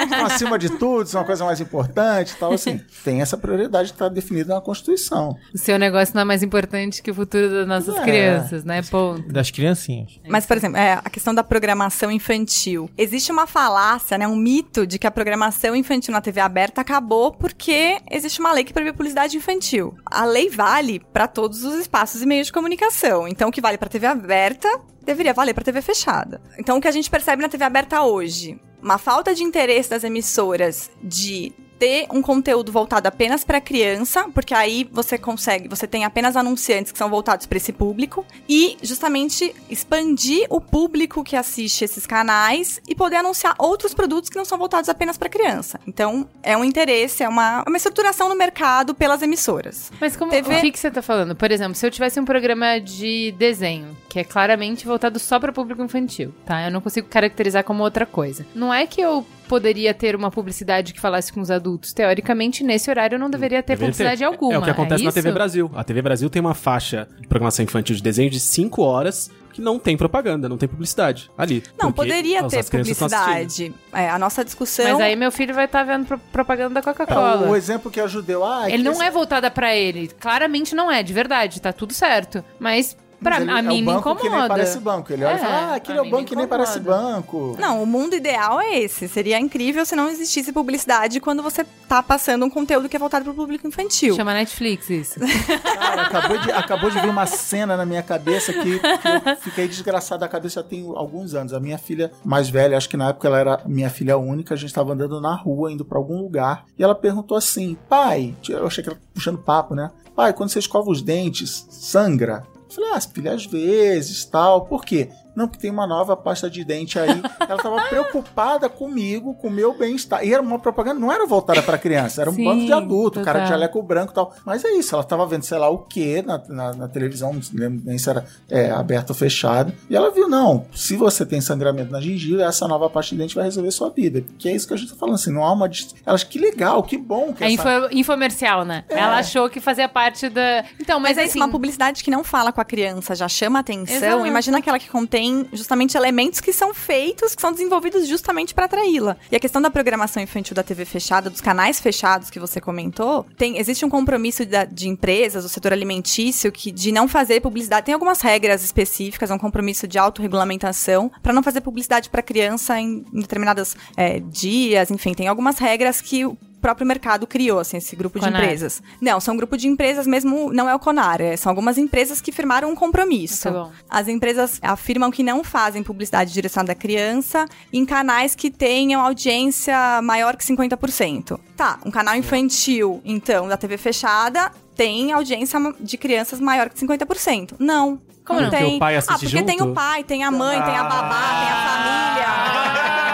estão 0.03 0.25
acima 0.25 0.59
de 0.59 0.69
tudo, 0.77 1.07
são 1.07 1.21
uma 1.21 1.27
coisa 1.27 1.45
mais 1.45 1.61
importante 1.61 2.33
e 2.33 2.35
tal, 2.35 2.51
assim, 2.53 2.81
tem 3.03 3.21
essa 3.21 3.37
prioridade 3.37 3.89
que 3.89 3.95
está 3.95 4.09
definida 4.09 4.55
na 4.55 4.61
Constituição. 4.61 5.35
O 5.53 5.57
seu 5.57 5.77
negócio 5.79 6.13
não 6.15 6.21
é 6.21 6.25
mais 6.25 6.43
importante 6.43 7.01
que 7.01 7.11
o 7.11 7.15
futuro 7.15 7.49
das 7.49 7.67
nossas 7.67 7.95
É. 7.95 8.03
crianças, 8.03 8.63
né? 8.63 8.81
Ponto. 8.83 9.31
Das 9.31 9.51
criancinhas. 9.51 10.19
Mas, 10.27 10.45
por 10.45 10.57
exemplo, 10.57 10.77
é, 10.77 10.93
a 10.93 11.09
questão 11.09 11.33
da 11.33 11.43
programação 11.43 12.11
infantil. 12.11 12.89
Existe 12.97 13.31
uma 13.31 13.47
falácia, 13.47 14.17
né, 14.17 14.27
um 14.27 14.35
mito 14.35 14.85
de 14.85 14.97
que 14.99 15.07
a 15.07 15.11
programação 15.11 15.75
infantil 15.75 16.11
na 16.13 16.21
TV 16.21 16.39
aberta 16.41 16.81
acabou 16.81 17.31
porque 17.31 17.97
existe 18.09 18.39
uma 18.39 18.51
lei 18.51 18.63
que 18.63 18.73
proíbe 18.73 18.89
a 18.89 18.93
publicidade 18.93 19.37
infantil. 19.37 19.95
A 20.09 20.25
lei 20.25 20.49
vale 20.49 20.99
para 20.99 21.27
todos 21.27 21.63
os 21.63 21.75
espaços 21.75 22.21
e 22.21 22.25
meios 22.25 22.47
de 22.47 22.53
comunicação. 22.53 23.27
Então, 23.27 23.49
o 23.49 23.51
que 23.51 23.61
vale 23.61 23.77
para 23.77 23.89
TV 23.89 24.07
aberta 24.07 24.69
deveria 25.03 25.33
valer 25.33 25.53
para 25.53 25.63
TV 25.63 25.81
fechada. 25.81 26.41
Então, 26.57 26.77
o 26.77 26.81
que 26.81 26.87
a 26.87 26.91
gente 26.91 27.09
percebe 27.09 27.41
na 27.41 27.49
TV 27.49 27.63
aberta 27.63 28.01
hoje? 28.01 28.59
uma 28.81 28.97
falta 28.97 29.35
de 29.35 29.43
interesse 29.43 29.89
das 29.89 30.03
emissoras 30.03 30.89
de 31.03 31.51
ter 31.79 32.05
um 32.11 32.21
conteúdo 32.21 32.71
voltado 32.71 33.07
apenas 33.07 33.43
para 33.43 33.61
criança, 33.61 34.27
porque 34.33 34.53
aí 34.53 34.87
você 34.91 35.17
consegue, 35.17 35.69
você 35.69 35.87
tem 35.87 36.03
apenas 36.03 36.35
anunciantes 36.35 36.91
que 36.91 36.97
são 36.97 37.09
voltados 37.09 37.45
para 37.45 37.57
esse 37.57 37.71
público 37.71 38.25
e 38.47 38.77
justamente 38.83 39.55
expandir 39.69 40.45
o 40.49 40.59
público 40.59 41.23
que 41.23 41.37
assiste 41.37 41.85
esses 41.85 42.05
canais 42.05 42.81
e 42.87 42.93
poder 42.93 43.15
anunciar 43.17 43.55
outros 43.57 43.93
produtos 43.93 44.29
que 44.29 44.37
não 44.37 44.43
são 44.43 44.57
voltados 44.57 44.89
apenas 44.89 45.17
para 45.17 45.29
criança. 45.29 45.79
Então, 45.87 46.27
é 46.43 46.57
um 46.57 46.65
interesse, 46.65 47.23
é 47.23 47.29
uma, 47.29 47.63
uma 47.65 47.77
estruturação 47.77 48.27
no 48.27 48.35
mercado 48.35 48.93
pelas 48.93 49.21
emissoras. 49.21 49.91
Mas 50.01 50.17
como, 50.17 50.31
TV 50.31 50.57
o 50.57 50.61
que, 50.61 50.71
que 50.71 50.79
você 50.79 50.91
tá 50.91 51.01
falando? 51.01 51.35
Por 51.35 51.49
exemplo, 51.51 51.75
se 51.75 51.85
eu 51.85 51.91
tivesse 51.91 52.19
um 52.19 52.25
programa 52.25 52.79
de 52.79 53.33
desenho, 53.37 53.95
que 54.09 54.19
é 54.19 54.23
claramente 54.23 54.85
voltado 54.85 55.17
só 55.17 55.39
para 55.39 55.53
público 55.53 55.81
infantil, 55.81 56.33
tá? 56.45 56.65
Eu 56.65 56.71
não 56.71 56.81
consigo 56.81 57.07
caracterizar 57.07 57.63
como 57.63 57.83
outra 57.83 58.05
coisa. 58.05 58.45
Não 58.53 58.73
é 58.73 58.85
que 58.85 58.99
eu 58.99 59.25
poderia 59.49 59.93
ter 59.93 60.15
uma 60.15 60.29
publicidade 60.31 60.93
que 60.93 60.99
falasse 61.01 61.33
com 61.33 61.41
os 61.41 61.49
adultos. 61.51 61.91
Teoricamente, 61.91 62.63
nesse 62.63 62.89
horário 62.89 63.15
eu 63.15 63.19
não 63.19 63.29
deveria 63.29 63.61
ter 63.61 63.73
Deveria 63.73 63.87
publicidade 63.91 64.19
ter. 64.19 64.25
alguma. 64.25 64.53
É 64.53 64.57
o 64.59 64.61
que 64.61 64.69
acontece 64.69 65.03
na 65.03 65.09
isso? 65.09 65.15
TV 65.15 65.31
Brasil. 65.33 65.71
A 65.75 65.83
TV 65.83 66.01
Brasil 66.01 66.29
tem 66.29 66.39
uma 66.39 66.53
faixa 66.53 67.07
de 67.19 67.27
programação 67.27 67.65
infantil 67.65 67.95
de 67.95 68.01
desenho 68.01 68.29
de 68.29 68.39
5 68.39 68.81
horas 68.81 69.29
que 69.51 69.59
não 69.61 69.79
tem 69.79 69.97
propaganda, 69.97 70.47
não 70.47 70.57
tem 70.57 70.69
publicidade 70.69 71.29
ali. 71.35 71.63
Não, 71.81 71.91
poderia 71.91 72.43
ter 72.47 72.63
publicidade. 72.63 73.73
É, 73.91 74.07
a 74.09 74.19
nossa 74.19 74.45
discussão 74.45 74.85
Mas 74.93 74.99
aí 75.01 75.15
meu 75.15 75.31
filho 75.31 75.53
vai 75.55 75.65
estar 75.65 75.83
vendo 75.83 76.05
pro- 76.05 76.19
propaganda 76.31 76.75
da 76.75 76.79
É, 76.79 76.83
Coca-Cola. 76.83 77.49
o 77.49 77.55
exemplo 77.55 77.89
que 77.91 77.99
a 77.99 78.05
Judeu. 78.07 78.45
Ah, 78.45 78.67
Ele 78.69 78.77
que 78.77 78.83
não 78.83 78.91
esse- 78.93 79.03
é 79.03 79.09
voltada 79.11 79.49
pra 79.49 79.75
ele. 79.75 80.07
Claramente 80.19 80.75
não 80.75 80.91
é, 80.91 81.01
de 81.01 81.11
verdade. 81.11 81.59
Tá 81.59 81.73
tudo 81.73 81.93
certo. 81.93 82.43
Mas 82.59 82.95
pra 83.21 83.41
ele 83.41 83.51
a 83.51 83.59
é 83.59 83.61
mim 83.61 83.67
o 83.67 83.77
me 83.79 83.83
banco 83.85 84.15
que 84.15 84.21
nem 84.23 84.27
incomoda. 84.29 84.47
parece 84.47 84.79
banco. 84.79 85.13
Ele 85.13 85.25
olha 85.25 85.33
e 85.33 85.35
É, 85.35 85.39
fala, 85.39 85.53
ah, 85.55 85.75
aquele 85.75 85.97
é 85.97 86.01
o 86.01 86.09
banco 86.09 86.25
que 86.25 86.35
nem 86.35 86.47
parece 86.47 86.79
incomoda. 86.79 87.01
banco. 87.11 87.55
Não, 87.59 87.83
o 87.83 87.85
mundo 87.85 88.15
ideal 88.15 88.59
é 88.61 88.79
esse. 88.79 89.07
Seria 89.07 89.39
incrível 89.39 89.85
se 89.85 89.95
não 89.95 90.09
existisse 90.09 90.51
publicidade 90.51 91.19
quando 91.19 91.41
você 91.43 91.65
tá 91.87 92.01
passando 92.03 92.45
um 92.45 92.49
conteúdo 92.49 92.87
que 92.87 92.95
é 92.95 92.99
voltado 92.99 93.25
pro 93.25 93.33
público 93.33 93.67
infantil. 93.67 94.15
Chama 94.15 94.33
Netflix 94.33 94.89
isso. 94.89 95.19
Cara, 95.19 96.03
acabou 96.03 96.37
de, 96.37 96.51
acabou 96.51 96.89
de 96.89 96.99
vir 96.99 97.09
uma 97.09 97.25
cena 97.25 97.75
na 97.75 97.85
minha 97.85 98.03
cabeça 98.03 98.53
que, 98.53 98.79
que 98.79 99.29
eu 99.29 99.35
fiquei 99.41 99.67
desgraçado 99.67 100.19
da 100.21 100.27
cabeça 100.27 100.61
já 100.61 100.67
tem 100.67 100.85
alguns 100.95 101.33
anos. 101.33 101.53
A 101.53 101.59
minha 101.59 101.77
filha 101.77 102.11
mais 102.23 102.49
velha, 102.49 102.77
acho 102.77 102.89
que 102.89 102.97
na 102.97 103.09
época 103.09 103.27
ela 103.27 103.39
era 103.39 103.61
minha 103.65 103.89
filha 103.89 104.17
única, 104.17 104.53
a 104.53 104.57
gente 104.57 104.73
tava 104.73 104.93
andando 104.93 105.19
na 105.19 105.35
rua, 105.35 105.71
indo 105.71 105.83
pra 105.85 105.97
algum 105.97 106.21
lugar, 106.21 106.65
e 106.77 106.83
ela 106.83 106.95
perguntou 106.95 107.37
assim: 107.37 107.77
pai, 107.87 108.35
eu 108.47 108.67
achei 108.67 108.83
que 108.83 108.89
ela 108.89 108.99
puxando 109.13 109.37
papo, 109.39 109.73
né? 109.75 109.91
Pai, 110.15 110.33
quando 110.33 110.49
você 110.49 110.59
escova 110.59 110.89
os 110.89 111.01
dentes, 111.01 111.65
sangra? 111.69 112.43
Falei, 112.69 112.91
ah, 112.93 113.01
filha, 113.01 113.33
às 113.33 113.45
vezes, 113.45 114.23
tal. 114.25 114.65
Por 114.65 114.85
quê? 114.85 115.09
Não, 115.39 115.47
porque 115.47 115.61
tem 115.61 115.71
uma 115.71 115.87
nova 115.87 116.17
pasta 116.17 116.49
de 116.49 116.65
dente 116.65 116.99
aí. 116.99 117.21
Ela 117.39 117.63
tava 117.63 117.81
preocupada 117.87 118.67
comigo, 118.67 119.33
com 119.35 119.47
o 119.47 119.51
meu 119.51 119.77
bem-estar. 119.77 120.25
E 120.25 120.33
era 120.33 120.41
uma 120.41 120.59
propaganda, 120.59 120.99
não 120.99 121.09
era 121.11 121.25
voltada 121.25 121.61
pra 121.63 121.77
criança, 121.77 122.21
era 122.21 122.29
um 122.29 122.33
Sim, 122.33 122.43
bando 122.43 122.65
de 122.65 122.73
adulto, 122.73 123.21
cara 123.21 123.39
de 123.39 123.45
total. 123.45 123.57
jaleco 123.57 123.81
branco 123.81 124.11
e 124.11 124.15
tal. 124.15 124.35
Mas 124.45 124.65
é 124.65 124.71
isso, 124.71 124.93
ela 124.93 125.03
tava 125.03 125.25
vendo 125.25 125.43
sei 125.43 125.57
lá 125.57 125.69
o 125.69 125.77
que 125.77 126.21
na, 126.21 126.41
na, 126.49 126.73
na 126.73 126.87
televisão, 126.89 127.31
não 127.33 127.41
lembro 127.53 127.81
nem 127.85 127.97
se 127.97 128.09
era 128.09 128.25
é, 128.49 128.69
aberto 128.69 129.11
ou 129.11 129.15
fechado. 129.15 129.71
E 129.89 129.95
ela 129.95 130.11
viu, 130.11 130.27
não, 130.27 130.65
se 130.75 130.97
você 130.97 131.25
tem 131.25 131.39
sangramento 131.39 131.91
na 131.91 132.01
gengiva, 132.01 132.43
essa 132.43 132.67
nova 132.67 132.89
pasta 132.89 133.15
de 133.15 133.21
dente 133.21 133.33
vai 133.33 133.45
resolver 133.45 133.71
sua 133.71 133.89
vida. 133.89 134.21
Que 134.37 134.49
é 134.49 134.51
isso 134.53 134.67
que 134.67 134.73
a 134.73 134.77
gente 134.77 134.91
tá 134.91 134.97
falando, 134.97 135.15
assim, 135.15 135.31
não 135.31 135.43
há 135.45 135.53
uma... 135.53 135.69
Elas, 136.05 136.23
que 136.23 136.37
legal, 136.37 136.83
que 136.83 136.97
bom 136.97 137.33
que 137.33 137.43
É 137.43 137.53
essa... 137.53 137.53
info, 137.53 137.95
infomercial, 137.95 138.65
né? 138.65 138.83
Ela 138.89 139.19
achou 139.19 139.49
que 139.49 139.59
fazia 139.59 139.87
parte 139.87 140.27
da. 140.29 140.65
Então, 140.79 140.99
mas, 140.99 141.11
Mas, 141.11 141.17
é 141.17 141.21
isso, 141.21 141.31
assim, 141.31 141.39
uma 141.39 141.49
publicidade 141.49 142.03
que 142.03 142.11
não 142.11 142.23
fala 142.23 142.51
com 142.51 142.59
a 142.59 142.65
criança, 142.65 143.15
já 143.15 143.27
chama 143.27 143.59
atenção. 143.59 143.95
Exato. 143.95 144.25
Imagina 144.25 144.57
aquela 144.57 144.79
que 144.79 144.89
contém 144.89 145.28
justamente 145.53 145.95
elementos 145.97 146.39
que 146.39 146.51
são 146.53 146.73
feitos, 146.73 147.35
que 147.35 147.41
são 147.41 147.51
desenvolvidos 147.51 148.07
justamente 148.07 148.53
para 148.53 148.65
atraí-la. 148.65 149.17
E 149.31 149.35
a 149.35 149.39
questão 149.39 149.61
da 149.61 149.69
programação 149.69 150.21
infantil 150.21 150.55
da 150.55 150.63
TV 150.63 150.85
fechada, 150.85 151.29
dos 151.29 151.41
canais 151.41 151.79
fechados 151.79 152.29
que 152.29 152.39
você 152.39 152.59
comentou, 152.61 153.25
tem 153.37 153.57
existe 153.57 153.85
um 153.85 153.89
compromisso 153.89 154.45
da- 154.45 154.65
de 154.65 154.87
empresas, 154.87 155.43
do 155.43 155.49
setor 155.49 155.73
alimentício, 155.73 156.51
que 156.51 156.71
de 156.71 156.91
não 156.91 157.07
fazer 157.07 157.41
publicidade. 157.41 157.85
Tem 157.85 157.93
algumas 157.93 158.21
regras 158.21 158.63
específicas, 158.63 159.31
é 159.31 159.33
um 159.33 159.37
compromisso 159.39 159.87
de 159.87 159.97
autorregulamentação 159.97 161.11
para 161.21 161.33
não 161.33 161.43
fazer 161.43 161.61
publicidade 161.61 162.09
para 162.09 162.21
criança 162.21 162.79
em, 162.79 163.05
em 163.13 163.19
determinados 163.21 163.75
é, 163.97 164.19
dias. 164.19 164.91
Enfim, 164.91 165.13
tem 165.13 165.27
algumas 165.27 165.57
regras 165.59 166.01
que 166.01 166.25
próprio 166.61 166.85
mercado 166.85 167.25
criou, 167.25 167.59
assim, 167.59 167.77
esse 167.77 167.95
grupo 167.95 168.19
de 168.19 168.25
Conar. 168.25 168.41
empresas. 168.43 168.81
Não, 169.01 169.19
são 169.19 169.33
um 169.33 169.37
grupo 169.37 169.57
de 169.57 169.67
empresas 169.67 170.05
mesmo, 170.05 170.51
não 170.53 170.69
é 170.69 170.75
o 170.75 170.79
Conar, 170.79 171.21
é- 171.21 171.35
são 171.37 171.49
algumas 171.49 171.77
empresas 171.77 172.19
que 172.21 172.31
firmaram 172.31 172.69
um 172.69 172.75
compromisso. 172.75 173.43
Tá 173.43 173.51
bom. 173.51 173.71
As 173.89 174.07
empresas 174.07 174.59
afirmam 174.61 175.09
que 175.11 175.23
não 175.23 175.43
fazem 175.43 175.81
publicidade 175.83 176.31
direcionada 176.33 176.71
à 176.73 176.75
criança 176.75 177.45
em 177.71 177.85
canais 177.85 178.35
que 178.35 178.51
tenham 178.51 179.01
audiência 179.01 180.01
maior 180.01 180.35
que 180.35 180.43
50%. 180.45 181.39
Tá, 181.55 181.79
um 181.85 181.91
canal 181.91 182.15
infantil, 182.15 183.01
então, 183.05 183.47
da 183.47 183.57
TV 183.57 183.77
fechada, 183.77 184.51
tem 184.75 185.11
audiência 185.11 185.59
de 185.79 185.97
crianças 185.97 186.39
maior 186.39 186.69
que 186.69 186.77
50%. 186.79 187.55
Não. 187.59 187.99
Como 188.25 188.41
não 188.41 188.49
Porque 188.49 188.63
tem? 188.63 188.75
o 188.75 188.79
pai 188.79 188.95
ah, 188.95 189.01
porque 189.01 189.43
tem 189.43 189.57
junto? 189.57 189.71
o 189.71 189.73
pai, 189.73 190.03
tem 190.03 190.23
a 190.23 190.29
mãe, 190.29 190.61
tem 190.61 190.77
a 190.77 190.83
babá, 190.83 191.39
tem 191.39 191.49
a 191.49 191.65
família. 191.65 192.99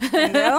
Entendeu? 0.00 0.56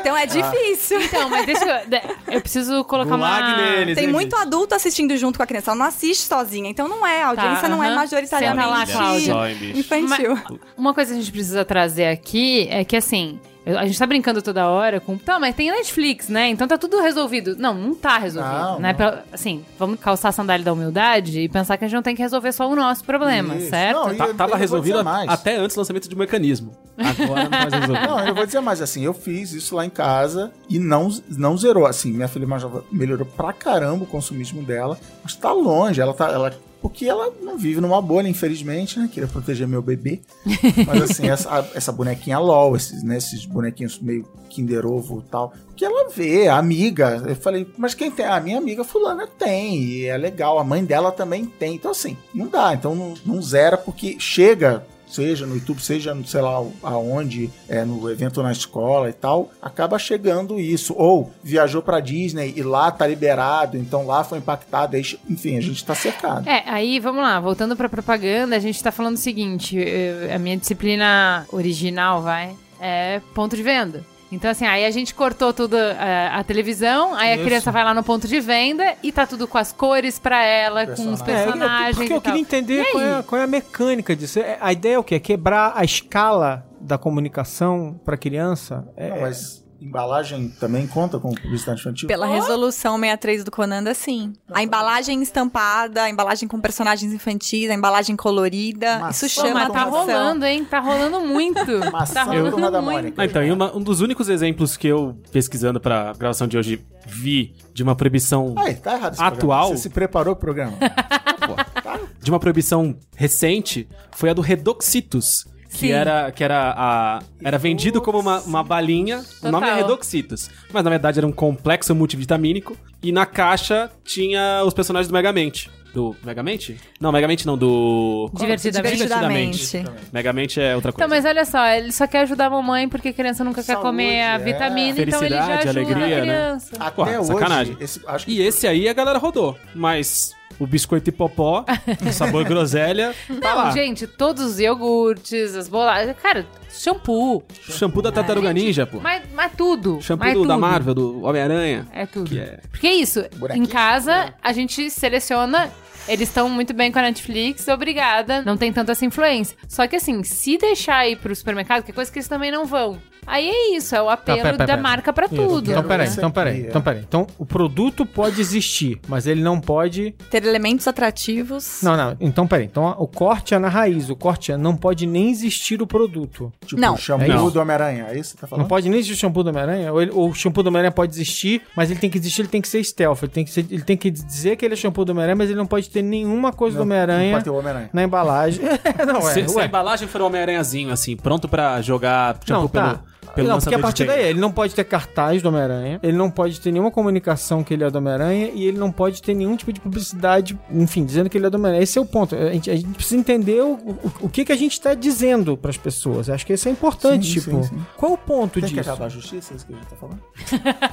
Então 0.00 0.16
é 0.16 0.26
difícil. 0.26 1.00
Então, 1.02 1.28
mas 1.28 1.46
deixa 1.46 1.64
eu. 1.64 2.34
Eu 2.34 2.40
preciso 2.40 2.84
colocar 2.84 3.14
uma. 3.16 3.56
Neles, 3.56 3.96
Tem 3.96 4.06
muito 4.08 4.34
adulto 4.36 4.74
assistindo 4.74 5.16
junto 5.16 5.36
com 5.38 5.42
a 5.42 5.46
criança. 5.46 5.70
Ela 5.70 5.78
não 5.78 5.86
assiste 5.86 6.22
sozinha. 6.26 6.68
Então 6.70 6.88
não 6.88 7.06
é. 7.06 7.22
A 7.22 7.28
audiência 7.28 7.62
Tá, 7.62 7.68
não 7.68 7.82
é 7.82 7.86
aham. 7.88 7.96
majoritariamente 7.96 8.66
Senta 8.66 8.78
lá, 8.78 8.86
Cláudia. 8.86 9.70
Infantil. 9.78 10.38
Uma 10.76 10.94
coisa 10.94 11.12
que 11.12 11.18
a 11.18 11.22
gente 11.22 11.32
precisa 11.32 11.64
trazer 11.64 12.06
aqui 12.06 12.66
é 12.70 12.84
que 12.84 12.96
assim. 12.96 13.38
Eu- 13.66 13.78
A 13.78 13.86
gente 13.86 13.98
tá 13.98 14.06
brincando 14.06 14.40
toda 14.42 14.68
hora 14.68 15.00
com. 15.00 15.16
Tá, 15.16 15.38
mas 15.38 15.54
tem 15.54 15.70
Netflix, 15.70 16.28
né? 16.28 16.48
Então 16.48 16.66
tá 16.68 16.76
tudo 16.78 17.00
resolvido. 17.00 17.56
Não, 17.56 17.74
não 17.74 17.94
tá 17.94 18.18
resolvido. 18.18 18.52
Não, 18.52 18.78
né? 18.78 18.94
não. 18.98 19.18
Assim, 19.32 19.64
vamos 19.78 19.98
calçar 20.00 20.28
a 20.28 20.32
sandália 20.32 20.64
da 20.64 20.72
humildade 20.72 21.40
e 21.40 21.48
pensar 21.48 21.76
que 21.76 21.84
a 21.84 21.88
gente 21.88 21.96
não 21.96 22.02
tem 22.02 22.14
que 22.14 22.22
resolver 22.22 22.52
só 22.52 22.68
o 22.68 22.76
nosso 22.76 23.04
problema, 23.04 23.56
Isso. 23.56 23.70
certo? 23.70 23.96
Não, 23.96 24.12
e- 24.12 24.16
Tá- 24.16 24.26
eu- 24.26 24.34
tava 24.34 24.52
eu 24.52 24.58
resolvido 24.58 24.98
até 25.28 25.56
antes 25.56 25.74
do 25.76 25.80
lançamento 25.80 26.08
de 26.08 26.14
um 26.14 26.18
mecanismo. 26.18 26.72
Agora 26.96 27.44
não 27.44 27.50
tá 27.50 27.58
mais 27.60 27.72
resolvido. 27.74 28.06
Não, 28.08 28.26
eu 28.26 28.34
vou 28.34 28.46
dizer 28.46 28.60
mais 28.60 28.80
assim, 28.82 29.04
eu 29.04 29.14
fiz 29.14 29.52
isso 29.52 29.74
lá 29.74 29.84
em 29.84 29.90
casa 29.90 30.52
e 30.68 30.78
não, 30.78 31.08
não 31.30 31.56
zerou. 31.56 31.86
Assim, 31.86 32.12
minha 32.12 32.28
filha 32.28 32.46
mais 32.46 32.64
melhorou 32.92 33.26
pra 33.26 33.52
caramba 33.52 34.04
o 34.04 34.06
consumismo 34.06 34.62
dela, 34.62 34.98
mas 35.22 35.34
tá 35.34 35.52
longe, 35.52 36.00
ela 36.00 36.12
tá. 36.14 36.30
Ela, 36.30 36.52
porque 36.84 37.06
ela 37.06 37.32
não 37.40 37.56
vive 37.56 37.80
numa 37.80 38.02
bolha, 38.02 38.28
infelizmente, 38.28 38.98
né? 38.98 39.08
Queria 39.10 39.26
proteger 39.26 39.66
meu 39.66 39.80
bebê. 39.80 40.20
Mas 40.86 41.00
assim, 41.00 41.30
essa, 41.30 41.66
essa 41.74 41.90
bonequinha 41.90 42.38
LOL, 42.38 42.76
esses, 42.76 43.02
né, 43.02 43.16
esses 43.16 43.46
bonequinhos 43.46 43.98
meio 43.98 44.28
Kinder 44.50 44.84
Ovo 44.84 45.24
e 45.26 45.30
tal. 45.30 45.54
Que 45.74 45.82
ela 45.82 46.10
vê, 46.10 46.46
a 46.46 46.58
amiga. 46.58 47.22
Eu 47.26 47.36
falei, 47.36 47.66
mas 47.78 47.94
quem 47.94 48.10
tem? 48.10 48.26
A 48.26 48.38
minha 48.38 48.58
amiga 48.58 48.84
fulana 48.84 49.26
tem, 49.26 49.82
e 49.82 50.04
é 50.04 50.18
legal. 50.18 50.58
A 50.58 50.62
mãe 50.62 50.84
dela 50.84 51.10
também 51.10 51.46
tem. 51.46 51.76
Então, 51.76 51.90
assim, 51.90 52.18
não 52.34 52.48
dá. 52.48 52.74
Então 52.74 52.94
não, 52.94 53.14
não 53.24 53.40
zera, 53.40 53.78
porque 53.78 54.20
chega 54.20 54.84
seja 55.14 55.46
no 55.46 55.54
YouTube, 55.54 55.80
seja 55.80 56.16
sei 56.26 56.40
lá 56.40 56.62
aonde, 56.82 57.50
é, 57.68 57.84
no 57.84 58.10
evento 58.10 58.42
na 58.42 58.52
escola 58.52 59.08
e 59.08 59.12
tal, 59.12 59.50
acaba 59.62 59.98
chegando 59.98 60.58
isso. 60.58 60.94
Ou 60.96 61.30
viajou 61.42 61.82
pra 61.82 62.00
Disney 62.00 62.52
e 62.56 62.62
lá 62.62 62.90
tá 62.90 63.06
liberado, 63.06 63.76
então 63.76 64.06
lá 64.06 64.24
foi 64.24 64.38
impactado, 64.38 64.96
aí, 64.96 65.02
enfim, 65.28 65.56
a 65.56 65.60
gente 65.60 65.84
tá 65.84 65.94
cercado. 65.94 66.48
É, 66.48 66.62
aí 66.66 66.98
vamos 66.98 67.22
lá, 67.22 67.38
voltando 67.40 67.76
pra 67.76 67.88
propaganda, 67.88 68.56
a 68.56 68.60
gente 68.60 68.82
tá 68.82 68.90
falando 68.90 69.14
o 69.14 69.18
seguinte: 69.18 69.76
eu- 69.76 70.34
a 70.34 70.38
minha 70.38 70.56
disciplina 70.56 71.46
original, 71.52 72.22
vai, 72.22 72.56
é 72.80 73.20
ponto 73.34 73.54
de 73.56 73.62
venda. 73.62 74.04
Então, 74.32 74.50
assim, 74.50 74.66
aí 74.66 74.84
a 74.84 74.90
gente 74.90 75.14
cortou 75.14 75.52
tudo 75.52 75.76
é, 75.76 76.28
a 76.32 76.42
televisão, 76.42 77.14
aí 77.14 77.32
a 77.32 77.36
Isso. 77.36 77.44
criança 77.44 77.70
vai 77.70 77.84
lá 77.84 77.94
no 77.94 78.02
ponto 78.02 78.26
de 78.26 78.40
venda 78.40 78.94
e 79.02 79.12
tá 79.12 79.26
tudo 79.26 79.46
com 79.46 79.56
as 79.58 79.72
cores 79.72 80.18
pra 80.18 80.44
ela, 80.44 80.86
com 80.86 80.92
os 81.12 81.22
Personagem. 81.22 81.22
É, 81.22 81.44
personagens. 81.44 81.96
porque 81.96 82.12
e 82.12 82.16
eu 82.16 82.20
tal. 82.20 82.32
queria 82.32 82.40
entender 82.40 82.84
qual 82.90 83.02
é, 83.04 83.22
qual 83.22 83.40
é 83.40 83.44
a 83.44 83.46
mecânica 83.46 84.16
disso. 84.16 84.38
É, 84.40 84.58
A 84.60 84.72
ideia 84.72 84.94
é 84.94 84.98
o 84.98 85.04
quê? 85.04 85.14
É 85.16 85.20
quebrar 85.20 85.72
a 85.76 85.84
escala 85.84 86.66
da 86.80 86.98
comunicação 86.98 87.98
para 88.04 88.16
criança? 88.16 88.86
É, 88.96 89.10
Não, 89.10 89.20
mas 89.22 89.63
embalagem 89.84 90.48
também 90.58 90.86
conta 90.86 91.18
com 91.18 91.30
publicidade 91.34 91.80
infantil? 91.80 92.08
Pela 92.08 92.26
resolução 92.26 92.94
63 92.98 93.44
do 93.44 93.50
Conanda, 93.50 93.92
sim. 93.94 94.32
A 94.50 94.62
embalagem 94.62 95.20
estampada, 95.22 96.02
a 96.04 96.10
embalagem 96.10 96.48
com 96.48 96.60
personagens 96.60 97.12
infantis, 97.12 97.70
a 97.70 97.74
embalagem 97.74 98.16
colorida. 98.16 98.98
Maçã. 98.98 99.26
Isso 99.26 99.36
Pô, 99.40 99.46
chama 99.46 99.60
mas 99.60 99.72
tá 99.72 99.82
atenção. 99.82 99.98
rolando, 100.06 100.46
hein? 100.46 100.64
Tá 100.64 100.80
rolando 100.80 101.20
muito. 101.20 101.60
Maçã 101.92 102.14
tá 102.14 102.22
rolando 102.24 102.70
da 102.70 102.80
muito. 102.80 102.94
Mônica. 102.96 103.22
Ah, 103.22 103.24
então, 103.26 103.42
e 103.44 103.52
uma- 103.52 103.76
um 103.76 103.80
dos 103.82 104.00
únicos 104.00 104.28
exemplos 104.28 104.76
que 104.76 104.88
eu, 104.88 105.16
pesquisando 105.30 105.78
pra 105.80 106.12
gravação 106.14 106.46
de 106.46 106.56
hoje, 106.56 106.84
vi 107.06 107.54
de 107.72 107.82
uma 107.82 107.94
proibição 107.94 108.54
Ai, 108.56 108.74
tá 108.74 108.94
errado 108.94 109.12
esse 109.14 109.22
Atual? 109.22 109.36
programa. 109.38 109.66
Você 109.76 109.76
se 109.82 109.90
preparou 109.90 110.34
pro 110.34 110.46
programa? 110.46 110.76
de 112.22 112.30
uma 112.30 112.40
proibição 112.40 112.96
recente 113.14 113.86
foi 114.12 114.30
a 114.30 114.32
do 114.32 114.40
Redoxitus. 114.40 115.44
Que 115.74 115.88
Sim. 115.88 115.92
era, 115.92 116.30
que 116.30 116.44
era, 116.44 116.72
a, 116.76 117.18
era 117.42 117.58
vendido 117.58 118.00
como 118.00 118.20
uma, 118.20 118.40
uma 118.42 118.62
balinha. 118.62 119.24
O 119.42 119.50
nome 119.50 119.66
é 119.66 119.70
Total. 119.70 119.88
Redoxitus. 119.88 120.48
Mas 120.72 120.84
na 120.84 120.90
verdade 120.90 121.18
era 121.18 121.26
um 121.26 121.32
complexo 121.32 121.92
multivitamínico. 121.96 122.76
E 123.02 123.10
na 123.10 123.26
caixa 123.26 123.90
tinha 124.04 124.62
os 124.64 124.72
personagens 124.72 125.08
do 125.08 125.12
Megamente. 125.12 125.68
Do 125.92 126.14
Megamente? 126.24 126.80
Não, 127.00 127.10
Megamente 127.12 127.44
não, 127.46 127.58
do. 127.58 128.28
qual- 128.32 128.40
Divertidamente. 128.40 128.96
Divertidamente. 128.96 129.84
Megamente 130.12 130.60
é 130.60 130.74
outra 130.76 130.92
coisa. 130.92 131.04
Então, 131.06 131.16
mas 131.16 131.24
olha 131.24 131.44
só, 131.44 131.66
ele 131.66 131.90
só 131.92 132.06
quer 132.06 132.20
ajudar 132.20 132.46
a 132.46 132.50
mamãe 132.50 132.88
porque 132.88 133.08
a 133.08 133.12
criança 133.12 133.42
nunca 133.44 133.56
quer 133.62 133.72
Saúde, 133.74 133.82
comer 133.82 134.22
a 134.22 134.34
é. 134.34 134.38
vitamina, 134.38 134.90
então 135.00 135.22
ele 135.22 135.34
já 135.34 135.44
Felicidade, 135.46 135.68
ajuda 135.68 135.70
alegria, 135.94 136.04
a 136.04 136.08
né? 136.08 136.20
criança. 136.22 136.70
Até 136.80 136.90
Pô, 136.90 137.02
hoje, 137.04 137.26
sacanagem. 137.26 137.76
esse- 137.80 138.00
acho 138.06 138.26
que 138.26 138.32
E 138.32 138.42
esse 138.42 138.66
aí 138.66 138.88
a 138.88 138.92
galera 138.92 139.18
rodou. 139.18 139.56
Mas 139.74 140.34
o 140.58 140.66
biscoito 140.66 141.10
hipopó, 141.10 141.64
sabor 142.12 142.44
groselha, 142.44 143.14
tá 143.40 143.54
Não, 143.54 143.56
lá. 143.64 143.70
gente, 143.72 144.06
todos 144.06 144.44
os 144.44 144.60
iogurtes, 144.60 145.54
as 145.56 145.68
bolachas, 145.68 146.14
cara, 146.22 146.46
shampoo, 146.70 147.42
Shampoo 147.62 148.00
da 148.02 148.12
Tartaruga 148.12 148.52
Ninja, 148.52 148.86
pô. 148.86 149.00
mas, 149.00 149.22
mas 149.34 149.52
tudo. 149.56 150.00
Shampoo 150.00 150.24
mas 150.26 150.34
do- 150.34 150.46
da 150.46 150.54
tudo. 150.54 150.60
Marvel, 150.60 150.94
do 150.94 151.22
Homem-Aranha. 151.24 151.86
É 151.92 152.06
tudo. 152.06 152.28
Que 152.30 152.38
é- 152.38 152.60
Porque 152.70 152.86
é 152.86 152.94
isso, 152.94 153.24
Buraquinho? 153.36 153.64
em 153.64 153.68
casa 153.68 154.32
a 154.42 154.52
gente 154.52 154.90
seleciona. 154.90 155.70
Eles 156.06 156.28
estão 156.28 156.50
muito 156.50 156.74
bem 156.74 156.92
com 156.92 156.98
a 156.98 157.02
Netflix, 157.02 157.66
obrigada. 157.66 158.42
Não 158.42 158.58
tem 158.58 158.70
tanta 158.70 158.92
essa 158.92 159.06
influência. 159.06 159.56
Só 159.66 159.86
que 159.86 159.96
assim, 159.96 160.22
se 160.22 160.58
deixar 160.58 161.08
ir 161.08 161.16
pro 161.16 161.34
supermercado, 161.34 161.82
que 161.82 161.90
é 161.90 161.94
coisa 161.94 162.12
que 162.12 162.18
eles 162.18 162.28
também 162.28 162.50
não 162.50 162.66
vão. 162.66 163.00
Aí 163.26 163.48
é 163.48 163.76
isso, 163.76 163.94
é 163.94 164.02
o 164.02 164.08
apelo 164.08 164.38
pera, 164.38 164.50
pera, 164.52 164.58
da 164.58 164.66
pera. 164.66 164.82
marca 164.82 165.12
pra 165.12 165.26
Isso. 165.26 165.34
tudo. 165.36 165.70
Então, 165.70 165.82
peraí, 165.84 166.08
então, 166.08 166.30
peraí, 166.30 166.64
é. 166.64 166.68
então, 166.68 166.82
peraí. 166.82 167.00
Então, 167.00 167.26
o 167.38 167.44
produto 167.46 168.04
pode 168.06 168.40
existir, 168.40 169.00
mas 169.08 169.26
ele 169.26 169.42
não 169.42 169.60
pode. 169.60 170.12
Ter 170.30 170.44
elementos 170.44 170.86
atrativos. 170.88 171.80
Não, 171.82 171.96
não. 171.96 172.16
Então, 172.20 172.46
peraí. 172.46 172.64
Então, 172.66 172.94
o 172.98 173.06
corte 173.06 173.54
é 173.54 173.58
na 173.58 173.68
raiz. 173.68 174.10
O 174.10 174.16
corte 174.16 174.52
é 174.52 174.56
não 174.56 174.76
pode 174.76 175.06
nem 175.06 175.30
existir 175.30 175.80
o 175.80 175.86
produto. 175.86 176.52
tipo 176.66 176.80
Não. 176.80 176.94
o 176.94 176.96
shampoo 176.96 177.24
É 177.30 177.34
isso. 177.36 177.50
do 177.50 177.60
Homem-Aranha. 177.60 178.06
É 178.10 178.18
isso 178.18 178.34
que 178.34 178.36
você 178.36 178.40
tá 178.42 178.46
falando? 178.46 178.62
Não 178.62 178.68
pode 178.68 178.88
nem 178.88 178.98
existir 178.98 179.14
o 179.16 179.20
shampoo 179.20 179.42
do 179.42 179.50
Homem-Aranha? 179.50 179.92
Ou, 179.92 180.02
ele- 180.02 180.10
ou 180.12 180.28
o 180.30 180.34
shampoo 180.34 180.62
do 180.62 180.68
Homem-Aranha 180.68 180.92
pode 180.92 181.12
existir, 181.14 181.62
mas 181.76 181.90
ele 181.90 182.00
tem 182.00 182.10
que 182.10 182.18
existir, 182.18 182.42
ele 182.42 182.48
tem 182.48 182.60
que 182.60 182.68
ser 182.68 182.82
stealth. 182.84 183.22
Ele 183.22 183.32
tem 183.32 183.44
que, 183.44 183.50
ser- 183.50 183.66
ele 183.70 183.82
tem 183.82 183.96
que 183.96 184.10
dizer 184.10 184.56
que 184.56 184.64
ele 184.64 184.74
é 184.74 184.76
shampoo 184.76 185.04
do 185.04 185.10
Homem-Aranha, 185.12 185.36
mas 185.36 185.48
ele 185.50 185.58
não 185.58 185.66
pode 185.66 185.88
ter 185.90 186.02
nenhuma 186.02 186.52
coisa 186.52 186.76
do 186.76 186.80
Não 186.80 186.86
Homem-Aranha 186.86 187.32
pode 187.32 187.44
ter 187.44 187.50
o 187.50 187.54
Homem-Aranha. 187.56 187.90
na 187.92 188.02
embalagem. 188.02 188.64
não, 189.06 189.18
é. 189.28 189.32
se, 189.32 189.48
se 189.48 189.60
a 189.60 189.64
embalagem 189.64 190.08
for 190.08 190.20
um 190.22 190.26
Homem-Aranhazinho, 190.26 190.92
assim, 190.92 191.16
pronto 191.16 191.48
pra 191.48 191.80
jogar 191.82 192.36
shampoo 192.46 192.62
Não, 192.62 192.68
tá. 192.68 192.88
pelo, 192.88 193.13
pelo 193.34 193.48
não, 193.48 193.58
porque 193.58 193.74
a 193.74 193.78
partir 193.78 194.06
daí 194.06 194.28
ele 194.28 194.40
não 194.40 194.50
pode 194.50 194.74
ter 194.74 194.84
cartaz 194.84 195.42
do 195.42 195.48
Homem-Aranha, 195.48 196.00
ele 196.02 196.16
não 196.16 196.30
pode 196.30 196.60
ter 196.60 196.72
nenhuma 196.72 196.90
comunicação 196.90 197.62
que 197.62 197.74
ele 197.74 197.84
é 197.84 197.90
do 197.90 197.98
Homem-Aranha 197.98 198.50
e 198.54 198.64
ele 198.64 198.78
não 198.78 198.90
pode 198.90 199.22
ter 199.22 199.34
nenhum 199.34 199.56
tipo 199.56 199.72
de 199.72 199.80
publicidade, 199.80 200.58
enfim, 200.70 201.04
dizendo 201.04 201.28
que 201.30 201.38
ele 201.38 201.46
é 201.46 201.50
do 201.50 201.56
Homem-Aranha. 201.56 201.82
Esse 201.82 201.98
é 201.98 202.00
o 202.00 202.06
ponto. 202.06 202.34
A 202.34 202.52
gente, 202.52 202.70
a 202.70 202.76
gente 202.76 202.94
precisa 202.94 203.18
entender 203.18 203.60
o, 203.62 203.72
o, 203.74 204.12
o 204.22 204.28
que, 204.28 204.44
que 204.44 204.52
a 204.52 204.56
gente 204.56 204.80
tá 204.80 204.94
dizendo 204.94 205.56
pras 205.56 205.76
pessoas. 205.76 206.28
Acho 206.28 206.46
que 206.46 206.52
isso 206.52 206.68
é 206.68 206.72
importante, 206.72 207.26
Sim, 207.26 207.32
tipo, 207.32 207.62
sim, 207.62 207.68
sim. 207.70 207.86
qual 207.96 208.12
o 208.12 208.18
ponto 208.18 208.60
Tem 208.60 208.68
que 208.68 208.74
disso? 208.74 208.90
acabar 208.90 209.06
a 209.06 209.08
justiça? 209.08 209.52
É 209.52 209.56
isso 209.56 209.66
que 209.66 209.72
a 209.72 209.76
gente 209.76 209.86
tá 209.86 209.96
falando? 209.96 210.20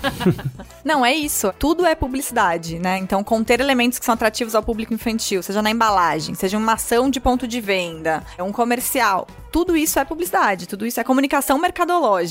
Não, 0.84 1.06
é 1.06 1.14
isso. 1.14 1.54
Tudo 1.58 1.86
é 1.86 1.96
publicidade, 1.96 2.80
né? 2.80 2.98
Então, 2.98 3.24
conter 3.24 3.60
elementos 3.60 4.00
que 4.00 4.06
são 4.06 4.14
atrativos 4.14 4.56
ao 4.56 4.64
público 4.64 4.94
infantil, 4.94 5.44
seja 5.44 5.62
na 5.62 5.70
embalagem, 5.72 6.36
seja 6.36 6.58
uma 6.58 6.74
ação 6.74 7.10
de 7.10 7.20
ponto 7.20 7.48
de 7.48 7.62
venda, 7.62 8.24
é 8.38 8.44
um 8.44 8.52
comercial. 8.52 9.28
Tudo 9.52 9.76
isso 9.76 10.00
é 10.00 10.06
publicidade, 10.06 10.66
tudo 10.66 10.86
isso 10.86 11.00
é 11.00 11.04
comunicação 11.04 11.58
mercadológica. 11.58 12.31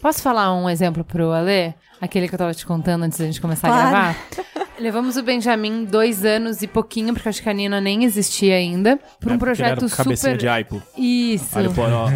Posso 0.00 0.22
falar 0.22 0.54
um 0.54 0.68
exemplo 0.70 1.02
pro 1.02 1.32
Ale? 1.32 1.74
Aquele 2.00 2.28
que 2.28 2.34
eu 2.34 2.38
tava 2.38 2.52
te 2.54 2.66
contando 2.66 3.04
antes 3.04 3.18
da 3.18 3.24
gente 3.26 3.40
começar 3.40 3.68
Claro. 3.68 3.86
a 3.86 3.90
gravar? 3.90 4.16
Levamos 4.80 5.16
o 5.16 5.22
Benjamin 5.22 5.84
dois 5.84 6.24
anos 6.24 6.60
e 6.62 6.66
pouquinho, 6.66 7.12
porque 7.14 7.28
acho 7.28 7.40
que 7.40 7.48
a 7.48 7.52
Nina 7.52 7.80
nem 7.80 8.02
existia 8.02 8.56
ainda, 8.56 8.98
pra 9.20 9.28
um 9.30 9.34
É, 9.34 9.36
ele 9.36 9.36
era 9.36 9.38
projeto 9.38 9.88
cabecinha 9.96 10.16
super. 10.16 10.36
de 10.36 10.48
aipo. 10.48 10.82
Isso. 10.98 11.54
Poró. 11.72 12.06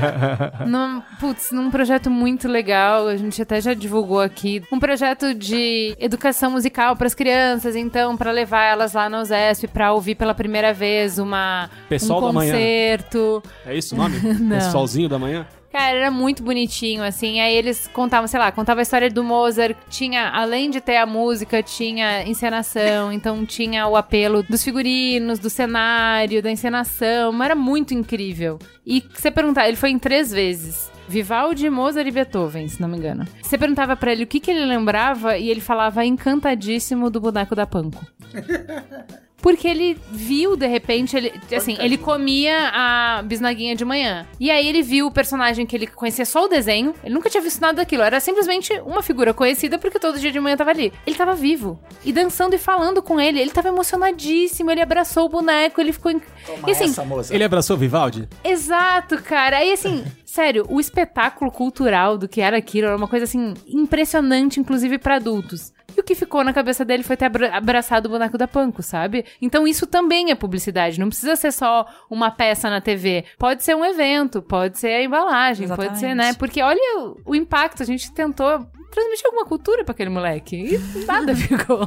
Num, 0.66 1.02
putz, 1.20 1.50
num 1.52 1.70
projeto 1.70 2.10
muito 2.10 2.48
legal, 2.48 3.08
a 3.08 3.16
gente 3.16 3.42
até 3.42 3.60
já 3.60 3.74
divulgou 3.74 4.20
aqui. 4.20 4.62
Um 4.72 4.78
projeto 4.78 5.34
de 5.34 5.94
educação 5.98 6.50
musical 6.52 6.96
para 6.96 7.06
as 7.08 7.14
crianças, 7.14 7.76
então, 7.76 8.16
para 8.16 8.30
levar 8.30 8.62
elas 8.64 8.94
lá 8.94 9.10
na 9.10 9.20
USESP 9.20 9.66
para 9.68 9.92
ouvir 9.92 10.14
pela 10.14 10.34
primeira 10.34 10.72
vez 10.72 11.18
uma 11.18 11.68
Pessoal 11.90 12.22
um 12.22 12.26
da 12.28 12.32
manhã. 12.32 12.52
concerto. 12.52 13.42
É 13.66 13.76
isso 13.76 13.94
o 13.94 13.98
nome? 13.98 14.18
Pessoalzinho 14.48 15.08
da 15.10 15.18
manhã? 15.18 15.46
Cara, 15.70 15.96
era 15.96 16.10
muito 16.10 16.42
bonitinho, 16.42 17.02
assim. 17.02 17.40
Aí 17.40 17.54
eles 17.54 17.86
contavam, 17.88 18.26
sei 18.26 18.40
lá, 18.40 18.50
contavam 18.50 18.80
a 18.80 18.82
história 18.82 19.10
do 19.10 19.22
Mozart. 19.22 19.76
Tinha, 19.90 20.30
além 20.30 20.70
de 20.70 20.80
ter 20.80 20.96
a 20.96 21.06
música, 21.06 21.62
tinha 21.62 22.26
encenação. 22.26 23.12
Então 23.18 23.44
tinha 23.44 23.86
o 23.86 23.96
apelo 23.96 24.42
dos 24.42 24.62
figurinos, 24.62 25.38
do 25.38 25.50
cenário, 25.50 26.42
da 26.42 26.50
encenação. 26.50 27.32
Mas 27.32 27.46
era 27.46 27.54
muito 27.54 27.92
incrível. 27.92 28.58
E 28.86 29.02
você 29.12 29.30
perguntar, 29.30 29.66
ele 29.66 29.76
foi 29.76 29.90
em 29.90 29.98
três 29.98 30.30
vezes. 30.30 30.90
Vivaldi, 31.08 31.68
Mozart 31.68 32.06
e 32.06 32.10
Beethoven, 32.10 32.68
se 32.68 32.80
não 32.80 32.88
me 32.88 32.96
engano. 32.96 33.26
Você 33.42 33.58
perguntava 33.58 33.96
pra 33.96 34.12
ele 34.12 34.24
o 34.24 34.26
que, 34.26 34.38
que 34.38 34.50
ele 34.50 34.64
lembrava 34.64 35.36
e 35.36 35.48
ele 35.50 35.60
falava 35.60 36.04
encantadíssimo 36.04 37.10
do 37.10 37.20
boneco 37.20 37.54
da 37.54 37.66
Panko. 37.66 38.06
Porque 39.40 39.68
ele 39.68 39.96
viu, 40.10 40.56
de 40.56 40.66
repente, 40.66 41.16
ele, 41.16 41.32
assim, 41.56 41.76
ele 41.78 41.96
comia 41.96 42.70
a 42.72 43.22
bisnaguinha 43.22 43.74
de 43.76 43.84
manhã. 43.84 44.26
E 44.38 44.50
aí 44.50 44.66
ele 44.66 44.82
viu 44.82 45.06
o 45.06 45.10
personagem 45.12 45.64
que 45.64 45.76
ele 45.76 45.86
conhecia 45.86 46.24
só 46.24 46.44
o 46.44 46.48
desenho. 46.48 46.92
Ele 47.04 47.14
nunca 47.14 47.30
tinha 47.30 47.42
visto 47.42 47.60
nada 47.60 47.74
daquilo. 47.74 48.02
Era 48.02 48.18
simplesmente 48.18 48.72
uma 48.84 49.02
figura 49.02 49.32
conhecida 49.32 49.78
porque 49.78 49.98
todo 49.98 50.18
dia 50.18 50.32
de 50.32 50.40
manhã 50.40 50.56
tava 50.56 50.70
ali. 50.70 50.92
Ele 51.06 51.16
tava 51.16 51.34
vivo. 51.34 51.78
E 52.04 52.12
dançando 52.12 52.54
e 52.54 52.58
falando 52.58 53.00
com 53.00 53.20
ele. 53.20 53.38
Ele 53.38 53.50
tava 53.50 53.68
emocionadíssimo. 53.68 54.70
Ele 54.70 54.80
abraçou 54.80 55.26
o 55.26 55.28
boneco. 55.28 55.80
Ele 55.80 55.92
ficou. 55.92 56.10
Em... 56.10 56.18
Toma 56.18 56.68
E 56.68 56.72
assim, 56.72 56.84
essa, 56.84 57.04
moça. 57.04 57.32
Ele 57.32 57.44
abraçou 57.44 57.76
o 57.76 57.78
Vivaldi? 57.78 58.28
Exato, 58.42 59.22
cara. 59.22 59.58
Aí, 59.58 59.72
assim, 59.72 60.04
sério, 60.26 60.66
o 60.68 60.80
espetáculo 60.80 61.52
cultural 61.52 62.18
do 62.18 62.26
que 62.26 62.40
era 62.40 62.56
aquilo 62.56 62.88
era 62.88 62.96
uma 62.96 63.08
coisa, 63.08 63.24
assim, 63.24 63.54
impressionante, 63.68 64.58
inclusive 64.58 64.98
pra 64.98 65.16
adultos. 65.16 65.72
E 65.98 66.00
o 66.00 66.04
que 66.04 66.14
ficou 66.14 66.44
na 66.44 66.52
cabeça 66.52 66.84
dele 66.84 67.02
foi 67.02 67.16
ter 67.16 67.24
abra- 67.24 67.56
abraçado 67.56 68.06
o 68.06 68.08
boneco 68.08 68.38
da 68.38 68.46
Panko, 68.46 68.84
sabe? 68.84 69.24
Então 69.42 69.66
isso 69.66 69.84
também 69.84 70.30
é 70.30 70.34
publicidade. 70.36 71.00
Não 71.00 71.08
precisa 71.08 71.34
ser 71.34 71.50
só 71.50 71.84
uma 72.08 72.30
peça 72.30 72.70
na 72.70 72.80
TV. 72.80 73.24
Pode 73.36 73.64
ser 73.64 73.74
um 73.74 73.84
evento, 73.84 74.40
pode 74.40 74.78
ser 74.78 74.88
a 74.94 75.02
embalagem, 75.02 75.66
pode 75.66 75.80
Exatamente. 75.82 75.98
ser, 76.00 76.14
né? 76.14 76.32
Porque 76.34 76.62
olha 76.62 77.00
o, 77.00 77.16
o 77.32 77.34
impacto. 77.34 77.82
A 77.82 77.86
gente 77.86 78.12
tentou 78.12 78.64
transmitir 78.92 79.26
alguma 79.26 79.44
cultura 79.44 79.84
pra 79.84 79.90
aquele 79.90 80.08
moleque. 80.08 80.56
E 80.76 81.04
nada 81.04 81.34
ficou. 81.36 81.80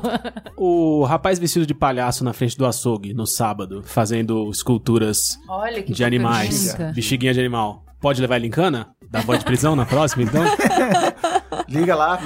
O 0.58 1.06
rapaz 1.06 1.40
vestido 1.40 1.66
de 1.66 1.74
palhaço 1.74 2.24
na 2.26 2.34
frente 2.34 2.58
do 2.58 2.66
açougue 2.66 3.14
no 3.14 3.26
sábado, 3.26 3.82
fazendo 3.82 4.50
esculturas 4.52 5.40
Olha 5.48 5.82
que 5.82 5.94
de 5.94 6.04
animais, 6.04 6.76
bexiguinha 6.94 7.34
de 7.34 7.40
animal. 7.40 7.86
Pode 8.02 8.20
levar 8.20 8.36
ele 8.38 8.48
em 8.48 8.52
cana? 8.52 8.90
Dá 9.12 9.20
voz 9.22 9.40
de 9.40 9.46
prisão 9.46 9.76
na 9.76 9.86
próxima, 9.86 10.24
então? 10.24 10.42
Liga 11.68 11.94
lá. 11.96 12.18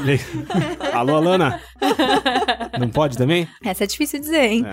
Alô, 0.93 1.15
Alana? 1.15 1.59
Não 2.79 2.89
pode 2.89 3.17
também? 3.17 3.47
Essa 3.63 3.86
é 3.86 3.88
difícil 3.88 4.19
dizer, 4.19 4.43
hein? 4.51 4.65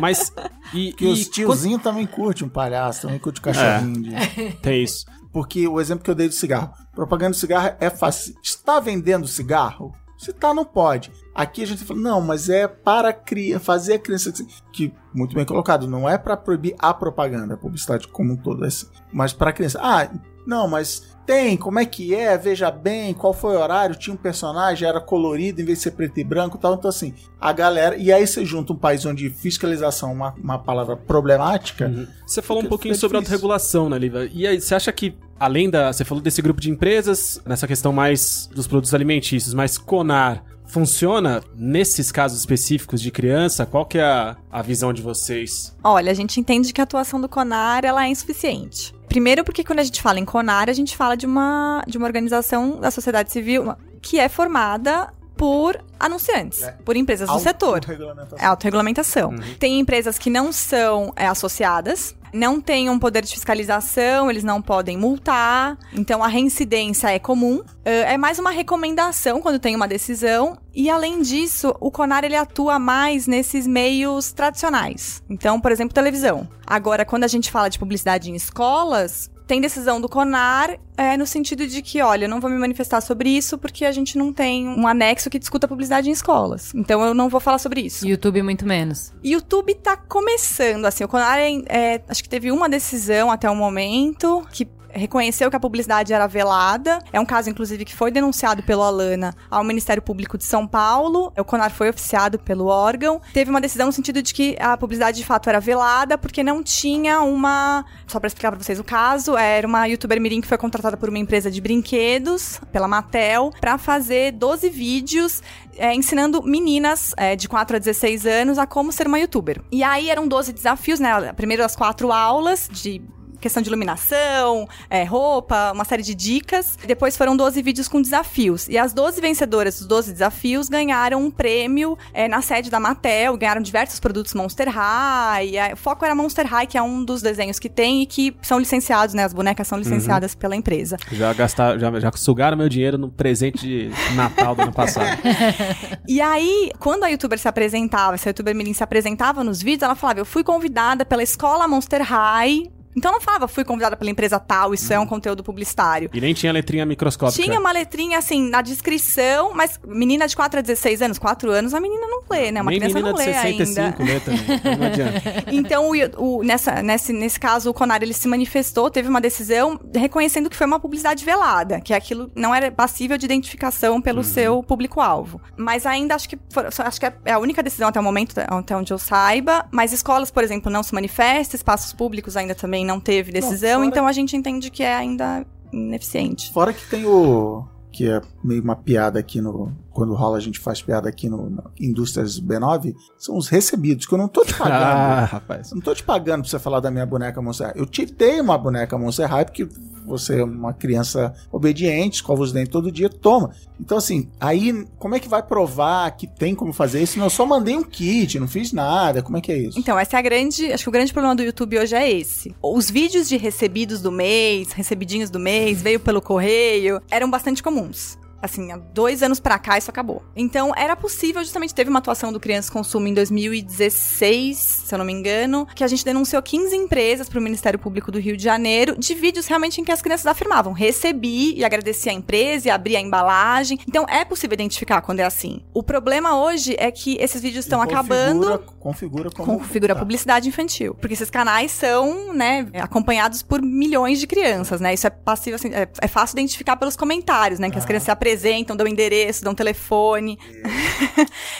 Mas. 0.00 0.32
E, 0.74 0.92
Que 0.92 1.06
e 1.06 1.08
os 1.12 1.28
tiozinhos 1.28 1.82
também 1.82 2.06
curtem 2.06 2.46
um 2.46 2.50
palhaço, 2.50 3.02
também 3.02 3.18
curte 3.18 3.40
cachorrinho. 3.40 4.02
de- 4.02 4.10
quando- 4.10 4.56
Tem 4.60 4.82
isso. 4.82 5.06
Porque 5.32 5.66
o 5.66 5.80
exemplo 5.80 6.04
que 6.04 6.10
eu 6.10 6.14
dei 6.14 6.28
do 6.28 6.34
cigarro. 6.34 6.72
Propaganda 6.94 7.32
de 7.32 7.38
cigarro 7.38 7.74
é 7.80 7.88
fácil. 7.88 8.34
Está 8.42 8.78
vendendo 8.80 9.26
cigarro? 9.26 9.94
Se 10.18 10.32
tá, 10.34 10.52
não 10.52 10.66
pode. 10.66 11.10
Aqui 11.34 11.62
a 11.62 11.66
gente 11.66 11.82
fala, 11.84 11.98
não, 11.98 12.20
mas 12.20 12.50
é 12.50 12.68
para 12.68 13.10
cri 13.12 13.58
fazer 13.58 13.94
a 13.94 13.98
criança. 13.98 14.30
Que, 14.70 14.92
muito 15.14 15.34
bem 15.34 15.46
colocado, 15.46 15.88
não 15.88 16.06
é 16.06 16.18
para 16.18 16.36
proibir 16.36 16.74
a 16.78 16.92
propaganda, 16.92 17.54
a 17.54 17.56
publicidade 17.56 18.06
como 18.08 18.34
um 18.34 18.36
todo, 18.36 18.64
é 18.64 18.68
assim, 18.68 18.86
mas 19.10 19.32
para 19.32 19.50
criança. 19.52 19.78
Ah, 19.82 20.10
não, 20.46 20.68
mas 20.68 21.10
tem, 21.26 21.56
como 21.56 21.78
é 21.78 21.84
que 21.84 22.12
é? 22.12 22.36
Veja 22.36 22.72
bem, 22.72 23.14
qual 23.14 23.32
foi 23.32 23.56
o 23.56 23.60
horário? 23.60 23.94
Tinha 23.94 24.12
um 24.12 24.16
personagem, 24.16 24.88
era 24.88 25.00
colorido 25.00 25.60
em 25.60 25.64
vez 25.64 25.78
de 25.78 25.84
ser 25.84 25.92
preto 25.92 26.18
e 26.18 26.24
branco 26.24 26.56
e 26.56 26.60
tal. 26.60 26.74
Então, 26.74 26.88
assim, 26.88 27.14
a 27.40 27.52
galera. 27.52 27.96
E 27.96 28.12
aí 28.12 28.26
você 28.26 28.44
junta 28.44 28.72
um 28.72 28.76
país 28.76 29.06
onde 29.06 29.30
fiscalização 29.30 30.10
é 30.10 30.12
uma, 30.12 30.34
uma 30.42 30.58
palavra 30.58 30.96
problemática. 30.96 32.08
Você 32.26 32.42
falou 32.42 32.64
um 32.64 32.66
pouquinho 32.66 32.96
sobre 32.96 33.16
difícil. 33.16 33.34
autorregulação, 33.34 33.88
né, 33.88 33.96
Lívia? 33.96 34.28
E 34.32 34.44
aí, 34.44 34.60
você 34.60 34.74
acha 34.74 34.90
que, 34.90 35.14
além 35.38 35.70
da. 35.70 35.92
Você 35.92 36.04
falou 36.04 36.20
desse 36.20 36.42
grupo 36.42 36.60
de 36.60 36.68
empresas, 36.68 37.40
nessa 37.46 37.68
questão 37.68 37.92
mais 37.92 38.48
dos 38.52 38.66
produtos 38.66 38.92
alimentícios, 38.92 39.54
mas 39.54 39.78
Conar 39.78 40.44
funciona 40.70 41.42
nesses 41.54 42.10
casos 42.10 42.40
específicos 42.40 43.00
de 43.00 43.10
criança? 43.10 43.66
Qual 43.66 43.84
que 43.84 43.98
é 43.98 44.04
a, 44.04 44.36
a 44.50 44.62
visão 44.62 44.92
de 44.92 45.02
vocês? 45.02 45.76
Olha, 45.82 46.10
a 46.10 46.14
gente 46.14 46.40
entende 46.40 46.72
que 46.72 46.80
a 46.80 46.84
atuação 46.84 47.20
do 47.20 47.28
CONAR 47.28 47.84
ela 47.84 48.04
é 48.04 48.08
insuficiente. 48.08 48.94
Primeiro 49.10 49.42
porque 49.42 49.64
quando 49.64 49.80
a 49.80 49.82
gente 49.82 50.00
fala 50.00 50.20
em 50.20 50.24
CONAR, 50.24 50.70
a 50.70 50.72
gente 50.72 50.96
fala 50.96 51.16
de 51.16 51.26
uma, 51.26 51.82
de 51.84 51.98
uma 51.98 52.06
organização 52.06 52.78
da 52.78 52.92
sociedade 52.92 53.32
civil 53.32 53.74
que 54.00 54.20
é 54.20 54.28
formada 54.28 55.12
por 55.40 55.82
anunciantes, 55.98 56.62
É. 56.62 56.72
por 56.84 56.98
empresas 56.98 57.26
do 57.26 57.38
setor. 57.38 57.76
Autorregulamentação. 57.76 58.38
É 58.38 58.44
autorregulamentação. 58.44 59.34
Tem 59.58 59.80
empresas 59.80 60.18
que 60.18 60.28
não 60.28 60.52
são 60.52 61.14
é, 61.16 61.26
associadas, 61.26 62.14
não 62.30 62.60
têm 62.60 62.90
um 62.90 62.98
poder 62.98 63.24
de 63.24 63.32
fiscalização, 63.32 64.30
eles 64.30 64.44
não 64.44 64.60
podem 64.60 64.98
multar, 64.98 65.78
então 65.94 66.22
a 66.22 66.28
reincidência 66.28 67.10
é 67.10 67.18
comum. 67.18 67.62
É 67.86 68.12
é 68.12 68.18
mais 68.18 68.38
uma 68.38 68.50
recomendação 68.50 69.40
quando 69.40 69.58
tem 69.58 69.74
uma 69.74 69.88
decisão. 69.88 70.58
E 70.74 70.90
além 70.90 71.22
disso, 71.22 71.74
o 71.80 71.90
CONAR 71.90 72.22
ele 72.24 72.36
atua 72.36 72.78
mais 72.78 73.26
nesses 73.26 73.66
meios 73.66 74.32
tradicionais. 74.32 75.22
Então, 75.30 75.58
por 75.58 75.72
exemplo, 75.72 75.94
televisão. 75.94 76.46
Agora, 76.66 77.04
quando 77.06 77.24
a 77.24 77.28
gente 77.28 77.50
fala 77.50 77.70
de 77.70 77.78
publicidade 77.78 78.30
em 78.30 78.34
escolas, 78.34 79.30
tem 79.50 79.60
decisão 79.60 80.00
do 80.00 80.08
CONAR 80.08 80.78
é, 80.96 81.16
no 81.16 81.26
sentido 81.26 81.66
de 81.66 81.82
que, 81.82 82.00
olha, 82.00 82.26
eu 82.26 82.28
não 82.28 82.40
vou 82.40 82.48
me 82.48 82.56
manifestar 82.56 83.00
sobre 83.00 83.30
isso 83.30 83.58
porque 83.58 83.84
a 83.84 83.90
gente 83.90 84.16
não 84.16 84.32
tem 84.32 84.68
um 84.68 84.86
anexo 84.86 85.28
que 85.28 85.40
discuta 85.40 85.66
publicidade 85.66 86.08
em 86.08 86.12
escolas. 86.12 86.72
Então 86.72 87.04
eu 87.04 87.12
não 87.12 87.28
vou 87.28 87.40
falar 87.40 87.58
sobre 87.58 87.80
isso. 87.80 88.06
YouTube 88.06 88.44
muito 88.44 88.64
menos. 88.64 89.12
YouTube 89.24 89.74
tá 89.74 89.96
começando, 89.96 90.86
assim, 90.86 91.02
o 91.02 91.08
CONAR, 91.08 91.40
é, 91.40 91.62
é, 91.68 92.02
acho 92.08 92.22
que 92.22 92.28
teve 92.28 92.52
uma 92.52 92.68
decisão 92.68 93.28
até 93.28 93.50
o 93.50 93.56
momento 93.56 94.46
que 94.52 94.68
reconheceu 94.92 95.50
que 95.50 95.56
a 95.56 95.60
publicidade 95.60 96.12
era 96.12 96.26
velada. 96.26 96.98
É 97.12 97.20
um 97.20 97.24
caso, 97.24 97.50
inclusive, 97.50 97.84
que 97.84 97.94
foi 97.94 98.10
denunciado 98.10 98.62
pelo 98.62 98.82
Alana 98.82 99.34
ao 99.50 99.64
Ministério 99.64 100.02
Público 100.02 100.36
de 100.36 100.44
São 100.44 100.66
Paulo. 100.66 101.32
O 101.36 101.44
CONAR 101.44 101.70
foi 101.70 101.90
oficiado 101.90 102.38
pelo 102.38 102.66
órgão. 102.66 103.20
Teve 103.32 103.50
uma 103.50 103.60
decisão 103.60 103.86
no 103.86 103.92
sentido 103.92 104.22
de 104.22 104.32
que 104.32 104.56
a 104.60 104.76
publicidade 104.76 105.18
de 105.18 105.24
fato 105.24 105.48
era 105.48 105.60
velada, 105.60 106.18
porque 106.18 106.42
não 106.42 106.62
tinha 106.62 107.20
uma. 107.20 107.84
Só 108.06 108.18
para 108.18 108.28
explicar 108.28 108.50
para 108.50 108.62
vocês 108.62 108.78
o 108.78 108.84
caso, 108.84 109.36
era 109.36 109.66
uma 109.66 109.86
youtuber 109.86 110.20
Mirim 110.20 110.40
que 110.40 110.48
foi 110.48 110.58
contratada 110.58 110.96
por 110.96 111.08
uma 111.08 111.18
empresa 111.18 111.50
de 111.50 111.60
brinquedos, 111.60 112.60
pela 112.72 112.88
Mattel, 112.88 113.50
para 113.60 113.78
fazer 113.78 114.32
12 114.32 114.68
vídeos 114.70 115.42
é, 115.76 115.94
ensinando 115.94 116.42
meninas 116.42 117.14
é, 117.16 117.34
de 117.34 117.48
4 117.48 117.76
a 117.76 117.78
16 117.78 118.26
anos 118.26 118.58
a 118.58 118.66
como 118.66 118.92
ser 118.92 119.06
uma 119.06 119.18
youtuber. 119.18 119.62
E 119.72 119.82
aí 119.82 120.10
eram 120.10 120.28
12 120.28 120.52
desafios, 120.52 121.00
né? 121.00 121.32
Primeiro 121.32 121.64
as 121.64 121.74
quatro 121.74 122.12
aulas 122.12 122.68
de 122.70 123.00
questão 123.40 123.62
de 123.62 123.68
iluminação, 123.68 124.68
é, 124.88 125.04
roupa, 125.04 125.72
uma 125.72 125.84
série 125.84 126.02
de 126.02 126.14
dicas. 126.14 126.76
Depois 126.86 127.16
foram 127.16 127.36
12 127.36 127.62
vídeos 127.62 127.88
com 127.88 128.00
desafios. 128.00 128.68
E 128.68 128.78
as 128.78 128.92
12 128.92 129.20
vencedoras 129.20 129.78
dos 129.78 129.86
12 129.86 130.12
desafios 130.12 130.68
ganharam 130.68 131.24
um 131.24 131.30
prêmio 131.30 131.96
é, 132.12 132.28
na 132.28 132.42
sede 132.42 132.70
da 132.70 132.78
Mattel, 132.78 133.36
ganharam 133.36 133.62
diversos 133.62 133.98
produtos 133.98 134.34
Monster 134.34 134.68
High. 134.68 135.56
É, 135.56 135.72
o 135.72 135.76
foco 135.76 136.04
era 136.04 136.14
Monster 136.14 136.46
High, 136.46 136.66
que 136.66 136.78
é 136.78 136.82
um 136.82 137.04
dos 137.04 137.22
desenhos 137.22 137.58
que 137.58 137.68
tem 137.68 138.02
e 138.02 138.06
que 138.06 138.36
são 138.42 138.58
licenciados, 138.58 139.14
né? 139.14 139.24
As 139.24 139.32
bonecas 139.32 139.66
são 139.66 139.78
licenciadas 139.78 140.32
uhum. 140.32 140.38
pela 140.38 140.56
empresa. 140.56 140.96
Já 141.10 141.32
gastaram, 141.32 141.78
já, 141.78 142.00
já 142.00 142.12
sugaram 142.12 142.56
meu 142.56 142.68
dinheiro 142.68 142.98
no 142.98 143.08
presente 143.08 143.66
de 143.66 144.14
Natal 144.14 144.54
do 144.54 144.62
ano 144.62 144.72
passado. 144.72 145.18
e 146.06 146.20
aí, 146.20 146.70
quando 146.78 147.04
a 147.04 147.08
youtuber 147.08 147.38
se 147.38 147.48
apresentava, 147.48 148.16
se 148.16 148.28
a 148.28 148.30
youtuber 148.30 148.54
Mirim 148.54 148.72
se 148.72 148.82
apresentava 148.82 149.42
nos 149.42 149.62
vídeos, 149.62 149.82
ela 149.82 149.94
falava: 149.94 150.20
Eu 150.20 150.26
fui 150.26 150.44
convidada 150.44 151.04
pela 151.04 151.22
escola 151.22 151.66
Monster 151.66 152.02
High 152.02 152.79
então 152.96 153.12
não 153.12 153.20
falava, 153.20 153.46
fui 153.46 153.64
convidada 153.64 153.96
pela 153.96 154.10
empresa 154.10 154.38
tal, 154.38 154.74
isso 154.74 154.92
é 154.92 154.98
um 154.98 155.06
conteúdo 155.06 155.42
publicitário. 155.42 156.10
E 156.12 156.20
nem 156.20 156.34
tinha 156.34 156.52
letrinha 156.52 156.84
microscópica. 156.84 157.42
Tinha 157.42 157.58
uma 157.58 157.72
letrinha, 157.72 158.18
assim, 158.18 158.48
na 158.48 158.62
descrição, 158.62 159.52
mas 159.54 159.78
menina 159.86 160.26
de 160.26 160.34
4 160.34 160.58
a 160.58 160.62
16 160.62 161.02
anos, 161.02 161.18
4 161.18 161.50
anos, 161.50 161.74
a 161.74 161.80
menina 161.80 162.06
não 162.06 162.22
lê, 162.28 162.50
né? 162.50 162.60
Uma 162.60 162.70
nem 162.70 162.80
criança 162.80 163.00
não 163.00 163.14
lê 163.14 163.24
de 163.24 163.32
65 163.32 164.02
ainda. 164.02 164.12
lê 164.12 164.20
também, 164.20 164.78
não 164.78 164.86
adianta. 164.86 165.22
então, 165.52 165.90
o, 165.90 166.38
o, 166.38 166.42
nessa, 166.42 166.82
nesse, 166.82 167.12
nesse 167.12 167.38
caso, 167.38 167.70
o 167.70 167.74
Conar, 167.74 168.02
ele 168.02 168.12
se 168.12 168.26
manifestou, 168.26 168.90
teve 168.90 169.08
uma 169.08 169.20
decisão 169.20 169.78
reconhecendo 169.94 170.50
que 170.50 170.56
foi 170.56 170.66
uma 170.66 170.80
publicidade 170.80 171.24
velada, 171.24 171.80
que 171.80 171.94
aquilo 171.94 172.30
não 172.34 172.54
era 172.54 172.70
passível 172.70 173.16
de 173.16 173.24
identificação 173.24 174.00
pelo 174.00 174.18
uhum. 174.18 174.24
seu 174.24 174.62
público-alvo. 174.62 175.40
Mas 175.56 175.86
ainda 175.86 176.14
acho 176.14 176.28
que, 176.28 176.38
for, 176.52 176.66
acho 176.66 177.00
que 177.00 177.06
é 177.06 177.32
a 177.32 177.38
única 177.38 177.62
decisão 177.62 177.88
até 177.88 178.00
o 178.00 178.02
momento, 178.02 178.34
até 178.38 178.76
onde 178.76 178.92
eu 178.92 178.98
saiba, 178.98 179.66
mas 179.70 179.92
escolas, 179.92 180.30
por 180.30 180.42
exemplo, 180.42 180.70
não 180.72 180.82
se 180.82 180.92
manifestam, 180.92 181.56
espaços 181.56 181.92
públicos 181.92 182.36
ainda 182.36 182.54
também 182.54 182.79
não 182.84 183.00
teve 183.00 183.32
decisão 183.32 183.50
decisão, 183.50 183.84
então 183.84 184.06
a 184.06 184.12
gente 184.12 184.36
entende 184.36 184.70
que 184.70 184.82
é 184.82 184.94
ainda 184.94 185.46
ineficiente. 185.72 186.52
Fora 186.52 186.72
que 186.72 186.88
tem 186.88 187.04
o. 187.06 187.64
que 187.92 188.08
é 188.08 188.20
meio 188.42 188.62
uma 188.62 188.76
piada 188.76 189.18
aqui 189.18 189.40
no. 189.40 189.72
Quando 189.92 190.14
rola, 190.14 190.36
a 190.36 190.40
gente 190.40 190.58
faz 190.58 190.80
piada 190.80 191.08
aqui 191.08 191.28
no, 191.28 191.50
no 191.50 191.70
Indústrias 191.78 192.40
B9, 192.40 192.94
são 193.18 193.36
os 193.36 193.48
recebidos, 193.48 194.06
que 194.06 194.14
eu 194.14 194.18
não 194.18 194.28
tô 194.28 194.44
te 194.44 194.54
pagando. 194.54 194.74
ah, 194.82 195.24
rapaz. 195.24 195.70
Eu 195.70 195.76
não 195.76 195.82
tô 195.82 195.94
te 195.94 196.02
pagando 196.02 196.42
pra 196.42 196.50
você 196.50 196.58
falar 196.58 196.80
da 196.80 196.90
minha 196.90 197.06
boneca 197.06 197.42
Monster 197.42 197.68
High. 197.68 197.76
Eu 197.76 197.86
te 197.86 198.06
dei 198.06 198.40
uma 198.40 198.56
boneca 198.56 198.96
Monster 198.96 199.28
High 199.28 199.44
porque 199.44 199.68
você 200.10 200.40
é 200.40 200.44
uma 200.44 200.72
criança 200.72 201.32
obediente, 201.52 202.16
escova 202.16 202.42
os 202.42 202.52
dentes 202.52 202.70
todo 202.70 202.90
dia, 202.90 203.08
toma. 203.08 203.50
Então, 203.78 203.96
assim, 203.96 204.28
aí 204.40 204.86
como 204.98 205.14
é 205.14 205.20
que 205.20 205.28
vai 205.28 205.42
provar 205.42 206.10
que 206.12 206.26
tem 206.26 206.54
como 206.54 206.72
fazer 206.72 207.02
isso? 207.02 207.18
Não, 207.18 207.26
eu 207.26 207.30
só 207.30 207.46
mandei 207.46 207.76
um 207.76 207.82
kit, 207.82 208.38
não 208.38 208.48
fiz 208.48 208.72
nada. 208.72 209.22
Como 209.22 209.36
é 209.36 209.40
que 209.40 209.52
é 209.52 209.58
isso? 209.58 209.78
Então, 209.78 209.98
essa 209.98 210.16
é 210.16 210.18
a 210.18 210.22
grande. 210.22 210.72
Acho 210.72 210.84
que 210.84 210.88
o 210.88 210.92
grande 210.92 211.12
problema 211.12 211.34
do 211.34 211.42
YouTube 211.42 211.78
hoje 211.78 211.94
é 211.94 212.10
esse. 212.10 212.54
Os 212.62 212.90
vídeos 212.90 213.28
de 213.28 213.36
recebidos 213.36 214.00
do 214.00 214.10
mês, 214.10 214.72
recebidinhos 214.72 215.30
do 215.30 215.38
mês, 215.38 215.80
veio 215.80 216.00
pelo 216.00 216.20
correio, 216.20 217.00
eram 217.10 217.30
bastante 217.30 217.62
comuns. 217.62 218.18
Assim, 218.42 218.72
há 218.72 218.76
dois 218.76 219.22
anos 219.22 219.38
para 219.38 219.58
cá 219.58 219.76
isso 219.76 219.90
acabou. 219.90 220.22
Então, 220.34 220.72
era 220.76 220.96
possível, 220.96 221.42
justamente 221.42 221.74
teve 221.74 221.90
uma 221.90 221.98
atuação 221.98 222.32
do 222.32 222.40
Criança 222.40 222.72
Consumo 222.72 223.06
em 223.06 223.14
2016, 223.14 224.56
se 224.56 224.94
eu 224.94 224.98
não 224.98 225.04
me 225.04 225.12
engano, 225.12 225.66
que 225.74 225.84
a 225.84 225.88
gente 225.88 226.04
denunciou 226.04 226.42
15 226.42 226.74
empresas 226.76 227.28
para 227.28 227.38
o 227.38 227.42
Ministério 227.42 227.78
Público 227.78 228.10
do 228.10 228.18
Rio 228.18 228.36
de 228.36 228.42
Janeiro 228.42 228.96
de 228.98 229.14
vídeos 229.14 229.46
realmente 229.46 229.80
em 229.80 229.84
que 229.84 229.92
as 229.92 230.00
crianças 230.00 230.26
afirmavam: 230.26 230.72
recebi 230.72 231.54
e 231.54 231.64
agradeci 231.64 232.08
a 232.08 232.12
empresa 232.12 232.68
e 232.68 232.70
abri 232.70 232.96
a 232.96 233.00
embalagem. 233.00 233.78
Então, 233.86 234.06
é 234.08 234.24
possível 234.24 234.54
identificar 234.54 235.00
quando 235.02 235.20
é 235.20 235.24
assim. 235.24 235.62
O 235.74 235.82
problema 235.82 236.42
hoje 236.42 236.74
é 236.78 236.90
que 236.90 237.16
esses 237.20 237.42
vídeos 237.42 237.64
estão 237.64 237.82
acabando. 237.82 238.58
Configura 238.78 239.30
como. 239.30 239.58
Configura 239.58 239.94
tá. 239.94 240.00
publicidade 240.00 240.48
infantil. 240.48 240.94
Porque 240.94 241.14
esses 241.14 241.30
canais 241.30 241.70
são, 241.70 242.32
né, 242.32 242.66
acompanhados 242.74 243.42
por 243.42 243.60
milhões 243.62 244.18
de 244.18 244.26
crianças, 244.26 244.80
né? 244.80 244.94
Isso 244.94 245.06
é 245.06 245.10
passivo, 245.10 245.56
assim, 245.56 245.68
é, 245.72 245.88
é 246.00 246.08
fácil 246.08 246.34
identificar 246.34 246.76
pelos 246.76 246.96
comentários, 246.96 247.58
né? 247.58 247.68
Que 247.70 247.76
ah. 247.76 247.78
as 247.78 247.84
crianças 247.84 248.04
se 248.04 248.10
apresentam, 248.30 248.76
dão 248.76 248.86
endereço, 248.86 249.42
dão 249.42 249.54
telefone. 249.54 250.38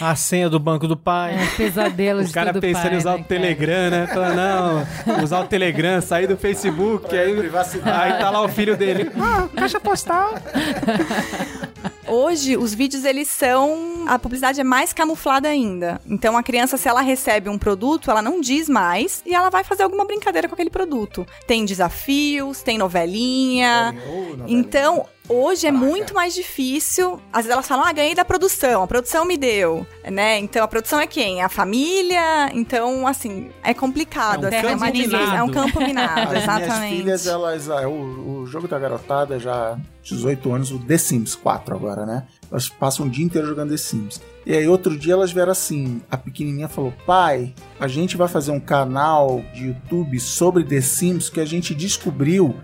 A 0.01 0.15
senha 0.15 0.49
do 0.49 0.59
banco 0.59 0.87
do 0.87 0.97
pai. 0.97 1.35
É, 1.35 1.47
pesadelo 1.57 2.23
de 2.25 2.31
O 2.31 2.33
cara 2.33 2.53
pensando 2.55 2.83
pai, 2.83 2.95
em 2.95 2.97
usar 2.97 3.17
né, 3.17 3.21
o 3.21 3.25
Telegram, 3.25 3.91
né? 3.91 4.07
Fala, 4.07 4.33
não, 4.35 5.23
usar 5.23 5.41
o 5.41 5.47
Telegram, 5.47 6.01
sair 6.01 6.27
do 6.27 6.37
Facebook, 6.37 7.17
aí, 7.17 7.35
aí 7.85 8.19
tá 8.19 8.31
lá 8.31 8.43
o 8.43 8.49
filho 8.49 8.77
dele. 8.77 9.11
Ah, 9.23 9.49
caixa 9.55 9.79
postal. 9.79 10.35
Hoje, 12.09 12.57
os 12.57 12.75
vídeos, 12.75 13.05
eles 13.05 13.29
são... 13.29 14.05
A 14.09 14.19
publicidade 14.19 14.61
é 14.61 14.65
mais 14.65 14.93
camuflada 14.93 15.47
ainda. 15.49 16.01
Então, 16.07 16.37
a 16.37 16.43
criança, 16.43 16.77
se 16.77 16.89
ela 16.89 17.03
recebe 17.03 17.49
um 17.49 17.59
produto, 17.59 18.11
ela 18.11 18.23
não 18.23 18.41
diz 18.41 18.69
mais 18.69 19.23
e 19.27 19.35
ela 19.35 19.51
vai 19.51 19.63
fazer 19.63 19.83
alguma 19.83 20.05
brincadeira 20.05 20.49
com 20.49 20.55
aquele 20.55 20.71
produto. 20.71 21.27
Tem 21.47 21.65
desafios, 21.65 22.63
tem 22.63 22.79
novelinha. 22.79 23.95
Então, 24.49 25.07
Hoje 25.33 25.65
é 25.65 25.71
muito 25.71 26.13
mais 26.13 26.35
difícil. 26.35 27.23
Às 27.33 27.45
vezes 27.45 27.53
elas 27.53 27.69
falam, 27.69 27.85
ah, 27.87 27.93
ganhei 27.93 28.17
da 28.17 28.25
produção, 28.25 28.83
a 28.83 28.87
produção 28.89 29.25
me 29.25 29.37
deu, 29.37 29.87
né? 30.11 30.41
Então 30.41 30.65
a 30.65 30.67
produção 30.67 30.99
é 30.99 31.07
quem? 31.07 31.41
É 31.41 31.45
a 31.45 31.49
família. 31.49 32.51
Então, 32.53 33.07
assim, 33.07 33.49
é 33.63 33.73
complicado. 33.73 34.47
É 34.47 34.49
um 34.49 34.59
assim, 34.59 34.69
campo 34.69 34.85
é, 34.85 34.91
minado. 34.91 35.37
é 35.37 35.43
um 35.43 35.49
campo 35.49 35.81
minado, 35.81 36.33
As 36.37 36.43
exatamente. 36.43 36.81
minhas 36.81 36.97
filhas, 36.99 37.27
elas. 37.29 37.71
ah, 37.71 37.89
O, 37.89 38.41
o 38.41 38.47
jogo 38.47 38.67
da 38.67 38.77
garotada 38.77 39.39
já 39.39 39.79
18 40.03 40.53
anos, 40.53 40.73
o 40.73 40.81
The 40.81 40.99
Sims 40.99 41.37
4 41.37 41.77
agora, 41.77 42.05
né? 42.05 42.27
Elas 42.51 42.69
passam 42.69 43.07
o 43.07 43.09
dia 43.09 43.25
inteiro 43.25 43.47
jogando 43.47 43.71
The 43.71 43.77
Sims. 43.77 44.21
E 44.45 44.53
aí 44.53 44.67
outro 44.67 44.99
dia 44.99 45.13
elas 45.13 45.31
vieram 45.31 45.53
assim, 45.53 46.03
a 46.11 46.17
pequenininha 46.17 46.69
falou: 46.69 46.93
"Pai, 47.07 47.55
a 47.79 47.87
gente 47.87 48.17
vai 48.17 48.27
fazer 48.27 48.51
um 48.51 48.59
canal 48.59 49.45
de 49.55 49.69
YouTube 49.69 50.19
sobre 50.19 50.65
The 50.65 50.81
Sims 50.81 51.31
que 51.31 51.41
a 51.41 51.45
gente 51.45 51.73
descobriu 51.73 52.57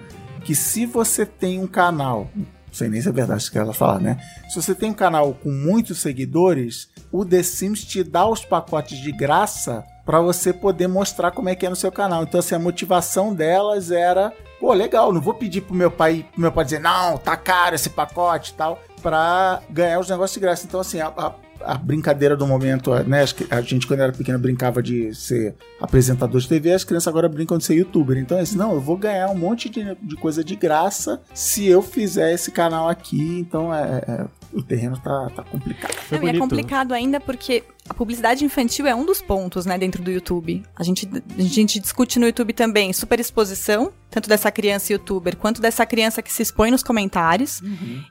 que 0.43 0.55
se 0.55 0.87
você 0.87 1.27
tem 1.27 1.61
um 1.61 1.67
canal 1.67 2.29
sei 2.77 2.89
nem 2.89 3.01
se 3.01 3.09
é 3.09 3.13
verdade 3.13 3.41
isso 3.41 3.51
que 3.51 3.59
ela 3.59 3.73
falar, 3.73 4.01
né? 4.01 4.19
Se 4.49 4.61
você 4.61 4.75
tem 4.75 4.91
um 4.91 4.95
canal 4.95 5.33
com 5.35 5.51
muitos 5.51 6.01
seguidores, 6.01 6.89
o 7.11 7.25
The 7.25 7.43
Sims 7.43 7.85
te 7.85 8.05
dá 8.05 8.27
os 8.29 8.45
pacotes 8.45 8.99
de 8.99 9.11
graça 9.13 9.85
para 10.05 10.21
você 10.21 10.53
poder 10.53 10.87
mostrar 10.87 11.31
como 11.31 11.49
é 11.49 11.55
que 11.55 11.67
é 11.67 11.71
no 11.71 11.75
seu 11.75 11.91
canal. 11.91 12.23
Então, 12.23 12.39
assim, 12.39 12.55
a 12.55 12.59
motivação 12.59 13.35
delas 13.35 13.91
era, 13.91 14.33
pô, 14.61 14.73
legal, 14.73 15.13
não 15.13 15.21
vou 15.21 15.35
pedir 15.35 15.63
pro 15.63 15.75
meu 15.75 15.91
pai, 15.91 16.27
pro 16.33 16.41
meu 16.41 16.53
pai 16.53 16.65
dizer, 16.65 16.81
não, 16.81 17.17
tá 17.17 17.37
caro 17.37 17.75
esse 17.75 17.91
pacote 17.91 18.53
e 18.53 18.55
tal, 18.55 18.79
pra 19.03 19.61
ganhar 19.71 19.99
os 19.99 20.09
negócios 20.09 20.35
de 20.35 20.41
graça. 20.41 20.67
Então, 20.67 20.81
assim, 20.81 21.01
a, 21.01 21.09
a, 21.09 21.35
a 21.67 21.77
brincadeira 21.77 22.37
do 22.37 22.47
momento, 22.47 22.95
né? 23.05 23.25
A 23.51 23.61
gente, 23.61 23.87
quando 23.87 24.01
era 24.01 24.13
pequena, 24.13 24.39
brincava 24.39 24.83
de 24.83 25.15
ser 25.15 25.55
apresentador 25.81 26.41
de 26.41 26.49
TV, 26.49 26.73
as 26.73 26.85
crianças 26.85 27.09
agora 27.09 27.29
brincam 27.29 27.59
de 27.59 27.65
ser 27.65 27.75
youtuber. 27.75 28.17
Então, 28.19 28.39
é 28.39 28.43
assim, 28.43 28.57
não, 28.57 28.73
eu 28.75 28.81
vou 28.81 28.97
ganhar 28.97 29.29
um 29.29 29.35
monte 29.37 29.69
de, 29.69 29.97
de 30.01 30.17
coisa 30.17 30.45
de 30.45 30.55
graça 30.55 31.21
se 31.35 31.67
eu 31.67 31.83
fizer 31.83 32.33
esse 32.33 32.51
canal 32.51 32.89
aqui. 32.89 33.21
Então, 33.41 33.75
é, 33.75 34.03
é- 34.07 34.27
o 34.57 34.63
terreno 34.63 34.99
tá, 34.99 35.31
tá 35.35 35.43
complicado. 35.43 35.93
Foi 35.95 36.19
Não, 36.19 36.25
e 36.25 36.29
é 36.29 36.33
bonito. 36.33 36.41
complicado 36.41 36.93
ainda 36.93 37.21
porque 37.21 37.63
a 37.89 37.95
publicidade 37.95 38.45
infantil 38.45 38.87
é 38.87 38.95
um 38.95 39.05
dos 39.05 39.21
pontos, 39.23 39.67
né, 39.67 39.77
dentro 39.79 40.03
do 40.03 40.11
YouTube. 40.11 40.63
A 40.75 40.83
gente, 40.83 41.09
a 41.39 41.43
gente 41.43 41.79
discute 41.79 42.19
no 42.19 42.27
YouTube 42.27 42.53
também 42.53 42.93
superexposição, 42.93 43.93
tanto 44.11 44.29
dessa 44.29 44.51
criança 44.51 44.93
youtuber 44.93 45.37
quanto 45.37 45.61
dessa 45.61 45.85
criança 45.85 46.23
que 46.23 46.33
se 46.33 46.43
expõe 46.43 46.71
nos 46.71 46.83
comentários. 46.83 47.61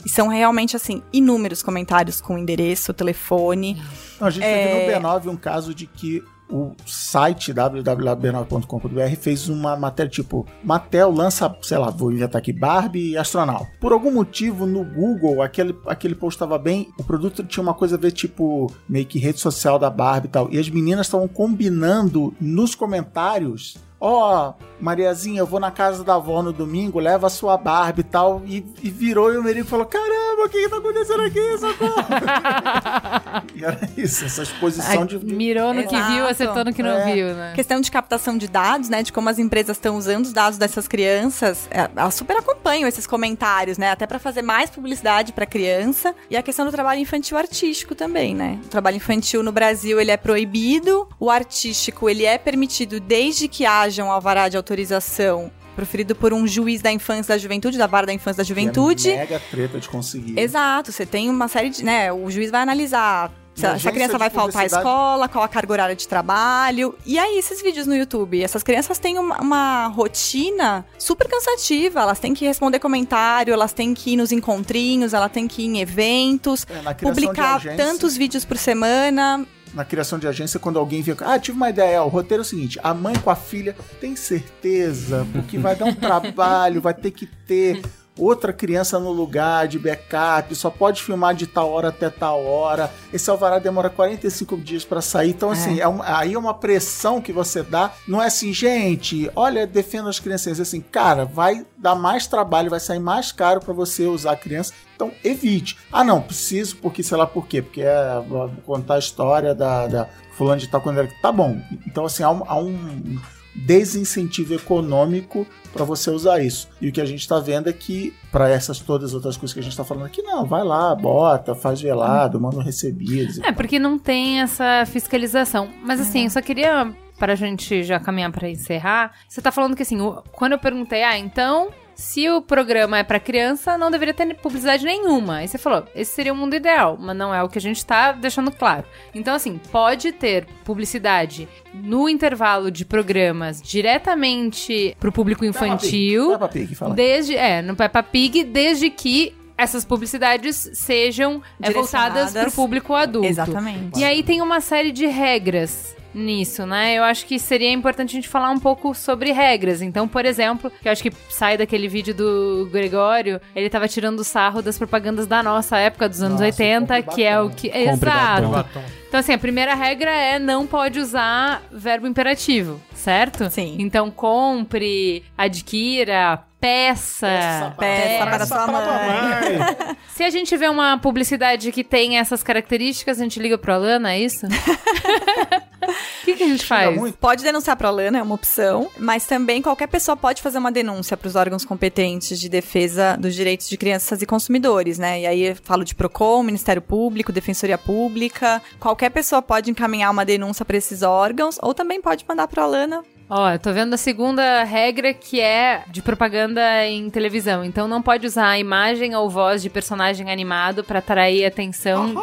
E 0.05 0.09
são 0.09 0.27
realmente, 0.27 0.75
assim, 0.75 1.01
inúmeros 1.11 1.63
comentários 1.63 2.21
com 2.21 2.37
endereço, 2.37 2.93
telefone. 2.93 3.81
Não, 4.19 4.27
a 4.27 4.31
gente 4.31 4.43
É. 4.43 4.67
teve 4.85 4.99
no 4.99 5.07
B9 5.09 5.27
um 5.31 5.35
caso 5.37 5.73
de 5.73 5.87
que 5.87 6.23
o 6.49 6.73
site 6.85 7.53
www.b9.com.br 7.53 9.15
fez 9.19 9.49
uma 9.49 9.75
matéria 9.75 10.09
tipo 10.09 10.45
Mattel 10.63 11.11
lança, 11.11 11.55
sei 11.61 11.77
lá, 11.77 11.89
vou 11.89 12.11
inventar 12.11 12.39
aqui, 12.39 12.53
Barbie 12.53 13.11
e 13.11 13.17
astronauta. 13.17 13.67
Por 13.79 13.91
algum 13.91 14.11
motivo 14.11 14.65
no 14.65 14.83
Google 14.83 15.41
aquele, 15.41 15.75
aquele 15.87 16.15
post 16.15 16.35
estava 16.35 16.57
bem, 16.57 16.89
o 16.99 17.03
produto 17.03 17.43
tinha 17.43 17.63
uma 17.63 17.73
coisa 17.73 17.95
a 17.95 17.99
ver 17.99 18.11
tipo 18.11 18.71
meio 18.87 19.05
que 19.05 19.19
rede 19.19 19.39
social 19.39 19.79
da 19.79 19.89
Barbie 19.89 20.27
e 20.27 20.31
tal. 20.31 20.49
E 20.51 20.59
as 20.59 20.69
meninas 20.69 21.07
estavam 21.07 21.27
combinando 21.27 22.33
nos 22.39 22.75
comentários 22.75 23.77
ó, 23.99 24.53
Mariazinha, 24.79 25.39
eu 25.39 25.45
vou 25.47 25.59
na 25.59 25.71
casa 25.71 26.03
da 26.03 26.15
avó 26.15 26.41
no 26.43 26.51
domingo, 26.51 26.99
leva 26.99 27.27
a 27.27 27.29
sua 27.29 27.57
Barbie 27.57 28.01
e 28.01 28.03
tal. 28.03 28.41
E, 28.45 28.65
e 28.83 28.89
virou 28.89 29.33
e 29.33 29.37
o 29.37 29.43
Merigo 29.43 29.67
falou: 29.67 29.85
Caramba, 29.85 30.43
o 30.45 30.49
que, 30.49 30.63
que 30.63 30.69
tá 30.69 30.77
acontecendo 30.77 31.21
aqui? 31.21 31.57
Socorro! 31.57 32.05
e 33.55 33.63
era 33.63 33.79
isso, 33.97 34.25
essa 34.25 34.43
exposição 34.43 35.01
Ai, 35.01 35.07
de. 35.07 35.17
Mirou 35.25 35.73
no 35.73 35.87
que 35.87 35.95
Exato. 35.95 36.13
viu, 36.13 36.27
acertou 36.27 36.65
no 36.65 36.73
que 36.73 36.83
não 36.83 36.91
É. 36.91 37.13
viu, 37.13 37.33
né? 37.33 37.53
Questão 37.55 37.79
de 37.79 37.89
captação 37.89 38.37
de 38.37 38.47
dados, 38.47 38.89
né? 38.89 39.01
De 39.01 39.13
como 39.13 39.29
as 39.29 39.39
empresas 39.39 39.77
estão 39.77 39.95
usando 39.97 40.25
os 40.25 40.33
dados 40.33 40.57
dessas 40.57 40.87
crianças. 40.87 41.67
é, 41.71 41.89
Elas 41.95 42.13
super 42.15 42.37
acompanham 42.37 42.87
esses 42.87 43.07
comentários, 43.07 43.77
né? 43.77 43.91
Até 43.91 44.05
pra 44.05 44.19
fazer 44.19 44.41
mais 44.41 44.69
publicidade 44.69 45.31
pra 45.31 45.45
criança. 45.45 46.13
E 46.29 46.35
a 46.35 46.43
questão 46.43 46.65
do 46.65 46.71
trabalho 46.71 46.99
infantil 46.99 47.37
artístico 47.37 47.95
também, 47.95 48.35
né? 48.35 48.59
O 48.65 48.67
trabalho 48.67 48.97
infantil 48.97 49.41
no 49.41 49.51
Brasil, 49.51 49.99
ele 49.99 50.11
é 50.11 50.17
proibido. 50.17 51.07
O 51.19 51.29
artístico, 51.29 52.09
ele 52.09 52.25
é 52.25 52.37
permitido 52.37 52.99
desde 52.99 53.47
que 53.47 53.65
haja 53.65 53.94
um 54.03 54.11
alvará 54.11 54.47
de 54.49 54.57
autorização 54.57 55.51
proferido 55.75 56.15
por 56.15 56.33
um 56.33 56.47
juiz 56.47 56.81
da 56.81 56.91
infância 56.91 57.33
e 57.33 57.35
da 57.35 57.37
juventude, 57.37 57.77
da 57.77 57.85
vara 57.87 58.05
da 58.05 58.13
infância 58.13 58.37
da 58.37 58.43
juventude. 58.43 59.11
É 59.11 59.17
mega 59.17 59.41
treta 59.51 59.77
de 59.79 59.89
conseguir. 59.89 60.39
Exato, 60.39 60.91
você 60.91 61.05
tem 61.05 61.29
uma 61.29 61.47
série 61.49 61.69
de. 61.69 61.83
né, 61.83 62.11
o 62.13 62.29
juiz 62.31 62.49
vai 62.49 62.61
analisar. 62.61 63.31
Se 63.53 63.65
a- 63.65 63.77
criança 63.91 64.13
de 64.13 64.19
vai 64.19 64.29
faltar 64.29 64.63
à 64.63 64.65
escola, 64.65 65.29
qual 65.29 65.41
a 65.41 65.47
carga 65.47 65.71
horária 65.71 65.95
de 65.95 66.05
trabalho. 66.09 66.93
E 67.05 67.17
aí, 67.17 67.37
esses 67.37 67.61
vídeos 67.61 67.87
no 67.87 67.95
YouTube? 67.95 68.43
Essas 68.43 68.63
crianças 68.63 68.99
têm 68.99 69.17
uma, 69.17 69.39
uma 69.41 69.87
rotina 69.87 70.85
super 70.99 71.25
cansativa. 71.29 72.01
Elas 72.01 72.19
têm 72.19 72.33
que 72.33 72.45
responder 72.45 72.79
comentário, 72.79 73.53
elas 73.53 73.71
têm 73.71 73.93
que 73.93 74.11
ir 74.11 74.17
nos 74.17 74.33
encontrinhos, 74.33 75.13
elas 75.13 75.31
têm 75.31 75.47
que 75.47 75.61
ir 75.61 75.65
em 75.67 75.79
eventos, 75.79 76.67
É, 76.69 76.93
publicar 76.95 77.61
tantos 77.77 78.17
vídeos 78.17 78.43
por 78.43 78.57
semana. 78.57 79.45
Na 79.75 79.85
criação 79.85 80.17
de 80.17 80.27
agência, 80.27 80.59
quando 80.59 80.79
alguém 80.79 81.01
vê. 81.01 81.15
Ah, 81.19 81.37
tive 81.37 81.57
uma 81.57 81.69
ideia. 81.69 82.01
O 82.01 82.07
roteiro 82.07 82.41
é 82.41 82.45
o 82.45 82.47
seguinte: 82.47 82.79
a 82.81 82.93
mãe 82.93 83.13
com 83.19 83.29
a 83.29 83.35
filha 83.35 83.75
tem 83.99 84.15
certeza, 84.15 85.27
porque 85.31 85.57
vai 85.57 85.75
dar 85.75 85.85
um 85.85 85.93
trabalho, 85.95 86.81
vai 86.81 86.93
ter 86.93 87.11
que 87.11 87.25
ter 87.25 87.81
outra 88.17 88.53
criança 88.53 88.99
no 88.99 89.11
lugar 89.11 89.67
de 89.67 89.77
backup, 89.77 90.53
só 90.55 90.69
pode 90.69 91.03
filmar 91.03 91.35
de 91.35 91.45
tal 91.47 91.69
hora 91.71 91.89
até 91.89 92.09
tal 92.09 92.45
hora. 92.45 92.91
Esse 93.11 93.29
alvará 93.29 93.59
demora 93.59 93.89
45 93.89 94.57
dias 94.57 94.85
pra 94.85 95.01
sair. 95.01 95.29
Então, 95.31 95.49
assim, 95.51 95.79
é 95.79 95.87
uma- 95.87 96.17
aí 96.19 96.33
é 96.33 96.37
uma 96.39 96.53
pressão 96.53 97.21
que 97.21 97.33
você 97.33 97.61
dá. 97.63 97.91
Não 98.07 98.21
é 98.21 98.27
assim, 98.27 98.53
gente, 98.53 99.29
olha, 99.35 99.67
defenda 99.67 100.09
as 100.09 100.19
crianças. 100.19 100.59
É 100.59 100.61
assim, 100.61 100.81
cara, 100.81 101.25
vai 101.25 101.65
dar 101.77 101.95
mais 101.95 102.25
trabalho, 102.27 102.69
vai 102.69 102.79
sair 102.79 102.99
mais 102.99 103.31
caro 103.31 103.59
pra 103.59 103.73
você 103.73 104.05
usar 104.05 104.31
a 104.31 104.37
criança. 104.37 104.73
Então, 104.95 105.11
evite. 105.23 105.77
Ah, 105.91 106.03
não, 106.03 106.21
preciso, 106.21 106.77
porque 106.77 107.03
sei 107.03 107.17
lá 107.17 107.27
por 107.27 107.47
quê. 107.47 107.61
Porque 107.61 107.81
é 107.81 108.23
vou 108.27 108.49
contar 108.65 108.95
a 108.95 108.99
história 108.99 109.53
da, 109.53 109.87
da 109.87 110.07
fulano 110.37 110.59
de 110.61 110.67
tal 110.67 110.79
quando 110.81 110.99
era. 110.99 111.09
Tá 111.21 111.31
bom. 111.31 111.59
Então, 111.85 112.05
assim, 112.05 112.23
há 112.23 112.29
um, 112.31 112.43
há 112.47 112.57
um 112.57 113.19
desincentivo 113.55 114.53
econômico 114.53 115.47
para 115.71 115.85
você 115.85 116.09
usar 116.09 116.41
isso. 116.41 116.69
E 116.81 116.89
o 116.89 116.91
que 116.91 117.01
a 117.01 117.05
gente 117.05 117.21
está 117.21 117.39
vendo 117.39 117.69
é 117.69 117.73
que, 117.73 118.13
para 118.31 118.49
essas 118.49 118.79
todas 118.79 119.09
as 119.09 119.13
outras 119.13 119.37
coisas 119.37 119.53
que 119.53 119.59
a 119.59 119.63
gente 119.63 119.71
está 119.71 119.83
falando 119.83 120.05
aqui, 120.05 120.21
não, 120.21 120.45
vai 120.45 120.63
lá, 120.63 120.93
bota, 120.95 121.55
faz 121.55 121.81
velado, 121.81 122.39
manda 122.39 122.57
um 122.57 122.61
recebidos. 122.61 123.37
e 123.37 123.45
É, 123.45 123.51
porque 123.51 123.79
não 123.79 123.97
tem 123.97 124.41
essa 124.41 124.85
fiscalização. 124.85 125.69
Mas 125.83 125.99
assim, 125.99 126.25
eu 126.25 126.29
só 126.29 126.41
queria, 126.41 126.93
para 127.17 127.33
a 127.33 127.35
gente 127.35 127.83
já 127.83 127.99
caminhar 127.99 128.31
para 128.31 128.49
encerrar, 128.49 129.11
você 129.27 129.41
tá 129.41 129.51
falando 129.51 129.75
que 129.75 129.83
assim, 129.83 129.97
quando 130.31 130.53
eu 130.53 130.59
perguntei, 130.59 131.03
ah, 131.03 131.17
então, 131.17 131.69
se 131.95 132.29
o 132.29 132.41
programa 132.41 132.97
é 132.97 133.03
para 133.03 133.19
criança, 133.19 133.77
não 133.77 133.89
deveria 133.89 134.13
ter 134.13 134.35
publicidade 134.35 134.83
nenhuma. 134.83 135.37
Aí 135.37 135.47
você 135.47 135.57
falou, 135.57 135.85
esse 135.95 136.13
seria 136.13 136.33
o 136.33 136.35
mundo 136.35 136.55
ideal, 136.55 136.97
mas 136.99 137.15
não 137.15 137.33
é 137.33 137.41
o 137.41 137.49
que 137.49 137.57
a 137.57 137.61
gente 137.61 137.83
tá 137.85 138.11
deixando 138.11 138.51
claro. 138.51 138.85
Então, 139.13 139.33
assim, 139.33 139.59
pode 139.71 140.11
ter 140.11 140.45
publicidade 140.63 141.47
no 141.73 142.09
intervalo 142.09 142.69
de 142.69 142.83
programas 142.83 143.61
diretamente 143.61 144.95
pro 144.99 145.11
público 145.11 145.45
infantil. 145.45 146.31
Peppa 146.31 146.49
Pig, 146.49 146.75
fala. 146.75 146.93
Desde, 146.93 147.35
é, 147.35 147.61
no 147.61 147.75
Peppa 147.75 148.03
Pig, 148.03 148.43
desde 148.43 148.89
que 148.89 149.33
essas 149.57 149.85
publicidades 149.85 150.69
sejam 150.73 151.41
é, 151.61 151.71
voltadas 151.71 152.33
Direcionadas. 152.33 152.43
pro 152.43 152.51
público 152.51 152.93
adulto. 152.93 153.27
Exatamente. 153.27 153.97
E 153.97 154.03
aí 154.03 154.21
tem 154.21 154.41
uma 154.41 154.59
série 154.59 154.91
de 154.91 155.05
regras 155.05 155.95
nisso, 156.15 156.65
né? 156.65 156.95
Eu 156.95 157.03
acho 157.03 157.25
que 157.25 157.37
seria 157.37 157.71
importante 157.71 158.11
a 158.11 158.13
gente 158.13 158.29
falar 158.29 158.49
um 158.49 158.59
pouco 158.59 158.95
sobre 158.95 159.31
regras. 159.31 159.81
Então, 159.81 160.07
por 160.07 160.25
exemplo, 160.25 160.71
que 160.81 160.87
eu 160.87 160.91
acho 160.91 161.03
que 161.03 161.11
sai 161.29 161.57
daquele 161.57 161.87
vídeo 161.87 162.13
do 162.13 162.69
Gregório, 162.71 163.41
ele 163.55 163.69
tava 163.69 163.87
tirando 163.87 164.23
sarro 164.23 164.61
das 164.61 164.77
propagandas 164.77 165.27
da 165.27 165.43
nossa 165.43 165.77
época, 165.77 166.07
dos 166.07 166.21
anos 166.21 166.39
Nossa, 166.39 166.45
80, 166.45 167.03
compre 167.03 167.15
que 167.15 167.23
é 167.23 167.39
o 167.39 167.49
que... 167.49 167.69
Compre 167.69 168.09
Exato. 168.09 168.47
batom. 168.47 168.83
Então, 169.07 169.19
assim, 169.19 169.33
a 169.33 169.37
primeira 169.37 169.75
regra 169.75 170.11
é 170.11 170.39
não 170.39 170.65
pode 170.65 170.99
usar 170.99 171.63
verbo 171.71 172.07
imperativo, 172.07 172.81
certo? 172.93 173.49
Sim. 173.49 173.75
Então, 173.79 174.09
compre, 174.11 175.23
adquira, 175.37 176.43
peça. 176.65 177.75
Peça 177.77 178.25
para 178.25 178.45
sua 178.45 178.67
mãe. 178.67 179.97
Se 180.15 180.23
a 180.23 180.29
gente 180.29 180.55
vê 180.57 180.67
uma 180.67 180.97
publicidade 180.97 181.71
que 181.71 181.83
tem 181.83 182.17
essas 182.17 182.41
características, 182.41 183.19
a 183.19 183.23
gente 183.23 183.39
liga 183.39 183.57
pro 183.57 183.73
Alana, 183.73 184.13
é 184.13 184.19
isso? 184.19 184.47
O 184.47 184.49
que, 186.25 186.35
que 186.35 186.43
a 186.43 186.47
gente 186.47 186.65
faz? 186.65 186.99
Pode 187.19 187.43
denunciar 187.43 187.75
para 187.75 187.89
a 187.89 187.91
Lana, 187.91 188.17
é 188.17 188.23
uma 188.23 188.33
opção, 188.33 188.89
mas 188.97 189.25
também 189.25 189.61
qualquer 189.61 189.87
pessoa 189.87 190.17
pode 190.17 190.41
fazer 190.41 190.57
uma 190.57 190.71
denúncia 190.71 191.15
para 191.15 191.27
os 191.27 191.35
órgãos 191.35 191.63
competentes 191.63 192.39
de 192.39 192.49
defesa 192.49 193.15
dos 193.19 193.35
direitos 193.35 193.69
de 193.69 193.77
crianças 193.77 194.21
e 194.21 194.25
consumidores, 194.25 194.97
né? 194.97 195.21
E 195.21 195.27
aí 195.27 195.41
eu 195.43 195.55
falo 195.61 195.83
de 195.83 195.93
Procon, 195.93 196.41
Ministério 196.41 196.81
Público, 196.81 197.31
Defensoria 197.31 197.77
Pública. 197.77 198.61
Qualquer 198.79 199.11
pessoa 199.11 199.41
pode 199.41 199.69
encaminhar 199.69 200.11
uma 200.11 200.25
denúncia 200.25 200.65
para 200.65 200.77
esses 200.77 201.03
órgãos 201.03 201.57
ou 201.61 201.73
também 201.73 202.01
pode 202.01 202.25
mandar 202.27 202.47
para 202.47 202.63
a 202.63 202.67
Lana. 202.67 203.03
Ó, 203.29 203.49
eu 203.49 203.59
tô 203.59 203.73
vendo 203.73 203.93
a 203.93 203.97
segunda 203.97 204.63
regra 204.63 205.13
que 205.13 205.41
é 205.41 205.83
de 205.87 206.01
propaganda 206.01 206.85
em 206.85 207.09
televisão. 207.09 207.63
Então 207.63 207.87
não 207.87 208.01
pode 208.01 208.27
usar 208.27 208.49
a 208.49 208.59
imagem 208.59 209.15
ou 209.15 209.29
voz 209.29 209.61
de 209.61 209.69
personagem 209.69 210.31
animado 210.31 210.83
pra 210.83 210.99
atrair 210.99 211.45
atenção. 211.45 212.13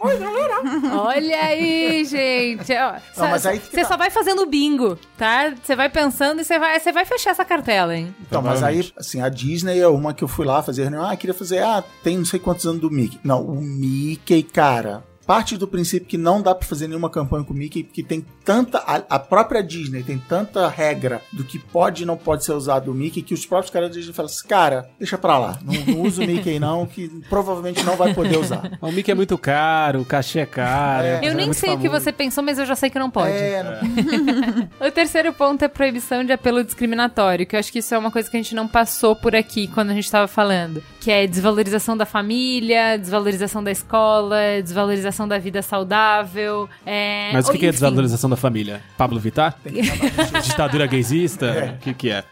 Oi, 0.00 0.16
galera! 0.16 0.60
Olha 0.94 1.40
aí, 1.40 2.04
gente. 2.04 2.66
Você 2.66 3.82
tá. 3.82 3.84
só 3.84 3.96
vai 3.96 4.10
fazendo 4.10 4.46
bingo, 4.46 4.96
tá? 5.16 5.52
Você 5.60 5.74
vai 5.74 5.88
pensando 5.88 6.40
e 6.40 6.44
você 6.44 6.56
vai, 6.58 6.78
vai 6.78 7.04
fechar 7.04 7.30
essa 7.30 7.44
cartela, 7.44 7.96
hein? 7.96 8.14
Então, 8.20 8.40
mas 8.40 8.62
aí, 8.62 8.92
assim, 8.96 9.20
a 9.20 9.28
Disney 9.28 9.80
é 9.80 9.88
uma 9.88 10.14
que 10.14 10.22
eu 10.22 10.28
fui 10.28 10.46
lá 10.46 10.62
fazer 10.62 10.82
reunião. 10.82 11.04
Ah, 11.04 11.16
queria 11.16 11.34
fazer. 11.34 11.62
Ah, 11.64 11.82
tem 12.02 12.16
não 12.16 12.24
sei 12.24 12.38
quantos 12.38 12.64
anos 12.64 12.80
do 12.80 12.90
Mickey. 12.90 13.18
Não, 13.24 13.42
o 13.42 13.60
Mickey, 13.60 14.44
cara. 14.44 15.02
Parte 15.28 15.58
do 15.58 15.68
princípio 15.68 16.08
que 16.08 16.16
não 16.16 16.40
dá 16.40 16.54
pra 16.54 16.66
fazer 16.66 16.88
nenhuma 16.88 17.10
campanha 17.10 17.44
com 17.44 17.52
o 17.52 17.56
Mickey, 17.56 17.84
porque 17.84 18.02
tem 18.02 18.24
tanta. 18.42 18.78
A, 18.78 19.02
a 19.10 19.18
própria 19.18 19.62
Disney 19.62 20.02
tem 20.02 20.16
tanta 20.16 20.66
regra 20.68 21.20
do 21.30 21.44
que 21.44 21.58
pode 21.58 22.02
e 22.02 22.06
não 22.06 22.16
pode 22.16 22.46
ser 22.46 22.52
usado 22.52 22.90
o 22.90 22.94
Mickey, 22.94 23.20
que 23.20 23.34
os 23.34 23.44
próprios 23.44 23.70
caras 23.70 23.90
da 23.90 23.94
Disney 23.96 24.14
falam 24.14 24.30
assim: 24.30 24.48
cara, 24.48 24.88
deixa 24.98 25.18
pra 25.18 25.36
lá. 25.38 25.58
Não, 25.62 25.74
não 25.94 26.00
usa 26.04 26.22
o 26.22 26.26
Mickey, 26.26 26.58
não, 26.58 26.86
que 26.86 27.08
provavelmente 27.28 27.84
não 27.84 27.94
vai 27.94 28.14
poder 28.14 28.38
usar. 28.38 28.62
O 28.80 28.90
Mickey 28.90 29.10
é 29.10 29.14
muito 29.14 29.36
caro, 29.36 30.00
o 30.00 30.04
cachê 30.04 30.38
é 30.40 30.46
caro. 30.46 31.04
É. 31.06 31.18
Eu 31.18 31.32
é 31.32 31.34
nem 31.34 31.46
muito 31.46 31.58
sei 31.58 31.74
o 31.74 31.76
que 31.78 31.88
famoso. 31.88 32.04
você 32.04 32.10
pensou, 32.10 32.42
mas 32.42 32.58
eu 32.58 32.64
já 32.64 32.74
sei 32.74 32.88
que 32.88 32.98
não 32.98 33.10
pode. 33.10 33.30
É, 33.32 33.62
não- 33.62 34.68
O 34.88 34.90
terceiro 34.90 35.30
ponto 35.34 35.62
é 35.62 35.68
proibição 35.68 36.24
de 36.24 36.32
apelo 36.32 36.64
discriminatório, 36.64 37.44
que 37.46 37.54
eu 37.54 37.60
acho 37.60 37.70
que 37.70 37.80
isso 37.80 37.94
é 37.94 37.98
uma 37.98 38.10
coisa 38.10 38.30
que 38.30 38.36
a 38.36 38.40
gente 38.40 38.54
não 38.54 38.66
passou 38.66 39.14
por 39.14 39.36
aqui 39.36 39.66
quando 39.68 39.90
a 39.90 39.94
gente 39.94 40.10
tava 40.10 40.26
falando, 40.26 40.82
que 41.00 41.10
é 41.10 41.26
desvalorização 41.26 41.96
da 41.96 42.04
família, 42.04 42.96
desvalorização 42.98 43.62
da 43.62 43.70
escola, 43.70 44.36
desvalorização 44.62 45.28
da 45.28 45.38
vida 45.38 45.62
saudável. 45.62 46.68
É... 46.84 47.30
Mas 47.32 47.48
o 47.48 47.52
que, 47.52 47.58
que 47.58 47.66
é 47.66 47.70
desvalorização 47.70 48.28
da 48.28 48.36
família? 48.36 48.82
Pablo 48.96 49.18
Vittar? 49.18 49.56
Ditadura 50.44 50.86
gaysista? 50.86 51.76
O 51.76 51.82
que 51.82 51.94
que 51.94 52.10
é? 52.10 52.24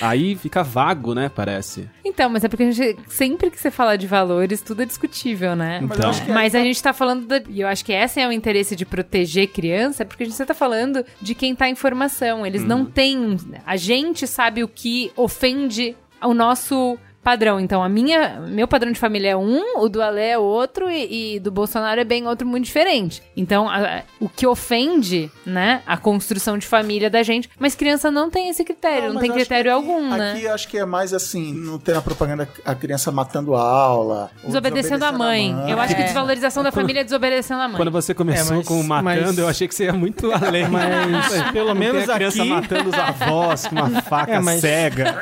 Aí 0.00 0.36
fica 0.36 0.62
vago, 0.62 1.14
né, 1.14 1.28
parece. 1.28 1.88
Então, 2.04 2.28
mas 2.28 2.44
é 2.44 2.48
porque 2.48 2.64
a 2.64 2.70
gente, 2.70 2.98
sempre 3.08 3.50
que 3.50 3.58
você 3.58 3.70
fala 3.70 3.96
de 3.96 4.06
valores, 4.06 4.60
tudo 4.62 4.82
é 4.82 4.86
discutível, 4.86 5.54
né? 5.54 5.80
Então. 5.82 6.10
Mas 6.28 6.54
a 6.54 6.60
gente 6.60 6.82
tá 6.82 6.92
falando, 6.92 7.26
da, 7.26 7.42
e 7.48 7.60
eu 7.60 7.68
acho 7.68 7.84
que 7.84 7.92
esse 7.92 8.20
é 8.20 8.26
o 8.26 8.32
interesse 8.32 8.74
de 8.74 8.84
proteger 8.84 9.48
criança, 9.48 10.04
porque 10.04 10.22
a 10.22 10.26
gente 10.26 10.44
tá 10.44 10.54
falando 10.54 11.04
de 11.20 11.34
quem 11.34 11.54
tá 11.54 11.68
em 11.68 11.74
formação. 11.74 12.46
Eles 12.46 12.64
não 12.64 12.84
têm. 12.84 13.36
A 13.64 13.76
gente 13.76 14.26
sabe 14.26 14.62
o 14.62 14.68
que 14.68 15.12
ofende 15.16 15.96
o 16.22 16.34
nosso 16.34 16.98
padrão. 17.22 17.58
Então, 17.58 17.82
a 17.82 17.88
minha, 17.88 18.38
meu 18.46 18.68
padrão 18.68 18.92
de 18.92 19.00
família 19.00 19.30
é 19.30 19.36
um, 19.36 19.80
o 19.80 19.88
do 19.88 20.00
Ale 20.00 20.20
é 20.20 20.38
outro 20.38 20.88
e, 20.88 21.34
e 21.34 21.40
do 21.40 21.50
Bolsonaro 21.50 22.00
é 22.00 22.04
bem 22.04 22.24
outro 22.24 22.46
muito 22.46 22.66
diferente. 22.66 23.20
Então, 23.36 23.68
a- 23.68 23.78
a- 23.98 24.02
o 24.20 24.28
que 24.28 24.46
ofende, 24.46 25.28
né, 25.44 25.82
a 25.88 25.96
construção 25.96 26.56
de 26.56 26.64
família 26.64 27.10
da 27.10 27.24
gente, 27.24 27.50
mas 27.58 27.74
criança 27.74 28.12
não 28.12 28.30
tem 28.30 28.48
esse 28.48 28.62
critério, 28.62 29.08
não, 29.08 29.14
mas 29.14 29.22
tem 29.22 29.32
critério 29.32 29.72
que 29.72 29.76
aqui- 29.76 29.90
algum, 29.90 30.08
né? 30.16 30.32
Aqui 30.34 30.44
eu 30.44 30.54
acho 30.54 30.68
que 30.68 30.78
é 30.78 30.84
mais 30.84 31.12
assim, 31.12 31.52
não 31.52 31.80
ter 31.80 31.94
na 31.96 32.00
propaganda 32.00 32.48
a 32.64 32.74
criança 32.76 33.10
matando 33.10 33.56
a 33.56 33.60
aula. 33.60 34.30
Desobedecendo 34.44 35.04
a 35.04 35.10
mãe. 35.10 35.52
Eu 35.68 35.80
acho 35.80 35.96
que 35.96 36.02
É. 36.02 36.04
desvalorização 36.04 36.62
da 36.62 36.70
família 36.70 37.00
é 37.00 37.04
desobedecendo 37.04 37.60
a 37.60 37.66
mãe. 37.66 37.76
Quando 37.76 37.90
você 37.90 38.14
começou 38.14 38.52
É, 38.54 38.56
mas- 38.58 38.68
com 38.68 38.80
o 38.80 38.84
matando, 38.84 39.02
mas- 39.24 39.38
eu 39.38 39.48
achei 39.48 39.66
que 39.66 39.74
você 39.74 39.86
ia 39.86 39.92
muito 39.92 40.30
além. 40.30 40.68
Mas 40.68 41.50
pelo 41.50 41.70
Não 41.70 41.74
menos 41.74 42.08
a 42.08 42.14
criança 42.14 42.40
aqui. 42.40 42.50
matando 42.50 42.88
os 42.90 42.94
avós 42.94 43.66
com 43.66 43.74
uma 43.74 43.90
faca 44.02 44.34
É, 44.34 44.38
mas- 44.38 44.60
cega. 44.60 45.20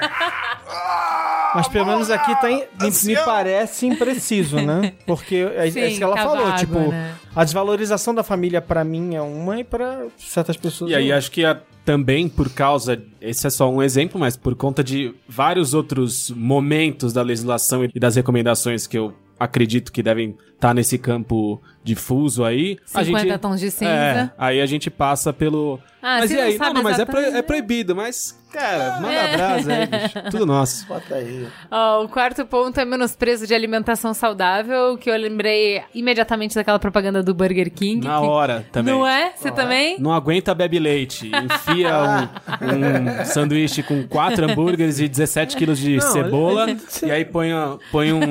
Mas 1.55 1.69
pelo 1.69 1.87
menos 1.87 2.11
aqui 2.11 2.35
tá 2.41 2.51
em- 2.51 2.65
me, 2.81 2.91
me 3.05 3.17
parece 3.25 3.87
impreciso, 3.87 4.57
né? 4.57 4.93
Porque 5.07 5.37
é, 5.57 5.69
é 5.69 5.71
Sim, 5.71 5.85
isso 5.87 5.99
que 5.99 6.05
ela 6.05 6.17
tá 6.17 6.23
falou, 6.25 6.45
vago, 6.47 6.59
tipo, 6.59 6.79
né? 6.79 7.15
a 7.35 7.45
desvalorização 7.45 8.15
da 8.15 8.23
família 8.23 8.61
pra 8.61 8.83
mim 8.85 9.15
é 9.15 9.23
uma 9.23 9.61
e 9.61 9.65
pra 9.65 10.07
certas 10.19 10.57
pessoas 10.57 10.91
E 10.91 10.95
aí 10.95 11.11
é 11.11 11.15
acho 11.15 11.31
que 11.31 11.45
a- 11.45 11.61
também 11.85 12.29
por 12.29 12.49
causa, 12.51 13.03
esse 13.21 13.47
é 13.47 13.51
só 13.51 13.71
um 13.71 13.83
exemplo, 13.83 14.19
mas 14.19 14.37
por 14.37 14.55
conta 14.55 14.83
de 14.83 15.15
vários 15.29 15.75
outros 15.75 16.31
momentos 16.31 17.13
da 17.13 17.21
legislação 17.23 17.85
e 17.85 17.89
das 18.01 18.17
recomendações 18.17 18.87
que 18.87 18.97
eu 18.99 19.13
acredito 19.39 19.93
que 19.93 20.03
devem 20.03 20.37
estar 20.65 20.73
nesse 20.75 20.97
campo 20.97 21.61
difuso 21.83 22.43
aí. 22.45 22.79
50 22.87 23.39
tons 23.39 23.61
de 23.61 23.71
cinza. 23.71 23.91
É, 23.91 24.31
aí 24.39 24.61
a 24.63 24.67
gente 24.67 24.91
passa 24.91 25.33
pelo. 25.35 25.79
Ah, 26.01 26.19
mas 26.21 26.31
e 26.31 26.35
não 26.37 26.43
aí? 26.43 26.57
sabe 26.57 26.75
não, 26.75 26.83
mas 26.83 26.99
é, 26.99 27.05
pro- 27.07 27.19
é 27.19 27.41
proibido, 27.43 27.97
mas, 27.97 28.39
cara, 28.53 29.01
manda 29.01 29.15
É. 29.15 29.37
brasa 29.37 29.73
aí, 29.73 29.87
bicho. 29.87 30.23
Tudo 30.31 30.45
nosso. 30.47 30.87
Bota 30.87 31.15
aí. 31.15 31.47
Ó, 31.71 32.05
o 32.05 32.09
quarto 32.11 32.45
ponto 32.45 32.79
é 32.79 32.85
menosprezo 32.85 33.47
de 33.47 33.55
alimentação 33.55 34.13
saudável, 34.13 34.99
que 34.99 35.11
eu 35.11 35.17
lembrei 35.17 35.83
imediatamente 35.95 36.55
daquela 36.55 36.79
propaganda 36.79 37.23
do 37.23 37.35
Burger 37.35 37.71
King. 37.73 38.07
Na 38.07 38.21
que- 38.21 38.27
hora 38.27 38.67
também. 38.71 38.93
Não 38.95 39.07
é? 39.07 39.33
Você 39.35 39.51
também? 39.51 39.99
Não 39.99 40.13
aguenta 40.13 40.55
bebe 40.55 40.79
leite. 40.79 41.31
Enfia 41.35 42.29
um, 42.61 43.21
um 43.23 43.25
sanduíche 43.25 43.83
com 43.83 44.07
quatro 44.07 44.45
hambúrgueres 44.51 45.01
e 45.01 45.09
17 45.09 45.57
quilos 45.57 45.79
de 45.79 45.97
Não, 45.97 46.13
cebola. 46.13 46.71
é- 46.71 46.77
e 47.07 47.11
aí 47.11 47.25
põe, 47.25 47.51
a- 47.53 47.77
põe 47.91 48.13
um, 48.13 48.23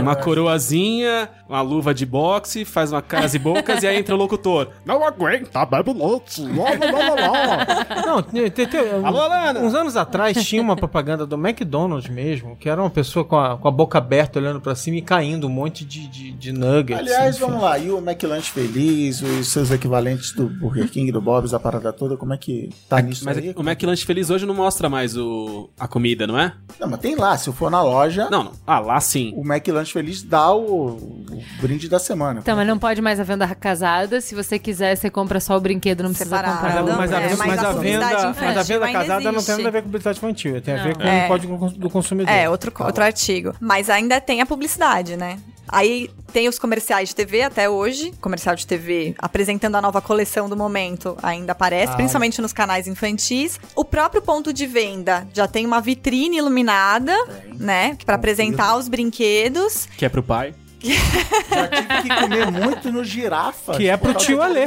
uma 0.00 0.16
coroazinha, 0.16 1.23
uma 1.48 1.60
luva 1.60 1.92
de 1.94 2.06
boxe, 2.06 2.64
faz 2.64 2.92
uma 2.92 3.02
caras 3.02 3.34
e 3.34 3.38
bocas 3.38 3.82
e 3.82 3.86
aí 3.86 3.98
entra 3.98 4.14
o 4.14 4.18
locutor. 4.18 4.68
Não 4.84 5.04
aguenta, 5.04 5.64
bebe 5.66 5.92
lá. 5.92 8.04
Não, 8.06 8.22
tem, 8.22 8.50
tem- 8.50 8.66
tem- 8.66 8.80
Alô, 9.04 9.20
uns 9.60 9.74
anos 9.74 9.96
atrás 9.96 10.42
tinha 10.44 10.62
uma 10.62 10.76
propaganda 10.76 11.26
do 11.26 11.36
McDonald's 11.36 12.08
mesmo, 12.10 12.56
que 12.56 12.68
era 12.68 12.80
uma 12.80 12.90
pessoa 12.90 13.24
com 13.24 13.36
a, 13.38 13.56
com 13.56 13.68
a 13.68 13.70
boca 13.70 13.98
aberta 13.98 14.38
olhando 14.38 14.60
pra 14.60 14.74
cima 14.74 14.98
e 14.98 15.02
caindo 15.02 15.46
um 15.46 15.50
monte 15.50 15.84
de, 15.84 16.06
de, 16.06 16.32
de 16.32 16.52
nuggets. 16.52 17.00
Aliás, 17.00 17.36
enfim. 17.36 17.46
vamos 17.46 17.62
lá. 17.62 17.78
E 17.78 17.90
o 17.90 17.98
McLanche 17.98 18.50
Feliz, 18.50 19.22
os 19.22 19.48
seus 19.48 19.70
equivalentes 19.70 20.32
do 20.32 20.48
Burger 20.48 20.90
King, 20.90 21.10
do 21.12 21.20
Bob's, 21.20 21.54
a 21.54 21.60
parada 21.60 21.92
toda, 21.92 22.16
como 22.16 22.32
é 22.32 22.36
que 22.36 22.70
tá 22.88 23.00
nisso 23.00 23.24
Mas 23.24 23.38
aí? 23.38 23.52
o 23.56 23.62
McLanche 23.62 24.04
Feliz 24.04 24.30
hoje 24.30 24.46
não 24.46 24.54
mostra 24.54 24.88
mais 24.88 25.16
o, 25.16 25.70
a 25.78 25.86
comida, 25.88 26.26
não 26.26 26.38
é? 26.38 26.52
Não, 26.78 26.88
mas 26.88 27.00
tem 27.00 27.14
lá. 27.16 27.36
Se 27.36 27.48
eu 27.48 27.52
for 27.52 27.70
na 27.70 27.82
loja, 27.82 28.28
Não, 28.30 28.44
não. 28.44 28.52
Ah, 28.66 28.80
lá 28.80 29.00
sim. 29.00 29.32
o 29.36 29.42
McLanche 29.44 29.92
Feliz 29.92 30.22
dá 30.22 30.52
o, 30.54 31.13
o 31.14 31.62
brinde 31.62 31.88
da 31.88 31.98
semana. 31.98 32.40
Então, 32.40 32.56
mas 32.56 32.66
não 32.66 32.78
pode 32.78 33.00
mais 33.00 33.20
a 33.20 33.22
venda 33.22 33.46
casada. 33.54 34.20
Se 34.20 34.34
você 34.34 34.58
quiser, 34.58 34.96
você 34.96 35.08
compra 35.10 35.40
só 35.40 35.56
o 35.56 35.60
brinquedo, 35.60 36.02
não 36.02 36.10
precisa 36.10 36.28
Separado. 36.36 36.54
comprar. 36.58 36.82
Mas, 36.82 36.90
a, 36.92 36.96
mas, 36.96 37.12
a, 37.12 37.20
É, 37.20 37.28
mas, 37.28 37.38
mas 37.38 37.58
a 37.64 37.68
a 37.68 37.72
venda, 37.72 38.06
mas 38.40 38.56
a 38.58 38.62
venda 38.62 38.92
casada 38.92 39.32
não 39.32 39.42
tem 39.42 39.56
nada 39.56 39.68
a 39.68 39.70
ver 39.72 39.82
com 39.82 39.88
publicidade 39.88 40.18
infantil, 40.18 40.60
tem 40.60 40.74
a 40.74 40.82
ver 40.82 40.96
Não. 40.96 41.04
com 41.04 41.08
É. 41.08 41.24
o 41.24 41.28
código 41.28 41.70
do 41.70 41.90
consumidor. 41.90 42.32
É, 42.32 42.48
outro, 42.48 42.72
outro 42.80 43.04
artigo. 43.04 43.54
Mas 43.60 43.88
ainda 43.88 44.20
tem 44.20 44.40
a 44.40 44.46
publicidade, 44.46 45.16
né? 45.16 45.38
Aí 45.66 46.10
tem 46.30 46.46
os 46.46 46.58
comerciais 46.58 47.08
de 47.08 47.14
TV 47.16 47.40
até 47.42 47.70
hoje. 47.70 48.12
Comercial 48.20 48.54
de 48.54 48.66
TV 48.66 49.14
apresentando 49.18 49.74
a 49.76 49.80
nova 49.80 50.00
coleção 50.02 50.46
do 50.46 50.54
momento 50.56 51.16
ainda 51.22 51.52
aparece, 51.52 51.92
Ah, 51.92 51.96
principalmente 51.96 52.40
nos 52.42 52.52
canais 52.52 52.86
infantis. 52.86 53.58
O 53.74 53.82
próprio 53.82 54.20
ponto 54.20 54.52
de 54.52 54.66
venda 54.66 55.26
já 55.32 55.48
tem 55.48 55.64
uma 55.64 55.80
vitrine 55.80 56.36
iluminada, 56.36 57.16
né? 57.58 57.96
Pra 58.04 58.16
apresentar 58.16 58.76
os 58.76 58.88
brinquedos. 58.88 59.88
Que 59.96 60.04
é 60.04 60.08
pro 60.10 60.22
pai. 60.22 60.54
Já 60.90 61.68
tive 61.68 62.02
que 62.02 62.08
comer 62.20 62.50
muito 62.50 62.92
no 62.92 63.02
girafa. 63.04 63.72
Que 63.76 63.88
é 63.88 63.96
pro 63.96 64.14
tio 64.14 64.40
Alê. 64.42 64.66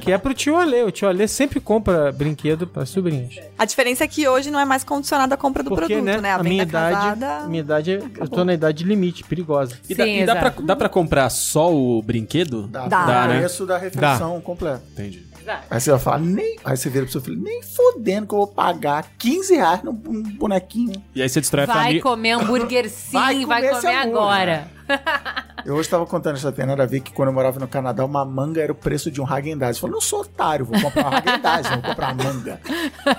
Que 0.00 0.12
é 0.12 0.18
pro 0.18 0.34
tio 0.34 0.56
Alê. 0.56 0.82
O 0.82 0.90
tio 0.90 1.08
Alê 1.08 1.28
sempre 1.28 1.60
compra 1.60 2.10
brinquedo 2.12 2.66
para 2.66 2.84
sobrinhos. 2.86 3.38
A 3.58 3.64
diferença 3.64 4.04
é 4.04 4.08
que 4.08 4.26
hoje 4.28 4.50
não 4.50 4.58
é 4.58 4.64
mais 4.64 4.82
condicionada 4.84 5.34
a 5.34 5.38
compra 5.38 5.62
do 5.62 5.70
Porque, 5.70 5.86
produto, 5.94 6.04
né, 6.04 6.20
né? 6.20 6.32
a, 6.32 6.42
minha 6.42 6.64
venda 6.64 6.68
idade, 6.88 6.94
casada. 7.20 7.48
minha 7.48 7.60
idade, 7.60 7.92
é- 7.92 8.02
eu 8.18 8.28
tô 8.28 8.44
na 8.44 8.54
idade 8.54 8.84
limite, 8.84 9.22
perigosa. 9.24 9.76
E, 9.88 9.94
dá, 9.94 10.04
Sim, 10.04 10.20
e 10.22 10.26
dá, 10.26 10.36
pra, 10.36 10.50
dá 10.62 10.76
pra 10.76 10.88
comprar 10.88 11.30
só 11.30 11.72
o 11.72 12.02
brinquedo? 12.02 12.66
Dá, 12.66 12.88
Dá. 12.88 13.04
dá, 13.04 13.26
né? 13.28 13.36
o 13.36 13.38
preço 13.40 13.66
da 13.66 13.78
refeição 13.78 14.40
completa. 14.40 14.82
Entendi. 14.92 15.26
Aí 15.68 15.80
você 15.80 15.90
vai 15.90 15.98
falar, 15.98 16.18
nem. 16.20 16.56
Aí 16.64 16.76
você 16.76 16.88
vira 16.88 17.04
pro 17.04 17.10
seu 17.10 17.20
filho, 17.20 17.36
nem 17.42 17.60
fodendo 17.64 18.28
que 18.28 18.32
eu 18.32 18.38
vou 18.38 18.46
pagar 18.46 19.04
15 19.18 19.56
reais 19.56 19.82
num 19.82 19.92
bonequinho. 19.92 21.02
E 21.16 21.20
aí 21.20 21.28
você 21.28 21.40
destrói 21.40 21.64
a 21.64 21.66
Vai 21.66 21.76
família. 21.78 22.02
comer 22.02 22.30
hambúrguer 22.30 22.88
sim, 22.88 23.10
Vai 23.12 23.44
vai 23.44 23.60
comer 23.60 23.68
comer, 23.74 23.78
esse 23.78 23.86
amor, 23.88 24.18
agora. 24.18 24.68
Eu 25.64 25.74
hoje 25.76 25.88
tava 25.88 26.04
contando 26.06 26.36
isso, 26.36 26.50
tem 26.52 26.66
nada 26.66 26.82
a 26.82 26.86
ver 26.86 27.00
que 27.00 27.12
quando 27.12 27.28
eu 27.28 27.32
morava 27.34 27.58
no 27.60 27.68
Canadá, 27.68 28.04
uma 28.04 28.24
manga 28.24 28.60
era 28.60 28.72
o 28.72 28.74
preço 28.74 29.10
de 29.10 29.20
um 29.20 29.24
Häagen-Dazs. 29.26 29.76
Eu 29.76 29.80
falei, 29.82 29.94
não 29.94 30.00
sou 30.00 30.20
otário, 30.20 30.64
vou 30.64 30.80
comprar 30.80 31.08
um 31.08 31.12
Häagen-Dazs, 31.14 31.70
não 31.70 31.80
vou 31.80 31.90
comprar 31.90 32.12
uma 32.14 32.24
manga. 32.24 32.60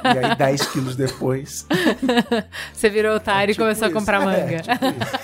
E 0.03 0.25
aí, 0.25 0.35
10 0.35 0.67
quilos 0.67 0.95
depois... 0.95 1.65
Você 2.73 2.89
virou 2.89 3.15
otário 3.15 3.51
e 3.51 3.53
tipo 3.53 3.63
começou 3.63 3.87
isso. 3.87 3.97
a 3.97 3.99
comprar 3.99 4.21
É, 4.21 4.25
manga. 4.25 4.61
tipo 4.61 4.85
isso. 4.85 5.23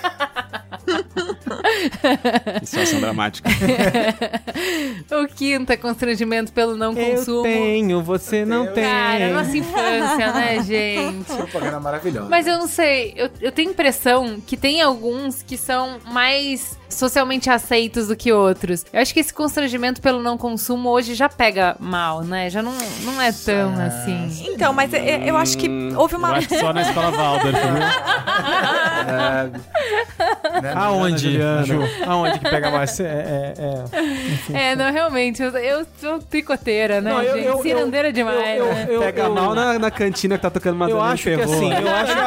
Situação 2.64 3.00
dramática. 3.00 3.50
o 5.12 5.28
quinto 5.28 5.72
é 5.72 5.78
constrangimento 5.78 6.52
pelo 6.52 6.76
não 6.76 6.98
Eu 6.98 7.16
consumo. 7.18 7.44
tenho, 7.44 8.02
você 8.04 8.46
não 8.46 8.66
Eu 8.66 8.74
tem. 8.74 8.84
Cara, 8.84 9.30
nossa 9.34 9.58
infância, 9.58 10.34
né, 10.34 10.64
gente? 10.64 11.26
Propaganda 11.26 11.80
maravilhosa. 11.80 12.30
Mas 12.30 12.48
eu 12.48 12.58
não 12.58 12.68
sei, 12.68 13.14
eu, 13.16 13.30
eu 13.42 13.52
tenho 13.52 13.70
a 13.70 13.72
impressão 13.72 14.42
que 14.46 14.58
tem 14.58 14.82
alguns 14.82 15.42
que 15.44 15.58
são 15.58 15.98
mais 16.06 16.78
socialmente 16.90 17.50
aceitos 17.52 18.08
do 18.08 18.16
que 18.16 18.32
outros. 18.34 18.84
Eu 18.92 19.00
acho 19.02 19.14
que 19.14 19.20
esse 19.20 19.32
constrangimento 19.34 20.02
pelo 20.02 20.24
não 20.24 20.38
consumo 20.38 20.90
hoje 20.90 21.14
já 21.14 21.30
pega 21.30 21.76
mal, 21.80 22.24
né? 22.24 22.50
Já 22.50 22.64
não, 22.64 22.74
não 23.04 23.22
é 23.22 23.32
tão 23.32 23.74
assim. 23.80 24.48
Então, 24.52 24.74
mas 24.74 24.92
eu, 24.94 25.00
eu 25.00 25.38
acho 25.38 25.56
que 25.58 25.70
houve 25.96 26.16
Eu 26.16 26.20
uma. 26.20 26.32
acho 26.32 26.48
que 26.48 26.58
só 26.60 26.74
na 26.74 26.82
escola 26.82 27.12
Waldorf, 27.12 27.54
viu? 27.54 27.74
Né, 30.62 30.74
Aonde. 30.76 31.38
Ju? 31.76 32.04
Aonde 32.06 32.40
que 32.40 32.50
pega 32.50 32.72
mais? 32.72 33.00
É, 33.00 33.04
é, 33.04 33.54
é. 33.58 34.02
Enfim. 34.34 34.56
É, 34.56 34.76
não, 34.76 34.92
realmente, 34.92 35.42
eu, 35.42 35.50
eu 35.58 35.86
sou 36.00 36.20
picoteira, 36.20 37.02
né, 37.02 37.12
Não, 37.12 37.22
eu- 37.22 37.36
gente? 37.36 37.46
eu- 37.46 37.54
eu- 37.58 37.62
Cirandeira 37.62 38.12
demais, 38.14 38.58
eu- 38.60 38.66
eu- 38.66 38.74
né? 38.74 38.88
eu- 38.90 39.00
Pega 39.02 39.22
eu- 39.24 39.34
mal 39.34 39.54
na, 39.56 39.78
na 39.80 39.92
cantina 39.92 40.36
que 40.38 40.42
tá 40.42 40.50
tocando 40.50 40.74
Eu 40.74 40.80
Madalena 40.80 41.14
acho 41.14 41.24
que 41.24 41.30
assim, 41.34 41.72
eu 41.74 41.96
acho 41.96 42.14
que 42.16 42.22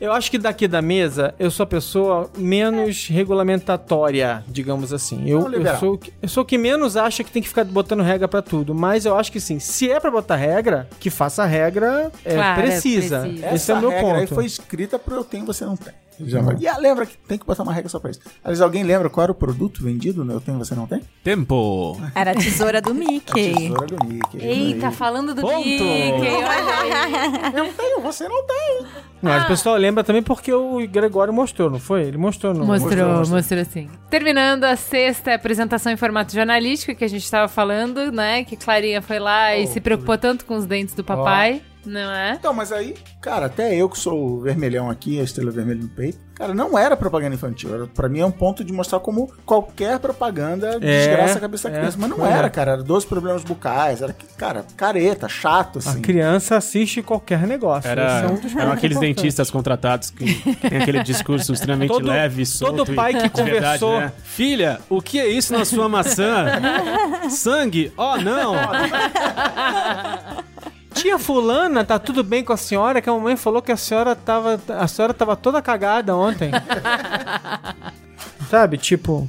eu 0.00 0.12
acho 0.12 0.30
que 0.30 0.38
daqui 0.38 0.66
da 0.68 0.80
mesa 0.82 1.34
eu 1.38 1.50
sou 1.50 1.64
a 1.64 1.66
pessoa 1.66 2.30
menos 2.36 3.08
regulamentatória, 3.08 4.44
digamos 4.48 4.92
assim. 4.92 5.28
Eu, 5.28 5.50
eu 5.52 5.76
sou 5.78 5.94
o 5.94 5.98
que- 5.98 6.12
eu 6.22 6.28
sou 6.28 6.42
o 6.42 6.46
que 6.46 6.58
menos 6.58 6.96
acha 6.96 7.22
que 7.24 7.30
tem 7.30 7.42
que 7.42 7.48
ficar 7.48 7.64
botando 7.64 8.02
regra 8.02 8.28
pra 8.28 8.42
tudo, 8.42 8.74
mas 8.74 9.04
eu 9.06 9.16
acho 9.16 9.30
que 9.32 9.40
sim, 9.40 9.58
se 9.58 9.90
é 9.90 9.98
pra 10.00 10.10
botar 10.10 10.36
regra, 10.36 10.88
que 11.00 11.10
faça 11.10 11.42
a 11.42 11.46
regra 11.46 12.10
é, 12.24 12.34
Claro, 12.34 12.60
é 12.60 12.64
precisa. 12.64 13.20
precisa. 13.20 13.46
Esse 13.46 13.54
Essa 13.54 13.72
é 13.72 13.74
o 13.76 13.80
meu 13.80 13.90
regra 13.90 14.12
aí 14.18 14.20
ponto. 14.26 14.34
foi 14.34 14.44
escrita 14.46 14.98
pro 14.98 15.14
eu 15.16 15.24
tenho, 15.24 15.44
você 15.46 15.64
não 15.64 15.76
tem. 15.76 15.92
Já 16.20 16.40
E 16.60 16.68
ah, 16.68 16.76
lembra 16.78 17.06
que 17.06 17.16
tem 17.26 17.36
que 17.36 17.44
botar 17.44 17.64
uma 17.64 17.72
regra 17.72 17.88
só 17.88 17.98
pra 17.98 18.08
isso. 18.12 18.20
Aliás, 18.44 18.60
alguém 18.60 18.84
lembra 18.84 19.10
qual 19.10 19.22
era 19.24 19.32
o 19.32 19.34
produto 19.34 19.82
vendido 19.82 20.24
no 20.24 20.32
Eu 20.32 20.40
Tenho, 20.40 20.56
Você 20.58 20.72
Não 20.72 20.86
Tem? 20.86 21.02
Tempo. 21.24 22.00
Era 22.14 22.30
a 22.30 22.34
tesoura 22.36 22.80
do 22.80 22.94
Mickey. 22.94 23.52
Tesoura 23.52 23.86
do 23.86 24.06
Mickey. 24.06 24.38
Eita, 24.40 24.88
Aí. 24.88 24.94
falando 24.94 25.34
do 25.34 25.40
Ponto. 25.40 25.56
Mickey, 25.58 26.22
olha 26.22 27.52
aí. 27.52 27.56
Eu 27.56 27.72
tenho, 27.72 28.00
você 28.00 28.28
não 28.28 28.46
tem. 28.46 28.86
Mas 29.20 29.42
o 29.44 29.46
pessoal 29.48 29.74
lembra 29.76 29.93
também 30.02 30.22
porque 30.22 30.52
o 30.52 30.78
Gregório 30.88 31.32
mostrou, 31.32 31.70
não 31.70 31.78
foi? 31.78 32.02
Ele 32.02 32.16
mostrou 32.16 32.52
no 32.54 32.64
Mostrou, 32.64 33.06
mostrou. 33.18 33.36
mostrou, 33.36 33.64
sim. 33.64 33.88
Terminando 34.10 34.64
a 34.64 34.74
sexta 34.76 35.34
apresentação 35.34 35.92
em 35.92 35.96
formato 35.96 36.32
jornalístico 36.34 36.94
que 36.94 37.04
a 37.04 37.08
gente 37.08 37.30
tava 37.30 37.46
falando, 37.48 38.10
né? 38.10 38.42
Que 38.44 38.56
Clarinha 38.56 39.00
foi 39.02 39.18
lá 39.18 39.54
e 39.56 39.64
Oh, 39.64 39.66
se 39.66 39.80
preocupou 39.80 40.16
tanto 40.18 40.44
com 40.44 40.56
os 40.56 40.66
dentes 40.66 40.94
do 40.94 41.04
papai, 41.04 41.62
não 41.86 42.10
é? 42.12 42.32
Então, 42.34 42.52
mas 42.52 42.72
aí, 42.72 42.94
cara, 43.20 43.46
até 43.46 43.74
eu 43.74 43.88
que 43.88 43.98
sou 43.98 44.18
o 44.36 44.40
vermelhão 44.40 44.90
aqui, 44.90 45.20
a 45.20 45.22
estrela 45.22 45.50
vermelha 45.50 45.80
no 45.82 45.88
peito, 45.88 46.18
cara, 46.34 46.54
não 46.54 46.76
era 46.78 46.96
propaganda 46.96 47.34
infantil. 47.34 47.74
Era, 47.74 47.86
pra 47.86 48.08
mim 48.08 48.20
é 48.20 48.26
um 48.26 48.30
ponto 48.30 48.64
de 48.64 48.72
mostrar 48.72 49.00
como 49.00 49.32
qualquer 49.46 49.98
propaganda 49.98 50.78
É, 50.80 51.06
desgraça 51.06 51.38
a 51.38 51.40
cabeça 51.40 51.68
da 51.68 51.76
é, 51.76 51.78
criança. 51.78 51.96
Mas 52.00 52.10
não 52.10 52.26
é. 52.26 52.32
era, 52.32 52.50
cara. 52.50 52.72
Era 52.72 52.82
12 52.82 53.06
problemas 53.06 53.44
bucais. 53.44 54.02
Era, 54.02 54.14
cara, 54.36 54.64
careta, 54.76 55.28
chato, 55.28 55.76
A 55.76 55.78
assim. 55.90 56.00
criança 56.02 56.56
assiste 56.56 57.02
qualquer 57.02 57.46
negócio. 57.46 57.88
Era, 57.90 58.22
é 58.22 58.26
um 58.26 58.36
dos 58.36 58.54
eram 58.56 58.72
aqueles 58.72 58.98
dentistas 58.98 59.50
contratados 59.50 60.10
que, 60.10 60.34
que 60.34 60.56
tem 60.68 60.78
aquele 60.80 61.02
discurso 61.02 61.52
extremamente 61.52 61.88
Todo- 61.90 62.06
leve, 62.08 62.44
solto 62.46 62.76
todo 62.84 62.94
pai 62.94 63.12
e 63.12 63.28
que 63.28 63.28
de 63.28 63.42
verdade, 63.42 63.80
conversou- 63.80 64.00
né? 64.00 64.12
Filha, 64.24 64.80
o 64.88 65.00
que 65.00 65.18
é 65.20 65.26
isso 65.28 65.52
na 65.52 65.64
sua 65.64 65.88
maçã? 65.88 66.46
Sangue? 67.30 67.92
Oh, 67.96 68.16
não! 68.16 68.54
Tia 70.94 71.18
fulana, 71.18 71.84
tá 71.84 71.98
tudo 71.98 72.22
bem 72.22 72.44
com 72.44 72.52
a 72.52 72.56
senhora? 72.56 73.02
Que 73.02 73.08
a 73.08 73.12
mamãe 73.12 73.36
falou 73.36 73.60
que 73.60 73.72
a 73.72 73.76
senhora 73.76 74.14
tava. 74.14 74.60
A 74.68 74.86
senhora 74.86 75.12
tava 75.12 75.36
toda 75.36 75.60
cagada 75.60 76.16
ontem. 76.16 76.50
Sabe, 78.48 78.78
tipo. 78.78 79.28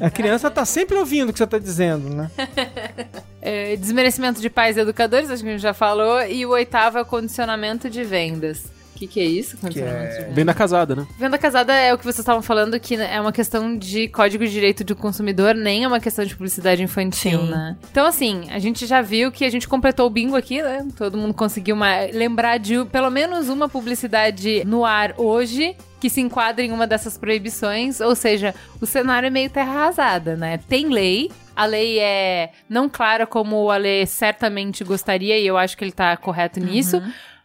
A 0.00 0.10
criança 0.10 0.50
tá 0.50 0.64
sempre 0.64 0.96
ouvindo 0.96 1.30
o 1.30 1.32
que 1.32 1.38
você 1.38 1.46
tá 1.46 1.58
dizendo, 1.58 2.08
né? 2.08 2.30
É, 3.44 3.74
desmerecimento 3.74 4.40
de 4.40 4.48
pais 4.48 4.76
e 4.76 4.80
educadores, 4.80 5.28
acho 5.28 5.42
que 5.42 5.48
a 5.48 5.52
gente 5.52 5.60
já 5.60 5.74
falou. 5.74 6.22
E 6.22 6.46
o 6.46 6.50
oitavo 6.50 6.98
é 6.98 7.02
o 7.02 7.04
condicionamento 7.04 7.90
de 7.90 8.04
vendas. 8.04 8.70
O 9.02 9.04
que, 9.04 9.14
que 9.14 9.20
é 9.20 9.24
isso? 9.24 9.56
Que 9.56 9.80
é... 9.80 10.30
Venda 10.32 10.54
casada, 10.54 10.94
né? 10.94 11.04
Venda 11.18 11.36
casada 11.36 11.74
é 11.74 11.92
o 11.92 11.98
que 11.98 12.04
vocês 12.04 12.20
estavam 12.20 12.40
falando, 12.40 12.78
que 12.78 12.94
é 12.94 13.20
uma 13.20 13.32
questão 13.32 13.76
de 13.76 14.06
código 14.06 14.44
de 14.44 14.52
direito 14.52 14.84
do 14.84 14.94
consumidor, 14.94 15.56
nem 15.56 15.82
é 15.82 15.88
uma 15.88 15.98
questão 15.98 16.24
de 16.24 16.36
publicidade 16.36 16.84
infantil, 16.84 17.40
Sim. 17.40 17.50
né? 17.50 17.76
Então, 17.90 18.06
assim, 18.06 18.44
a 18.50 18.60
gente 18.60 18.86
já 18.86 19.02
viu 19.02 19.32
que 19.32 19.44
a 19.44 19.50
gente 19.50 19.66
completou 19.66 20.06
o 20.06 20.10
bingo 20.10 20.36
aqui, 20.36 20.62
né? 20.62 20.86
Todo 20.96 21.18
mundo 21.18 21.34
conseguiu 21.34 21.74
uma- 21.74 22.04
lembrar 22.12 22.58
de 22.58 22.84
pelo 22.92 23.10
menos 23.10 23.48
uma 23.48 23.68
publicidade 23.68 24.62
no 24.64 24.84
ar 24.84 25.14
hoje 25.18 25.74
que 25.98 26.08
se 26.08 26.20
enquadra 26.20 26.64
em 26.64 26.70
uma 26.72 26.86
dessas 26.86 27.16
proibições, 27.18 28.00
ou 28.00 28.14
seja, 28.14 28.54
o 28.80 28.86
cenário 28.86 29.26
é 29.26 29.30
meio 29.30 29.50
terra 29.50 29.72
arrasada, 29.72 30.36
né? 30.36 30.58
Tem 30.68 30.88
lei, 30.88 31.30
a 31.54 31.64
lei 31.64 31.98
é 32.00 32.50
não 32.68 32.88
clara 32.88 33.24
como 33.26 33.70
a 33.70 33.76
lei 33.76 34.04
certamente 34.06 34.82
gostaria, 34.82 35.38
e 35.38 35.46
eu 35.46 35.56
acho 35.56 35.76
que 35.76 35.84
ele 35.84 35.92
tá 35.92 36.16
correto 36.16 36.58
nisso, 36.58 37.00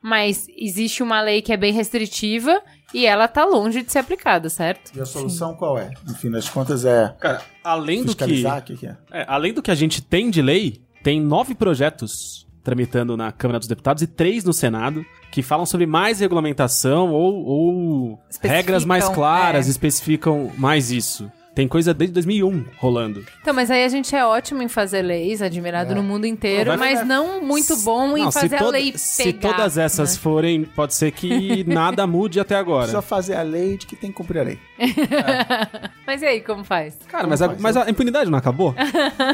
mas 0.07 0.47
existe 0.55 1.03
uma 1.03 1.19
lei 1.19 1.41
que 1.41 1.51
é 1.51 1.57
bem 1.57 1.73
restritiva 1.73 2.61
e 2.93 3.05
ela 3.05 3.27
tá 3.27 3.43
longe 3.43 3.83
de 3.83 3.91
ser 3.91 3.99
aplicada, 3.99 4.49
certo? 4.49 4.95
E 4.95 5.01
a 5.01 5.05
solução 5.05 5.53
qual 5.53 5.77
é? 5.77 5.91
No 6.07 6.15
fim 6.15 6.31
das 6.31 6.47
contas 6.47 6.85
é 6.85 7.13
Cara, 7.19 7.41
além 7.61 8.05
do 8.05 8.15
que, 8.15 8.23
fiscalizar, 8.23 8.59
o 8.59 8.61
que, 8.61 8.77
que 8.77 8.87
é? 8.87 8.95
é, 9.11 9.25
além 9.27 9.53
do 9.53 9.61
que 9.61 9.69
a 9.69 9.75
gente 9.75 10.01
tem 10.01 10.29
de 10.29 10.41
lei, 10.41 10.81
tem 11.03 11.19
nove 11.19 11.53
projetos 11.53 12.47
tramitando 12.63 13.17
na 13.17 13.33
Câmara 13.33 13.59
dos 13.59 13.67
Deputados 13.67 14.01
e 14.01 14.07
três 14.07 14.45
no 14.45 14.53
Senado 14.53 15.05
que 15.29 15.41
falam 15.41 15.65
sobre 15.65 15.85
mais 15.85 16.21
regulamentação 16.21 17.11
ou, 17.11 17.43
ou 17.43 18.19
regras 18.41 18.85
mais 18.85 19.09
claras, 19.09 19.67
é. 19.67 19.69
especificam 19.69 20.49
mais 20.57 20.89
isso. 20.89 21.29
Tem 21.57 21.67
coisa 21.67 21.91
desde 21.91 22.13
2001 22.13 22.65
rolando. 22.77 23.25
Então, 23.41 23.51
mas 23.51 23.71
aí 23.71 23.83
a 23.83 23.89
gente 23.89 24.15
é 24.15 24.23
ótimo 24.23 24.61
em 24.61 24.67
fazer 24.67 25.01
leis, 25.01 25.41
admirado 25.41 25.91
É. 25.91 25.95
no 25.95 26.03
mundo 26.03 26.27
inteiro, 26.27 26.69
Não, 26.69 26.77
mas 26.77 27.03
não 27.03 27.43
muito 27.43 27.75
bom 27.77 28.15
em 28.15 28.25
Não, 28.25 28.31
se 28.31 28.41
fazer 28.41 28.57
a 28.57 28.67
lei 28.67 28.91
pegar. 28.91 28.97
Se 28.99 29.33
todas 29.33 29.75
essas 29.75 30.11
né? 30.13 30.19
forem, 30.21 30.63
pode 30.63 30.93
ser 30.93 31.09
que 31.11 31.63
nada 31.65 32.05
mude 32.05 32.39
até 32.39 32.55
agora. 32.55 32.81
Precisa 32.83 33.01
fazer 33.01 33.37
a 33.37 33.41
lei 33.41 33.75
de 33.75 33.87
que 33.87 33.95
tem 33.95 34.11
que 34.11 34.17
cumprir 34.17 34.39
a 34.39 34.43
lei. 34.43 34.59
Mas 36.05 36.21
e 36.21 36.27
aí, 36.27 36.41
como 36.41 36.63
faz? 36.63 36.95
Cara, 37.07 37.25
mas 37.25 37.41
a, 37.41 37.47
faz? 37.47 37.59
mas 37.59 37.75
a 37.75 37.89
impunidade 37.89 38.29
não 38.29 38.37
acabou? 38.37 38.75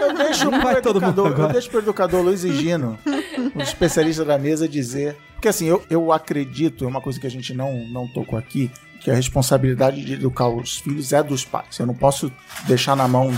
Eu 0.01 0.15
deixo 0.15 0.45
Não 0.49 0.59
pro 0.59 0.61
vai 0.61 0.81
todo 0.81 1.01
mundo 1.01 1.25
educador, 1.25 1.47
eu 1.47 1.51
deixo 1.51 1.69
pro 1.69 1.79
educador 1.79 2.21
Luiz 2.23 2.45
e 2.45 2.53
Gino, 2.53 2.97
o 3.53 3.61
especialista 3.61 4.23
da 4.23 4.37
mesa, 4.37 4.65
dizer. 4.67 5.17
Porque 5.33 5.49
assim, 5.49 5.67
eu, 5.67 5.83
eu 5.89 6.11
acredito, 6.13 6.85
é 6.85 6.87
uma 6.87 7.01
coisa 7.01 7.19
que 7.19 7.27
a 7.27 7.29
gente 7.29 7.53
não, 7.53 7.85
não 7.89 8.07
tocou 8.07 8.39
aqui, 8.39 8.71
que 9.03 9.11
a 9.11 9.15
responsabilidade 9.15 10.03
de 10.03 10.13
educar 10.13 10.47
os 10.47 10.77
filhos 10.77 11.11
é 11.11 11.21
dos 11.21 11.43
pais. 11.43 11.77
Eu 11.77 11.85
não 11.85 11.93
posso 11.93 12.31
deixar 12.65 12.95
na 12.95 13.07
mão 13.07 13.31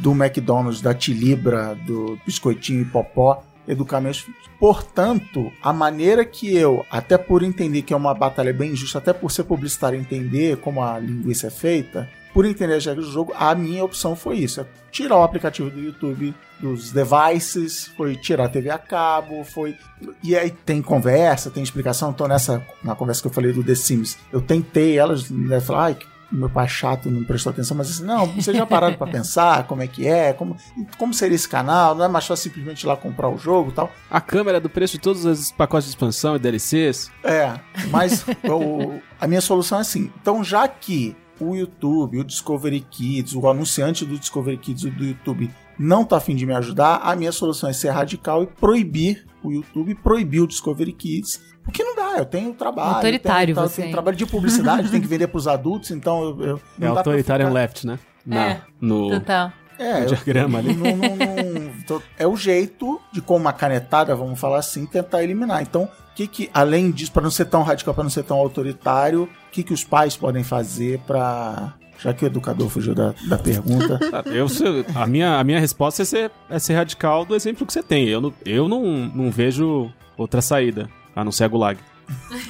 do 0.00 0.12
McDonald's, 0.12 0.80
da 0.80 0.92
Tilibra, 0.92 1.76
do 1.86 2.18
Biscoitinho 2.26 2.82
e 2.82 2.84
Popó, 2.84 3.42
educar 3.66 4.00
meus 4.00 4.20
filhos. 4.20 4.40
Portanto, 4.58 5.52
a 5.62 5.72
maneira 5.72 6.24
que 6.24 6.54
eu, 6.54 6.84
até 6.90 7.16
por 7.16 7.42
entender 7.42 7.82
que 7.82 7.92
é 7.92 7.96
uma 7.96 8.14
batalha 8.14 8.52
bem 8.52 8.72
injusta, 8.72 8.98
até 8.98 9.12
por 9.12 9.30
ser 9.30 9.44
publicitário 9.44 9.98
entender 9.98 10.56
como 10.56 10.82
a 10.82 10.98
linguiça 10.98 11.46
é 11.46 11.50
feita, 11.50 12.08
por 12.32 12.44
entender 12.44 12.74
as 12.74 12.84
regras 12.86 13.06
do 13.06 13.12
jogo, 13.12 13.32
a 13.36 13.54
minha 13.54 13.84
opção 13.84 14.14
foi 14.16 14.38
isso: 14.38 14.60
é 14.60 14.66
tirar 14.90 15.16
o 15.18 15.22
aplicativo 15.22 15.70
do 15.70 15.80
YouTube 15.80 16.34
dos 16.60 16.92
devices, 16.92 17.88
foi 17.96 18.16
tirar 18.16 18.44
a 18.44 18.48
TV 18.48 18.70
a 18.70 18.78
cabo, 18.78 19.42
foi. 19.44 19.76
E 20.22 20.36
aí 20.36 20.50
tem 20.50 20.80
conversa, 20.80 21.50
tem 21.50 21.62
explicação. 21.62 22.10
Então, 22.10 22.28
nessa 22.28 22.64
na 22.82 22.94
conversa 22.94 23.20
que 23.22 23.28
eu 23.28 23.32
falei 23.32 23.52
do 23.52 23.64
The 23.64 23.74
Sims, 23.74 24.16
eu 24.32 24.40
tentei, 24.40 24.98
elas 24.98 25.28
né, 25.30 25.60
falaram, 25.60 25.86
ai, 25.96 25.98
meu 26.30 26.48
pai 26.48 26.66
chato 26.66 27.10
não 27.10 27.24
prestou 27.24 27.50
atenção, 27.50 27.76
mas 27.76 27.90
assim, 27.90 28.04
não, 28.04 28.26
vocês 28.26 28.56
já 28.56 28.64
pararam 28.64 28.96
pra 28.96 29.06
pensar 29.06 29.66
como 29.66 29.82
é 29.82 29.86
que 29.86 30.06
é, 30.06 30.32
como, 30.32 30.56
como 30.96 31.12
seria 31.12 31.34
esse 31.34 31.46
canal, 31.48 31.94
não 31.94 32.06
é 32.06 32.08
mais 32.08 32.26
fácil 32.26 32.44
simplesmente 32.44 32.84
ir 32.84 32.86
lá 32.86 32.96
comprar 32.96 33.28
o 33.28 33.36
jogo 33.36 33.70
e 33.70 33.74
tal. 33.74 33.92
A 34.10 34.18
câmera 34.20 34.56
é 34.56 34.60
do 34.60 34.70
preço 34.70 34.94
de 34.94 35.00
todos 35.00 35.26
os 35.26 35.52
pacotes 35.52 35.86
de 35.88 35.90
expansão 35.90 36.34
e 36.34 36.38
DLCs. 36.38 37.10
É, 37.22 37.52
mas 37.90 38.24
o- 38.48 38.98
a 39.20 39.26
minha 39.26 39.42
solução 39.42 39.76
é 39.76 39.80
assim. 39.82 40.10
Então, 40.22 40.42
já 40.42 40.66
que 40.66 41.14
o 41.40 41.54
YouTube, 41.54 42.18
o 42.18 42.24
Discovery 42.24 42.80
Kids, 42.90 43.34
o 43.34 43.48
anunciante 43.48 44.04
do 44.04 44.18
Discovery 44.18 44.56
Kids 44.58 44.84
e 44.84 44.90
do 44.90 45.04
YouTube 45.04 45.50
não 45.78 46.04
tá 46.04 46.18
afim 46.18 46.36
de 46.36 46.44
me 46.46 46.54
ajudar, 46.54 46.96
a 47.02 47.16
minha 47.16 47.32
solução 47.32 47.68
é 47.68 47.72
ser 47.72 47.90
radical 47.90 48.42
e 48.42 48.46
proibir 48.46 49.26
o 49.42 49.50
YouTube, 49.50 49.94
proibir 49.96 50.40
o 50.40 50.46
Discovery 50.46 50.92
Kids. 50.92 51.40
Porque 51.64 51.82
não 51.82 51.96
dá, 51.96 52.18
eu 52.18 52.24
tenho 52.24 52.52
trabalho. 52.54 52.96
Autoritário 52.96 53.52
eu 53.52 53.54
tenho, 53.56 53.68
você, 53.68 53.72
Eu 53.72 53.76
tenho 53.76 53.86
hein? 53.86 53.92
trabalho 53.92 54.16
de 54.16 54.26
publicidade, 54.26 54.88
tem 54.90 55.00
que 55.00 55.06
vender 55.06 55.26
pros 55.28 55.48
adultos, 55.48 55.90
então 55.90 56.22
eu. 56.22 56.40
eu 56.42 56.60
É 56.80 56.86
autoritário 56.86 57.46
ficar- 57.46 57.54
left, 57.54 57.86
né? 57.86 57.98
Na- 58.24 58.46
É. 58.50 58.60
no, 58.80 59.10
Total. 59.10 59.52
É, 59.78 59.92
no 59.94 59.98
eu, 60.00 60.06
diagrama 60.06 60.58
ali. 60.58 60.74
não- 60.74 60.96
não- 60.96 61.16
não- 61.16 61.82
tô- 61.86 62.02
é 62.18 62.26
o 62.26 62.36
jeito 62.36 63.00
de, 63.12 63.20
com 63.20 63.36
uma 63.36 63.52
canetada, 63.52 64.14
vamos 64.14 64.38
falar 64.38 64.58
assim, 64.58 64.86
tentar 64.86 65.24
eliminar. 65.24 65.62
Então, 65.62 65.84
o 65.84 66.14
que 66.14 66.26
que, 66.28 66.50
além 66.52 66.90
disso, 66.90 67.10
para 67.10 67.22
não 67.22 67.30
ser 67.30 67.46
tão 67.46 67.62
radical, 67.62 67.94
para 67.94 68.04
não 68.04 68.10
ser 68.10 68.22
tão 68.22 68.36
autoritário, 68.38 69.28
que 69.52 69.62
que 69.62 69.72
os 69.72 69.84
pais 69.84 70.16
podem 70.16 70.42
fazer 70.42 70.98
para 71.00 71.74
já 71.98 72.12
que 72.12 72.24
o 72.24 72.26
educador 72.26 72.68
fugiu 72.68 72.96
da, 72.96 73.14
da 73.28 73.38
pergunta, 73.38 74.00
Eu, 74.26 74.46
a, 74.92 75.06
minha, 75.06 75.38
a 75.38 75.44
minha 75.44 75.60
resposta 75.60 76.02
é 76.02 76.04
ser, 76.04 76.32
é 76.50 76.58
ser 76.58 76.74
radical 76.74 77.24
do 77.24 77.36
exemplo 77.36 77.64
que 77.64 77.72
você 77.72 77.82
tem. 77.82 78.08
Eu, 78.08 78.20
não, 78.20 78.34
eu 78.44 78.68
não, 78.68 78.82
não 78.82 79.30
vejo 79.30 79.88
outra 80.16 80.42
saída, 80.42 80.90
a 81.14 81.22
não 81.22 81.30
ser 81.30 81.44
a 81.44 81.48
Gulag, 81.48 81.78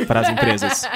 para 0.07 0.21
as 0.21 0.29
empresas. 0.31 0.85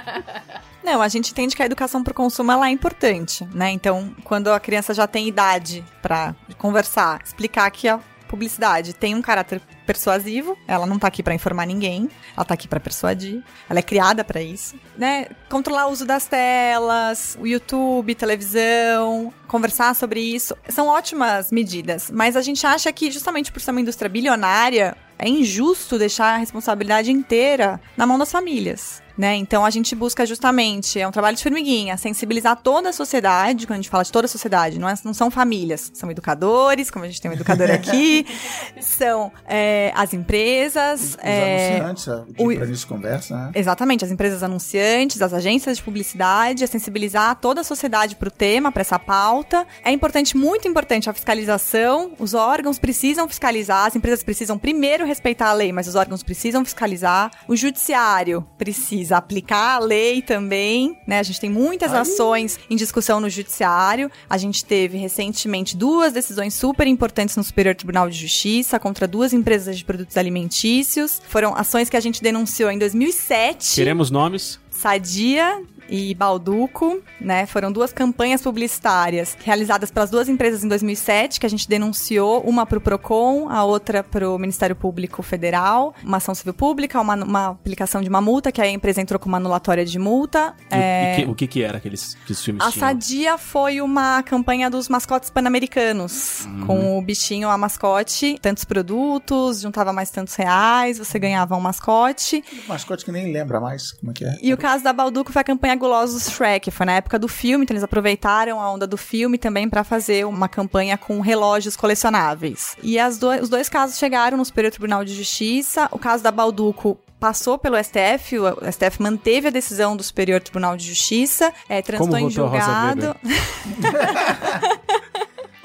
Não, 0.82 1.02
a 1.02 1.08
gente 1.08 1.32
entende 1.32 1.56
que 1.56 1.62
a 1.64 1.66
educação 1.66 2.00
para 2.00 2.12
o 2.12 2.14
consumo 2.14 2.52
ela 2.52 2.68
é 2.68 2.70
importante, 2.70 3.44
né? 3.52 3.72
Então, 3.72 4.14
quando 4.22 4.52
a 4.52 4.60
criança 4.60 4.94
já 4.94 5.04
tem 5.04 5.26
idade 5.26 5.84
para 6.00 6.32
conversar, 6.58 7.20
explicar 7.24 7.68
que 7.72 7.88
a 7.88 7.98
publicidade 8.36 8.92
tem 8.92 9.14
um 9.14 9.22
caráter 9.22 9.62
persuasivo, 9.86 10.58
ela 10.68 10.84
não 10.84 10.98
tá 10.98 11.08
aqui 11.08 11.22
para 11.22 11.34
informar 11.34 11.66
ninguém, 11.66 12.10
ela 12.36 12.44
tá 12.44 12.52
aqui 12.52 12.68
para 12.68 12.78
persuadir, 12.78 13.42
ela 13.68 13.78
é 13.78 13.82
criada 13.82 14.22
para 14.22 14.42
isso, 14.42 14.76
né? 14.96 15.26
Controlar 15.48 15.86
o 15.86 15.92
uso 15.92 16.04
das 16.04 16.26
telas, 16.26 17.38
o 17.40 17.46
YouTube, 17.46 18.14
televisão, 18.14 19.32
conversar 19.48 19.94
sobre 19.94 20.20
isso, 20.20 20.54
são 20.68 20.88
ótimas 20.88 21.50
medidas, 21.50 22.10
mas 22.10 22.36
a 22.36 22.42
gente 22.42 22.66
acha 22.66 22.92
que 22.92 23.10
justamente 23.10 23.50
por 23.50 23.60
ser 23.60 23.70
uma 23.70 23.80
indústria 23.80 24.08
bilionária, 24.08 24.96
é 25.18 25.26
injusto 25.26 25.98
deixar 25.98 26.34
a 26.34 26.36
responsabilidade 26.36 27.10
inteira 27.10 27.80
na 27.96 28.06
mão 28.06 28.18
das 28.18 28.30
famílias. 28.30 29.02
Né? 29.16 29.34
Então 29.36 29.64
a 29.64 29.70
gente 29.70 29.94
busca 29.94 30.26
justamente, 30.26 31.00
é 31.00 31.08
um 31.08 31.10
trabalho 31.10 31.36
de 31.36 31.42
formiguinha, 31.42 31.96
sensibilizar 31.96 32.54
toda 32.62 32.90
a 32.90 32.92
sociedade, 32.92 33.66
quando 33.66 33.78
a 33.78 33.82
gente 33.82 33.88
fala 33.88 34.04
de 34.04 34.12
toda 34.12 34.26
a 34.26 34.28
sociedade, 34.28 34.78
não, 34.78 34.86
é- 34.88 34.94
não 35.04 35.14
são 35.14 35.30
famílias, 35.30 35.90
são 35.94 36.10
educadores, 36.10 36.90
como 36.90 37.04
a 37.04 37.08
gente 37.08 37.20
tem 37.22 37.30
um 37.30 37.34
educador 37.34 37.70
aqui, 37.70 38.26
são 38.80 39.32
é, 39.46 39.90
as 39.94 40.12
empresas, 40.12 41.14
os 41.14 41.18
é, 41.22 41.80
anunciantes, 41.80 42.84
o- 42.84 42.86
conversa, 42.88 43.34
né? 43.36 43.50
Exatamente, 43.54 44.04
as 44.04 44.10
empresas 44.10 44.42
anunciantes, 44.42 45.22
as 45.22 45.32
agências 45.32 45.78
de 45.78 45.82
publicidade, 45.82 46.62
a 46.62 46.66
sensibilizar 46.66 47.36
toda 47.36 47.62
a 47.62 47.64
sociedade 47.64 48.16
para 48.16 48.28
o 48.28 48.30
tema, 48.30 48.70
para 48.70 48.82
essa 48.82 48.98
pauta. 48.98 49.66
É 49.82 49.90
importante, 49.90 50.36
muito 50.36 50.68
importante, 50.68 51.08
a 51.08 51.12
fiscalização. 51.14 52.12
Os 52.18 52.34
órgãos 52.34 52.78
precisam 52.78 53.26
fiscalizar, 53.26 53.86
as 53.86 53.96
empresas 53.96 54.22
precisam 54.22 54.58
primeiro 54.58 55.06
respeitar 55.06 55.48
a 55.48 55.52
lei, 55.54 55.72
mas 55.72 55.88
os 55.88 55.94
órgãos 55.94 56.22
precisam 56.22 56.64
fiscalizar. 56.64 57.30
O 57.48 57.56
judiciário 57.56 58.46
precisa 58.58 59.05
aplicar 59.12 59.76
a 59.76 59.78
lei 59.78 60.22
também, 60.22 60.96
né? 61.06 61.18
A 61.18 61.22
gente 61.22 61.40
tem 61.40 61.50
muitas 61.50 61.92
ações 61.92 62.58
em 62.68 62.76
discussão 62.76 63.20
no 63.20 63.28
judiciário. 63.28 64.10
A 64.28 64.38
gente 64.38 64.64
teve 64.64 64.98
recentemente 64.98 65.76
duas 65.76 66.12
decisões 66.12 66.54
super 66.54 66.86
importantes 66.86 67.36
no 67.36 67.44
Superior 67.44 67.74
Tribunal 67.74 68.08
de 68.08 68.18
Justiça 68.18 68.78
contra 68.78 69.06
duas 69.06 69.32
empresas 69.32 69.78
de 69.78 69.84
produtos 69.84 70.16
alimentícios. 70.16 71.20
Foram 71.28 71.54
ações 71.56 71.88
que 71.88 71.96
a 71.96 72.00
gente 72.00 72.22
denunciou 72.22 72.70
em 72.70 72.78
2007. 72.78 73.74
Queremos 73.74 74.10
nomes. 74.10 74.58
Sadia 74.70 75.62
e 75.88 76.14
Balduco, 76.14 77.00
né? 77.20 77.46
Foram 77.46 77.70
duas 77.72 77.92
campanhas 77.92 78.42
publicitárias 78.42 79.36
realizadas 79.44 79.90
pelas 79.90 80.10
duas 80.10 80.28
empresas 80.28 80.64
em 80.64 80.68
2007 80.68 81.38
que 81.40 81.46
a 81.46 81.48
gente 81.48 81.68
denunciou, 81.68 82.40
uma 82.42 82.66
para 82.66 82.78
o 82.78 82.80
Procon, 82.80 83.48
a 83.48 83.64
outra 83.64 84.02
para 84.02 84.28
o 84.30 84.38
Ministério 84.38 84.74
Público 84.76 85.22
Federal, 85.22 85.94
uma 86.02 86.16
ação 86.18 86.34
civil 86.34 86.54
pública, 86.54 87.00
uma, 87.00 87.14
uma 87.16 87.46
aplicação 87.50 88.02
de 88.02 88.08
uma 88.08 88.20
multa 88.20 88.50
que 88.52 88.60
a 88.60 88.68
empresa 88.68 89.00
entrou 89.00 89.18
com 89.20 89.28
uma 89.28 89.38
anulatória 89.38 89.84
de 89.84 89.98
multa. 89.98 90.54
E- 90.70 90.74
É, 90.74 91.12
e 91.12 91.16
que- 91.24 91.30
o 91.30 91.34
que 91.34 91.46
que 91.46 91.62
era 91.62 91.78
aqueles, 91.78 92.16
aqueles 92.22 92.42
filmes 92.44 92.64
a 92.64 92.70
tinham? 92.70 92.88
Sadia 92.88 93.38
foi 93.38 93.80
uma 93.80 94.22
campanha 94.22 94.68
dos 94.70 94.88
mascotes 94.88 95.30
pan-americanos, 95.30 96.46
com 96.66 96.98
o 96.98 97.02
bichinho, 97.02 97.48
a 97.48 97.56
mascote, 97.58 98.38
tantos 98.40 98.64
produtos, 98.64 99.60
juntava 99.60 99.92
mais 99.92 100.10
tantos 100.10 100.34
reais, 100.34 100.98
você 100.98 101.18
ganhava 101.18 101.56
um 101.56 101.60
mascote. 101.60 102.42
Mascote 102.68 103.04
que 103.04 103.12
nem 103.12 103.32
lembra 103.32 103.60
mais 103.60 103.92
como 103.92 104.10
é 104.10 104.14
que 104.14 104.24
é. 104.24 104.36
E 104.42 104.52
o 104.52 104.56
caso 104.56 104.82
da 104.84 104.92
Balduco 104.92 105.32
foi 105.32 105.40
a 105.42 105.44
campanha 105.44 105.75
Gulosos 105.78 106.30
Shrek, 106.30 106.70
foi 106.70 106.86
na 106.86 106.92
época 106.92 107.18
do 107.18 107.28
filme, 107.28 107.64
então 107.64 107.74
eles 107.74 107.82
aproveitaram 107.84 108.60
a 108.60 108.70
onda 108.72 108.86
do 108.86 108.96
filme 108.96 109.38
também 109.38 109.68
para 109.68 109.84
fazer 109.84 110.26
uma 110.26 110.48
campanha 110.48 110.96
com 110.98 111.20
relógios 111.20 111.76
colecionáveis. 111.76 112.76
E 112.82 112.98
as 112.98 113.18
do- 113.18 113.28
os 113.30 113.48
dois 113.48 113.68
casos 113.68 113.98
chegaram 113.98 114.36
no 114.38 114.44
Superior 114.44 114.70
Tribunal 114.70 115.04
de 115.04 115.14
Justiça. 115.14 115.88
O 115.90 115.98
caso 115.98 116.22
da 116.22 116.30
Balduco 116.30 116.98
passou 117.18 117.56
pelo 117.58 117.76
STF, 117.82 118.38
o 118.38 118.70
STF 118.70 119.00
manteve 119.00 119.48
a 119.48 119.50
decisão 119.50 119.96
do 119.96 120.02
Superior 120.02 120.40
Tribunal 120.40 120.76
de 120.76 120.84
Justiça, 120.86 121.52
é, 121.68 121.80
transitou 121.80 122.14
Como 122.14 122.26
em 122.28 122.30
julgado. 122.30 123.16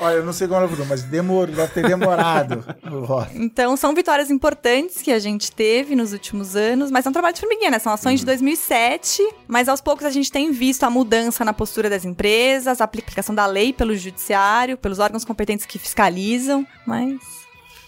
Olha, 0.01 0.15
eu 0.15 0.25
não 0.25 0.33
sei 0.33 0.47
como 0.47 0.59
ela 0.59 0.67
mudou, 0.67 0.83
mas 0.87 1.03
demorou, 1.03 1.55
deve 1.55 1.71
ter 1.73 1.87
demorado 1.87 2.65
o 2.91 3.05
voto. 3.05 3.29
Então, 3.35 3.77
são 3.77 3.93
vitórias 3.93 4.31
importantes 4.31 4.99
que 4.99 5.11
a 5.11 5.19
gente 5.19 5.51
teve 5.51 5.95
nos 5.95 6.11
últimos 6.11 6.55
anos, 6.55 6.89
mas 6.89 7.05
é 7.05 7.09
um 7.09 7.13
trabalho 7.13 7.35
de 7.35 7.39
formiguinha, 7.39 7.69
né? 7.69 7.77
São 7.77 7.93
ações 7.93 8.21
de 8.21 8.25
2007, 8.25 9.21
mas 9.47 9.69
aos 9.69 9.79
poucos 9.79 10.03
a 10.03 10.09
gente 10.09 10.31
tem 10.31 10.51
visto 10.51 10.83
a 10.85 10.89
mudança 10.89 11.45
na 11.45 11.53
postura 11.53 11.87
das 11.87 12.03
empresas, 12.03 12.81
a 12.81 12.83
aplicação 12.83 13.35
da 13.35 13.45
lei 13.45 13.71
pelo 13.71 13.95
judiciário, 13.95 14.75
pelos 14.75 14.97
órgãos 14.97 15.23
competentes 15.23 15.67
que 15.67 15.77
fiscalizam, 15.77 16.65
mas... 16.83 17.19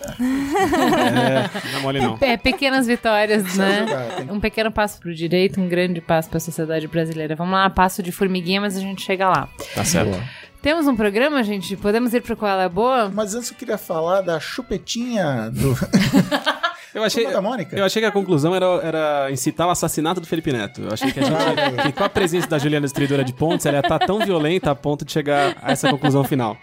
É, 0.03 1.71
não 1.71 1.79
é 1.79 1.81
mole 1.81 1.99
não. 1.99 2.17
É, 2.21 2.37
pequenas 2.37 2.85
vitórias, 2.85 3.55
né? 3.55 3.85
Um 4.29 4.39
pequeno 4.39 4.71
passo 4.71 4.99
pro 4.99 5.15
direito, 5.15 5.59
um 5.59 5.67
grande 5.67 6.01
passo 6.01 6.29
pra 6.29 6.39
sociedade 6.39 6.87
brasileira. 6.87 7.35
Vamos 7.35 7.53
lá, 7.53 7.69
passo 7.69 8.03
de 8.03 8.11
formiguinha, 8.11 8.61
mas 8.61 8.75
a 8.75 8.81
gente 8.81 9.01
chega 9.01 9.29
lá. 9.29 9.47
Tá 9.73 9.83
certo. 9.83 10.11
Boa. 10.11 10.42
Temos 10.63 10.87
um 10.87 10.95
programa, 10.95 11.43
gente? 11.43 11.75
Podemos 11.75 12.13
ir 12.13 12.21
pro 12.21 12.37
Qual 12.37 12.57
é 12.57 12.63
a 12.63 12.69
Boa? 12.69 13.11
Mas 13.13 13.35
antes 13.35 13.51
eu 13.51 13.57
queria 13.57 13.77
falar 13.77 14.21
da 14.21 14.39
chupetinha 14.39 15.51
do. 15.51 15.75
Eu 16.93 17.03
achei, 17.03 17.25
eu 17.71 17.83
achei 17.83 18.03
que 18.03 18.07
a 18.07 18.11
conclusão 18.11 18.53
era, 18.53 18.67
era 18.83 19.31
incitar 19.31 19.65
o 19.65 19.71
assassinato 19.71 20.21
do 20.21 20.27
Felipe 20.27 20.53
Neto. 20.53 20.79
Eu 20.79 20.93
achei 20.93 21.11
que, 21.11 21.19
a 21.19 21.23
gente, 21.23 21.81
que 21.87 21.91
com 21.91 22.03
a 22.03 22.07
presença 22.09 22.45
da 22.45 22.59
Juliana 22.59 22.85
Destruidora 22.85 23.23
de 23.23 23.33
Pontes, 23.33 23.65
ela 23.65 23.77
ia 23.77 23.79
estar 23.79 23.97
tão 23.97 24.19
violenta 24.19 24.69
a 24.69 24.75
ponto 24.75 25.03
de 25.03 25.11
chegar 25.11 25.57
a 25.59 25.71
essa 25.71 25.89
conclusão 25.89 26.23
final. 26.23 26.55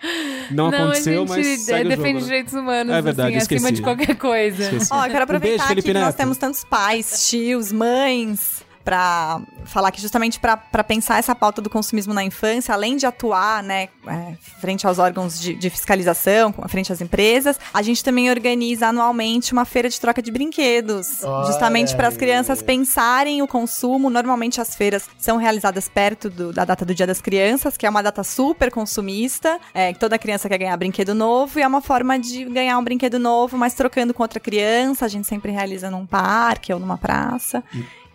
Não, 0.52 0.68
aconteceu, 0.68 1.24
a 1.24 1.26
gente 1.26 1.28
mas 1.30 1.46
é, 1.48 1.56
segue 1.56 1.86
o 1.86 1.88
defende 1.88 2.06
jogo, 2.06 2.20
né? 2.20 2.24
direitos 2.26 2.54
humanos, 2.54 2.94
É 2.94 3.02
verdade, 3.02 3.36
assim, 3.36 3.38
acima 3.38 3.56
esqueci. 3.56 3.72
de 3.72 3.82
qualquer 3.82 4.14
coisa. 4.14 4.62
Esqueci. 4.62 4.88
Ó, 4.92 4.98
eu 5.04 5.10
quero 5.10 5.18
Um 5.18 5.22
aproveitar 5.24 5.48
beijo, 5.50 5.68
Felipe 5.68 5.90
aqui 5.90 5.98
que 5.98 6.04
nós 6.04 6.14
temos 6.14 6.36
tantos 6.38 6.62
pais, 6.62 7.28
tios, 7.28 7.72
mães, 7.72 8.59
pra 8.84 9.40
falar 9.64 9.90
que 9.90 10.00
justamente 10.00 10.40
pra 10.40 10.56
pensar 10.82 11.18
essa 11.18 11.34
pauta 11.34 11.60
do 11.62 11.68
consumismo 11.70 12.12
na 12.14 12.24
infância, 12.24 12.72
além 12.74 12.96
de 12.96 13.06
atuar, 13.06 13.62
né, 13.62 13.88
é, 14.06 14.34
frente 14.60 14.86
aos 14.86 14.98
órgãos 14.98 15.38
de, 15.40 15.54
de 15.54 15.70
fiscalização, 15.70 16.52
frente 16.68 16.92
às 16.92 17.00
empresas, 17.00 17.58
a 17.72 17.82
gente 17.82 18.02
também 18.02 18.30
organiza 18.30 18.88
anualmente 18.88 19.52
uma 19.52 19.64
feira 19.64 19.88
de 19.88 20.00
troca 20.00 20.20
de 20.22 20.30
brinquedos, 20.30 21.20
justamente 21.46 21.94
para 21.94 22.08
as 22.08 22.16
crianças 22.16 22.62
pensarem 22.62 23.42
o 23.42 23.46
consumo. 23.46 24.08
Normalmente 24.10 24.60
as 24.60 24.74
feiras 24.74 25.08
são 25.18 25.36
realizadas 25.36 25.88
perto 25.88 26.28
do- 26.30 26.52
da 26.52 26.64
data 26.64 26.84
do 26.84 26.94
Dia 26.94 27.06
das 27.06 27.20
Crianças, 27.20 27.76
que 27.76 27.86
é 27.86 27.90
uma 27.90 28.02
data 28.02 28.24
super 28.24 28.70
consumista, 28.70 29.58
é, 29.74 29.92
toda 29.92 30.18
criança 30.18 30.48
quer 30.48 30.58
ganhar 30.58 30.76
brinquedo 30.76 31.14
novo 31.14 31.58
e 31.58 31.62
é 31.62 31.66
uma 31.66 31.80
forma 31.82 32.18
de 32.18 32.44
ganhar 32.46 32.78
um 32.78 32.84
brinquedo 32.84 33.18
novo, 33.18 33.56
mas 33.56 33.74
trocando 33.74 34.12
com 34.14 34.22
outra 34.22 34.40
criança. 34.40 35.04
A 35.04 35.08
gente 35.08 35.26
sempre 35.26 35.52
realiza 35.52 35.90
num 35.90 36.06
parque 36.06 36.72
ou 36.72 36.78
numa 36.80 36.96
praça. 36.98 37.62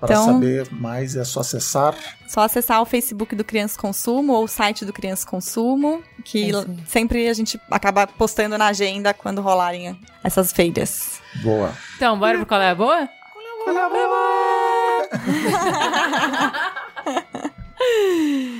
Para 0.05 0.15
Então- 0.15 0.33
saber 0.33 0.67
mais 0.71 1.15
é 1.15 1.23
só 1.23 1.41
acessar. 1.41 1.95
Só 2.27 2.41
acessar 2.41 2.81
o 2.81 2.85
Facebook 2.85 3.35
do 3.35 3.43
Criança 3.43 3.79
Consumo 3.79 4.33
ou 4.33 4.45
o 4.45 4.47
site 4.47 4.85
do 4.85 4.93
Criança 4.93 5.25
Consumo, 5.27 6.01
que 6.23 6.49
É 6.51 6.65
sempre 6.87 7.27
a 7.27 7.33
gente 7.33 7.59
acaba 7.69 8.07
postando 8.07 8.57
na 8.57 8.67
agenda 8.67 9.13
quando 9.13 9.41
rolarem 9.41 9.99
essas 10.23 10.51
feiras. 10.51 11.19
Boa. 11.43 11.71
Então, 11.95 12.17
bora 12.17 12.37
pro 12.37 12.45
Qual 12.45 12.61
é 12.61 12.71
a 12.71 12.75
Boa? 12.75 13.07
Qual 13.63 13.75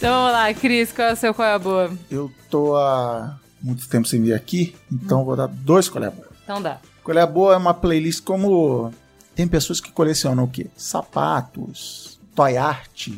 Então 0.00 0.14
vamos 0.14 0.32
lá, 0.32 0.54
Cris, 0.54 0.92
qual 0.92 1.08
é 1.08 1.12
o 1.12 1.16
seu 1.16 1.34
Qual 1.34 1.46
é 1.46 1.52
a 1.52 1.58
Boa? 1.58 1.90
Eu 2.10 2.32
tô 2.48 2.74
há 2.74 3.38
muito 3.60 3.86
tempo 3.86 4.08
sem 4.08 4.22
vir 4.22 4.32
aqui, 4.32 4.74
então 4.90 5.26
vou 5.26 5.36
dar 5.36 5.46
dois 5.46 5.90
colher 5.90 6.10
boa. 6.10 6.26
Então 6.42 6.62
dá. 6.62 6.78
Colher 7.04 7.26
boa 7.26 7.52
é 7.52 7.58
uma 7.58 7.74
playlist 7.74 8.24
como. 8.24 8.90
Tem 9.34 9.46
pessoas 9.46 9.78
que 9.78 9.92
colecionam 9.92 10.44
o 10.44 10.48
quê? 10.48 10.68
Sapatos, 10.74 12.18
toy 12.34 12.56
art, 12.56 13.08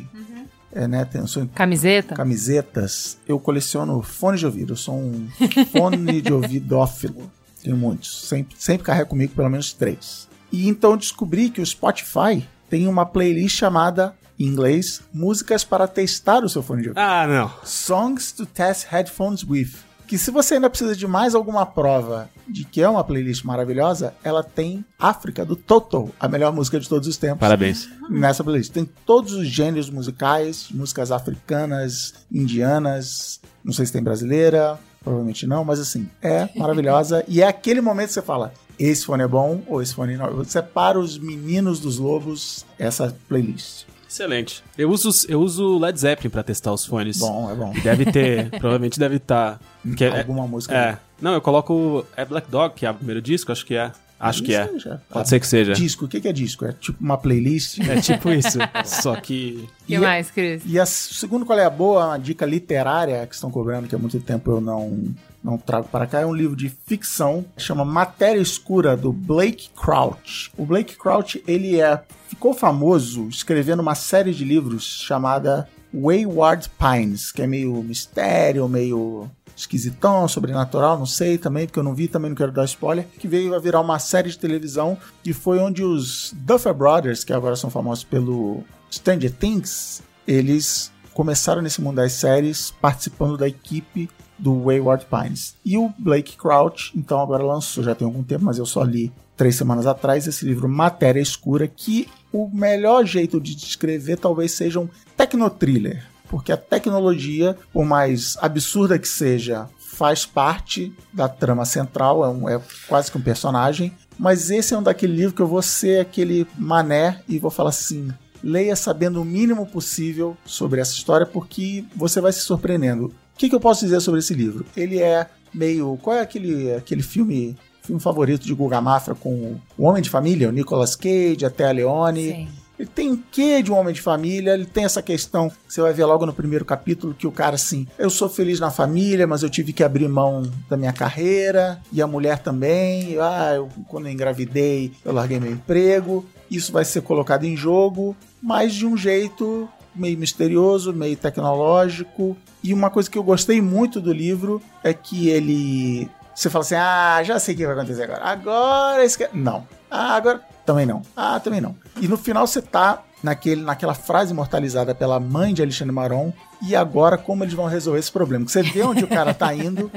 é, 0.73 0.89
né? 0.89 1.05
Tem, 1.05 1.25
sou 1.25 1.47
Camiseta? 1.55 2.17
camisetas. 2.17 3.17
Eu 3.29 3.39
coleciono 3.39 4.03
fones 4.03 4.41
de 4.41 4.47
ouvido. 4.47 4.73
Eu 4.73 4.77
sou 4.77 4.97
um 4.97 5.29
fone 5.71 6.21
de 6.21 6.33
ouvidófilo. 6.33 7.31
Tenho 7.63 7.77
muitos. 7.77 8.27
Sempre, 8.27 8.57
sempre 8.59 8.85
carrego 8.85 9.11
comigo 9.11 9.33
pelo 9.37 9.49
menos 9.49 9.73
três. 9.73 10.29
E 10.51 10.69
então 10.69 10.91
eu 10.91 10.97
descobri 10.97 11.49
que 11.49 11.61
o 11.61 11.67
Spotify 11.67 12.45
tem 12.69 12.89
uma 12.89 13.07
playlist 13.07 13.57
chamada, 13.57 14.17
em 14.43 14.49
inglês, 14.49 15.01
Músicas 15.13 15.65
para 15.65 15.87
testar 15.87 16.45
o 16.45 16.49
seu 16.49 16.63
fone 16.63 16.83
de 16.83 16.89
ouvido. 16.89 17.01
Ah, 17.01 17.27
não. 17.27 17.51
Songs 17.65 18.33
to 18.33 18.47
Test 18.47 18.87
Headphones 18.89 19.45
With. 19.45 19.71
Que 20.07 20.19
se 20.19 20.31
você 20.31 20.55
ainda 20.55 20.69
precisa 20.69 20.95
de 20.95 21.07
mais 21.07 21.35
alguma 21.35 21.65
prova 21.65 22.29
de 22.47 22.65
que 22.65 22.83
é 22.83 22.89
uma 22.89 23.03
playlist 23.03 23.45
maravilhosa, 23.45 24.13
ela 24.23 24.43
tem 24.43 24.85
África 24.99 25.45
do 25.45 25.57
Toto, 25.57 26.13
a 26.21 26.29
melhor 26.29 26.53
música 26.53 26.79
de 26.79 26.87
todos 26.87 27.09
os 27.09 27.17
tempos 27.17 27.39
Parabéns. 27.39 27.89
nessa 28.11 28.45
playlist. 28.45 28.73
Tem 28.73 28.85
todos 29.07 29.33
os 29.33 29.47
gêneros 29.47 29.89
musicais, 29.89 30.67
músicas 30.71 31.11
africanas, 31.11 32.13
indianas, 32.31 33.41
não 33.65 33.73
sei 33.73 33.87
se 33.87 33.93
tem 33.93 34.03
brasileira, 34.03 34.79
provavelmente 35.03 35.47
não, 35.47 35.65
mas 35.65 35.81
assim, 35.81 36.09
é 36.21 36.49
maravilhosa. 36.57 37.25
e 37.29 37.41
é 37.41 37.47
aquele 37.47 37.81
momento 37.81 38.09
que 38.09 38.15
você 38.15 38.23
fala: 38.23 38.53
esse 38.79 39.07
fone 39.07 39.23
é 39.23 39.29
bom 39.29 39.63
ou 39.67 39.81
esse 39.81 39.95
fone 39.95 40.17
não. 40.17 40.31
Você 40.35 40.61
para 40.61 40.99
os 40.99 41.17
meninos 41.17 41.81
dos 41.81 41.99
lobos 41.99 42.67
essa 42.79 43.17
playlist. 43.29 43.85
Excelente. 44.13 44.63
Eu 44.77 44.91
uso, 44.91 45.27
eu 45.27 45.41
uso 45.41 45.79
Led 45.79 45.99
Zeppelin 45.99 46.29
pra 46.29 46.43
testar 46.43 46.71
os 46.71 46.85
fones. 46.85 47.19
Bom, 47.19 47.51
é 47.51 47.55
bom. 47.55 47.73
Deve 47.83 48.13
ter, 48.13 48.51
provavelmente 48.61 48.99
deve 48.99 49.17
estar. 49.17 49.59
que 49.97 50.05
é, 50.05 50.19
Alguma 50.19 50.47
música. 50.47 50.75
é. 50.77 50.99
Não, 51.19 51.33
eu 51.33 51.41
coloco. 51.41 52.05
É 52.15 52.23
Black 52.23 52.51
Dog, 52.51 52.75
que 52.75 52.85
é 52.85 52.91
o 52.91 52.95
primeiro 52.95 53.23
disco, 53.23 53.51
acho 53.51 53.65
que 53.65 53.75
é. 53.75 53.91
Acho 54.29 54.43
que 54.43 54.55
é. 54.55 54.67
Seja. 54.69 55.03
Pode 55.11 55.29
ser 55.29 55.41
que 55.41 55.47
seja. 55.47 55.73
Disco, 55.75 56.05
o 56.05 56.09
que 56.09 56.27
é 56.27 56.33
disco? 56.33 56.65
É 56.65 56.73
tipo 56.73 57.03
uma 57.03 57.19
playlist. 57.19 57.79
É 57.81 58.01
tipo 58.01 58.31
isso. 58.31 58.59
Só 58.85 59.17
que. 59.17 59.69
Que 59.87 59.95
E- 59.95 59.99
mais, 59.99 60.31
Cris? 60.31 60.63
E 60.65 60.79
a 60.79 60.87
segundo 60.87 61.45
qual 61.45 61.59
é 61.59 61.65
a 61.65 61.71
boa, 61.71 62.07
uma 62.07 62.19
dica 62.19 62.47
literária 62.47 63.27
que 63.27 63.35
estão 63.35 63.51
cobrando, 63.51 63.89
que 63.89 63.95
há 63.95 63.99
muito 63.99 64.19
tempo 64.21 64.51
eu 64.53 64.61
não, 64.61 65.03
não 65.43 65.59
trago 65.59 65.89
para 65.89 66.07
cá, 66.07 66.21
é 66.21 66.27
um 66.27 66.35
livro 66.35 66.55
de 66.57 66.69
ficção, 66.69 67.45
que 67.57 67.63
chama 67.63 67.85
Matéria 67.85 68.41
Escura, 68.41 68.97
do 68.97 69.13
Blake 69.13 69.71
Crouch. 69.75 70.51
O 70.57 70.65
Blake 70.65 70.97
Crouch, 70.97 71.43
ele 71.47 71.81
é, 71.81 72.01
ficou 72.29 72.55
famoso 72.55 73.29
escrevendo 73.29 73.81
uma 73.81 73.95
série 73.95 74.33
de 74.33 74.45
livros 74.45 74.85
chamada 74.85 75.69
Wayward 75.95 76.71
Pines, 76.79 77.31
que 77.33 77.43
é 77.43 77.47
meio 77.47 77.75
mistério, 77.83 78.69
meio 78.69 79.29
esquisitão, 79.57 80.27
sobrenatural, 80.29 80.99
não 80.99 81.07
sei 81.07 81.39
também, 81.39 81.67
porque 81.67 81.79
eu 81.79 81.85
não 81.85 81.95
vi, 81.95 82.09
também 82.09 82.31
não 82.31 82.37
quero 82.37 82.53
dar 82.53 82.65
spoiler, 82.65 83.07
que 83.19 83.29
veio 83.29 83.55
a 83.55 83.59
virar 83.59 83.81
uma 83.81 83.99
série 83.99 84.31
de 84.31 84.39
televisão 84.39 84.97
e 85.25 85.33
foi 85.33 85.59
onde 85.59 85.85
os 85.85 86.33
Duffer 86.37 86.75
Brothers, 86.75 87.25
que 87.25 87.33
agora 87.33 87.57
são 87.57 87.71
famosos 87.71 88.05
pelo 88.05 88.63
Stranger 88.91 89.33
Things, 89.33 90.03
eles 90.27 90.93
começaram 91.15 91.63
nesse 91.63 91.81
mundo 91.81 91.97
das 91.97 92.13
séries 92.13 92.71
participando 92.81 93.37
da 93.37 93.47
equipe 93.47 94.09
do 94.39 94.65
Wayward 94.65 95.07
Pines. 95.07 95.55
E 95.65 95.79
o 95.79 95.93
Blake 95.99 96.37
Crouch, 96.37 96.93
então 96.97 97.21
agora 97.21 97.45
lançou, 97.45 97.85
já 97.85 97.95
tem 97.95 98.07
algum 98.07 98.23
tempo, 98.23 98.45
mas 98.45 98.59
eu 98.59 98.67
só 98.67 98.83
li 98.83 99.13
três 99.37 99.57
semanas 99.57 99.87
atrás, 99.87 100.27
esse 100.27 100.45
livro 100.45 100.69
Matéria 100.69 101.21
Escura, 101.21 101.67
que 101.69 102.09
o 102.33 102.49
melhor 102.49 103.05
jeito 103.05 103.41
de 103.41 103.55
descrever 103.55 104.17
talvez 104.17 104.53
seja 104.53 104.81
um 104.81 104.89
tecnotriller. 105.17 106.12
Porque 106.33 106.51
a 106.51 106.57
tecnologia, 106.57 107.55
por 107.75 107.85
mais 107.85 108.39
absurda 108.41 108.99
que 108.99 109.07
seja, 109.07 109.69
faz 109.79 110.25
parte 110.25 110.91
da 111.13 111.29
trama 111.29 111.67
central, 111.67 112.25
é, 112.25 112.29
um- 112.31 112.49
é 112.49 112.59
quase 112.89 113.13
que 113.13 113.19
um 113.19 113.21
personagem. 113.21 113.93
Mas 114.19 114.51
esse 114.51 114.73
é 114.73 114.79
um 114.79 114.83
daquele 114.83 115.15
livro 115.15 115.35
que 115.37 115.43
eu 115.43 115.47
vou 115.47 115.61
ser 115.61 116.01
aquele 116.01 116.47
mané 116.57 117.21
e 117.29 117.39
vou 117.39 117.51
falar 117.51 117.69
assim: 117.69 118.09
leia 118.43 118.75
sabendo 118.75 119.21
o 119.21 119.25
mínimo 119.27 119.67
possível 119.67 120.35
sobre 120.47 120.81
essa 120.81 120.93
história, 120.95 121.27
porque 121.27 121.85
você 121.95 122.19
vai 122.19 122.33
se 122.33 122.41
surpreendendo. 122.41 123.07
O 123.09 123.13
que, 123.37 123.51
que 123.51 123.55
eu 123.55 123.61
posso 123.61 123.85
dizer 123.85 124.01
sobre 124.01 124.21
esse 124.21 124.33
livro? 124.33 124.65
Ele 124.75 125.01
é 125.01 125.27
meio. 125.53 125.99
Qual 126.01 126.17
é 126.17 126.21
aquele, 126.21 126.73
aquele 126.73 127.03
filme, 127.03 127.59
filme 127.83 128.01
favorito 128.01 128.47
de 128.47 128.55
Guga 128.55 128.81
Mafra 128.81 129.15
com 129.15 129.59
o 129.77 129.85
Homem 129.85 130.01
de 130.03 130.09
Família, 130.09 130.49
o 130.49 130.53
Nicolas 130.53 130.97
Cage, 130.97 131.45
até 131.45 131.69
a 131.69 131.73
Leone? 131.73 132.31
Sim. 132.31 132.49
Ele 132.79 132.89
tem 132.89 133.23
quê 133.31 133.63
de 133.63 133.71
um 133.71 133.77
homem 133.77 133.95
de 133.95 134.01
família? 134.01 134.55
Ele 134.55 134.65
tem 134.65 134.85
essa 134.85 135.03
questão, 135.03 135.49
que 135.49 135.57
você 135.69 135.81
vai 135.81 135.93
ver 135.93 136.05
logo 136.05 136.27
no 136.27 136.33
primeiro 136.33 136.65
capítulo, 136.65 137.15
que 137.15 137.27
o 137.27 137.33
cara 137.33 137.55
assim, 137.55 137.87
eu 137.99 138.11
sou 138.11 138.29
feliz 138.29 138.59
na 138.59 138.71
família, 138.71 139.27
mas 139.27 139.43
eu 139.43 139.51
tive 139.51 139.73
que 139.73 139.85
abrir 139.85 140.09
mão 140.09 140.51
da 140.69 140.77
minha 140.77 140.93
carreira, 140.93 141.81
e 141.93 142.03
a 142.03 142.07
mulher 142.07 142.39
também. 142.39 143.17
Ah, 143.21 143.53
eu, 143.55 143.69
quando 143.89 144.07
eu 144.07 144.13
engravidei, 144.13 144.93
eu 145.05 145.13
larguei 145.13 145.39
meu 145.39 145.53
emprego. 145.53 146.25
Isso 146.51 146.73
vai 146.73 146.85
ser 146.85 147.03
colocado 147.03 147.45
em 147.45 147.57
jogo, 147.57 148.17
mas 148.43 148.75
de 148.75 148.87
um 148.87 148.97
jeito 148.97 149.69
meio 149.95 150.19
misterioso, 150.19 150.93
meio 150.93 151.17
tecnológico. 151.17 152.37
E 152.63 152.73
uma 152.73 152.91
coisa 152.91 153.11
que 153.11 153.19
eu 153.19 153.23
gostei 153.23 153.61
muito 153.61 154.01
do 154.01 154.13
livro 154.13 154.61
é 154.83 154.93
que 154.93 155.29
ele. 155.29 156.11
Você 156.35 156.49
fala 156.49 156.65
assim, 156.65 156.75
ah, 156.75 157.23
já 157.23 157.39
sei 157.39 157.55
o 157.55 157.59
que 157.59 157.67
vai 157.67 157.75
acontecer 157.75 158.05
agora. 158.05 158.25
Agora 158.25 159.05
esse. 159.05 159.29
Não. 159.33 159.67
Ah, 159.91 160.15
agora 160.15 160.41
também 160.65 160.87
não. 160.87 161.03
Ah, 161.17 161.39
também 161.41 161.61
não. 161.61 161.77
E 162.01 162.09
no 162.09 162.17
final 162.17 162.47
você 162.47 162.63
tá 162.63 163.03
naquele, 163.23 163.63
naquela 163.63 163.95
frase 163.95 164.33
imortalizada 164.33 164.95
pela 164.95 165.21
mãe 165.21 165.55
de 165.55 165.63
Alexandre 165.63 165.95
Maron. 165.95 166.33
E 166.61 166.75
agora, 166.75 167.17
como 167.17 167.45
eles 167.45 167.55
vão 167.55 167.67
resolver 167.67 168.01
esse 168.01 168.11
problema? 168.11 168.47
Você 168.49 168.63
vê 168.63 168.83
onde 168.83 169.05
o 169.05 169.09
cara 169.09 169.33
tá 169.33 169.55
indo 169.55 169.91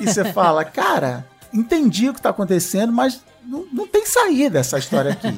e 0.00 0.06
você 0.06 0.24
fala, 0.32 0.64
cara, 0.64 1.26
entendi 1.52 2.08
o 2.08 2.14
que 2.14 2.22
tá 2.22 2.30
acontecendo, 2.30 2.92
mas 2.92 3.22
não, 3.44 3.66
não 3.72 3.86
tem 3.86 4.06
saída 4.06 4.58
essa 4.58 4.78
história 4.78 5.12
aqui. 5.12 5.28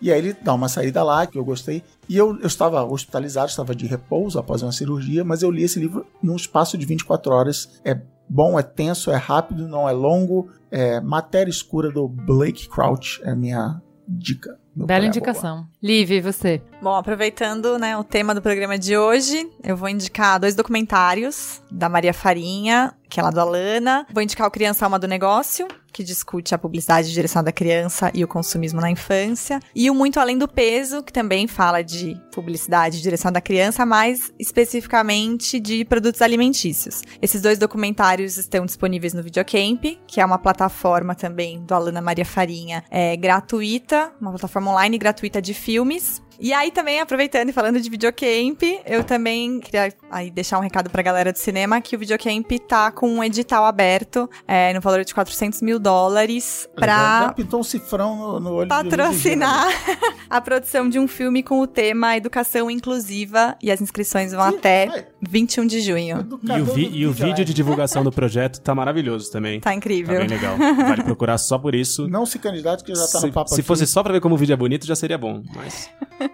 e 0.00 0.10
aí 0.12 0.18
ele 0.18 0.32
dá 0.32 0.52
uma 0.54 0.68
saída 0.68 1.02
lá, 1.02 1.26
que 1.26 1.38
eu 1.38 1.44
gostei. 1.44 1.82
E 2.08 2.16
eu, 2.16 2.38
eu 2.40 2.46
estava 2.46 2.84
hospitalizado, 2.84 3.48
estava 3.48 3.74
de 3.74 3.86
repouso 3.86 4.38
após 4.38 4.62
uma 4.62 4.72
cirurgia, 4.72 5.24
mas 5.24 5.42
eu 5.42 5.50
li 5.50 5.62
esse 5.62 5.78
livro 5.78 6.06
num 6.22 6.36
espaço 6.36 6.76
de 6.76 6.84
24 6.86 7.32
horas. 7.32 7.80
É 7.84 7.98
bom, 8.28 8.58
é 8.58 8.62
tenso, 8.62 9.10
é 9.10 9.16
rápido, 9.16 9.68
não 9.68 9.88
é 9.88 9.92
longo. 9.92 10.50
É 10.70 11.00
Matéria 11.00 11.50
Escura 11.50 11.90
do 11.90 12.08
Blake 12.08 12.68
Crouch 12.68 13.20
é 13.24 13.30
a 13.30 13.36
minha 13.36 13.80
dica. 14.08 14.61
Bela 14.74 15.04
é 15.04 15.08
indicação. 15.08 15.66
Liv, 15.82 16.10
e 16.10 16.20
você? 16.20 16.62
Bom, 16.82 16.96
aproveitando 16.96 17.78
né, 17.78 17.96
o 17.96 18.02
tema 18.02 18.34
do 18.34 18.42
programa 18.42 18.76
de 18.76 18.98
hoje, 18.98 19.48
eu 19.62 19.76
vou 19.76 19.88
indicar 19.88 20.40
dois 20.40 20.56
documentários 20.56 21.62
da 21.70 21.88
Maria 21.88 22.12
Farinha, 22.12 22.92
que 23.08 23.20
é 23.20 23.22
lá 23.22 23.30
do 23.30 23.38
Alana. 23.38 24.04
Vou 24.12 24.20
indicar 24.20 24.48
o 24.48 24.50
Criança 24.50 24.84
Alma 24.84 24.98
do 24.98 25.06
Negócio, 25.06 25.68
que 25.92 26.02
discute 26.02 26.54
a 26.56 26.58
publicidade 26.58 27.06
de 27.06 27.14
direção 27.14 27.44
da 27.44 27.52
criança 27.52 28.10
e 28.12 28.24
o 28.24 28.26
consumismo 28.26 28.80
na 28.80 28.90
infância. 28.90 29.60
E 29.76 29.88
o 29.90 29.94
Muito 29.94 30.18
Além 30.18 30.36
do 30.36 30.48
Peso, 30.48 31.04
que 31.04 31.12
também 31.12 31.46
fala 31.46 31.82
de 31.82 32.20
publicidade 32.34 32.98
e 32.98 33.02
direção 33.02 33.30
da 33.30 33.40
criança, 33.40 33.86
mais 33.86 34.32
especificamente 34.36 35.60
de 35.60 35.84
produtos 35.84 36.20
alimentícios. 36.20 37.02
Esses 37.20 37.40
dois 37.40 37.58
documentários 37.58 38.38
estão 38.38 38.66
disponíveis 38.66 39.14
no 39.14 39.22
Videocamp, 39.22 39.84
que 40.06 40.20
é 40.20 40.24
uma 40.24 40.38
plataforma 40.38 41.14
também 41.14 41.62
do 41.62 41.74
Alana 41.74 42.00
Maria 42.00 42.24
Farinha, 42.24 42.82
é 42.90 43.14
gratuita, 43.16 44.10
uma 44.20 44.30
plataforma 44.30 44.72
online 44.72 44.98
gratuita 44.98 45.40
de 45.40 45.54
filmes. 45.54 46.20
E 46.38 46.52
aí 46.52 46.70
também, 46.70 47.00
aproveitando 47.00 47.48
e 47.48 47.52
falando 47.52 47.80
de 47.80 47.88
videocamp, 47.88 48.62
eu 48.86 49.04
também 49.04 49.60
queria 49.60 49.92
aí 50.10 50.30
deixar 50.30 50.58
um 50.58 50.62
recado 50.62 50.90
pra 50.90 51.02
galera 51.02 51.32
do 51.32 51.38
cinema 51.38 51.80
que 51.80 51.94
o 51.94 51.98
videocamp 51.98 52.50
tá 52.66 52.90
com 52.90 53.08
um 53.08 53.22
edital 53.24 53.64
aberto 53.64 54.28
é, 54.46 54.72
no 54.72 54.80
valor 54.80 55.04
de 55.04 55.14
400 55.14 55.62
mil 55.62 55.78
dólares 55.78 56.68
boa. 56.74 56.86
Já, 56.86 57.24
pra 57.24 57.32
pintou 57.32 57.60
um 57.60 57.64
cifrão 57.64 58.16
no, 58.16 58.40
no 58.40 58.52
olho 58.54 58.68
patrocinar 58.68 59.68
a 60.28 60.40
produção 60.40 60.88
de 60.88 60.98
um 60.98 61.06
filme 61.06 61.42
com 61.42 61.60
o 61.60 61.66
tema 61.66 62.16
Educação 62.16 62.70
Inclusiva 62.70 63.56
e 63.62 63.70
as 63.70 63.80
inscrições 63.80 64.32
vão 64.32 64.50
Ih, 64.50 64.56
até 64.56 64.86
vai. 64.86 65.06
21 65.22 65.66
de 65.66 65.80
junho. 65.80 66.26
E 66.42 66.60
o, 66.60 66.64
vi- 66.64 66.90
e 66.92 67.06
o 67.06 67.12
vídeo 67.12 67.44
de 67.44 67.54
divulgação 67.54 68.02
do 68.02 68.10
projeto 68.10 68.60
tá 68.60 68.74
maravilhoso 68.74 69.30
também. 69.30 69.60
Tá 69.60 69.70
Tá 69.70 69.74
incrível. 69.76 70.18
bem 70.18 70.28
legal. 70.28 70.56
Vale 70.56 71.02
procurar 71.04 71.38
só 71.38 71.58
por 71.58 71.74
isso. 71.74 72.08
Não 72.08 72.26
se 72.26 72.38
candidate 72.38 72.82
que 72.84 72.94
já 72.94 73.02
tá 73.02 73.20
se 73.20 73.26
no 73.26 73.32
papo 73.32 73.48
se 73.50 73.54
aqui. 73.54 73.62
fosse 73.62 73.86
só 73.86 74.02
pra 74.02 74.12
ver 74.12 74.20
como 74.20 74.34
o 74.34 74.38
vídeo 74.38 74.52
é 74.52 74.56
bonito, 74.56 74.84
já 74.86 74.96
seria 74.96 75.16
bom. 75.16 75.42
Mas 75.54 75.88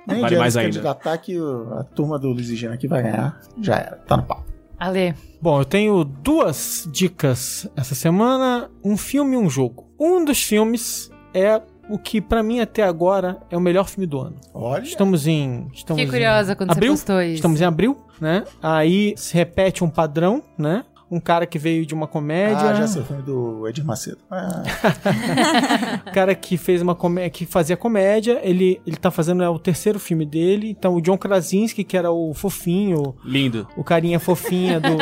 Nem 0.07 0.21
vale 0.21 0.37
mais 0.39 0.55
se 0.55 0.59
ainda. 0.61 0.71
candidatar 0.73 1.19
que 1.19 1.37
a 1.79 1.85
turma 1.95 2.19
do 2.19 2.29
Luiz 2.31 2.49
e 2.49 2.57
Gina 2.57 2.75
aqui 2.75 2.89
vai 2.89 3.03
ganhar. 3.03 3.41
Já 3.61 3.77
era, 3.77 3.97
tá 3.97 4.17
no 4.17 4.23
papo. 4.25 4.45
Ale. 4.79 5.15
Bom, 5.43 5.61
eu 5.61 5.65
tenho 5.65 6.05
duas 6.05 6.89
dicas 6.93 7.69
essa 7.77 7.95
semana: 7.95 8.71
um 8.85 8.97
filme 8.97 9.35
e 9.35 9.39
um 9.39 9.51
jogo. 9.51 9.87
Um 9.99 10.25
dos 10.25 10.43
filmes 10.43 11.11
é 11.35 11.61
o 11.91 11.99
que 11.99 12.21
pra 12.21 12.43
mim 12.43 12.61
até 12.61 12.83
agora 12.85 13.39
é 13.51 13.57
o 13.57 13.61
melhor 13.61 13.89
filme 13.89 14.07
do 14.07 14.21
ano. 14.21 14.37
Olha, 14.55 14.83
Estamos 14.83 15.27
em. 15.27 15.67
Estamos 15.75 16.01
Fiquei 16.01 16.07
curiosa 16.07 16.53
em 16.53 16.57
quando 16.57 16.71
abril? 16.71 16.93
você 16.97 17.03
postou 17.03 17.23
isso. 17.23 17.35
Estamos 17.35 17.61
em 17.61 17.65
abril, 17.65 17.97
né? 18.21 18.45
Aí 18.63 19.15
se 19.17 19.35
repete 19.35 19.83
um 19.85 19.89
padrão, 19.91 20.43
né? 20.57 20.85
Um 21.11 21.19
cara 21.19 21.47
que 21.47 21.59
veio 21.59 21.87
de 21.87 21.95
uma 21.95 22.07
comédia. 22.07 22.59
ah, 22.71 22.75
já 22.75 22.87
sei, 22.87 23.01
o 23.01 23.05
filme 23.05 23.23
do 23.23 23.67
Edir 23.67 23.83
Macedo. 23.85 24.19
Ah, 24.31 24.63
O 26.07 26.13
cara 26.13 26.35
que 26.35 26.57
fez 26.57 26.83
uma 26.83 26.95
comédia, 26.95 27.31
que 27.31 27.47
fazia 27.47 27.77
comédia, 27.77 28.41
ele, 28.43 28.81
ele 28.87 28.97
tá 28.97 29.11
fazendo 29.11 29.43
é, 29.43 29.49
o 29.49 29.59
terceiro 29.59 29.99
filme 29.99 30.27
dele. 30.27 30.69
Então 30.71 30.95
o 30.95 31.01
John 31.01 31.17
Krasinski, 31.17 31.83
que 31.85 31.97
era 31.97 32.11
o 32.11 32.35
fofinho, 32.35 33.15
lindo. 33.25 33.67
o 33.77 33.83
carinha 33.83 34.21
fofinha 34.21 34.81
do, 34.81 34.97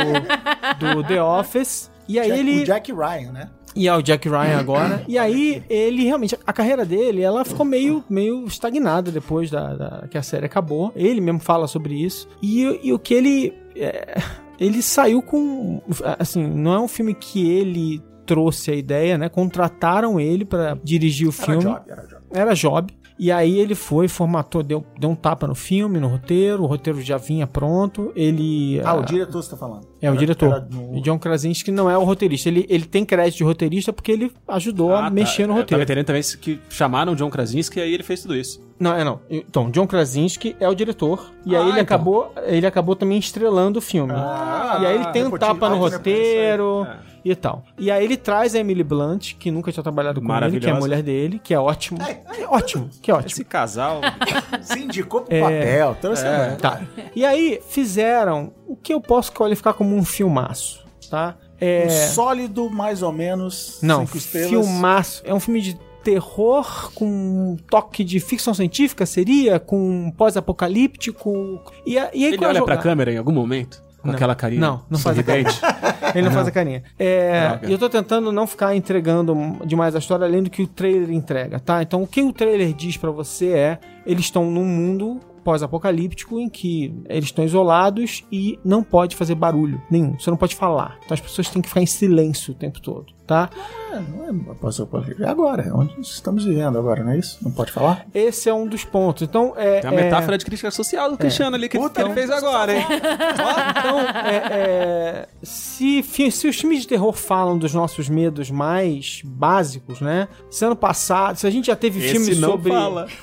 do 0.79 1.03
The 1.05 1.21
Office. 1.23 1.91
E 2.09 2.21
aí 2.21 2.29
Jack- 2.29 2.41
ele. 2.41 2.63
O 2.63 2.65
Jack 2.65 2.93
Ryan, 2.93 3.33
né? 3.33 3.51
E 3.77 3.86
é 3.89 3.94
o 3.94 4.01
Jack 4.03 4.28
Ryan 4.28 4.59
agora. 4.59 5.05
E 5.07 5.19
aí, 5.19 5.62
ele 5.69 6.05
realmente, 6.05 6.36
a 6.47 6.53
carreira 6.53 6.85
dele, 6.85 7.20
ela 7.23 7.44
ficou 7.44 7.65
meio, 7.66 8.03
meio 8.09 8.44
estagnada 8.47 9.11
depois 9.12 9.51
da, 9.51 9.74
da- 9.74 10.09
que 10.11 10.16
a 10.16 10.23
série 10.23 10.47
acabou. 10.47 10.93
Ele 10.97 11.20
mesmo 11.20 11.40
fala 11.40 11.66
sobre 11.66 11.94
isso. 11.94 12.27
E, 12.43 12.81
e 12.82 12.93
o 12.93 12.98
que 12.98 13.12
ele. 13.15 13.53
é, 13.77 14.19
ele 14.59 14.81
saiu 14.81 15.20
com. 15.20 15.82
Assim, 16.19 16.43
não 16.47 16.73
é 16.73 16.81
um 16.81 16.89
filme 16.89 17.12
que 17.15 17.48
ele 17.51 18.03
trouxe 18.24 18.70
a 18.70 18.74
ideia, 18.74 19.16
né? 19.19 19.28
Contrataram 19.28 20.19
ele 20.19 20.44
pra 20.44 20.77
dirigir 20.82 21.28
o 21.28 21.31
Era 21.31 21.44
filme. 21.47 21.62
job, 21.62 21.81
era 21.89 22.03
job. 22.07 22.23
Era 22.32 22.55
Job. 22.55 22.93
E 23.19 23.33
aí 23.33 23.59
ele 23.59 23.75
foi, 23.75 24.09
formatou, 24.09 24.63
deu, 24.63 24.85
deu 24.99 25.09
um 25.09 25.15
tapa 25.15 25.47
no 25.47 25.55
filme, 25.55 25.99
no 25.99 26.07
roteiro. 26.09 26.63
O 26.63 26.67
roteiro 26.67 27.01
já 27.01 27.17
vinha 27.17 27.47
pronto. 27.47 28.13
Ele. 28.15 28.79
Ah, 28.85 28.91
ah, 28.91 28.95
o 28.97 29.03
diretor 29.05 29.43
você 29.43 29.51
tá 29.51 29.57
falando. 29.57 29.87
é, 30.03 30.09
o 30.09 30.11
Era- 30.11 30.19
diretor. 30.19 30.47
era 30.53 30.69
no- 30.71 30.99
O 30.99 31.01
John 31.01 31.19
Krasinski 31.19 31.71
não 31.71 31.89
é 31.91 31.97
o 31.97 32.05
roteirista. 32.05 32.49
Ele, 32.51 32.67
ele 32.69 32.85
tem 32.85 33.05
crédito 33.07 33.39
de 33.39 33.45
roteirista 33.45 33.93
porque 33.93 34.13
ele 34.13 34.31
ajudou 34.49 34.93
Ah, 34.93 34.99
a 35.01 35.03
tá. 35.05 35.11
mexer 35.11 35.47
no 35.47 35.55
Eu 35.55 35.59
roteiro. 35.61 35.69
Tava 35.71 35.83
entendendo 35.85 36.07
também 36.07 36.23
que 36.41 36.61
chamaram 36.69 37.15
o 37.15 37.17
John 37.17 37.31
Krasinski 37.31 37.79
e 37.79 37.83
aí 37.83 37.95
ele 37.95 38.03
fez 38.03 38.21
tudo 38.21 38.37
isso. 38.37 38.61
Não, 38.79 38.93
é 38.95 39.03
não. 39.03 39.21
Então, 39.31 39.71
John 39.71 39.87
Krasinski 39.87 40.55
é 40.61 40.69
o 40.69 40.75
diretor. 40.75 41.33
E 41.47 41.57
Ah, 41.57 41.61
aí 41.61 41.65
ele 41.65 41.71
então. 41.81 41.83
acabou, 41.83 42.33
ele 42.45 42.67
acabou 42.67 42.95
também 42.95 43.17
estrelando 43.19 43.79
o 43.79 43.83
filme. 43.83 44.13
Ah, 44.15 44.79
e 44.83 44.87
aí 44.87 44.95
ele 44.97 45.07
tem 45.07 45.25
um 45.25 45.31
tapa 45.31 45.71
no 45.71 45.77
Ah, 45.77 45.79
roteiro 45.79 46.81
nepotismo, 46.85 47.06
e 47.31 47.35
tal. 47.35 47.65
E 47.77 47.90
aí 47.90 48.05
ele 48.05 48.16
traz 48.16 48.55
a 48.55 48.59
Emily 48.59 48.85
Blunt, 48.85 49.35
que 49.35 49.51
nunca 49.51 49.73
tinha 49.73 49.82
trabalhado 49.82 50.20
com 50.23 50.36
ele, 50.36 50.61
que 50.61 50.66
é 50.69 50.70
a 50.70 50.77
mulher 50.77 51.03
dele, 51.03 51.40
que 51.43 51.53
é 51.53 51.59
ótimo. 51.59 51.98
É 52.01 52.47
ótimo, 52.47 52.89
que 53.03 53.11
é 53.11 53.15
ótimo. 53.15 53.31
Esse 53.32 53.44
casal. 53.44 54.01
Se 54.62 54.78
indicou 54.78 55.23
pro 55.23 55.40
papel, 55.40 55.97
toda 56.01 56.16
semana. 56.16 56.57
Tá. 56.57 56.82
E 57.15 57.24
aí 57.24 57.61
fizeram 57.69 58.53
o 58.66 58.77
que 58.77 58.94
eu 58.94 59.01
posso 59.01 59.32
qualificar 59.32 59.73
como 59.73 59.97
um 59.97 60.05
filmaço, 60.05 60.85
tá? 61.11 61.36
É... 61.61 61.86
Um 61.86 62.15
sólido, 62.15 62.70
mais 62.70 63.03
ou 63.03 63.11
menos, 63.12 63.78
Não, 63.82 64.07
cinco 64.07 64.19
estrelas. 64.19 64.51
filmaço. 64.51 65.23
É 65.24 65.35
um 65.35 65.40
filme 65.40 65.61
de 65.61 65.78
terror 66.05 66.93
com 66.94 67.07
um 67.07 67.57
toque 67.69 68.05
de 68.05 68.20
ficção 68.20 68.55
científica, 68.55 69.05
seria? 69.05 69.59
Com 69.59 70.12
pós-apocalíptico. 70.16 71.61
E, 71.85 71.94
e 71.94 71.98
aí 71.98 72.24
ele 72.24 72.36
é 72.36 72.48
olha 72.48 72.62
pra 72.62 72.74
jogada? 72.74 72.82
câmera 72.82 73.12
em 73.12 73.19
algum 73.19 73.32
momento? 73.32 73.82
Com 74.07 74.12
Não. 74.12 74.16
aquela 74.16 74.35
carinha. 74.35 74.61
Não, 74.61 74.83
não 74.89 74.99
faz 74.99 75.19
a 75.19 75.23
sorridente. 75.23 75.61
Ele 76.15 76.27
não, 76.27 76.33
faz 76.33 76.49
a 76.49 76.51
carinha. 76.51 76.83
É, 76.99 77.59
eu 77.62 77.77
tô 77.77 77.89
tentando 77.89 78.33
não 78.33 78.47
ficar 78.47 78.74
entregando 78.74 79.35
demais 79.66 79.95
a 79.95 79.99
história 79.99 80.24
além 80.24 80.43
do 80.43 80.49
que 80.49 80.62
o 80.62 80.66
trailer 80.66 81.11
entrega, 81.11 81.59
tá? 81.61 81.83
Então 81.83 82.03
o 82.03 82.07
que 82.07 82.23
o 82.23 82.33
trailer 82.33 82.73
diz 82.73 82.97
pra 82.97 83.11
você 83.11 83.49
é: 83.49 83.78
eles 84.07 84.24
estão 84.24 84.51
num 84.51 84.65
mundo 84.65 85.20
pós-apocalíptico 85.45 86.41
em 86.41 86.49
que 86.49 86.93
eles 87.09 87.27
estão 87.27 87.45
isolados 87.45 88.24
e 88.33 88.59
não 88.65 88.83
pode 88.83 89.15
fazer 89.15 89.35
barulho 89.35 89.81
nenhum. 89.91 90.19
Você 90.19 90.31
não 90.31 90.37
pode 90.37 90.57
falar. 90.57 90.99
Então 91.05 91.15
as 91.15 91.20
pessoas 91.20 91.49
têm 91.49 91.62
que 91.62 91.69
ficar 91.69 91.83
em 91.83 91.87
silêncio 91.87 92.53
o 92.53 92.57
tempo 92.57 92.81
todo, 92.81 93.12
tá? 93.27 93.51
É, 93.93 94.01
não 94.01 94.53
é 94.53 94.55
passou 94.55 94.86
por 94.86 95.05
É 95.20 95.28
agora, 95.28 95.62
é 95.62 95.73
onde 95.73 96.01
estamos 96.01 96.44
vivendo 96.44 96.78
agora, 96.78 97.03
não 97.03 97.12
é 97.12 97.19
isso? 97.19 97.39
Não 97.43 97.51
pode 97.51 97.73
falar? 97.73 98.07
Esse 98.15 98.48
é 98.48 98.55
um 98.55 98.66
dos 98.66 98.85
pontos. 98.85 99.23
Então, 99.23 99.55
é. 99.57 99.81
Tem 99.81 99.90
uma 99.90 100.01
é- 100.01 100.05
metáfora 100.05 100.39
de 100.39 100.44
crítica 100.44 100.70
social 100.70 101.11
do 101.11 101.16
Cristiano 101.16 101.57
ali 101.57 101.69
que, 101.69 101.78
Puta, 101.78 102.03
que 102.03 102.09
ele 102.09 102.15
fez 102.15 102.31
agora, 102.31 102.74
hein? 102.77 102.86
Então, 102.90 104.01
é, 104.01 104.43
é, 104.51 105.28
se, 105.43 106.03
se 106.03 106.48
os 106.48 106.57
filmes 106.57 106.81
de 106.82 106.89
terror 106.89 107.12
falam 107.12 107.59
dos 107.59 107.74
nossos 107.74 108.09
medos 108.09 108.51
mais 108.51 109.20
básicos, 109.24 110.01
né? 110.01 110.28
Se 110.51 110.65
ano 110.65 110.77
passado, 110.77 111.36
se 111.36 111.47
a 111.47 111.51
gente 111.51 111.66
já 111.66 111.77
teve 111.77 112.01
filmes 112.01 112.28
Esse 112.28 112.40
não 112.40 112.51
sobre. 112.53 112.73
fala. 112.73 113.07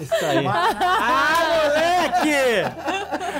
Isso 0.00 0.14
aí. 0.24 0.46
ah, 0.46 1.64
moleque! 1.64 2.97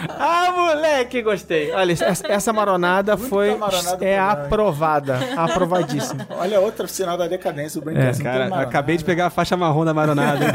Ah, 0.09 0.53
moleque, 0.53 1.23
gostei. 1.23 1.73
Olha, 1.73 1.95
essa, 2.29 2.53
maronada 2.53 3.16
foi. 3.16 3.55
maronada 3.57 4.05
é 4.05 4.19
aprovada. 4.19 5.19
Aprovadíssima. 5.37 6.27
Olha 6.31 6.61
outro 6.61 6.87
sinal 6.89 7.16
da 7.16 7.27
decadência 7.27 7.81
do 7.81 7.91
É, 7.91 7.95
brinquedo. 7.95 8.23
Cara, 8.23 8.61
acabei 8.61 8.97
de 8.97 9.05
pegar 9.05 9.27
a 9.27 9.31
faixa 9.31 9.57
marrom 9.57 9.85
da 9.85 9.95
maronada. 9.95 10.47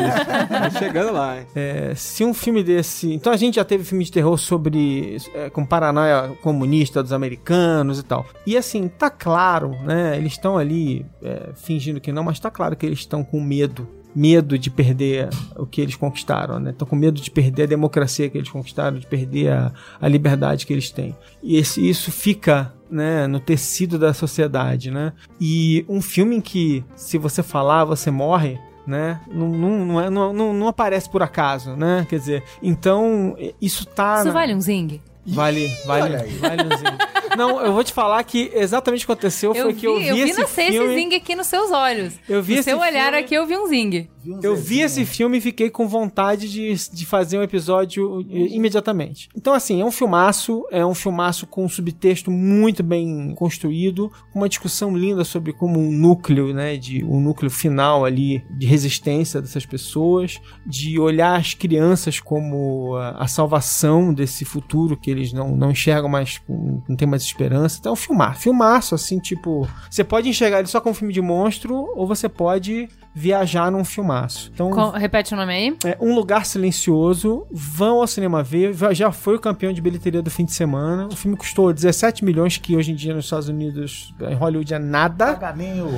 Tá 0.48 0.70
chegando 0.78 1.14
lá, 1.14 1.38
hein? 1.38 1.48
É, 1.56 1.94
se 1.96 2.24
um 2.24 2.34
filme 2.34 2.64
desse. 2.64 3.14
Então 3.14 3.32
a 3.32 3.38
gente 3.38 3.56
já 3.56 3.64
teve 3.64 3.84
filme 3.84 4.04
de 4.04 4.12
terror 4.12 4.38
sobre. 4.38 5.18
É, 5.34 5.50
com 5.50 5.66
paranoia 5.66 6.32
comunista 6.42 7.02
dos 7.02 7.14
americanos 7.14 8.00
e 8.00 8.04
tal. 8.04 8.26
E 8.46 8.58
assim, 8.58 8.88
tá 8.88 9.10
claro, 9.10 9.72
né? 9.84 10.18
Eles 10.18 10.34
estão 10.34 10.58
ali 10.58 11.06
é, 11.22 11.50
fingindo 11.56 12.00
que 12.00 12.12
não, 12.12 12.24
mas 12.24 12.40
tá 12.40 12.50
claro 12.52 12.76
que 12.76 12.86
eles 12.86 13.00
estão 13.00 13.24
com 13.24 13.42
medo. 13.42 13.88
Medo 14.16 14.58
de 14.60 14.70
perder 14.70 15.30
o 15.56 15.66
que 15.66 15.82
eles 15.82 15.96
conquistaram, 15.96 16.60
né? 16.60 16.70
Estão 16.72 16.88
com 16.88 16.96
medo 16.96 17.20
de 17.20 17.32
perder 17.32 17.64
a 17.64 17.68
democracia 17.68 18.30
que 18.30 18.38
eles 18.38 18.50
conquistaram, 18.50 18.98
de 19.00 19.08
perder 19.08 19.52
a, 19.52 19.74
a 20.00 20.08
liberdade 20.08 20.66
que 20.66 20.74
eles 20.74 20.90
têm. 20.92 21.16
E 21.42 21.58
esse, 21.58 21.88
isso 21.88 22.12
fica 22.12 22.74
né, 22.92 23.26
no 23.26 23.40
tecido 23.40 23.98
da 23.98 24.14
sociedade, 24.14 24.92
né? 24.92 25.14
E 25.42 25.84
um 25.90 26.02
filme 26.02 26.36
em 26.36 26.42
que, 26.42 26.84
se 26.96 27.18
você 27.18 27.42
falar, 27.42 27.86
você 27.86 28.12
morre, 28.12 28.60
né? 28.86 29.20
Não, 29.32 29.50
não, 29.50 29.86
não, 29.86 30.02
é- 30.02 30.10
não, 30.10 30.32
não, 30.34 30.54
não 30.54 30.68
aparece 30.68 31.10
por 31.10 31.24
acaso, 31.24 31.76
né? 31.76 32.06
Quer 32.08 32.20
dizer, 32.20 32.44
então 32.62 33.36
isso 33.62 33.86
tá. 33.88 34.18
Isso 34.18 34.26
na- 34.28 34.34
vale 34.34 34.54
um 34.54 34.62
zing? 34.62 35.02
Vale, 35.26 35.68
vale, 35.86 36.04
olha 36.04 36.22
aí. 36.24 36.32
vale 36.34 36.64
zing. 36.76 37.36
Não, 37.38 37.62
eu 37.62 37.74
vou 37.74 37.84
te 37.84 37.94
falar 37.94 38.24
que 38.24 38.52
exatamente 38.54 39.04
o 39.04 39.08
que 39.08 39.12
aconteceu 39.14 39.54
foi 39.54 39.62
Eu 39.72 39.74
que 39.74 39.88
eu 39.88 39.98
vi, 39.98 40.04
vi, 40.04 40.10
eu 40.10 40.16
vi 40.16 40.22
esse 40.32 40.40
nascer 40.42 40.72
filme. 40.72 40.94
esse 40.96 41.10
zing 41.10 41.16
aqui 41.16 41.36
nos 41.36 41.48
seus 41.48 41.72
olhos. 41.72 42.14
Eu 42.28 42.42
vi 42.44 42.54
no 42.54 42.60
esse 42.60 42.70
seu 42.70 42.80
olhar 42.80 43.04
filme- 43.12 43.18
aqui, 43.20 43.34
eu 43.34 43.46
vi 43.46 43.58
um 43.58 43.68
zing. 43.68 44.10
Vi 44.24 44.38
Eu 44.42 44.56
vi 44.56 44.80
esse 44.82 45.06
filme 45.06 45.38
e 45.38 45.42
fiquei 45.42 45.70
com 45.70 45.88
vontade 45.88 46.50
de, 46.50 46.74
de 46.92 47.06
fazer 47.06 47.38
um 47.38 47.44
episódio 47.44 48.22
eh, 48.30 48.48
imediatamente. 48.56 49.30
Então, 49.36 49.54
assim, 49.54 49.82
é 49.82 49.86
um 49.86 49.92
filmaço, 49.92 50.66
é 50.72 50.86
um 50.86 50.94
filmaço 50.94 51.46
com 51.46 51.66
um 51.66 51.70
subtexto 51.70 52.32
muito 52.32 52.82
bem 52.82 53.34
construído, 53.36 54.12
uma 54.34 54.48
discussão 54.48 54.96
linda 54.96 55.24
sobre 55.24 55.52
como 55.52 55.80
um 55.80 55.92
núcleo, 55.92 56.54
né, 56.54 56.78
de 56.78 57.04
um 57.04 57.20
núcleo 57.20 57.52
final 57.52 58.06
ali 58.06 58.44
de 58.58 58.66
resistência 58.66 59.42
dessas 59.42 59.66
pessoas, 59.66 60.40
de 60.66 61.00
olhar 61.00 61.38
as 61.38 61.54
crianças 61.54 62.20
como 62.20 62.96
a, 62.96 63.24
a 63.24 63.28
salvação 63.28 64.14
desse 64.14 64.46
futuro 64.46 64.96
que 64.96 65.12
eles 65.12 65.34
não, 65.34 65.56
não 65.56 65.72
enxergam 65.72 66.10
mais, 66.10 66.42
não 66.48 66.96
tem 66.96 67.08
mais 67.08 67.24
esperança. 67.24 67.78
Então, 67.80 67.94
é 67.94 67.96
filmar, 67.96 68.38
filmaço, 68.38 68.96
assim, 68.96 69.20
tipo, 69.20 69.68
você 69.90 70.04
pode 70.04 70.30
enxergar 70.30 70.60
ele 70.60 70.68
só 70.68 70.80
como 70.80 70.92
um 70.92 70.96
filme 70.96 71.14
de 71.14 71.22
monstro 71.22 71.74
ou 71.96 72.08
você 72.08 72.30
pode 72.30 72.88
viajar 73.14 73.72
num 73.72 73.84
filmaço. 73.86 74.50
Então, 74.54 74.72
Com- 74.72 74.90
repete 74.90 75.34
o 75.34 75.38
nome 75.38 75.54
aí. 75.54 75.78
é 75.86 75.98
Um 76.02 76.16
Lugar 76.16 76.46
Silencioso, 76.46 77.46
vão 77.52 78.00
ao 78.02 78.08
cinema 78.08 78.42
ver, 78.42 78.74
já- 78.74 78.94
já 78.94 79.12
foi 79.12 79.36
o 79.36 79.40
campeão 79.40 79.72
de 79.72 79.82
bilheteria 79.82 80.22
do 80.22 80.32
fim 80.32 80.46
de 80.46 80.54
semana. 80.54 81.08
O 81.08 81.16
filme 81.16 81.38
custou 81.38 81.72
17 81.72 82.26
milhões, 82.26 82.58
que 82.58 82.76
hoje 82.76 82.92
em 82.92 82.96
dia 82.96 83.14
nos 83.14 83.26
Estados 83.26 83.48
Unidos, 83.50 84.14
em 84.30 84.34
Hollywood, 84.34 84.74
é 84.74 84.80
nada. 84.80 85.34
Paga 85.36 85.54
nem 85.56 85.82
o. 85.82 85.90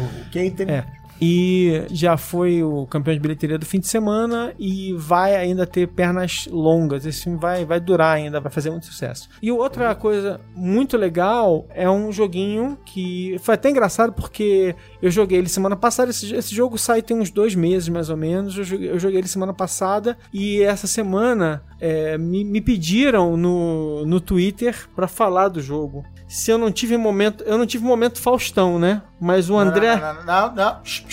É. 0.68 0.84
E 1.22 1.84
já 1.92 2.18
foi 2.18 2.64
o 2.64 2.86
campeão 2.88 3.14
de 3.14 3.20
bilheteria 3.20 3.58
do 3.58 3.66
fim 3.66 3.80
de 3.80 3.88
semana 3.88 4.54
e 4.60 4.94
vai 4.94 5.36
ainda 5.36 5.66
ter 5.66 5.88
pernas 5.88 6.48
longas. 6.52 7.06
Esse 7.06 7.24
filme 7.24 7.40
vai, 7.40 7.66
vai 7.66 7.80
durar 7.80 8.16
ainda, 8.16 8.40
vai 8.40 8.52
fazer 8.52 8.70
muito 8.70 8.86
sucesso. 8.86 9.30
E 9.42 9.52
outra 9.52 9.96
coisa 9.96 10.42
muito 10.56 10.98
legal 10.98 11.66
é 11.70 11.90
um 11.90 12.12
joguinho 12.12 12.78
que 12.86 13.38
foi 13.40 13.56
até 13.56 13.70
engraçado 13.70 14.12
porque 14.14 14.76
eu 15.02 15.10
joguei 15.10 15.38
ele 15.38 15.50
semana 15.50 15.76
passada. 15.76 16.10
Esse, 16.10 16.34
esse 16.36 16.54
jogo 16.54 16.78
sai 16.78 17.02
tem 17.02 17.18
uns 17.18 17.32
dois 17.32 17.56
meses 17.56 17.88
mais 17.90 18.10
ou 18.10 18.18
menos. 18.18 18.58
Eu 18.58 18.64
joguei, 18.64 18.92
eu 18.92 19.00
joguei 19.00 19.20
ele 19.20 19.28
semana 19.28 19.54
passada 19.54 20.18
e 20.34 20.62
essa 20.62 20.88
semana 20.88 21.64
é, 21.80 22.18
me, 22.18 22.44
me 22.44 22.62
pediram 22.62 23.38
no, 23.38 24.06
no 24.06 24.20
Twitter 24.20 24.88
pra 24.96 25.08
falar 25.08 25.48
do 25.48 25.62
jogo. 25.62 26.04
Se 26.28 26.52
eu 26.52 26.58
não 26.58 26.72
tive 26.72 26.98
momento, 26.98 27.44
eu 27.44 27.58
não 27.58 27.66
tive 27.66 27.86
momento 27.86 28.20
Faustão, 28.20 28.80
né? 28.80 29.04
Mas 29.20 29.50
o 29.50 29.58
André 29.58 29.96
Não, 29.96 30.14
não, 30.16 30.26
não. 30.26 30.56
não. 30.56 30.80
Shh, 30.84 31.05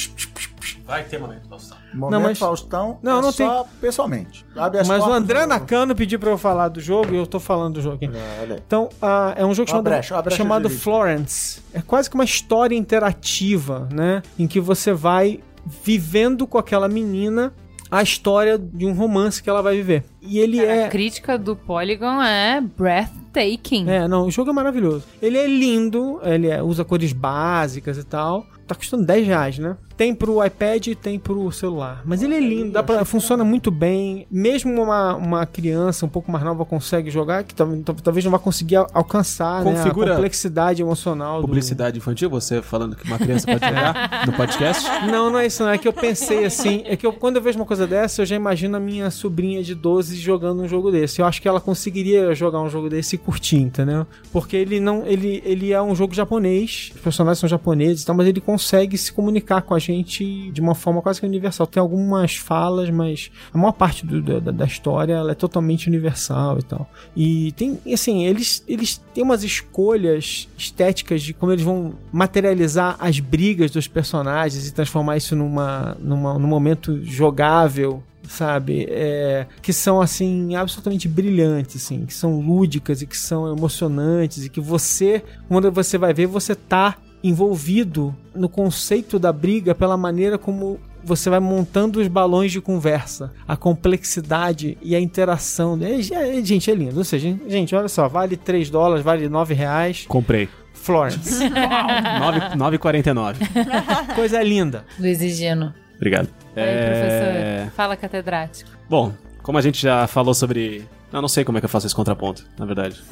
Vai 0.84 1.04
ter 1.04 1.18
momento, 1.18 1.48
Faustão. 1.48 1.78
Momento 1.94 2.12
Não, 2.12 2.20
mas- 2.20 2.38
Faustão 2.38 2.98
Não, 3.02 3.18
é 3.18 3.22
não 3.22 3.32
só 3.32 3.66
pessoalmente. 3.80 4.44
Abre 4.56 4.80
as 4.80 4.88
Mas 4.88 5.02
o 5.04 5.12
André 5.12 5.46
Nakano 5.46 5.94
pediu 5.94 6.18
pra 6.18 6.30
eu 6.30 6.36
falar 6.38 6.68
do 6.68 6.80
jogo 6.80 7.14
e 7.14 7.16
eu 7.16 7.26
tô 7.26 7.38
falando 7.38 7.74
do 7.74 7.80
jogo 7.80 7.96
aqui. 7.96 8.06
É. 8.06 8.56
Então, 8.66 8.88
ah, 9.00 9.32
é 9.36 9.46
um 9.46 9.54
jogo 9.54 9.70
chamado, 9.70 9.84
brecha, 9.84 10.20
brecha 10.20 10.36
chamado. 10.36 10.68
Florence. 10.68 11.62
É 11.72 11.80
quase 11.80 12.10
que 12.10 12.14
uma 12.14 12.24
história 12.24 12.74
interativa, 12.74 13.88
né? 13.92 14.22
Em 14.38 14.46
que 14.46 14.60
você 14.60 14.92
vai 14.92 15.40
vivendo 15.64 16.46
com 16.46 16.58
aquela 16.58 16.88
menina 16.88 17.52
a 17.92 18.02
história 18.02 18.56
de 18.58 18.86
um 18.86 18.94
romance 18.94 19.42
que 19.42 19.50
ela 19.50 19.60
vai 19.60 19.76
viver. 19.76 20.02
E 20.22 20.38
ele 20.38 20.58
A 20.60 20.64
é. 20.86 20.88
crítica 20.88 21.36
do 21.36 21.54
Polygon 21.54 22.22
é 22.22 22.58
breathtaking. 22.58 23.86
É, 23.86 24.08
não, 24.08 24.26
o 24.26 24.30
jogo 24.30 24.48
é 24.48 24.52
maravilhoso. 24.54 25.04
Ele 25.20 25.36
é 25.36 25.46
lindo, 25.46 26.18
ele 26.22 26.48
é- 26.48 26.62
usa 26.62 26.86
cores 26.86 27.12
básicas 27.12 27.98
e 27.98 28.04
tal. 28.04 28.46
Tá 28.66 28.74
custando 28.74 29.04
10 29.04 29.26
reais, 29.26 29.58
né? 29.58 29.76
Tem 30.02 30.12
pro 30.14 30.44
iPad 30.44 30.88
e 30.88 30.94
tem 30.96 31.16
pro 31.16 31.52
celular. 31.52 32.02
Mas 32.04 32.22
ele 32.24 32.34
é 32.34 32.40
lindo, 32.40 32.72
dá 32.72 32.82
pra, 32.82 33.04
funciona 33.04 33.44
muito 33.44 33.70
bem. 33.70 34.26
Mesmo 34.28 34.82
uma, 34.82 35.14
uma 35.14 35.46
criança 35.46 36.04
um 36.04 36.08
pouco 36.08 36.30
mais 36.32 36.44
nova 36.44 36.64
consegue 36.64 37.08
jogar, 37.08 37.44
que 37.44 37.54
tal- 37.54 37.76
tal- 37.84 37.94
talvez 37.94 38.24
não 38.24 38.32
vá 38.32 38.38
conseguir 38.40 38.76
al- 38.76 38.88
alcançar 38.92 39.62
né, 39.64 39.70
a 39.80 39.90
complexidade 40.14 40.82
emocional 40.82 41.40
do- 41.40 41.46
Publicidade 41.46 41.98
infantil, 41.98 42.28
você 42.28 42.60
falando 42.60 42.96
que 42.96 43.04
uma 43.06 43.16
criança 43.16 43.46
pode 43.46 43.64
jogar 43.64 44.24
no 44.26 44.32
podcast? 44.32 44.88
Não, 45.06 45.30
não 45.30 45.38
é 45.38 45.46
isso, 45.46 45.62
não. 45.62 45.70
É 45.70 45.78
que 45.78 45.86
eu 45.86 45.92
pensei 45.92 46.44
assim. 46.44 46.82
É 46.84 46.96
que 46.96 47.06
eu, 47.06 47.12
quando 47.12 47.36
eu 47.36 47.42
vejo 47.42 47.58
uma 47.60 47.64
coisa 47.66 47.86
dessa, 47.86 48.22
eu 48.22 48.26
já 48.26 48.34
imagino 48.34 48.76
a 48.76 48.80
minha 48.80 49.08
sobrinha 49.08 49.62
de 49.62 49.72
12 49.72 50.16
jogando 50.16 50.62
um 50.62 50.68
jogo 50.68 50.90
desse. 50.90 51.20
Eu 51.20 51.26
acho 51.26 51.40
que 51.40 51.46
ela 51.46 51.60
conseguiria 51.60 52.34
jogar 52.34 52.60
um 52.60 52.68
jogo 52.68 52.88
desse 52.88 53.14
e 53.14 53.18
curtir, 53.18 53.58
entendeu? 53.58 54.04
Porque 54.32 54.56
ele 54.56 54.80
não. 54.80 55.06
Ele, 55.06 55.40
ele 55.44 55.72
é 55.72 55.80
um 55.80 55.94
jogo 55.94 56.12
japonês, 56.12 56.90
os 56.92 57.00
personagens 57.00 57.38
são 57.38 57.48
japoneses 57.48 58.02
e 58.02 58.06
tal, 58.06 58.16
mas 58.16 58.26
ele 58.26 58.40
consegue 58.40 58.98
se 58.98 59.12
comunicar 59.12 59.62
com 59.62 59.74
a 59.74 59.78
gente 59.78 59.91
de 60.00 60.60
uma 60.60 60.74
forma 60.74 61.02
quase 61.02 61.20
que 61.20 61.26
universal. 61.26 61.66
Tem 61.66 61.80
algumas 61.80 62.36
falas, 62.36 62.88
mas 62.88 63.30
a 63.52 63.58
maior 63.58 63.72
parte 63.72 64.06
do- 64.06 64.22
da, 64.22 64.50
da 64.52 64.64
história 64.64 65.14
ela 65.14 65.32
é 65.32 65.34
totalmente 65.34 65.88
universal 65.88 66.58
e 66.58 66.62
tal. 66.62 66.88
E 67.16 67.52
tem, 67.52 67.78
assim, 67.92 68.24
eles, 68.24 68.64
eles 68.66 69.00
têm 69.12 69.24
umas 69.24 69.42
escolhas 69.42 70.48
estéticas 70.56 71.20
de 71.22 71.34
como 71.34 71.52
eles 71.52 71.64
vão 71.64 71.94
materializar 72.12 72.96
as 72.98 73.18
brigas 73.18 73.70
dos 73.70 73.88
personagens 73.88 74.66
e 74.66 74.72
transformar 74.72 75.16
isso 75.16 75.34
numa, 75.34 75.96
numa, 76.00 76.38
num 76.38 76.48
momento 76.48 77.02
jogável. 77.04 78.02
Sabe, 78.28 78.86
é, 78.88 79.46
que 79.60 79.72
são 79.72 80.00
assim 80.00 80.54
absolutamente 80.54 81.08
brilhantes, 81.08 81.76
assim, 81.84 82.06
que 82.06 82.14
são 82.14 82.40
lúdicas 82.40 83.02
e 83.02 83.06
que 83.06 83.16
são 83.16 83.50
emocionantes 83.52 84.46
e 84.46 84.48
que 84.48 84.60
você, 84.60 85.22
quando 85.48 85.70
você 85.72 85.98
vai 85.98 86.14
ver, 86.14 86.26
você 86.26 86.54
tá 86.54 86.96
envolvido 87.22 88.14
no 88.34 88.48
conceito 88.48 89.18
da 89.18 89.32
briga 89.32 89.74
pela 89.74 89.96
maneira 89.96 90.36
como 90.38 90.78
você 91.04 91.28
vai 91.28 91.40
montando 91.40 92.00
os 92.00 92.06
balões 92.08 92.52
de 92.52 92.60
conversa, 92.60 93.32
a 93.46 93.56
complexidade 93.56 94.78
e 94.80 94.94
a 94.94 95.00
interação. 95.00 95.78
É, 95.82 95.98
é- 96.38 96.44
gente, 96.44 96.70
é 96.70 96.74
lindo. 96.74 96.98
Ou 96.98 97.04
seja, 97.04 97.36
gente, 97.48 97.74
olha 97.74 97.88
só, 97.88 98.08
vale 98.08 98.36
3 98.36 98.70
dólares, 98.70 99.04
vale 99.04 99.28
9 99.28 99.52
reais. 99.54 100.04
Comprei. 100.08 100.48
Florence. 100.74 101.38
9 102.56 102.76
9,49. 102.78 103.36
Coisa 104.14 104.42
linda. 104.42 104.84
Luiz 104.98 105.20
e 105.20 105.28
Gino. 105.30 105.72
Obrigado. 105.96 106.28
Aí, 106.56 106.62
É, 106.64 106.86
professor. 106.86 107.72
Fala, 107.76 107.96
catedrático. 107.96 108.70
Bom, 108.88 109.12
como 109.42 109.58
a 109.58 109.60
gente 109.60 109.80
já 109.82 110.06
falou 110.06 110.34
sobre. 110.34 110.84
Eu 111.12 111.20
não 111.20 111.28
sei 111.28 111.44
como 111.44 111.58
é 111.58 111.60
que 111.60 111.64
eu 111.64 111.68
faço 111.68 111.86
esse 111.86 111.94
contraponto, 111.94 112.44
na 112.58 112.64
verdade. 112.64 113.00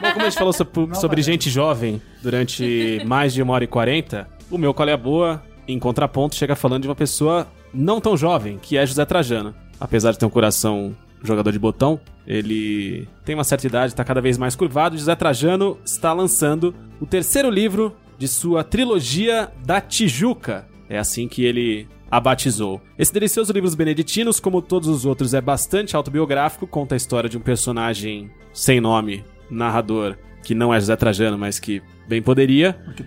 Bom, 0.00 0.12
como 0.12 0.24
a 0.24 0.30
gente 0.30 0.38
falou 0.38 0.52
so- 0.52 0.66
sobre, 0.94 1.20
gente 1.22 1.50
jovem 1.50 2.00
durante 2.22 3.02
mais 3.06 3.34
de 3.34 3.42
uma 3.42 3.52
hora 3.52 3.64
e 3.64 3.66
quarenta, 3.66 4.28
o 4.50 4.56
meu 4.56 4.72
Qual 4.72 4.88
é 4.88 4.92
a 4.92 4.96
Boa, 4.96 5.42
em 5.66 5.78
contraponto, 5.78 6.34
chega 6.36 6.56
falando 6.56 6.82
de 6.82 6.88
uma 6.88 6.94
pessoa 6.94 7.46
não 7.74 8.00
tão 8.00 8.16
jovem, 8.16 8.58
que 8.58 8.76
é 8.78 8.86
José 8.86 9.04
Trajano. 9.04 9.54
Apesar 9.80 10.12
de 10.12 10.18
ter 10.18 10.24
um 10.26 10.30
coração 10.30 10.96
jogador 11.22 11.52
de 11.52 11.58
botão, 11.58 12.00
ele 12.26 13.06
tem 13.24 13.34
uma 13.34 13.44
certa 13.44 13.66
idade, 13.66 13.92
está 13.92 14.04
cada 14.04 14.20
vez 14.20 14.38
mais 14.38 14.56
curvado. 14.56 14.96
José 14.96 15.14
Trajano 15.14 15.78
está 15.84 16.12
lançando 16.12 16.74
o 17.00 17.06
terceiro 17.06 17.50
livro 17.50 17.94
de 18.16 18.26
sua 18.26 18.64
trilogia 18.64 19.50
da 19.64 19.80
Tijuca. 19.80 20.66
É 20.88 20.98
assim 20.98 21.28
que 21.28 21.44
ele 21.44 21.86
a 22.10 22.20
batizou. 22.20 22.80
Esse 22.98 23.12
delicioso 23.12 23.52
livro 23.52 23.68
dos 23.68 23.74
Beneditinos, 23.74 24.40
como 24.40 24.62
todos 24.62 24.88
os 24.88 25.04
outros, 25.04 25.34
é 25.34 25.40
bastante 25.40 25.96
autobiográfico, 25.96 26.66
conta 26.66 26.94
a 26.94 26.96
história 26.96 27.28
de 27.28 27.36
um 27.36 27.40
personagem 27.40 28.30
sem 28.52 28.80
nome, 28.80 29.24
narrador, 29.50 30.16
que 30.42 30.54
não 30.54 30.72
é 30.72 30.80
José 30.80 30.96
Trajano, 30.96 31.38
mas 31.38 31.58
que 31.58 31.82
bem 32.08 32.22
poderia, 32.22 32.72
Que 32.96 33.02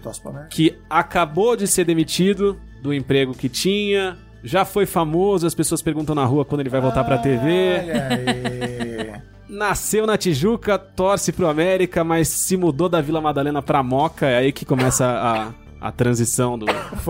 que 0.50 0.78
acabou 0.90 1.56
de 1.56 1.68
ser 1.68 1.86
demitido 1.86 2.60
do 2.82 2.94
emprego 2.94 3.34
que 3.34 3.50
tinha, 3.50 4.18
já 4.44 4.66
foi 4.66 4.86
famoso, 4.86 5.46
as 5.46 5.56
pessoas 5.56 5.82
perguntam 5.82 6.16
na 6.16 6.26
rua 6.26 6.46
quando 6.46 6.62
ele 6.62 6.70
vai 6.70 6.82
voltar 6.82 7.04
pra 7.04 7.18
TV. 7.18 7.82
Nasceu 9.50 10.08
na 10.08 10.18
Tijuca, 10.18 10.80
torce 10.80 11.32
pro 11.32 11.48
América, 11.48 12.04
mas 12.04 12.30
se 12.30 12.56
mudou 12.56 12.88
da 12.88 13.02
Vila 13.02 13.20
Madalena 13.20 13.62
pra 13.62 13.84
Moca, 13.84 14.26
é 14.26 14.38
aí 14.38 14.52
que 14.52 14.64
começa 14.64 15.54
a, 15.82 15.92
transição 15.92 16.58
do, 16.58 16.68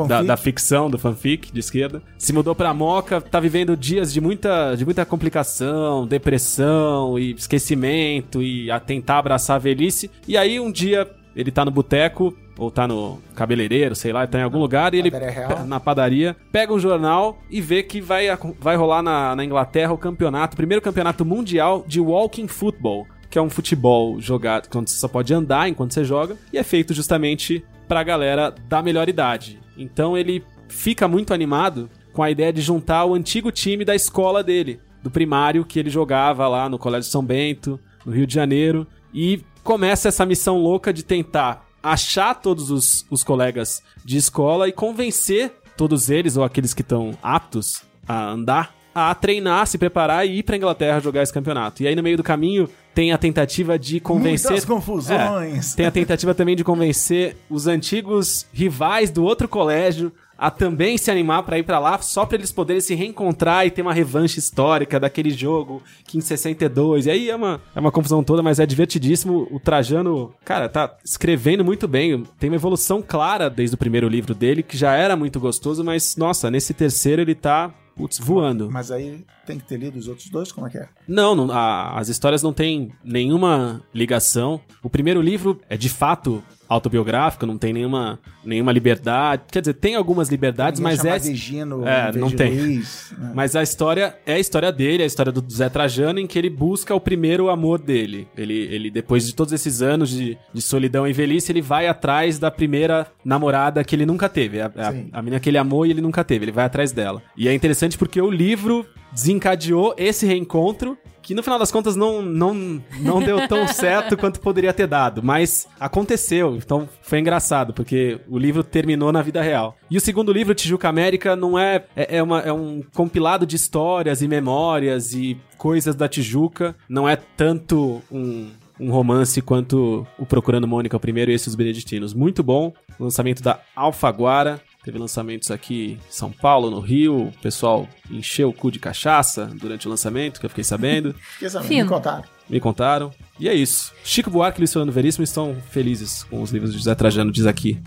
da, 0.08 0.24
da 0.24 0.38
ficção, 0.38 0.90
do 0.90 0.98
fanfic 0.98 1.52
de 1.52 1.60
esquerda. 1.60 2.02
Se 2.18 2.32
mudou 2.32 2.56
pra 2.56 2.74
Moca, 2.74 3.20
tá 3.20 3.40
vivendo 3.40 3.76
dias 3.76 4.14
de 4.14 4.22
muita, 4.22 4.76
de 4.76 4.86
muita 4.86 5.06
complicação, 5.06 6.08
depressão 6.08 7.20
e 7.20 7.34
esquecimento 7.34 8.42
e 8.42 8.72
a 8.72 8.80
tentar 8.80 9.20
abraçar 9.20 9.58
a 9.58 9.60
velhice. 9.60 10.10
E 10.28 10.38
aí 10.38 10.60
um 10.60 10.72
dia 10.72 11.10
ele 11.36 11.52
tá 11.52 11.64
no 11.64 11.72
boteco, 11.72 12.36
ou 12.58 12.70
tá 12.70 12.88
no 12.88 13.20
cabeleireiro, 13.36 13.96
sei 13.96 14.12
lá, 14.12 14.28
tá 14.28 14.40
em 14.40 14.44
algum 14.44 14.60
lugar, 14.60 14.94
e 14.94 15.00
ele 15.00 15.10
Real. 15.10 15.66
na 15.66 15.80
padaria, 15.80 16.36
pega 16.52 16.74
um 16.74 16.80
jornal 16.80 17.40
e 17.50 17.62
vê 17.62 17.82
que 17.82 18.02
vai, 18.02 18.28
vai 18.60 18.76
rolar 18.76 19.02
na, 19.02 19.36
na 19.36 19.46
Inglaterra 19.46 19.94
o 19.94 19.98
campeonato, 19.98 20.54
o 20.54 20.58
primeiro 20.58 20.82
campeonato 20.82 21.26
mundial 21.26 21.84
de 21.88 22.00
walking 22.00 22.48
football, 22.48 23.08
que 23.30 23.40
é 23.40 23.42
um 23.42 23.50
futebol 23.50 24.20
jogado 24.20 24.68
quando 24.70 24.90
você 24.90 24.98
só 24.98 25.08
pode 25.08 25.34
andar 25.34 25.70
enquanto 25.70 25.94
você 25.94 26.04
joga, 26.04 26.36
e 26.52 26.58
é 26.58 26.64
feito 26.64 26.94
justamente 26.94 27.64
pra 27.92 28.04
galera 28.04 28.56
da 28.70 28.82
melhor 28.82 29.10
idade. 29.10 29.60
Então 29.78 30.18
ele 30.18 30.42
fica 30.70 31.10
muito 31.10 31.34
animado 31.34 31.90
com 32.14 32.24
a 32.24 32.32
ideia 32.32 32.54
de 32.54 32.62
juntar 32.62 33.04
o 33.04 33.14
antigo 33.14 33.52
time 33.52 33.84
da 33.84 33.94
escola 33.94 34.42
dele, 34.42 34.80
do 35.04 35.12
primário 35.12 35.66
que 35.66 35.78
ele 35.78 35.90
jogava 35.90 36.48
lá 36.48 36.70
no 36.70 36.80
Colégio 36.80 37.12
São 37.12 37.22
Bento, 37.22 37.78
no 38.06 38.14
Rio 38.14 38.26
de 38.26 38.34
Janeiro, 38.34 38.88
e 39.14 39.44
começa 39.62 40.08
essa 40.08 40.26
missão 40.26 40.58
louca 40.58 40.94
de 40.94 41.04
tentar 41.04 41.66
achar 41.84 42.34
todos 42.36 42.72
os, 42.72 43.06
os 43.12 43.26
colegas 43.26 43.84
de 44.06 44.16
escola 44.16 44.70
e 44.70 44.72
convencer 44.72 45.52
todos 45.76 46.10
eles, 46.10 46.38
ou 46.38 46.46
aqueles 46.46 46.74
que 46.74 46.84
estão 46.84 47.12
aptos 47.22 47.84
a 48.08 48.30
andar, 48.30 48.74
a 48.96 49.14
treinar, 49.14 49.68
se 49.68 49.78
preparar 49.78 50.26
e 50.26 50.38
ir 50.38 50.44
pra 50.44 50.56
Inglaterra 50.56 51.02
jogar 51.02 51.24
esse 51.24 51.34
campeonato. 51.34 51.84
E 51.84 51.88
aí 51.90 51.96
no 51.96 52.04
meio 52.04 52.16
do 52.16 52.24
caminho 52.24 52.70
tem 52.94 53.12
a 53.12 53.18
tentativa 53.18 53.78
de 53.78 54.00
convencer. 54.00 54.52
Muitas 54.52 54.66
confusões. 54.66 55.74
É, 55.74 55.76
tem 55.76 55.86
a 55.86 55.92
tentativa 55.92 56.34
também 56.34 56.56
de 56.56 56.64
convencer 56.64 57.38
os 57.50 57.68
antigos 57.68 58.46
rivais 58.54 59.10
do 59.10 59.24
outro 59.24 59.48
colégio 59.48 60.12
a 60.42 60.50
também 60.50 60.98
se 60.98 61.12
animar 61.12 61.44
pra 61.44 61.60
ir 61.60 61.64
pra 61.64 61.78
lá, 61.78 62.00
só 62.00 62.26
pra 62.26 62.36
eles 62.36 62.52
poderem 62.52 62.82
se 62.82 62.96
reencontrar 62.96 63.64
e 63.68 63.70
ter 63.70 63.84
uma 63.84 63.94
revanche 63.94 64.40
histórica 64.40 65.00
daquele 65.00 65.30
jogo 65.30 65.84
que 66.04 66.18
em 66.18 66.22
62. 66.22 67.06
E 67.06 67.12
aí 67.12 67.30
é 67.30 67.36
uma, 67.36 67.62
é 67.76 67.80
uma 67.80 67.92
confusão 67.92 68.24
toda, 68.24 68.42
mas 68.42 68.60
é 68.60 68.66
divertidíssimo. 68.66 69.48
O 69.52 69.60
Trajano, 69.60 70.34
cara, 70.44 70.68
tá 70.68 70.98
escrevendo 71.06 71.64
muito 71.64 71.88
bem. 71.88 72.24
Tem 72.40 72.50
uma 72.50 72.56
evolução 72.56 73.04
clara 73.08 73.52
desde 73.52 73.76
o 73.76 73.78
primeiro 73.78 74.10
livro 74.10 74.34
dele, 74.34 74.64
que 74.64 74.76
já 74.76 74.96
era 74.96 75.16
muito 75.16 75.40
gostoso, 75.40 75.84
mas 75.84 76.16
nossa, 76.18 76.50
nesse 76.50 76.74
terceiro 76.74 77.22
ele 77.22 77.36
tá 77.36 77.72
putz, 78.02 78.18
voando. 78.20 78.70
Mas 78.72 78.90
aí 78.92 79.24
tem 79.46 79.58
que 79.60 79.66
ter 79.66 79.78
lido 79.78 79.98
os 80.00 80.08
outros 80.08 80.28
dois? 80.30 80.52
Como 80.52 80.66
é 80.66 80.70
que 80.70 80.78
é? 80.80 80.90
Não, 81.08 81.36
não, 81.36 81.52
a- 81.52 82.00
as 82.00 82.10
histórias 82.10 82.42
não 82.42 82.52
têm 82.52 82.92
nenhuma 83.04 83.84
ligação. 83.94 84.60
O 84.82 84.90
primeiro 84.90 85.22
livro 85.22 85.60
é 85.70 85.78
de 85.78 85.88
fato 85.90 86.44
autobiográfico, 86.72 87.46
não 87.46 87.58
tem 87.58 87.74
nenhuma, 87.74 88.18
nenhuma 88.46 88.72
liberdade. 88.72 89.44
Quer 89.52 89.60
dizer, 89.60 89.74
tem 89.74 89.96
algumas 89.96 90.30
liberdades, 90.30 90.80
Ninguém 90.80 90.98
mas 90.98 91.06
é. 91.06 91.20
de 91.20 91.36
Gino 91.36 91.86
É, 91.86 92.12
não 92.14 92.32
tem. 92.32 92.58
Luiz, 92.58 93.14
né? 93.18 93.32
Mas 93.36 93.58
a 93.58 93.62
história 93.62 94.16
é 94.26 94.36
a 94.36 94.40
história 94.40 94.72
dele, 94.72 95.02
é 95.02 95.04
a 95.04 95.08
história 95.08 95.34
do 95.34 95.44
Zé 95.52 95.68
Trajano, 95.68 96.20
em 96.20 96.26
que 96.26 96.40
ele 96.40 96.50
busca 96.50 96.96
o 96.96 97.00
primeiro 97.00 97.50
amor 97.50 97.80
dele. 97.80 98.26
Ele, 98.38 98.54
ele 98.54 98.90
depois 98.90 99.28
de 99.28 99.36
todos 99.36 99.52
esses 99.52 99.82
anos 99.82 100.10
de, 100.10 100.38
de 100.54 100.62
solidão 100.62 101.06
e 101.06 101.12
velhice, 101.12 101.52
ele 101.52 101.62
vai 101.62 101.88
atrás 101.88 102.40
da 102.40 102.50
primeira 102.50 103.08
namorada 103.24 103.84
que 103.84 103.94
ele 103.94 104.06
nunca 104.06 104.30
teve. 104.30 104.62
A, 104.62 104.72
a, 104.74 104.92
Sim. 104.94 105.10
a 105.12 105.22
menina 105.22 105.40
que 105.42 105.50
ele 105.50 105.58
amou 105.58 105.86
e 105.86 105.92
ele 105.92 106.02
nunca 106.02 106.24
teve. 106.24 106.46
Ele 106.46 106.52
vai 106.54 106.66
atrás 106.66 106.94
dela. 106.94 107.22
E 107.36 107.50
é 107.50 107.54
interessante 107.54 107.98
porque 107.98 108.22
o 108.22 108.32
livro 108.32 108.86
desencadeou 109.12 109.94
esse 109.98 110.26
reencontro. 110.26 110.98
Que 111.22 111.36
no 111.36 111.44
final 111.44 111.60
das 111.60 111.72
contas 111.72 111.96
não, 111.96 112.22
não, 112.22 112.82
não 113.00 113.22
deu 113.22 113.48
tão 113.48 113.68
certo 113.70 114.18
quanto 114.18 114.40
poderia 114.40 114.74
ter 114.74 114.88
dado, 114.88 115.22
mas 115.24 115.68
aconteceu, 115.80 116.56
então 116.56 116.88
foi 117.02 117.20
engraçado, 117.20 117.74
porque 117.74 118.20
o 118.28 118.38
livro 118.38 118.64
terminou 118.64 119.12
na 119.12 119.22
vida 119.22 119.42
real. 119.42 119.78
E 119.90 119.98
o 119.98 120.02
segundo 120.02 120.32
livro, 120.34 120.56
Tijuca 120.56 120.90
América, 120.90 121.36
não 121.36 121.58
é. 121.58 121.86
É, 121.96 122.18
é 122.18 122.24
uma, 122.24 122.40
é 122.40 122.52
um 122.52 122.82
compilado 122.94 123.46
de 123.46 123.56
histórias 123.56 124.22
e 124.22 124.28
memórias 124.28 125.14
e 125.14 125.38
coisas 125.58 125.96
da 125.96 126.08
Tijuca, 126.08 126.76
não 126.90 127.08
é 127.08 127.16
tanto 127.16 128.02
um, 128.12 128.50
um 128.80 128.92
romance 128.92 129.42
quanto 129.42 130.08
o 130.18 130.26
Procurando 130.26 130.68
Mônica, 130.68 130.98
o 130.98 131.00
primeiro, 131.00 131.30
e 131.30 131.36
esse 131.36 131.48
Os 131.48 131.56
Beneditinos. 131.56 132.14
Muito 132.14 132.42
bom. 132.42 132.74
Lançamento 133.00 133.44
da 133.44 133.60
Alfaguara. 133.76 134.60
Teve 134.84 134.98
lançamentos 134.98 135.52
aqui 135.52 136.00
em 136.00 136.12
São 136.12 136.32
Paulo, 136.32 136.72
no 136.72 136.80
Rio. 136.80 137.28
O 137.28 137.32
pessoal 137.42 137.88
encheu 138.10 138.50
o 138.50 138.54
cu 138.54 138.72
de 138.72 138.80
cachaça 138.80 139.46
durante 139.46 139.88
o 139.88 139.90
lançamento, 139.90 140.40
que 140.40 140.46
eu 140.46 140.50
fiquei 140.50 140.64
sabendo. 140.64 141.14
Fiquei 141.34 141.50
sabendo, 141.50 141.84
me 141.84 141.88
contaram. 141.88 142.24
Me 142.50 142.60
contaram. 142.60 143.12
E 143.40 143.48
é 143.48 143.54
isso. 143.54 143.94
Chico 144.04 144.32
Buarque 144.32 144.60
e 144.60 144.62
Luiz 144.62 144.74
Fernando 144.74 144.92
Veríssimo 144.92 145.24
estão 145.24 145.56
felizes 145.70 146.24
com 146.24 146.42
os 146.42 146.52
livros 146.52 146.72
de 146.72 146.80
José 146.80 146.96
Trajano, 146.96 147.32
diz 147.32 147.46
aqui 147.46 147.80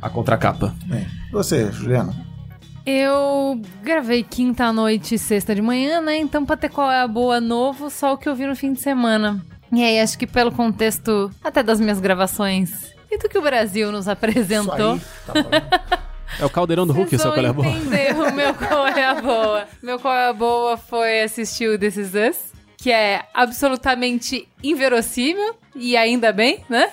a 0.00 0.08
contracapa. 0.08 0.72
Bem, 0.84 1.06
você, 1.32 1.70
Juliana? 1.72 2.14
Eu 2.86 3.60
gravei 3.82 4.22
quinta 4.22 4.66
à 4.66 4.72
noite 4.72 5.16
e 5.16 5.18
sexta 5.18 5.52
de 5.52 5.60
manhã, 5.60 6.00
né? 6.00 6.16
Então, 6.16 6.46
pra 6.46 6.56
ter 6.56 6.68
qual 6.68 6.88
é 6.88 7.00
a 7.00 7.08
boa 7.08 7.40
novo, 7.40 7.90
só 7.90 8.12
o 8.12 8.16
que 8.16 8.28
eu 8.28 8.36
vi 8.36 8.46
no 8.46 8.54
fim 8.54 8.72
de 8.72 8.80
semana. 8.80 9.44
E 9.72 9.82
aí, 9.82 9.98
acho 9.98 10.16
que 10.16 10.28
pelo 10.28 10.52
contexto 10.52 11.28
até 11.42 11.64
das 11.64 11.80
minhas 11.80 11.98
gravações 11.98 12.94
e 13.10 13.18
do 13.18 13.28
que 13.28 13.36
o 13.36 13.42
Brasil 13.42 13.90
nos 13.90 14.06
apresentou. 14.06 14.96
Isso 14.96 15.06
aí, 15.34 15.42
tá 15.42 15.42
bom. 15.42 15.96
É 16.40 16.44
o 16.44 16.50
Caldeirão 16.50 16.86
do 16.86 16.92
Hulk, 16.92 17.10
Vocês 17.10 17.22
seu 17.22 17.32
qual 17.32 17.44
é 17.44 17.48
a 17.48 17.52
boa? 17.52 17.66
entender 17.68 18.14
o 18.16 18.32
meu 18.32 18.54
qual 18.54 18.86
é 18.86 19.04
a 19.04 19.14
boa. 19.14 19.68
Meu 19.82 19.98
qual 19.98 20.14
é 20.14 20.28
a 20.28 20.32
boa 20.32 20.76
foi 20.76 21.22
assistir 21.22 21.68
o 21.68 21.78
This 21.78 21.96
Is 21.96 22.12
Us, 22.14 22.52
que 22.76 22.90
é 22.90 23.22
absolutamente 23.32 24.46
inverossímil, 24.62 25.54
e 25.74 25.96
ainda 25.96 26.32
bem, 26.32 26.60
né? 26.70 26.90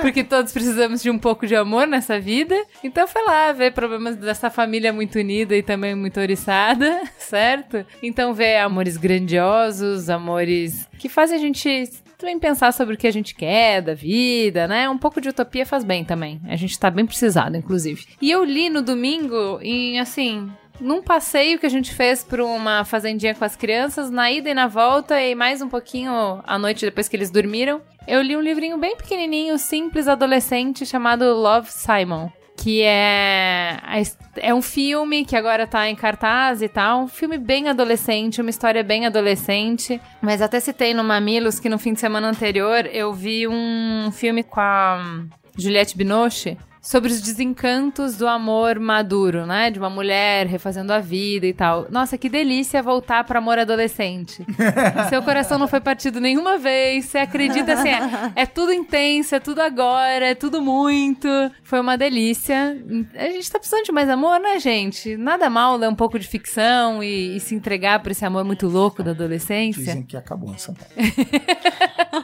Porque 0.00 0.22
todos 0.22 0.52
precisamos 0.52 1.02
de 1.02 1.10
um 1.10 1.18
pouco 1.18 1.46
de 1.46 1.56
amor 1.56 1.86
nessa 1.86 2.18
vida. 2.20 2.56
Então 2.82 3.06
foi 3.08 3.24
lá 3.24 3.52
ver 3.52 3.72
problemas 3.72 4.16
dessa 4.16 4.48
família 4.50 4.92
muito 4.92 5.18
unida 5.18 5.56
e 5.56 5.62
também 5.62 5.94
muito 5.94 6.20
oriçada, 6.20 7.02
certo? 7.18 7.84
Então 8.02 8.32
ver 8.34 8.58
amores 8.58 8.96
grandiosos, 8.96 10.08
amores 10.08 10.86
que 10.98 11.08
fazem 11.08 11.36
a 11.36 11.40
gente 11.40 11.90
também 12.20 12.38
pensar 12.38 12.72
sobre 12.72 12.94
o 12.94 12.98
que 12.98 13.06
a 13.06 13.12
gente 13.12 13.34
quer 13.34 13.80
da 13.80 13.94
vida, 13.94 14.68
né? 14.68 14.88
Um 14.88 14.98
pouco 14.98 15.20
de 15.20 15.28
utopia 15.28 15.66
faz 15.66 15.82
bem 15.82 16.04
também. 16.04 16.40
A 16.46 16.56
gente 16.56 16.78
tá 16.78 16.90
bem 16.90 17.06
precisado, 17.06 17.56
inclusive. 17.56 18.04
E 18.20 18.30
eu 18.30 18.44
li 18.44 18.68
no 18.68 18.82
domingo 18.82 19.58
em, 19.62 19.98
assim, 19.98 20.48
num 20.80 21.02
passeio 21.02 21.58
que 21.58 21.66
a 21.66 21.70
gente 21.70 21.94
fez 21.94 22.22
pra 22.22 22.44
uma 22.44 22.84
fazendinha 22.84 23.34
com 23.34 23.44
as 23.44 23.56
crianças, 23.56 24.10
na 24.10 24.30
ida 24.30 24.50
e 24.50 24.54
na 24.54 24.66
volta, 24.66 25.20
e 25.20 25.34
mais 25.34 25.60
um 25.60 25.68
pouquinho 25.68 26.40
à 26.46 26.58
noite 26.58 26.84
depois 26.84 27.08
que 27.08 27.16
eles 27.16 27.30
dormiram, 27.30 27.80
eu 28.06 28.22
li 28.22 28.36
um 28.36 28.40
livrinho 28.40 28.78
bem 28.78 28.96
pequenininho, 28.96 29.58
simples, 29.58 30.08
adolescente, 30.08 30.86
chamado 30.86 31.24
Love 31.34 31.70
Simon. 31.70 32.30
Que 32.62 32.82
é, 32.82 33.80
é 34.36 34.54
um 34.54 34.60
filme 34.60 35.24
que 35.24 35.34
agora 35.34 35.66
tá 35.66 35.88
em 35.88 35.96
cartaz 35.96 36.60
e 36.60 36.68
tal. 36.68 37.04
Um 37.04 37.08
filme 37.08 37.38
bem 37.38 37.68
adolescente, 37.68 38.40
uma 38.40 38.50
história 38.50 38.82
bem 38.82 39.06
adolescente. 39.06 39.98
Mas 40.20 40.42
até 40.42 40.60
citei 40.60 40.92
no 40.92 41.02
Mamilos 41.02 41.58
que 41.58 41.70
no 41.70 41.78
fim 41.78 41.94
de 41.94 42.00
semana 42.00 42.28
anterior 42.28 42.84
eu 42.92 43.14
vi 43.14 43.48
um 43.48 44.10
filme 44.12 44.42
com 44.42 44.60
a 44.60 45.02
hum, 45.02 45.28
Juliette 45.56 45.96
Binoche 45.96 46.58
sobre 46.80 47.12
os 47.12 47.20
desencantos 47.20 48.16
do 48.16 48.26
amor 48.26 48.78
maduro, 48.78 49.46
né? 49.46 49.70
De 49.70 49.78
uma 49.78 49.90
mulher 49.90 50.46
refazendo 50.46 50.92
a 50.92 50.98
vida 50.98 51.46
e 51.46 51.52
tal. 51.52 51.86
Nossa, 51.90 52.16
que 52.16 52.28
delícia 52.28 52.82
voltar 52.82 53.24
para 53.24 53.38
amor 53.38 53.58
adolescente. 53.58 54.44
Seu 55.08 55.22
coração 55.22 55.58
não 55.58 55.68
foi 55.68 55.80
partido 55.80 56.20
nenhuma 56.20 56.56
vez, 56.56 57.06
você 57.06 57.18
acredita 57.18 57.74
assim, 57.74 57.90
é, 57.90 58.32
é 58.42 58.46
tudo 58.46 58.72
intenso, 58.72 59.34
é 59.34 59.40
tudo 59.40 59.60
agora, 59.60 60.26
é 60.26 60.34
tudo 60.34 60.62
muito. 60.62 61.28
Foi 61.62 61.80
uma 61.80 61.98
delícia. 61.98 62.76
A 63.14 63.24
gente 63.24 63.50
tá 63.50 63.58
precisando 63.58 63.84
de 63.84 63.92
mais 63.92 64.08
amor, 64.08 64.40
né, 64.40 64.58
gente? 64.58 65.16
Nada 65.16 65.50
mal 65.50 65.76
ler 65.76 65.88
um 65.88 65.94
pouco 65.94 66.18
de 66.18 66.26
ficção 66.26 67.02
e, 67.02 67.36
e 67.36 67.40
se 67.40 67.54
entregar 67.54 68.00
pra 68.00 68.12
esse 68.12 68.24
amor 68.24 68.44
muito 68.44 68.66
louco 68.66 69.02
da 69.02 69.10
adolescência. 69.10 69.84
Dizem 69.84 70.02
que 70.02 70.16
acabou 70.16 70.56
São 70.56 70.74
Paulo. 70.74 70.90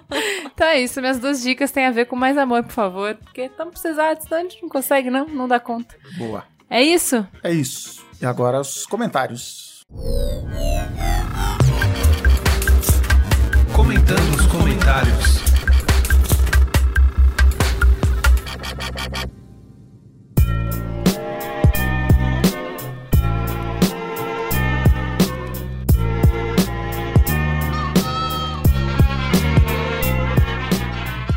Então 0.56 0.68
é 0.68 0.80
isso, 0.80 1.02
minhas 1.02 1.18
duas 1.18 1.42
dicas 1.42 1.70
têm 1.70 1.84
a 1.84 1.90
ver 1.90 2.06
com 2.06 2.16
mais 2.16 2.38
amor, 2.38 2.62
por 2.62 2.72
favor. 2.72 3.14
Porque 3.16 3.42
estamos 3.42 3.72
precisados, 3.72 4.24
senão 4.26 4.45
gente 4.48 4.62
não 4.62 4.68
consegue, 4.68 5.10
não, 5.10 5.26
não 5.26 5.48
dá 5.48 5.60
conta. 5.60 5.94
Boa. 6.16 6.44
É 6.68 6.82
isso? 6.82 7.26
É 7.42 7.52
isso. 7.52 8.04
E 8.20 8.26
agora 8.26 8.60
os 8.60 8.86
comentários. 8.86 9.84
Comentando 13.72 14.34
os 14.34 14.46
comentários. 14.46 15.46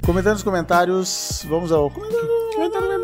Comentando 0.06 0.38
os 0.38 0.44
comentários, 0.44 1.45
vamos 1.48 1.72
ao 1.72 1.91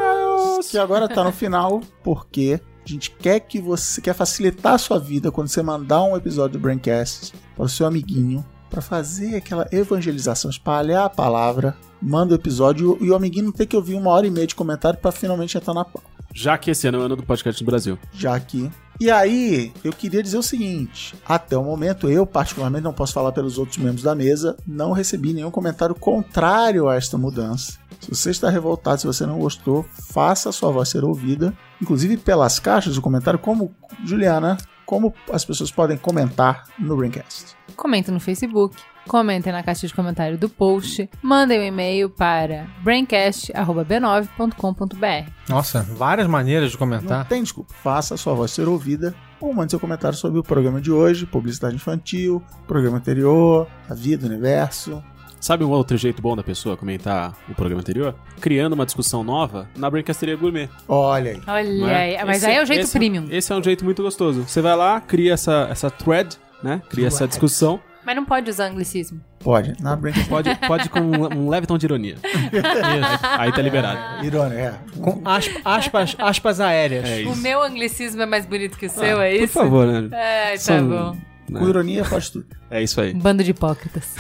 comentários. 0.05 0.71
Que 0.71 0.77
agora 0.77 1.07
tá 1.07 1.23
no 1.23 1.31
final, 1.31 1.81
porque 2.03 2.59
a 2.85 2.89
gente 2.89 3.11
quer 3.11 3.39
que 3.39 3.59
você 3.59 4.01
quer 4.01 4.13
facilitar 4.13 4.73
a 4.73 4.77
sua 4.77 4.99
vida 4.99 5.31
quando 5.31 5.47
você 5.47 5.61
mandar 5.61 6.03
um 6.03 6.15
episódio 6.15 6.59
do 6.59 6.61
Braincast 6.61 7.33
para 7.55 7.65
o 7.65 7.69
seu 7.69 7.85
amiguinho, 7.85 8.45
para 8.69 8.81
fazer 8.81 9.35
aquela 9.35 9.67
evangelização, 9.71 10.49
espalhar 10.49 11.05
a 11.05 11.09
palavra, 11.09 11.75
manda 12.01 12.33
o 12.33 12.35
episódio 12.35 12.97
e 13.01 13.09
o 13.09 13.15
amiguinho 13.15 13.45
não 13.45 13.51
ter 13.51 13.65
que 13.65 13.75
ouvir 13.75 13.95
uma 13.95 14.11
hora 14.11 14.27
e 14.27 14.31
meia 14.31 14.47
de 14.47 14.55
comentário 14.55 14.99
para 14.99 15.11
finalmente 15.11 15.57
entrar 15.57 15.73
na 15.73 15.85
pauta. 15.85 16.07
Já 16.33 16.57
que 16.57 16.71
esse 16.71 16.87
ano 16.87 16.97
é 16.97 17.01
o 17.01 17.03
ano 17.03 17.15
do 17.15 17.23
podcast 17.23 17.63
do 17.63 17.65
Brasil. 17.65 17.97
já 18.13 18.35
aqui. 18.35 18.69
E 18.99 19.11
aí, 19.11 19.73
eu 19.83 19.91
queria 19.91 20.23
dizer 20.23 20.37
o 20.37 20.43
seguinte: 20.43 21.15
até 21.25 21.57
o 21.57 21.63
momento, 21.63 22.09
eu 22.09 22.25
particularmente 22.25 22.83
não 22.83 22.93
posso 22.93 23.13
falar 23.13 23.31
pelos 23.31 23.57
outros 23.57 23.77
membros 23.77 24.03
da 24.03 24.15
mesa, 24.15 24.55
não 24.65 24.91
recebi 24.91 25.33
nenhum 25.33 25.51
comentário 25.51 25.95
contrário 25.95 26.87
a 26.87 26.95
esta 26.95 27.17
mudança. 27.17 27.77
Se 27.99 28.09
você 28.09 28.29
está 28.29 28.49
revoltado, 28.49 29.01
se 29.01 29.07
você 29.07 29.25
não 29.25 29.39
gostou, 29.39 29.85
faça 30.11 30.49
a 30.49 30.51
sua 30.51 30.71
voz 30.71 30.89
ser 30.89 31.03
ouvida, 31.03 31.53
inclusive 31.81 32.17
pelas 32.17 32.59
caixas 32.59 32.95
do 32.95 33.01
comentário, 33.01 33.39
como 33.39 33.73
Juliana, 34.05 34.57
como 34.85 35.13
as 35.31 35.43
pessoas 35.43 35.71
podem 35.71 35.97
comentar 35.97 36.65
no 36.77 36.95
Braincast. 36.95 37.54
Comentem 37.75 38.13
no 38.13 38.19
Facebook, 38.19 38.75
comentem 39.07 39.51
na 39.53 39.61
caixa 39.63 39.87
de 39.87 39.93
comentário 39.93 40.37
do 40.37 40.49
post, 40.49 41.09
mandem 41.21 41.59
um 41.59 41.63
e-mail 41.63 42.09
para 42.09 42.67
braincast.b9.com.br. 42.83 45.29
Nossa, 45.49 45.81
várias 45.83 46.27
maneiras 46.27 46.71
de 46.71 46.75
Não 46.75 46.79
comentar. 46.79 47.27
tem 47.27 47.41
desculpa, 47.43 47.73
faça 47.83 48.15
a 48.15 48.17
sua 48.17 48.33
voz 48.33 48.51
ser 48.51 48.67
ouvida 48.67 49.13
ou 49.39 49.53
mande 49.53 49.71
seu 49.71 49.79
comentário 49.79 50.17
sobre 50.17 50.39
o 50.39 50.43
programa 50.43 50.81
de 50.81 50.91
hoje, 50.91 51.25
publicidade 51.25 51.75
infantil, 51.75 52.41
programa 52.67 52.97
anterior, 52.97 53.67
a 53.89 53.93
vida, 53.93 54.25
o 54.25 54.29
universo. 54.29 55.01
Sabe 55.39 55.63
um 55.63 55.69
outro 55.69 55.95
jeito 55.95 56.19
bom 56.23 56.35
da 56.35 56.41
pessoa 56.43 56.75
comentar 56.75 57.35
o 57.47 57.53
programa 57.53 57.81
anterior? 57.81 58.15
Criando 58.41 58.73
uma 58.73 58.83
discussão 58.85 59.23
nova 59.23 59.69
na 59.77 59.87
Brincasteria 59.91 60.35
Gourmet. 60.35 60.67
Olha 60.87 61.31
aí. 61.33 61.41
Olha 61.45 61.71
não 61.79 61.87
é? 61.89 62.17
aí, 62.17 62.25
mas 62.25 62.37
Esse- 62.37 62.45
aí 62.47 62.55
é 62.55 62.63
o 62.63 62.65
jeito 62.65 62.83
esse- 62.85 62.97
premium. 62.97 63.27
Esse 63.29 63.53
é 63.53 63.55
um 63.55 63.61
jeito 63.61 63.85
muito 63.85 64.01
gostoso. 64.01 64.41
Você 64.47 64.59
vai 64.59 64.75
lá, 64.75 64.99
cria 64.99 65.33
essa, 65.33 65.67
essa 65.69 65.91
thread, 65.91 66.35
né? 66.65 66.81
Cria 66.89 67.07
essa 67.07 67.27
discussão. 67.27 67.79
Mas 68.05 68.15
não 68.15 68.25
pode 68.25 68.49
usar 68.49 68.65
anglicismo. 68.67 69.19
Pode. 69.39 69.73
Na 69.81 69.97
Pode, 70.29 70.55
pode 70.67 70.89
com 70.89 70.99
um, 70.99 71.45
um 71.45 71.49
leve 71.49 71.65
tom 71.65 71.75
de 71.77 71.85
ironia. 71.87 72.17
Aí 73.37 73.51
tá 73.51 73.61
liberado. 73.61 74.23
Irônia, 74.25 74.55
é. 74.55 74.73
Com 74.99 75.21
aspa- 75.25 75.59
aspas, 75.65 76.15
aspas 76.19 76.59
aéreas. 76.59 77.07
É 77.09 77.15
O 77.27 77.31
isso. 77.31 77.41
meu 77.41 77.63
anglicismo 77.63 78.21
é 78.21 78.25
mais 78.27 78.45
bonito 78.45 78.77
que 78.77 78.85
o 78.85 78.89
seu, 78.89 79.19
é 79.21 79.35
Por 79.37 79.43
isso? 79.43 79.53
favor, 79.53 79.87
né? 79.87 80.09
É, 80.11 80.51
tá 80.51 80.57
São- 80.59 80.87
bom. 80.87 81.17
Com 81.51 81.67
ironia 81.69 82.03
faz 82.05 82.29
tudo. 82.29 82.45
É 82.69 82.81
isso 82.81 82.99
aí. 83.01 83.13
Bando 83.13 83.43
de 83.43 83.51
hipócritas. 83.51 84.15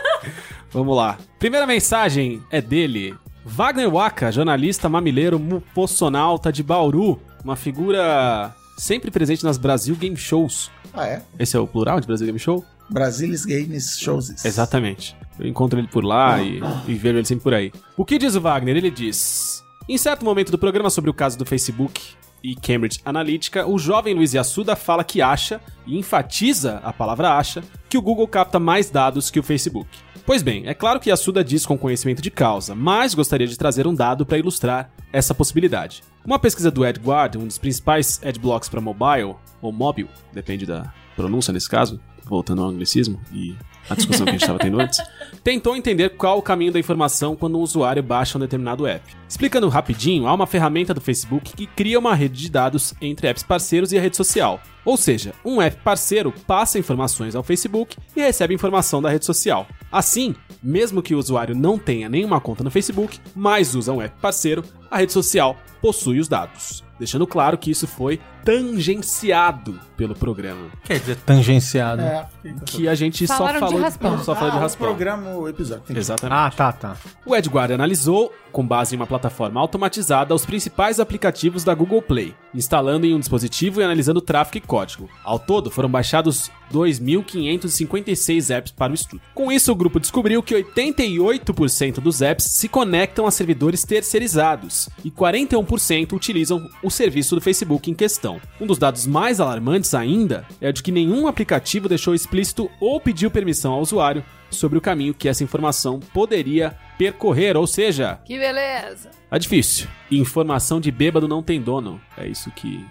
Vamos 0.70 0.96
lá. 0.96 1.18
Primeira 1.38 1.66
mensagem 1.66 2.42
é 2.50 2.60
dele. 2.60 3.14
Wagner 3.44 3.90
Waka, 3.90 4.30
jornalista 4.30 4.88
mamileiro 4.88 5.38
mupossonauta 5.38 6.52
de 6.52 6.62
Bauru. 6.62 7.20
Uma 7.42 7.56
figura 7.56 8.54
sempre 8.76 9.10
presente 9.10 9.44
nas 9.44 9.56
Brasil 9.56 9.94
Game 9.96 10.16
Shows. 10.16 10.70
Ah, 10.98 11.06
é? 11.06 11.22
Esse 11.38 11.56
é 11.56 11.60
o 11.60 11.66
plural 11.66 12.00
de 12.00 12.06
Brasil 12.06 12.26
Game 12.26 12.38
Show? 12.38 12.64
Brasilis 12.90 13.44
Games 13.44 13.98
Shows. 13.98 14.44
Exatamente. 14.44 15.16
Eu 15.38 15.46
encontro 15.46 15.78
ele 15.78 15.86
por 15.86 16.04
lá 16.04 16.42
e, 16.42 16.60
e 16.88 16.94
vejo 16.94 17.18
ele 17.18 17.24
sempre 17.24 17.44
por 17.44 17.54
aí. 17.54 17.72
O 17.96 18.04
que 18.04 18.18
diz 18.18 18.34
o 18.34 18.40
Wagner? 18.40 18.76
Ele 18.76 18.90
diz: 18.90 19.62
Em 19.88 19.96
certo 19.96 20.24
momento 20.24 20.50
do 20.50 20.58
programa 20.58 20.90
sobre 20.90 21.08
o 21.10 21.14
caso 21.14 21.38
do 21.38 21.46
Facebook 21.46 22.00
e 22.42 22.54
Cambridge 22.56 23.00
Analytica, 23.04 23.66
o 23.66 23.78
jovem 23.78 24.14
Luiz 24.14 24.32
Yassuda 24.32 24.74
fala 24.74 25.04
que 25.04 25.22
acha, 25.22 25.60
e 25.86 25.98
enfatiza 25.98 26.80
a 26.82 26.92
palavra 26.92 27.36
acha, 27.36 27.62
que 27.88 27.98
o 27.98 28.02
Google 28.02 28.26
capta 28.26 28.58
mais 28.58 28.90
dados 28.90 29.30
que 29.30 29.40
o 29.40 29.42
Facebook. 29.42 29.88
Pois 30.26 30.42
bem, 30.42 30.66
é 30.66 30.74
claro 30.74 31.00
que 31.00 31.10
Yassuda 31.10 31.42
diz 31.42 31.64
com 31.64 31.78
conhecimento 31.78 32.20
de 32.20 32.30
causa, 32.30 32.74
mas 32.74 33.14
gostaria 33.14 33.46
de 33.46 33.56
trazer 33.56 33.86
um 33.86 33.94
dado 33.94 34.26
para 34.26 34.38
ilustrar 34.38 34.90
essa 35.12 35.34
possibilidade. 35.34 36.02
Uma 36.24 36.38
pesquisa 36.38 36.70
do 36.70 36.84
EdGuard, 36.84 37.38
um 37.38 37.46
dos 37.46 37.56
principais 37.56 38.20
adblocks 38.22 38.68
para 38.68 38.80
mobile, 38.80 39.36
ou 39.60 39.72
mobile, 39.72 40.08
depende 40.32 40.66
da 40.66 40.92
pronúncia 41.16 41.52
nesse 41.52 41.68
caso, 41.68 42.00
voltando 42.24 42.62
ao 42.62 42.68
anglicismo 42.68 43.20
e 43.32 43.56
a 43.88 43.94
discussão 43.94 44.24
que 44.24 44.30
a 44.30 44.32
gente 44.32 44.42
estava 44.42 44.58
tendo 44.58 44.80
antes, 44.80 45.00
tentou 45.42 45.74
entender 45.76 46.10
qual 46.10 46.38
o 46.38 46.42
caminho 46.42 46.72
da 46.72 46.78
informação 46.78 47.34
quando 47.34 47.58
um 47.58 47.62
usuário 47.62 48.02
baixa 48.02 48.36
um 48.36 48.40
determinado 48.40 48.86
app. 48.86 49.04
Explicando 49.28 49.68
rapidinho, 49.68 50.26
há 50.26 50.32
uma 50.32 50.46
ferramenta 50.46 50.94
do 50.94 51.00
Facebook 51.02 51.52
que 51.54 51.66
cria 51.66 51.98
uma 51.98 52.14
rede 52.14 52.40
de 52.40 52.50
dados 52.50 52.94
entre 53.00 53.28
apps 53.28 53.42
parceiros 53.42 53.92
e 53.92 53.98
a 53.98 54.00
rede 54.00 54.16
social. 54.16 54.58
Ou 54.84 54.96
seja, 54.96 55.34
um 55.44 55.60
app 55.60 55.76
parceiro 55.84 56.32
passa 56.46 56.78
informações 56.78 57.36
ao 57.36 57.42
Facebook 57.42 57.96
e 58.16 58.20
recebe 58.22 58.54
informação 58.54 59.02
da 59.02 59.10
rede 59.10 59.26
social. 59.26 59.66
Assim, 59.92 60.34
mesmo 60.62 61.02
que 61.02 61.14
o 61.14 61.18
usuário 61.18 61.54
não 61.54 61.78
tenha 61.78 62.08
nenhuma 62.08 62.40
conta 62.40 62.64
no 62.64 62.70
Facebook, 62.70 63.20
mas 63.36 63.74
usa 63.74 63.92
um 63.92 64.00
app 64.00 64.18
parceiro, 64.18 64.64
a 64.90 64.96
rede 64.96 65.12
social 65.12 65.56
possui 65.82 66.18
os 66.20 66.26
dados. 66.26 66.82
Deixando 66.98 67.26
claro 67.26 67.56
que 67.58 67.70
isso 67.70 67.86
foi 67.86 68.18
tangenciado 68.44 69.78
pelo 69.96 70.14
programa. 70.14 70.66
Quer 70.84 70.98
dizer, 70.98 71.16
tangenciado. 71.16 72.02
É. 72.02 72.26
Que 72.64 72.88
a 72.88 72.94
gente 72.94 73.26
Falaram 73.26 73.60
só 73.60 73.66
de 73.66 73.72
falou 73.72 73.84
raspão. 73.84 74.18
só 74.24 74.34
falou 74.34 74.50
de 74.50 74.56
Ah, 74.56 74.58
o 74.58 74.62
raspão. 74.62 74.86
programa, 74.88 75.30
o 75.36 75.48
episódio. 75.48 75.96
Exatamente. 75.96 76.36
Ah, 76.36 76.50
tá, 76.50 76.72
tá. 76.72 76.96
O 77.24 77.36
EdGuard 77.36 77.72
analisou, 77.72 78.32
com 78.50 78.66
base 78.66 78.94
em 78.94 78.98
uma 78.98 79.06
plataforma 79.06 79.17
automatizada, 79.60 80.34
os 80.34 80.46
principais 80.46 81.00
aplicativos 81.00 81.64
da 81.64 81.74
Google 81.74 82.00
Play, 82.02 82.34
instalando 82.54 83.06
em 83.06 83.14
um 83.14 83.18
dispositivo 83.18 83.80
e 83.80 83.84
analisando 83.84 84.20
tráfego 84.20 84.58
e 84.58 84.60
código. 84.60 85.08
Ao 85.24 85.38
todo, 85.38 85.70
foram 85.70 85.88
baixados 85.88 86.50
2.556 86.72 88.54
apps 88.54 88.72
para 88.72 88.92
o 88.92 88.94
estudo. 88.94 89.22
Com 89.34 89.50
isso, 89.50 89.72
o 89.72 89.74
grupo 89.74 90.00
descobriu 90.00 90.42
que 90.42 90.54
88% 90.54 92.00
dos 92.00 92.22
apps 92.22 92.44
se 92.44 92.68
conectam 92.68 93.26
a 93.26 93.30
servidores 93.30 93.84
terceirizados 93.84 94.88
e 95.04 95.10
41% 95.10 96.12
utilizam 96.12 96.68
o 96.82 96.90
serviço 96.90 97.34
do 97.34 97.40
Facebook 97.40 97.90
em 97.90 97.94
questão. 97.94 98.40
Um 98.60 98.66
dos 98.66 98.78
dados 98.78 99.06
mais 99.06 99.40
alarmantes 99.40 99.94
ainda 99.94 100.46
é 100.60 100.72
de 100.72 100.82
que 100.82 100.92
nenhum 100.92 101.26
aplicativo 101.26 101.88
deixou 101.88 102.14
explícito 102.14 102.70
ou 102.80 103.00
pediu 103.00 103.30
permissão 103.30 103.72
ao 103.72 103.80
usuário 103.80 104.24
sobre 104.50 104.78
o 104.78 104.80
caminho 104.80 105.14
que 105.14 105.28
essa 105.28 105.44
informação 105.44 106.00
poderia 106.00 106.74
percorrer, 106.96 107.56
ou 107.56 107.66
seja, 107.66 108.18
Que 108.24 108.38
beleza. 108.38 109.10
É 109.30 109.38
difícil. 109.38 109.86
Informação 110.10 110.80
de 110.80 110.90
bêbado 110.90 111.28
não 111.28 111.42
tem 111.42 111.60
dono. 111.60 112.00
É 112.16 112.26
isso 112.26 112.50
que. 112.52 112.84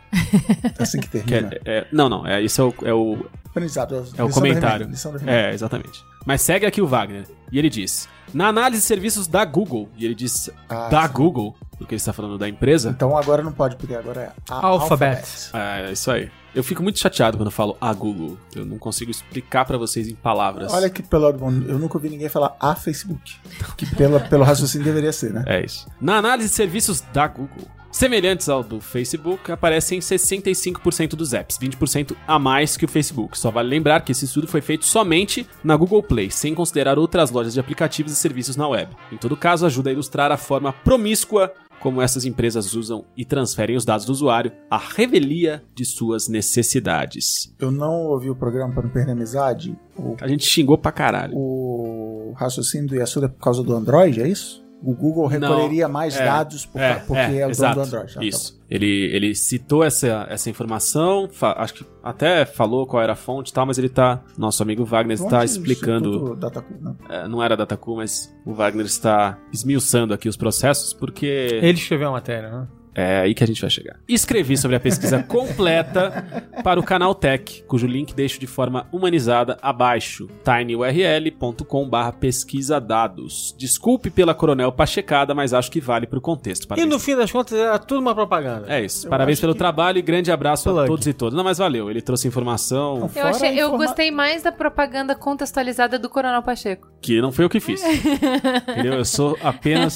É 0.78 0.84
assim 0.84 1.00
que 1.00 1.08
que 1.10 1.24
termina. 1.24 1.50
é- 1.66 1.78
é- 1.80 1.88
não, 1.92 2.08
não. 2.10 2.26
É, 2.28 2.42
isso 2.42 2.62
é 2.62 2.64
o, 2.66 2.74
é 2.84 2.94
o, 2.94 3.26
Aprendizado. 3.46 3.96
é 4.18 4.24
o 4.24 4.28
do 4.28 4.34
comentário. 4.34 4.90
É, 5.26 5.54
exatamente. 5.54 6.04
Mas 6.28 6.42
segue 6.42 6.66
aqui 6.66 6.82
o 6.82 6.86
Wagner. 6.88 7.26
E 7.50 7.58
ele 7.58 7.70
diz: 7.70 8.10
Na 8.34 8.50
análise 8.50 8.82
de 8.82 8.88
serviços 8.88 9.28
da 9.28 9.46
Google, 9.46 9.88
e 9.98 10.04
ele 10.04 10.14
diz 10.14 10.50
Ah, 10.68 10.90
da 10.90 11.08
sim. 11.08 11.14
Google, 11.14 11.56
porque 11.78 11.94
ele 11.96 12.00
está 12.02 12.12
falando 12.12 12.38
da 12.38 12.50
empresa. 12.50 12.90
Então 12.90 13.18
agora 13.18 13.42
não 13.42 13.54
pode, 13.54 13.78
porque 13.78 13.96
agora 13.96 14.22
é 14.22 14.32
a 14.50 14.66
Alphabet. 14.66 15.26
É, 15.54 15.90
isso 15.94 16.12
aí. 16.12 16.30
Eu 16.54 16.64
fico 16.66 16.84
muito 16.84 17.00
chateado 17.00 17.38
quando 17.38 17.48
eu 17.48 17.52
falo 17.52 17.78
a 17.80 17.94
Google. 17.94 18.38
Eu 18.54 18.66
não 18.66 18.78
consigo 18.78 19.10
explicar 19.10 19.64
pra 19.64 19.78
vocês 19.78 20.10
em 20.10 20.16
palavras. 20.16 20.74
Olha 20.74 20.90
que 20.90 21.02
pelo 21.02 21.28
eu 21.30 21.80
nunca 21.80 21.98
ouvi 21.98 22.10
ninguém 22.10 22.28
falar 22.28 22.58
a 22.60 22.76
Facebook. 22.76 23.36
Que 23.78 23.86
pela, 23.96 24.20
pelo 24.20 24.44
raciocínio 24.44 24.84
deveria 24.84 25.14
ser, 25.14 25.32
né? 25.32 25.44
É 25.46 25.64
isso. 25.64 25.88
Na 26.02 26.18
análise 26.18 26.50
de 26.50 26.56
serviços 26.56 27.00
da 27.14 27.28
Google, 27.28 27.68
semelhantes 27.92 28.50
ao 28.50 28.64
do 28.64 28.80
Facebook, 28.80 29.52
aparecem 29.52 30.00
65% 30.00 31.16
dos 31.16 31.34
apps, 31.34 31.58
20% 31.58 32.16
a 32.28 32.38
mais 32.40 32.78
que 32.78 32.86
o 32.86 32.88
Facebook. 32.88 33.38
Só 33.38 33.52
vale 33.52 33.70
lembrar 33.70 34.02
que 34.02 34.12
esse 34.12 34.26
estudo 34.26 34.48
foi 34.48 34.62
feito 34.62 34.86
somente 34.86 35.48
na 35.64 35.76
Google 35.76 36.04
Play, 36.04 36.30
sem 36.32 36.54
considerar 36.54 36.98
outras 37.00 37.32
lojas 37.32 37.54
de 37.54 37.60
aplicativos 37.60 38.12
e 38.12 38.16
serviços 38.16 38.56
na 38.56 38.68
web. 38.68 38.96
Em 39.12 39.18
todo 39.18 39.36
caso, 39.38 39.66
ajuda 39.66 39.90
a 39.90 39.94
ilustrar 39.94 40.32
a 40.32 40.38
forma 40.38 40.72
promíscua 40.74 41.54
como 41.80 42.02
essas 42.02 42.26
empresas 42.26 42.74
usam 42.74 43.06
e 43.16 43.24
transferem 43.24 43.76
os 43.78 43.86
dados 43.86 44.04
do 44.06 44.12
usuário 44.12 44.52
à 44.70 44.78
revelia 44.80 45.64
de 45.76 45.86
suas 45.86 46.28
necessidades. 46.28 47.54
Eu 47.60 47.72
não 47.72 48.08
ouvi 48.08 48.30
o 48.32 48.36
programa 48.36 48.74
para 48.74 48.84
não 48.84 48.90
perder 48.90 49.12
a 49.12 49.14
amizade. 49.14 49.78
O, 49.96 50.16
A 50.20 50.28
gente 50.28 50.44
xingou 50.44 50.78
pra 50.78 50.92
caralho. 50.92 51.34
o 51.36 52.34
raciocínio 52.36 52.88
do 52.88 52.96
Yasuda 52.96 53.28
é 53.28 53.30
por 53.30 53.40
causa 53.42 53.64
do 53.64 53.74
Android, 53.76 54.22
é 54.22 54.28
isso? 54.28 54.66
O 54.84 54.94
Google 54.94 55.26
recolheria 55.26 55.88
mais 55.88 56.16
é, 56.16 56.24
dados 56.24 56.66
por- 56.66 56.80
porque 57.08 57.20
é, 57.20 57.48
o 57.48 57.50
exato, 57.50 57.76
dono 57.76 57.88
do 57.90 57.96
Android. 57.96 58.12
Ah, 58.16 58.20
tá 58.20 58.26
Isso. 58.26 58.62
Ele, 58.70 59.10
ele 59.12 59.34
citou 59.34 59.84
essa, 59.84 60.28
essa 60.30 60.50
informação, 60.50 61.28
fa- 61.32 61.56
acho 61.58 61.74
que 61.74 61.86
até 62.04 62.46
falou 62.46 62.86
qual 62.86 63.02
era 63.02 63.14
a 63.14 63.16
fonte 63.16 63.50
e 63.50 63.54
tal, 63.54 63.66
mas 63.66 63.78
ele 63.80 63.90
tá. 63.90 64.22
Nosso 64.38 64.62
amigo 64.62 64.86
Wagner 64.86 65.16
está 65.16 65.44
explicando. 65.44 66.10
Instituto 66.10 66.36
Datacu, 66.36 66.74
né? 66.80 66.96
é, 67.10 67.28
não 67.28 67.42
era 67.42 67.58
Dataku, 67.58 67.96
mas 67.96 68.32
o 68.46 68.54
Wagner 68.54 68.86
está 68.86 69.40
esmiuçando 69.52 70.14
aqui 70.14 70.30
os 70.30 70.38
processos, 70.38 70.94
porque 70.94 71.26
Ele 71.62 71.78
escreveu 71.78 72.10
a 72.10 72.12
matéria, 72.12 72.50
né? 72.52 72.68
É 72.98 73.20
aí 73.22 73.34
que 73.36 73.44
a 73.44 73.48
gente 73.48 73.62
vai 73.62 73.70
chegar. 73.70 73.98
Escrevi 74.10 74.58
sobre 74.58 74.76
a 74.76 74.80
pesquisa 74.80 75.22
completa 75.24 76.26
para 76.64 76.80
o 76.80 76.84
canal 76.84 77.14
Tech, 77.14 77.64
cujo 77.68 77.86
link 77.86 78.14
deixo 78.14 78.40
de 78.40 78.48
forma 78.48 78.88
humanizada 78.92 79.58
abaixo. 79.62 80.28
tinyurl.com/barra 80.44 82.12
pesquisa 82.14 82.80
dados. 82.82 83.56
Desculpe 83.58 84.10
pela 84.10 84.34
coronel 84.34 84.72
pachecada, 84.72 85.34
mas 85.36 85.54
acho 85.54 85.70
que 85.72 85.80
vale 85.80 86.08
para 86.08 86.18
o 86.18 86.22
contexto. 86.22 86.64
E 86.64 86.68
Parabéns. 86.68 86.90
no 86.92 87.00
fim 87.00 87.16
das 87.16 87.32
contas 87.32 87.58
era 87.58 87.78
tudo 87.80 88.00
uma 88.02 88.16
propaganda. 88.16 88.66
É 88.68 88.84
isso. 88.84 89.08
Parabéns 89.08 89.36
acho 89.38 89.42
pelo 89.42 89.54
que- 89.54 89.60
trabalho 89.60 89.98
e 90.00 90.02
grande 90.02 90.32
abraço 90.32 90.70
a 90.70 90.74
Plug. 90.74 90.88
todos 90.88 91.08
e 91.08 91.14
todas. 91.14 91.36
Não, 91.38 91.44
mas 91.44 91.58
valeu. 91.60 91.90
Ele 91.90 92.02
trouxe 92.02 92.28
informação 92.28 92.98
Eu, 93.02 93.10
Fora 93.10 93.30
achei, 93.30 93.50
a 93.50 93.54
eu 93.54 93.68
informa- 93.68 93.86
gostei 93.86 94.12
mais 94.12 94.42
da 94.44 94.52
propaganda 94.52 95.16
contextualizada 95.16 96.00
do 96.00 96.10
Coronel 96.10 96.42
Pacheco. 96.42 96.88
que 97.02 97.22
não 97.22 97.32
foi 97.32 97.46
eu 97.46 97.50
que 97.50 97.60
fiz. 97.60 97.82
Entendeu? 98.68 98.94
Eu 98.94 99.06
sou 99.06 99.38
apenas 99.44 99.96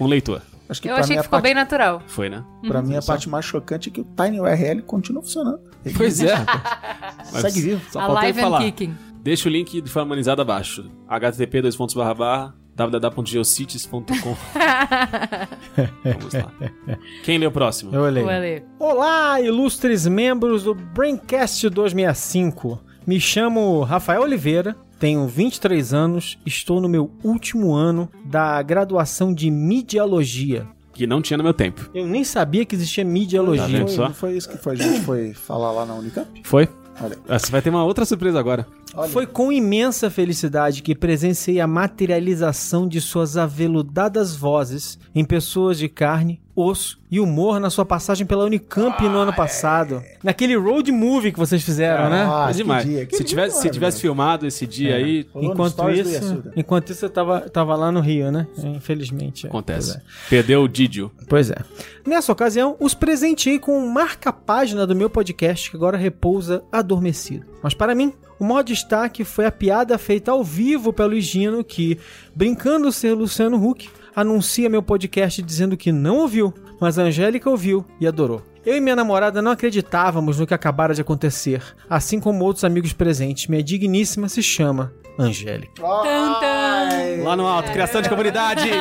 um 0.00 0.06
leitor. 0.06 0.40
Acho 0.68 0.82
que 0.82 0.88
Eu 0.88 0.96
achei 0.96 1.16
mim 1.16 1.16
que 1.16 1.22
ficou 1.22 1.38
parte, 1.38 1.44
bem 1.44 1.54
natural. 1.54 2.02
Foi, 2.06 2.28
né? 2.28 2.44
pra 2.66 2.82
mim 2.82 2.94
a 2.96 3.02
parte 3.02 3.28
mais 3.28 3.44
chocante 3.44 3.88
é 3.88 3.92
que 3.92 4.00
o 4.00 4.04
TinyURL 4.04 4.82
continua 4.82 5.22
funcionando. 5.22 5.60
Ele 5.84 5.94
Pois 5.96 6.20
é. 6.22 6.34
Mas 7.32 7.40
Segue 7.52 7.60
vivo. 7.60 7.90
Só 7.90 8.00
Alive 8.00 8.38
and 8.38 8.42
falar. 8.42 8.58
Kicking. 8.60 8.94
Deixa 9.22 9.48
o 9.48 9.52
link 9.52 9.80
de 9.80 9.90
forma 9.90 10.06
humanizada 10.06 10.42
abaixo. 10.42 10.90
http 11.08 11.62
dois 11.62 11.76
pontos 11.76 11.94
barra 11.94 12.14
barra 12.14 12.54
www.geocities.com 12.74 14.06
Vamos 16.04 16.34
lá. 16.34 16.52
Quem 17.24 17.36
lê 17.38 17.46
o 17.46 17.50
próximo? 17.50 17.92
Eu 17.92 18.02
olhei. 18.02 18.22
O 18.22 18.28
Ale. 18.28 18.64
Olá, 18.78 19.40
ilustres 19.40 20.06
membros 20.06 20.62
do 20.62 20.74
Braincast 20.74 21.68
265. 21.68 22.80
Me 23.04 23.20
chamo 23.20 23.82
Rafael 23.82 24.22
Oliveira, 24.22 24.76
tenho 24.98 25.26
23 25.26 25.94
anos, 25.94 26.38
estou 26.44 26.80
no 26.80 26.88
meu 26.88 27.10
último 27.22 27.74
ano 27.74 28.08
da 28.24 28.60
graduação 28.62 29.32
de 29.32 29.50
Midiologia. 29.50 30.66
Que 30.92 31.06
não 31.06 31.22
tinha 31.22 31.36
no 31.36 31.44
meu 31.44 31.54
tempo. 31.54 31.88
Eu 31.94 32.06
nem 32.06 32.24
sabia 32.24 32.64
que 32.64 32.74
existia 32.74 33.04
Tá 33.04 33.10
Midiologia. 33.10 33.66
vendo? 33.66 33.86
Foi, 33.86 33.94
só? 33.94 34.04
não 34.08 34.14
foi 34.14 34.36
isso 34.36 34.48
que 34.48 34.56
foi, 34.58 34.72
a 34.72 34.76
gente 34.76 35.00
foi 35.02 35.32
falar 35.32 35.70
lá 35.70 35.86
na 35.86 35.94
Unicamp? 35.94 36.28
Foi? 36.44 36.68
Olha, 37.00 37.16
Ah, 37.28 37.38
Você 37.38 37.52
vai 37.52 37.62
ter 37.62 37.70
uma 37.70 37.84
outra 37.84 38.04
surpresa 38.04 38.40
agora. 38.40 38.66
Olha. 38.98 39.10
Foi 39.10 39.26
com 39.26 39.52
imensa 39.52 40.10
felicidade 40.10 40.82
que 40.82 40.94
presenciei 40.94 41.60
a 41.60 41.66
materialização 41.66 42.86
de 42.86 43.00
suas 43.00 43.36
aveludadas 43.36 44.34
vozes 44.34 44.98
em 45.14 45.24
pessoas 45.24 45.78
de 45.78 45.88
carne, 45.88 46.40
osso 46.54 46.98
e 47.10 47.20
humor 47.20 47.60
na 47.60 47.70
sua 47.70 47.84
passagem 47.84 48.26
pela 48.26 48.44
Unicamp 48.44 49.00
no 49.08 49.18
ano 49.18 49.32
passado. 49.32 50.02
Naquele 50.22 50.56
road 50.56 50.90
movie 50.90 51.32
que 51.32 51.38
vocês 51.38 51.62
fizeram, 51.62 52.10
né? 52.10 52.26
Ah, 52.28 52.48
que 52.50 52.56
demais. 52.56 52.84
dia, 52.84 53.06
que 53.06 53.16
se, 53.16 53.22
dia 53.22 53.28
tivesse, 53.28 53.62
se 53.62 53.70
tivesse 53.70 54.00
filmado 54.00 54.46
esse 54.46 54.66
dia 54.66 54.96
aí, 54.96 55.26
Rolou 55.32 55.48
no 55.48 55.54
Enquanto 55.54 55.90
isso, 55.90 56.42
enquanto 56.56 56.90
isso 56.90 57.04
eu 57.04 57.10
tava, 57.10 57.40
tava 57.40 57.76
lá 57.76 57.92
no 57.92 58.00
Rio, 58.00 58.32
né? 58.32 58.46
Infelizmente. 58.58 59.46
é. 59.46 59.48
acontece. 59.48 60.00
Perdeu 60.28 60.62
o 60.62 60.68
Didio. 60.68 61.10
Pois 61.28 61.50
é. 61.50 61.56
Nessa 62.04 62.32
ocasião, 62.32 62.76
os 62.80 62.94
presenteei 62.94 63.58
com 63.58 63.78
um 63.78 63.88
marca-página 63.90 64.86
do 64.86 64.96
meu 64.96 65.08
podcast 65.08 65.70
que 65.70 65.76
agora 65.76 65.96
repousa 65.96 66.62
adormecido. 66.72 67.46
Mas 67.62 67.74
para 67.74 67.94
mim, 67.94 68.12
O 68.40 68.44
maior 68.44 68.62
destaque 68.62 69.24
foi 69.24 69.46
a 69.46 69.50
piada 69.52 69.98
feita 69.98 70.30
ao 70.30 70.44
vivo 70.44 70.92
pelo 70.92 71.12
Higino 71.14 71.64
que, 71.64 71.98
brincando 72.34 72.92
ser 72.92 73.12
Luciano 73.12 73.56
Huck, 73.56 73.90
anuncia 74.14 74.68
meu 74.68 74.80
podcast 74.80 75.42
dizendo 75.42 75.76
que 75.76 75.90
não 75.90 76.18
ouviu, 76.18 76.54
mas 76.80 77.00
a 77.00 77.02
Angélica 77.02 77.50
ouviu 77.50 77.84
e 78.00 78.06
adorou. 78.06 78.40
Eu 78.64 78.76
e 78.76 78.80
minha 78.80 78.94
namorada 78.94 79.42
não 79.42 79.50
acreditávamos 79.50 80.38
no 80.38 80.46
que 80.46 80.54
acabara 80.54 80.94
de 80.94 81.00
acontecer, 81.00 81.60
assim 81.90 82.20
como 82.20 82.44
outros 82.44 82.64
amigos 82.64 82.92
presentes. 82.92 83.48
Minha 83.48 83.62
digníssima 83.62 84.28
se 84.28 84.40
chama 84.42 84.92
Angélica. 85.18 85.82
Lá 87.24 87.34
no 87.34 87.44
alto, 87.44 87.72
criação 87.72 88.00
de 88.00 88.08
comunidade. 88.08 88.70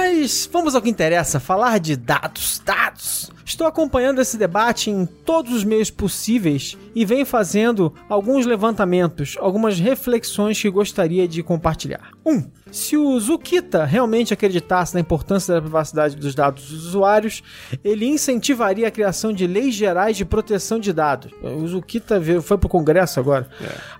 Mas 0.00 0.48
vamos 0.52 0.76
ao 0.76 0.80
que 0.80 0.88
interessa, 0.88 1.40
falar 1.40 1.80
de 1.80 1.96
dados, 1.96 2.62
dados. 2.64 3.32
Estou 3.44 3.66
acompanhando 3.66 4.20
esse 4.20 4.38
debate 4.38 4.90
em 4.90 5.04
todos 5.04 5.52
os 5.52 5.64
meios 5.64 5.90
possíveis 5.90 6.78
e 6.94 7.04
venho 7.04 7.26
fazendo 7.26 7.92
alguns 8.08 8.46
levantamentos, 8.46 9.36
algumas 9.40 9.80
reflexões 9.80 10.62
que 10.62 10.70
gostaria 10.70 11.26
de 11.26 11.42
compartilhar. 11.42 12.12
1. 12.24 12.32
Um, 12.32 12.50
se 12.70 12.96
o 12.96 13.18
Zukita 13.18 13.84
realmente 13.84 14.32
acreditasse 14.32 14.94
na 14.94 15.00
importância 15.00 15.54
da 15.54 15.60
privacidade 15.60 16.16
dos 16.16 16.34
dados 16.34 16.68
dos 16.70 16.86
usuários, 16.86 17.42
ele 17.82 18.06
incentivaria 18.06 18.88
a 18.88 18.90
criação 18.90 19.32
de 19.32 19.46
leis 19.46 19.74
gerais 19.74 20.16
de 20.16 20.24
proteção 20.24 20.78
de 20.78 20.92
dados. 20.92 21.32
O 21.42 21.66
Zukita 21.66 22.18
veio- 22.20 22.42
foi 22.42 22.58
para 22.58 22.66
o 22.66 22.70
Congresso 22.70 23.18
agora. 23.20 23.48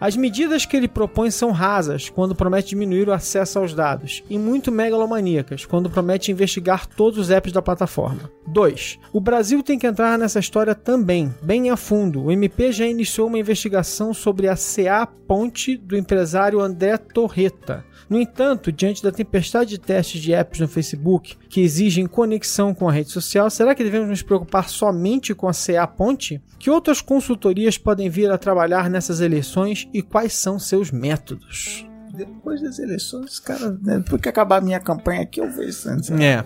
As 0.01 0.17
medidas 0.17 0.65
que 0.67 0.77
ele 0.77 0.89
propõe 0.89 1.31
são 1.31 1.51
rasas, 1.51 2.09
quando 2.09 2.35
promete 2.35 2.69
diminuir 2.71 3.09
o 3.09 3.13
acesso 3.13 3.59
aos 3.59 3.75
dados, 3.75 4.23
e 4.29 4.39
muito 4.39 4.71
megalomaníacas, 4.71 5.65
quando 5.65 5.91
promete 5.91 6.31
investigar 6.31 6.87
todos 6.87 7.19
os 7.19 7.31
apps 7.31 7.53
da 7.53 7.63
plataforma. 7.63 8.31
2. 8.47 8.99
O 9.13 9.21
Brasil 9.21 9.63
tem 9.63 9.79
que 9.79 9.87
entrar 9.87 10.19
nessa 10.19 10.39
história 10.39 10.75
também, 10.75 11.35
bem 11.43 11.71
a 11.71 11.77
fundo. 11.77 12.25
O 12.25 12.33
MP 12.33 12.73
já 12.73 12.87
iniciou 12.87 13.29
uma 13.29 13.39
investigação 13.39 14.15
sobre 14.15 14.49
a 14.49 14.57
CA 14.57 15.07
Ponte 15.07 15.77
do 15.77 15.97
empresário 15.97 16.59
André 16.61 16.97
Torreta. 16.97 17.85
No 18.09 18.19
entanto, 18.19 18.73
diante 18.73 19.03
da 19.03 19.13
tempestade 19.13 19.71
de 19.71 19.79
testes 19.79 20.21
de 20.21 20.33
apps 20.33 20.61
no 20.61 20.69
Facebook 20.69 21.37
que 21.49 21.61
exigem 21.61 22.07
conexão 22.07 22.73
com 22.75 22.89
a 22.89 22.93
rede 22.93 23.11
social, 23.11 23.51
será 23.51 23.75
que 23.75 23.85
devemos 23.85 24.09
nos 24.09 24.23
preocupar 24.23 24.69
somente 24.69 25.35
com 25.35 25.47
a 25.47 25.53
CA 25.53 25.87
Ponte? 25.87 26.43
Que 26.59 26.71
outras 26.71 27.01
consultorias 27.01 27.77
podem 27.77 28.09
vir 28.09 28.31
a 28.31 28.39
trabalhar 28.39 28.89
nessas 28.89 29.21
eleições 29.21 29.89
e 29.93 30.01
quais 30.01 30.33
são 30.33 30.59
seus 30.59 30.91
métodos? 30.91 31.87
Depois 32.15 32.63
das 32.63 32.79
eleições, 32.79 33.39
cara, 33.39 33.79
né, 33.83 33.99
depois 33.99 34.21
que 34.21 34.29
acabar 34.29 34.57
a 34.57 34.61
minha 34.61 34.81
campanha 34.81 35.23
aqui, 35.23 35.41
eu 35.41 35.51
vejo 35.51 35.69
isso 35.69 35.89
antes. 35.89 36.11
É. 36.11 36.45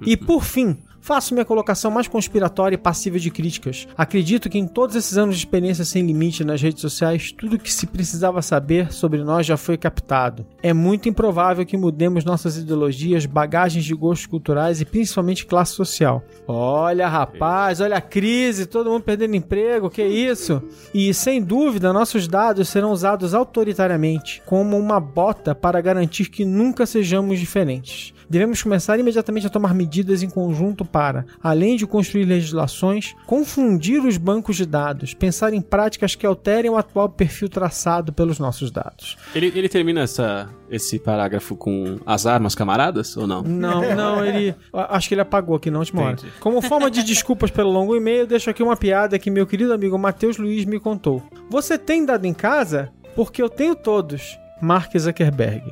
E 0.00 0.16
por 0.16 0.44
fim, 0.44 0.78
faço 1.06 1.34
minha 1.34 1.44
colocação 1.44 1.88
mais 1.88 2.08
conspiratória 2.08 2.74
e 2.74 2.78
passível 2.78 3.20
de 3.20 3.30
críticas. 3.30 3.86
Acredito 3.96 4.50
que 4.50 4.58
em 4.58 4.66
todos 4.66 4.96
esses 4.96 5.16
anos 5.16 5.36
de 5.36 5.42
experiência 5.42 5.84
sem 5.84 6.04
limite 6.04 6.42
nas 6.42 6.60
redes 6.60 6.80
sociais, 6.80 7.30
tudo 7.30 7.60
que 7.60 7.72
se 7.72 7.86
precisava 7.86 8.42
saber 8.42 8.92
sobre 8.92 9.22
nós 9.22 9.46
já 9.46 9.56
foi 9.56 9.76
captado. 9.76 10.44
É 10.60 10.72
muito 10.72 11.08
improvável 11.08 11.64
que 11.64 11.76
mudemos 11.76 12.24
nossas 12.24 12.56
ideologias, 12.56 13.24
bagagens 13.24 13.84
de 13.84 13.94
gostos 13.94 14.26
culturais 14.26 14.80
e 14.80 14.84
principalmente 14.84 15.46
classe 15.46 15.74
social. 15.74 16.24
Olha, 16.44 17.06
rapaz, 17.06 17.80
olha 17.80 17.98
a 17.98 18.00
crise, 18.00 18.66
todo 18.66 18.90
mundo 18.90 19.04
perdendo 19.04 19.36
emprego, 19.36 19.88
que 19.88 20.02
isso? 20.04 20.60
E 20.92 21.14
sem 21.14 21.40
dúvida, 21.40 21.92
nossos 21.92 22.26
dados 22.26 22.68
serão 22.68 22.90
usados 22.90 23.32
autoritariamente 23.32 24.42
como 24.44 24.76
uma 24.76 24.98
bota 24.98 25.54
para 25.54 25.80
garantir 25.80 26.30
que 26.30 26.44
nunca 26.44 26.84
sejamos 26.84 27.38
diferentes. 27.38 28.15
Devemos 28.28 28.62
começar 28.62 28.98
imediatamente 28.98 29.46
a 29.46 29.50
tomar 29.50 29.74
medidas 29.74 30.22
em 30.22 30.28
conjunto 30.30 30.84
para, 30.84 31.24
além 31.42 31.76
de 31.76 31.86
construir 31.86 32.24
legislações, 32.24 33.14
confundir 33.26 34.04
os 34.04 34.16
bancos 34.16 34.56
de 34.56 34.66
dados, 34.66 35.14
pensar 35.14 35.52
em 35.54 35.60
práticas 35.60 36.14
que 36.14 36.26
alterem 36.26 36.70
o 36.70 36.76
atual 36.76 37.08
perfil 37.08 37.48
traçado 37.48 38.12
pelos 38.12 38.38
nossos 38.38 38.70
dados. 38.70 39.16
Ele, 39.34 39.52
ele 39.54 39.68
termina 39.68 40.00
essa, 40.02 40.48
esse 40.70 40.98
parágrafo 40.98 41.54
com 41.56 41.98
as 42.06 42.26
armas 42.26 42.54
camaradas 42.54 43.16
ou 43.16 43.26
não? 43.26 43.42
Não, 43.42 43.94
não, 43.94 44.24
ele. 44.24 44.54
a- 44.72 44.96
Acho 44.96 45.08
que 45.08 45.14
ele 45.14 45.20
apagou 45.20 45.56
aqui 45.56 45.70
na 45.70 45.78
última 45.78 46.02
hora. 46.02 46.12
Entendi. 46.14 46.32
Como 46.40 46.60
forma 46.62 46.90
de 46.90 47.02
desculpas 47.02 47.50
pelo 47.50 47.70
longo 47.70 47.94
e-mail, 47.96 48.26
deixo 48.26 48.50
aqui 48.50 48.62
uma 48.62 48.76
piada 48.76 49.18
que 49.18 49.30
meu 49.30 49.46
querido 49.46 49.72
amigo 49.72 49.98
Matheus 49.98 50.36
Luiz 50.38 50.64
me 50.64 50.80
contou. 50.80 51.22
Você 51.50 51.78
tem 51.78 52.04
dado 52.04 52.24
em 52.26 52.34
casa? 52.34 52.90
Porque 53.14 53.40
eu 53.42 53.48
tenho 53.48 53.74
todos. 53.74 54.38
Mark 54.60 54.90
Zuckerberg. 54.98 55.62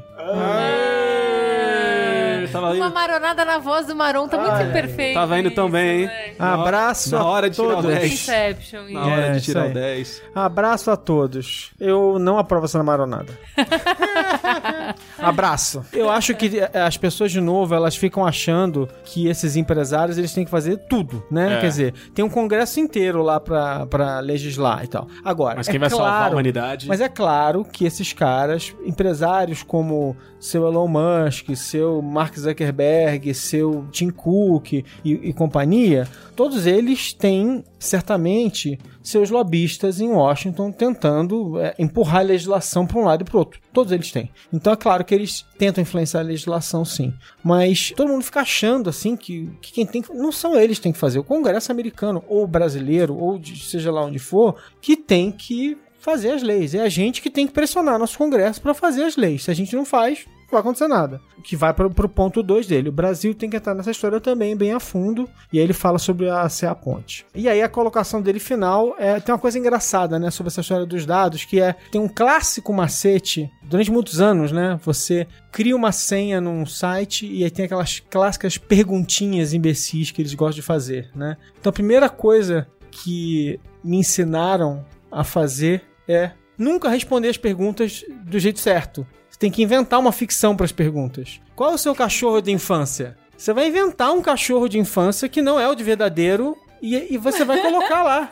Tava 2.55 2.73
Uma 2.73 2.87
indo, 2.87 2.95
maronada 2.95 3.45
na 3.45 3.59
voz 3.59 3.87
do 3.87 3.95
Maron 3.95 4.29
tá 4.29 4.39
muito 4.39 4.63
imperfeito. 4.71 5.15
tava 5.15 5.39
indo 5.39 5.51
tão 5.51 5.69
bem, 5.71 6.03
hein? 6.05 6.11
Na 6.39 6.53
hora- 6.53 6.63
Abraço 6.63 7.11
na 7.11 7.25
hora 7.25 7.47
a 7.47 7.49
de 7.49 7.57
tirar 7.57 7.69
o 7.69 7.73
todos. 7.83 7.91
10. 7.99 8.13
Inception. 8.13 8.83
Na 8.91 9.01
hora 9.07 9.27
É, 9.27 9.33
de 9.33 9.41
tirar 9.43 9.67
o 9.67 9.73
10. 9.75 10.23
Abraço 10.35 10.91
a 10.91 10.97
todos. 10.97 11.73
Eu 11.81 12.19
não 12.19 12.39
aprovo 12.39 12.65
essa 12.67 12.83
maronada. 12.83 13.33
Abraço. 15.19 15.85
Eu 15.93 16.11
acho 16.11 16.35
que 16.35 16.59
eh, 16.59 16.71
as 16.81 16.97
pessoas, 16.97 17.33
de 17.33 17.41
novo, 17.41 17.75
elas 17.75 17.97
ficam 17.97 18.25
achando 18.27 18.89
que 19.05 19.27
esses 19.29 19.57
empresários 19.57 20.19
eles 20.19 20.33
têm 20.33 20.45
que 20.45 20.51
fazer 20.51 20.77
tudo, 20.89 21.23
né? 21.31 21.57
É. 21.57 21.61
Quer 21.61 21.69
dizer, 21.69 21.95
tem 22.15 22.25
um 22.25 22.29
congresso 22.31 22.81
inteiro 22.81 23.23
lá 23.23 23.41
pra, 23.41 23.87
pra 23.87 24.21
legislar 24.21 24.85
e 24.85 24.89
tal. 24.89 25.07
Agora, 25.25 25.57
Mas 25.57 25.69
é 25.69 25.71
quem 25.71 25.81
vai 25.81 25.91
salvar 25.91 26.09
a 26.09 26.17
claro- 26.19 26.33
humanidade? 26.35 26.87
Mas 26.89 27.01
é 27.01 27.09
claro 27.09 27.65
que 27.65 27.85
esses 27.85 28.13
caras, 28.13 28.75
empresários 28.85 29.63
como 29.63 30.17
seu 30.39 30.67
Elon 30.67 30.89
Musk, 30.89 31.55
seu 31.57 32.03
Mark 32.03 32.35
Zuckerberg, 32.45 33.35
seu 33.35 33.87
Tim 33.91 34.11
Cook 34.11 34.73
e, 34.73 34.85
e 35.05 35.33
companhia, 35.33 36.09
todos 36.35 36.67
eles 36.67 37.13
têm 37.13 37.65
certamente 37.79 38.79
seus 39.03 39.31
lobistas 39.31 40.01
em 40.01 40.09
Washington 40.09 40.73
tentando 40.73 41.61
é, 41.61 41.75
empurrar 41.79 42.21
a 42.21 42.25
legislação 42.25 42.87
para 42.87 42.99
um 42.99 43.05
lado 43.05 43.23
e 43.23 43.25
para 43.25 43.39
outro. 43.39 43.61
Todos 43.73 43.93
eles 43.93 44.11
têm. 44.11 44.31
Então 44.53 44.73
é 44.73 44.77
claro 44.77 45.05
que 45.05 45.15
eles 45.15 45.45
tentam 45.59 45.83
influenciar 45.83 46.21
a 46.21 46.25
legislação, 46.25 46.85
sim. 46.85 47.13
Mas 47.43 47.93
todo 47.95 48.09
mundo 48.09 48.25
fica 48.25 48.41
achando 48.41 48.89
assim 48.89 49.17
que, 49.17 49.51
que 49.61 49.73
quem 49.73 49.87
tem 49.87 50.03
que, 50.03 50.13
não 50.15 50.33
são 50.33 50.59
eles 50.59 50.79
que 50.79 50.85
têm 50.85 50.93
que 50.93 50.99
fazer, 50.99 51.19
o 51.19 51.25
Congresso 51.25 51.71
americano 51.71 52.25
ou 52.29 52.47
brasileiro 52.47 53.17
ou 53.17 53.39
de, 53.39 53.59
seja 53.59 53.93
lá 53.93 54.05
onde 54.05 54.19
for, 54.19 54.57
que 54.81 54.97
tem 54.97 55.31
que 55.31 55.77
fazer 56.05 56.33
as 56.33 56.43
leis. 56.43 56.75
É 56.75 56.81
a 56.81 56.89
gente 56.89 57.23
que 57.23 57.31
tem 57.31 57.47
que 57.47 57.53
pressionar 57.55 57.99
nosso 57.99 58.19
Congresso 58.19 58.61
para 58.61 58.75
fazer 58.75 59.05
as 59.05 59.17
leis. 59.17 59.45
Se 59.45 59.51
a 59.51 59.55
gente 59.55 59.75
não 59.75 59.87
faz, 59.87 60.27
vai 60.55 60.61
acontecer 60.61 60.89
nada. 60.89 61.21
Que 61.43 61.57
vai 61.57 61.73
para 61.73 61.87
o 61.87 62.09
ponto 62.09 62.43
2 62.43 62.67
dele. 62.67 62.89
O 62.89 62.93
Brasil 62.93 63.35
tem 63.35 63.51
que 63.51 63.57
entrar 63.57 63.75
nessa 63.75 63.91
história 63.91 64.21
também 64.21 64.57
bem 64.57 64.73
a 64.73 64.81
fundo. 64.81 65.29
E 65.53 65.59
aí 65.59 65.65
ele 65.65 65.73
fala 65.73 65.99
sobre 65.99 66.29
a 66.29 66.49
CA 66.49 66.75
Ponte. 66.75 67.27
E 67.35 67.49
aí 67.49 67.63
a 67.63 67.69
colocação 67.69 68.23
dele 68.23 68.39
final 68.39 68.95
é 68.99 69.21
tem 69.21 69.35
uma 69.35 69.41
coisa 69.41 69.59
engraçada, 69.59 70.19
né, 70.19 70.31
sobre 70.31 70.49
essa 70.49 70.61
história 70.61 70.87
dos 70.87 71.05
dados, 71.05 71.45
que 71.45 71.61
é 71.61 71.75
tem 71.91 72.01
um 72.01 72.09
clássico 72.09 72.73
macete 72.73 73.51
durante 73.63 73.91
muitos 73.91 74.21
anos, 74.21 74.53
né? 74.53 74.79
Você 74.85 75.27
cria 75.53 75.77
uma 75.77 75.93
senha 75.93 76.41
num 76.41 76.67
site 76.67 77.27
e 77.27 77.45
aí 77.45 77.51
tem 77.51 77.65
aquelas 77.65 78.01
clássicas 78.01 78.59
perguntinhas 78.59 79.53
imbecis 79.53 80.11
que 80.11 80.23
eles 80.23 80.35
gostam 80.35 80.57
de 80.57 80.63
fazer, 80.63 81.11
né? 81.15 81.37
Então 81.59 81.71
a 81.71 81.73
primeira 81.73 82.09
coisa 82.09 82.67
que 82.91 83.59
me 83.83 83.99
ensinaram 83.99 84.85
a 85.11 85.25
fazer 85.25 85.83
é 86.09 86.33
nunca 86.57 86.89
responder 86.89 87.29
as 87.29 87.37
perguntas 87.37 88.05
do 88.25 88.39
jeito 88.39 88.61
certo. 88.61 89.07
Tem 89.45 89.51
que 89.51 89.63
inventar 89.63 90.01
uma 90.01 90.11
ficção 90.11 90.57
para 90.57 90.65
as 90.65 90.73
perguntas. 90.73 91.39
Qual 91.55 91.73
é 91.73 91.75
o 91.75 91.79
seu 91.79 91.95
cachorro 91.95 92.41
de 92.41 92.51
infância? 92.51 93.15
Você 93.37 93.53
vai 93.53 93.69
inventar 93.69 94.11
um 94.11 94.23
cachorro 94.23 94.69
de 94.69 94.79
infância 94.79 95.29
que 95.29 95.43
não 95.43 95.61
é 95.61 95.69
o 95.69 95.75
de 95.75 95.85
verdadeiro 95.85 96.57
e, 96.81 97.13
e 97.15 97.19
você 97.19 97.45
vai 97.45 97.61
colocar 97.61 98.03
lá. 98.03 98.27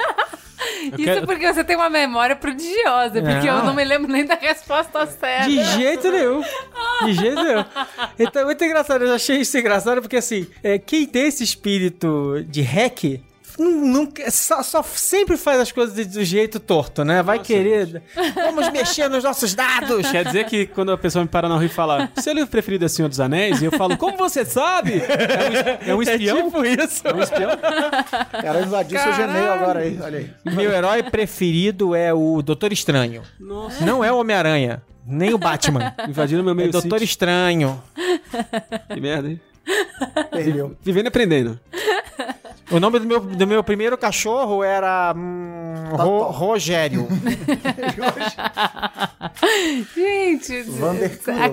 Isso 0.84 1.04
quero- 1.04 1.26
porque 1.26 1.52
você 1.52 1.62
tem 1.62 1.76
uma 1.76 1.90
memória 1.90 2.34
prodigiosa, 2.34 3.20
porque 3.20 3.46
É. 3.46 3.50
eu 3.50 3.62
não 3.62 3.74
me 3.74 3.84
lembro 3.84 4.10
nem 4.10 4.24
da 4.24 4.36
resposta 4.36 5.04
certa. 5.04 5.50
De 5.50 5.62
jeito 5.62 6.10
nenhum. 6.10 6.42
De 7.04 7.12
jeito 7.12 7.42
nenhum. 7.42 7.64
Então 8.18 8.40
é 8.40 8.44
muito 8.46 8.64
engraçado. 8.64 9.02
Eu 9.02 9.08
já 9.08 9.14
achei 9.16 9.36
isso 9.42 9.58
engraçado 9.58 10.00
porque, 10.00 10.16
assim, 10.16 10.46
é, 10.62 10.78
quem 10.78 11.04
tem 11.04 11.26
esse 11.26 11.44
espírito 11.44 12.42
de 12.48 12.62
hack. 12.62 13.20
Não- 13.58 14.08
só, 14.30 14.62
só 14.62 14.82
sempre 14.82 15.36
faz 15.36 15.60
as 15.60 15.72
coisas 15.72 15.94
de- 15.94 16.04
do 16.04 16.24
jeito 16.24 16.58
torto, 16.60 17.04
né? 17.04 17.22
Vai 17.22 17.38
querer. 17.38 18.02
Vamos 18.34 18.70
mexer 18.70 19.08
nos 19.08 19.24
nossos 19.24 19.54
dados. 19.54 20.10
Quer 20.10 20.24
dizer 20.24 20.44
que 20.46 20.66
quando 20.66 20.92
a 20.92 20.98
pessoa 20.98 21.22
me 21.24 21.28
para 21.28 21.48
na 21.48 21.54
rua 21.54 21.64
e 21.64 21.68
fala 21.68 22.10
seu 22.20 22.32
livro 22.32 22.50
preferido 22.50 22.84
é 22.84 22.88
Senhor 22.88 23.08
dos 23.08 23.20
Anéis, 23.20 23.60
e 23.62 23.64
eu 23.64 23.72
falo, 23.72 23.96
como 23.96 24.16
você 24.16 24.44
sabe? 24.44 25.02
É 25.84 25.88
um, 25.88 25.92
é 25.92 25.94
um 25.96 26.02
espião? 26.02 26.42
tipo 26.44 26.64
isso. 26.64 27.06
É 27.06 27.14
um 27.14 27.20
espião? 27.20 27.50
Cara, 28.42 28.60
invadiu 28.62 28.98
seu 28.98 29.12
Gmail 29.12 29.52
agora 29.52 29.80
aí, 29.80 29.98
olha 30.00 30.18
aí. 30.18 30.30
Meu 30.54 30.70
herói 30.72 31.02
preferido 31.02 31.94
é 31.94 32.12
o 32.12 32.42
Doutor 32.42 32.72
Estranho. 32.72 33.22
Nossa. 33.38 33.84
Não 33.84 34.02
é 34.04 34.10
o 34.12 34.18
Homem-Aranha, 34.18 34.82
nem 35.06 35.32
o 35.34 35.38
Batman. 35.38 35.94
Invadiram 36.08 36.42
meu 36.42 36.52
É 36.52 36.56
meio 36.56 36.70
Doutor 36.72 36.98
sítio. 36.98 37.04
Estranho. 37.04 37.82
Que 38.92 39.00
merda, 39.00 39.28
hein? 39.28 39.40
Perdeu. 40.30 40.76
Vivendo 40.82 41.04
e 41.06 41.08
aprendendo. 41.08 41.60
O 42.70 42.80
nome 42.80 42.98
do 43.00 43.06
meu, 43.06 43.20
do 43.20 43.46
meu 43.46 43.62
primeiro 43.62 43.98
cachorro 43.98 44.62
era 44.64 45.12
hum, 45.16 45.90
Ro- 45.92 46.30
Rogério. 46.30 47.06
Gente, 49.94 50.64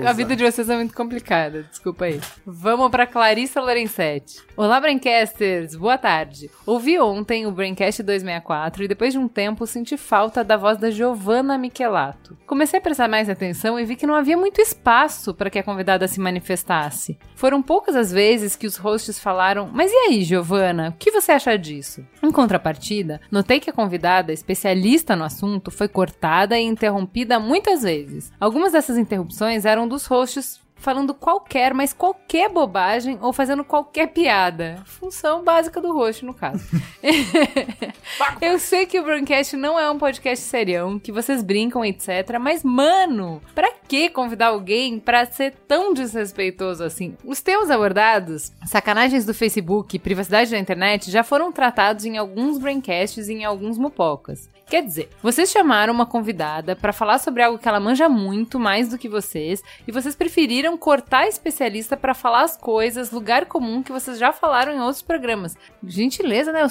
a, 0.05 0.09
a 0.09 0.13
vida 0.13 0.35
de 0.35 0.43
vocês 0.43 0.69
é 0.69 0.75
muito 0.75 0.93
complicada, 0.93 1.63
desculpa 1.63 2.05
aí. 2.05 2.19
Vamos 2.45 2.89
pra 2.89 3.05
Clarissa 3.05 3.59
Lorenzetti. 3.59 4.39
Olá, 4.55 4.79
Braincasters, 4.79 5.75
boa 5.75 5.97
tarde. 5.97 6.49
Ouvi 6.65 6.99
ontem 6.99 7.45
o 7.45 7.51
Braincast 7.51 8.01
264 8.03 8.83
e 8.83 8.87
depois 8.87 9.13
de 9.13 9.19
um 9.19 9.27
tempo 9.27 9.65
senti 9.65 9.97
falta 9.97 10.43
da 10.43 10.57
voz 10.57 10.77
da 10.77 10.89
Giovanna 10.91 11.57
Michelato. 11.57 12.37
Comecei 12.45 12.79
a 12.79 12.81
prestar 12.81 13.07
mais 13.07 13.29
atenção 13.29 13.79
e 13.79 13.85
vi 13.85 13.95
que 13.95 14.07
não 14.07 14.15
havia 14.15 14.37
muito 14.37 14.61
espaço 14.61 15.33
para 15.33 15.49
que 15.49 15.59
a 15.59 15.63
convidada 15.63 16.07
se 16.07 16.19
manifestasse. 16.19 17.17
Foram 17.35 17.61
poucas 17.61 17.95
as 17.95 18.11
vezes 18.11 18.55
que 18.55 18.67
os 18.67 18.77
hosts 18.77 19.19
falaram, 19.19 19.69
mas 19.73 19.91
e 19.91 19.95
aí, 19.95 20.23
Giovanna, 20.23 20.95
que 20.99 21.11
você 21.11 21.31
acha 21.31 21.57
disso? 21.57 22.05
Em 22.21 22.29
contrapartida, 22.29 23.21
notei 23.31 23.59
que 23.59 23.69
a 23.69 23.73
convidada, 23.73 24.33
especialista 24.33 25.15
no 25.15 25.23
assunto, 25.23 25.71
foi 25.71 25.87
cortada 25.87 26.59
e 26.59 26.63
interrompida 26.63 27.39
muitas 27.39 27.83
vezes. 27.83 28.31
Algumas 28.39 28.73
dessas 28.73 28.97
interrupções 28.97 29.63
eram 29.65 29.87
dos 29.87 30.05
hosts 30.05 30.59
falando 30.79 31.13
qualquer, 31.13 31.73
mas 31.73 31.93
qualquer 31.93 32.49
bobagem 32.49 33.17
ou 33.21 33.31
fazendo 33.31 33.63
qualquer 33.63 34.07
piada. 34.07 34.81
Função 34.85 35.43
básica 35.43 35.79
do 35.81 35.93
host, 35.93 36.25
no 36.25 36.33
caso. 36.33 36.65
Eu 38.41 38.57
sei 38.57 38.85
que 38.85 38.99
o 38.99 39.03
Broadcast 39.03 39.55
não 39.55 39.79
é 39.79 39.89
um 39.89 39.97
podcast 39.97 40.43
serião, 40.45 40.97
que 40.97 41.11
vocês 41.11 41.43
brincam, 41.43 41.83
etc. 41.85 42.37
Mas, 42.39 42.63
mano, 42.63 43.41
pra 43.53 43.71
que 43.87 44.09
convidar 44.09 44.47
alguém 44.47 44.99
pra 44.99 45.25
ser 45.25 45.53
tão 45.67 45.93
desrespeitoso 45.93 46.83
assim? 46.83 47.15
Os 47.23 47.41
teus 47.41 47.69
abordados, 47.69 48.51
sacanagens 48.65 49.25
do 49.25 49.33
Facebook 49.33 49.95
e 49.95 49.99
privacidade 49.99 50.51
da 50.51 50.59
internet 50.59 51.11
já 51.11 51.23
foram 51.23 51.51
tratados 51.51 52.05
em 52.05 52.17
alguns 52.17 52.57
Braincasts 52.57 53.27
e 53.27 53.33
em 53.33 53.45
alguns 53.45 53.77
Mupocas. 53.77 54.49
Quer 54.69 54.83
dizer, 54.83 55.09
vocês 55.23 55.49
chamaram 55.49 55.91
uma 55.91 56.05
convidada 56.05 56.75
pra 56.75 56.93
falar 56.93 57.17
sobre 57.17 57.41
algo 57.41 57.57
que 57.57 57.67
ela 57.67 57.79
manja 57.79 58.07
muito 58.07 58.59
mais 58.59 58.87
do 58.89 58.99
que 58.99 59.09
vocês 59.09 59.63
e 59.87 59.91
vocês 59.91 60.15
preferiram 60.15 60.77
cortar 60.77 61.21
a 61.21 61.27
especialista 61.27 61.97
pra 61.97 62.13
falar 62.13 62.43
as 62.43 62.55
coisas, 62.55 63.09
lugar 63.09 63.47
comum 63.47 63.81
que 63.81 63.91
vocês 63.91 64.19
já 64.19 64.31
falaram 64.31 64.71
em 64.71 64.79
outros 64.79 65.01
programas. 65.01 65.57
Gentileza, 65.83 66.51
né? 66.51 66.61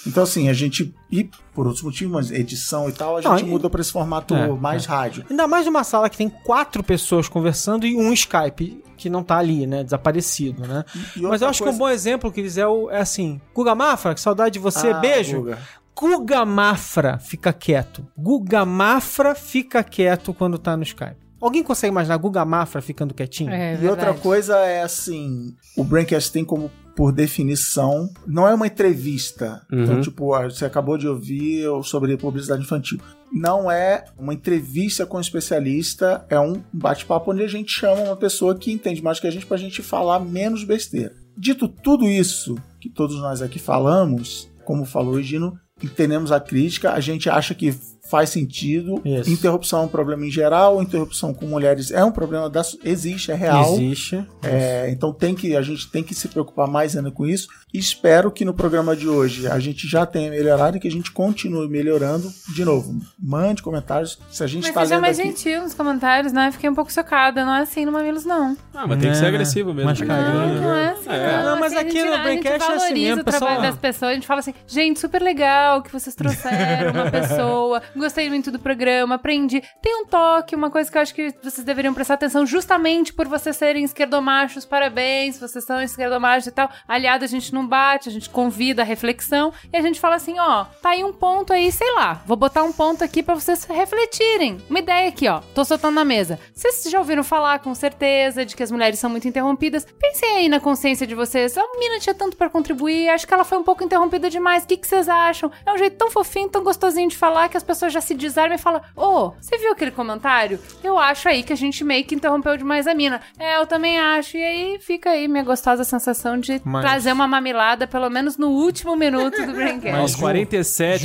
Então, 0.06 0.22
assim, 0.24 0.48
a 0.48 0.52
gente. 0.52 0.92
E 1.10 1.30
por 1.54 1.66
outros 1.66 1.82
motivos, 1.84 2.12
mas 2.12 2.30
edição 2.30 2.88
e 2.88 2.92
tal, 2.92 3.18
a 3.18 3.20
Não, 3.20 3.36
gente 3.38 3.46
e- 3.46 3.50
muda 3.50 3.70
pra 3.70 3.80
esse 3.80 3.92
formato 3.92 4.34
É, 4.34 4.48
mais 4.48 4.84
rádio. 4.84 5.24
Ainda 5.30 5.46
mais 5.46 5.64
numa 5.66 5.84
sala 5.84 6.10
que 6.10 6.16
tem 6.16 6.28
quatro 6.28 6.82
pessoas 6.82 7.28
conversando 7.28 7.86
e 7.86 7.96
um 7.96 8.12
Skype 8.12 8.82
que 8.96 9.08
não 9.10 9.22
tá 9.22 9.36
ali, 9.38 9.66
né? 9.66 9.84
Desaparecido, 9.84 10.66
né? 10.66 10.84
E 11.16 11.20
Mas 11.22 11.40
eu 11.42 11.48
acho 11.48 11.58
que 11.58 11.64
coisa- 11.64 11.76
um 11.76 11.78
bom 11.78 11.88
exemplo 11.88 12.32
que 12.32 12.40
eles 12.40 12.56
é, 12.58 12.66
o, 12.66 12.90
é 12.90 13.00
assim: 13.00 13.40
Guga 13.54 13.74
Mafra, 13.74 14.14
que 14.14 14.20
saudade 14.20 14.54
de 14.54 14.58
você, 14.58 14.88
Ah, 14.90 14.98
beijo. 15.00 15.38
Guga. 15.38 15.58
Guga 15.94 16.44
Mafra 16.44 17.18
fica 17.18 17.52
quieto. 17.52 18.04
Guga 18.18 18.64
Mafra 18.64 19.34
fica 19.34 19.84
quieto 19.84 20.32
quando 20.34 20.58
tá 20.58 20.76
no 20.76 20.82
Skype. 20.82 21.16
Alguém 21.40 21.62
consegue 21.62 21.90
imaginar 21.90 22.16
Guga 22.18 22.44
Mafra 22.44 22.80
ficando 22.80 23.12
quietinho? 23.12 23.50
É, 23.50 23.76
E 23.80 23.86
outra 23.88 24.14
coisa 24.14 24.56
é 24.58 24.82
assim: 24.82 25.54
o 25.76 25.84
Braincast 25.84 26.32
tem 26.32 26.44
como, 26.44 26.70
por 26.94 27.12
definição, 27.12 28.10
não 28.26 28.46
é 28.46 28.54
uma 28.54 28.66
entrevista. 28.66 29.64
Uhum. 29.70 29.82
Então, 29.82 30.00
tipo, 30.00 30.34
ah, 30.34 30.44
você 30.44 30.64
acabou 30.64 30.98
de 30.98 31.08
ouvir 31.08 31.64
sobre 31.84 32.16
publicidade 32.16 32.62
infantil. 32.62 32.98
Não 33.32 33.70
é 33.70 34.04
uma 34.18 34.34
entrevista 34.34 35.06
com 35.06 35.16
um 35.16 35.20
especialista, 35.20 36.24
é 36.28 36.38
um 36.38 36.62
bate-papo 36.72 37.32
onde 37.32 37.42
a 37.42 37.48
gente 37.48 37.72
chama 37.72 38.02
uma 38.02 38.16
pessoa 38.16 38.54
que 38.54 38.70
entende 38.70 39.02
mais 39.02 39.18
que 39.18 39.26
a 39.26 39.30
gente 39.30 39.46
pra 39.46 39.56
gente 39.56 39.82
falar 39.82 40.20
menos 40.20 40.64
besteira. 40.64 41.14
Dito 41.36 41.66
tudo 41.66 42.08
isso 42.08 42.56
que 42.78 42.90
todos 42.90 43.16
nós 43.16 43.40
aqui 43.40 43.58
falamos, 43.58 44.50
como 44.64 44.84
falou 44.84 45.14
o 45.14 45.22
Gino, 45.22 45.58
entendemos 45.82 46.30
a 46.30 46.38
crítica, 46.38 46.92
a 46.92 47.00
gente 47.00 47.30
acha 47.30 47.54
que 47.54 47.74
faz 48.12 48.28
sentido. 48.28 49.00
Isso. 49.04 49.30
Interrupção 49.30 49.80
é 49.80 49.84
um 49.86 49.88
problema 49.88 50.26
em 50.26 50.30
geral, 50.30 50.82
interrupção 50.82 51.32
com 51.32 51.46
mulheres 51.46 51.90
é 51.90 52.04
um 52.04 52.12
problema 52.12 52.50
da 52.50 52.60
existe, 52.84 53.32
é 53.32 53.34
real. 53.34 53.72
Existe. 53.74 54.22
É, 54.42 54.90
então 54.90 55.12
tem 55.14 55.34
que 55.34 55.56
a 55.56 55.62
gente 55.62 55.90
tem 55.90 56.02
que 56.02 56.14
se 56.14 56.28
preocupar 56.28 56.68
mais 56.68 56.94
ainda 56.94 57.10
com 57.10 57.26
isso. 57.26 57.48
E 57.72 57.78
espero 57.78 58.30
que 58.30 58.44
no 58.44 58.52
programa 58.52 58.94
de 58.94 59.08
hoje 59.08 59.46
a 59.48 59.58
gente 59.58 59.88
já 59.88 60.04
tenha 60.04 60.30
melhorado 60.30 60.76
e 60.76 60.80
que 60.80 60.86
a 60.86 60.90
gente 60.90 61.10
continue 61.10 61.66
melhorando. 61.68 62.30
De 62.54 62.64
novo, 62.66 62.94
mande 63.18 63.62
comentários. 63.62 64.18
Se 64.30 64.44
a 64.44 64.46
gente 64.46 64.60
Mas 64.64 64.68
está 64.68 64.80
seja 64.82 64.94
lendo 64.96 65.00
mais 65.02 65.18
aqui, 65.18 65.28
gentil 65.28 65.62
nos 65.62 65.72
comentários, 65.72 66.32
né? 66.34 66.52
Fiquei 66.52 66.68
um 66.68 66.74
pouco 66.74 66.92
chocada. 66.92 67.44
Não 67.46 67.54
é 67.54 67.60
assim 67.62 67.86
no 67.86 67.92
Mamilos, 67.92 68.26
não. 68.26 68.54
Ah, 68.74 68.86
mas 68.86 69.00
tem 69.00 69.10
que 69.10 69.16
ser 69.16 69.24
É, 69.24 69.28
agressivo 69.28 69.72
mesmo. 69.72 70.06
carinho. 70.06 70.34
Não, 70.54 70.62
não 70.62 70.74
é 70.74 70.90
assim. 70.90 71.08
É. 71.08 71.36
Não, 71.38 71.42
Não, 71.52 71.60
mas 71.60 71.72
Assim, 71.72 71.76
a 71.76 71.80
aqui 71.80 71.92
gente- 71.92 72.04
no 72.04 72.12
a 72.12 72.16
gente 72.16 72.22
Braincast 72.24 72.52
é 72.52 72.56
assim 72.56 72.66
valoriza 72.78 72.94
mesmo, 73.08 73.20
o 73.20 73.24
trabalho 73.24 73.46
pessoal. 73.54 73.62
das 73.62 73.78
pessoas. 73.78 74.10
A 74.10 74.14
gente 74.14 74.26
fala 74.26 74.40
assim, 74.40 74.54
gente, 74.66 75.00
super 75.00 75.22
legal 75.22 75.82
que 75.82 75.90
vocês 75.92 76.14
trouxeram 76.14 76.92
uma 76.92 77.08
pessoa. 77.10 77.82
Gostei 78.02 78.28
muito 78.28 78.50
do 78.50 78.58
programa, 78.58 79.14
aprendi. 79.14 79.62
Tem 79.80 80.02
um 80.02 80.04
toque, 80.04 80.56
uma 80.56 80.72
coisa 80.72 80.90
que 80.90 80.98
eu 80.98 81.02
acho 81.02 81.14
que 81.14 81.32
vocês 81.40 81.64
deveriam 81.64 81.94
prestar 81.94 82.14
atenção 82.14 82.44
justamente 82.44 83.12
por 83.12 83.28
vocês 83.28 83.54
serem 83.54 83.84
esquerdomachos. 83.84 84.64
Parabéns, 84.64 85.38
vocês 85.38 85.64
são 85.64 85.80
esquerdomachos 85.80 86.48
e 86.48 86.50
tal. 86.50 86.68
Aliado, 86.88 87.24
a 87.24 87.28
gente 87.28 87.54
não 87.54 87.64
bate, 87.64 88.08
a 88.08 88.12
gente 88.12 88.28
convida 88.28 88.82
a 88.82 88.84
reflexão. 88.84 89.52
E 89.72 89.76
a 89.76 89.80
gente 89.80 90.00
fala 90.00 90.16
assim, 90.16 90.36
ó, 90.40 90.64
tá 90.82 90.90
aí 90.90 91.04
um 91.04 91.12
ponto 91.12 91.52
aí, 91.52 91.70
sei 91.70 91.94
lá. 91.94 92.20
Vou 92.26 92.36
botar 92.36 92.64
um 92.64 92.72
ponto 92.72 93.04
aqui 93.04 93.22
pra 93.22 93.36
vocês 93.36 93.62
refletirem. 93.66 94.60
Uma 94.68 94.80
ideia 94.80 95.08
aqui, 95.08 95.28
ó. 95.28 95.38
Tô 95.54 95.64
soltando 95.64 95.94
na 95.94 96.04
mesa. 96.04 96.40
Vocês 96.52 96.82
já 96.90 96.98
ouviram 96.98 97.22
falar 97.22 97.60
com 97.60 97.72
certeza 97.72 98.44
de 98.44 98.56
que 98.56 98.64
as 98.64 98.72
mulheres 98.72 98.98
são 98.98 99.10
muito 99.10 99.28
interrompidas? 99.28 99.86
Pensem 100.00 100.28
aí 100.38 100.48
na 100.48 100.58
consciência 100.58 101.06
de 101.06 101.14
vocês. 101.14 101.56
A 101.56 101.62
mina 101.78 102.00
tinha 102.00 102.16
tanto 102.16 102.36
pra 102.36 102.50
contribuir, 102.50 103.10
acho 103.10 103.28
que 103.28 103.32
ela 103.32 103.44
foi 103.44 103.58
um 103.58 103.64
pouco 103.64 103.84
interrompida 103.84 104.28
demais. 104.28 104.64
O 104.64 104.66
que, 104.66 104.76
que 104.76 104.88
vocês 104.88 105.08
acham? 105.08 105.52
É 105.64 105.72
um 105.72 105.78
jeito 105.78 105.96
tão 105.96 106.10
fofinho, 106.10 106.48
tão 106.48 106.64
gostosinho 106.64 107.08
de 107.08 107.16
falar 107.16 107.48
que 107.48 107.56
as 107.56 107.62
pessoas 107.62 107.91
já 107.92 108.00
se 108.00 108.14
desarmam 108.14 108.56
e 108.56 108.58
falam: 108.58 108.80
Ô, 108.96 109.32
você 109.40 109.56
viu 109.58 109.72
aquele 109.72 109.90
comentário? 109.90 110.58
Eu 110.82 110.98
acho 110.98 111.28
aí 111.28 111.42
que 111.42 111.52
a 111.52 111.56
gente 111.56 111.84
meio 111.84 112.04
que 112.04 112.14
interrompeu 112.14 112.56
demais 112.56 112.86
a 112.86 112.94
mina. 112.94 113.20
É, 113.38 113.56
eu 113.58 113.66
também 113.66 113.98
acho. 113.98 114.36
E 114.36 114.42
aí 114.44 114.78
fica 114.80 115.10
aí 115.10 115.28
minha 115.28 115.44
gostosa 115.44 115.84
sensação 115.84 116.38
de 116.38 116.60
Mas- 116.64 116.82
trazer 116.84 117.12
uma 117.12 117.28
mamilada, 117.28 117.86
pelo 117.86 118.08
menos 118.10 118.36
no 118.36 118.48
último 118.48 118.96
minuto 118.96 119.44
do 119.44 119.52
Braincast. 119.52 119.98
Aos 119.98 120.14
47, 120.16 121.04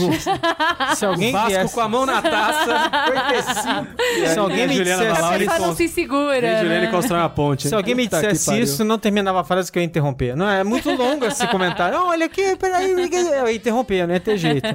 Se 0.96 1.06
alguém 1.06 1.32
Vasco 1.32 1.50
viesse, 1.50 1.74
com 1.76 1.82
a 1.82 1.90
mão 1.90 2.06
na 2.06 2.22
taça. 2.22 2.92
se 4.34 4.40
alguém 4.40 4.68
me 4.68 4.76
Juliana 4.76 5.04
dissesse, 5.06 5.46
Só 5.46 5.60
não 5.60 5.68
cons- 5.68 5.78
se 5.78 5.88
segura. 5.88 6.42
Né? 6.64 6.88
constrói 6.88 7.20
uma 7.20 7.30
ponte. 7.30 7.68
se 7.68 7.76
alguém 7.76 7.96
me 7.96 8.08
dissesse 8.08 8.60
isso, 8.60 8.84
não 8.84 8.98
terminava 8.98 9.42
a 9.42 9.44
frase 9.44 9.72
que 9.72 9.78
eu 9.80 9.82
ia 9.82 9.86
interromper. 9.86 10.36
Não 10.36 10.50
é, 10.50 10.62
é 10.62 10.64
muito 10.64 10.90
longo 10.92 11.26
esse 11.26 11.46
comentário. 11.48 11.98
Não, 11.98 12.08
olha 12.08 12.26
aqui, 12.26 12.56
peraí, 12.56 12.92
eu 12.92 13.48
ia 13.48 13.54
interromper, 13.56 14.08
não 14.08 14.14
ia 14.14 14.20
ter 14.20 14.38
jeito. 14.38 14.68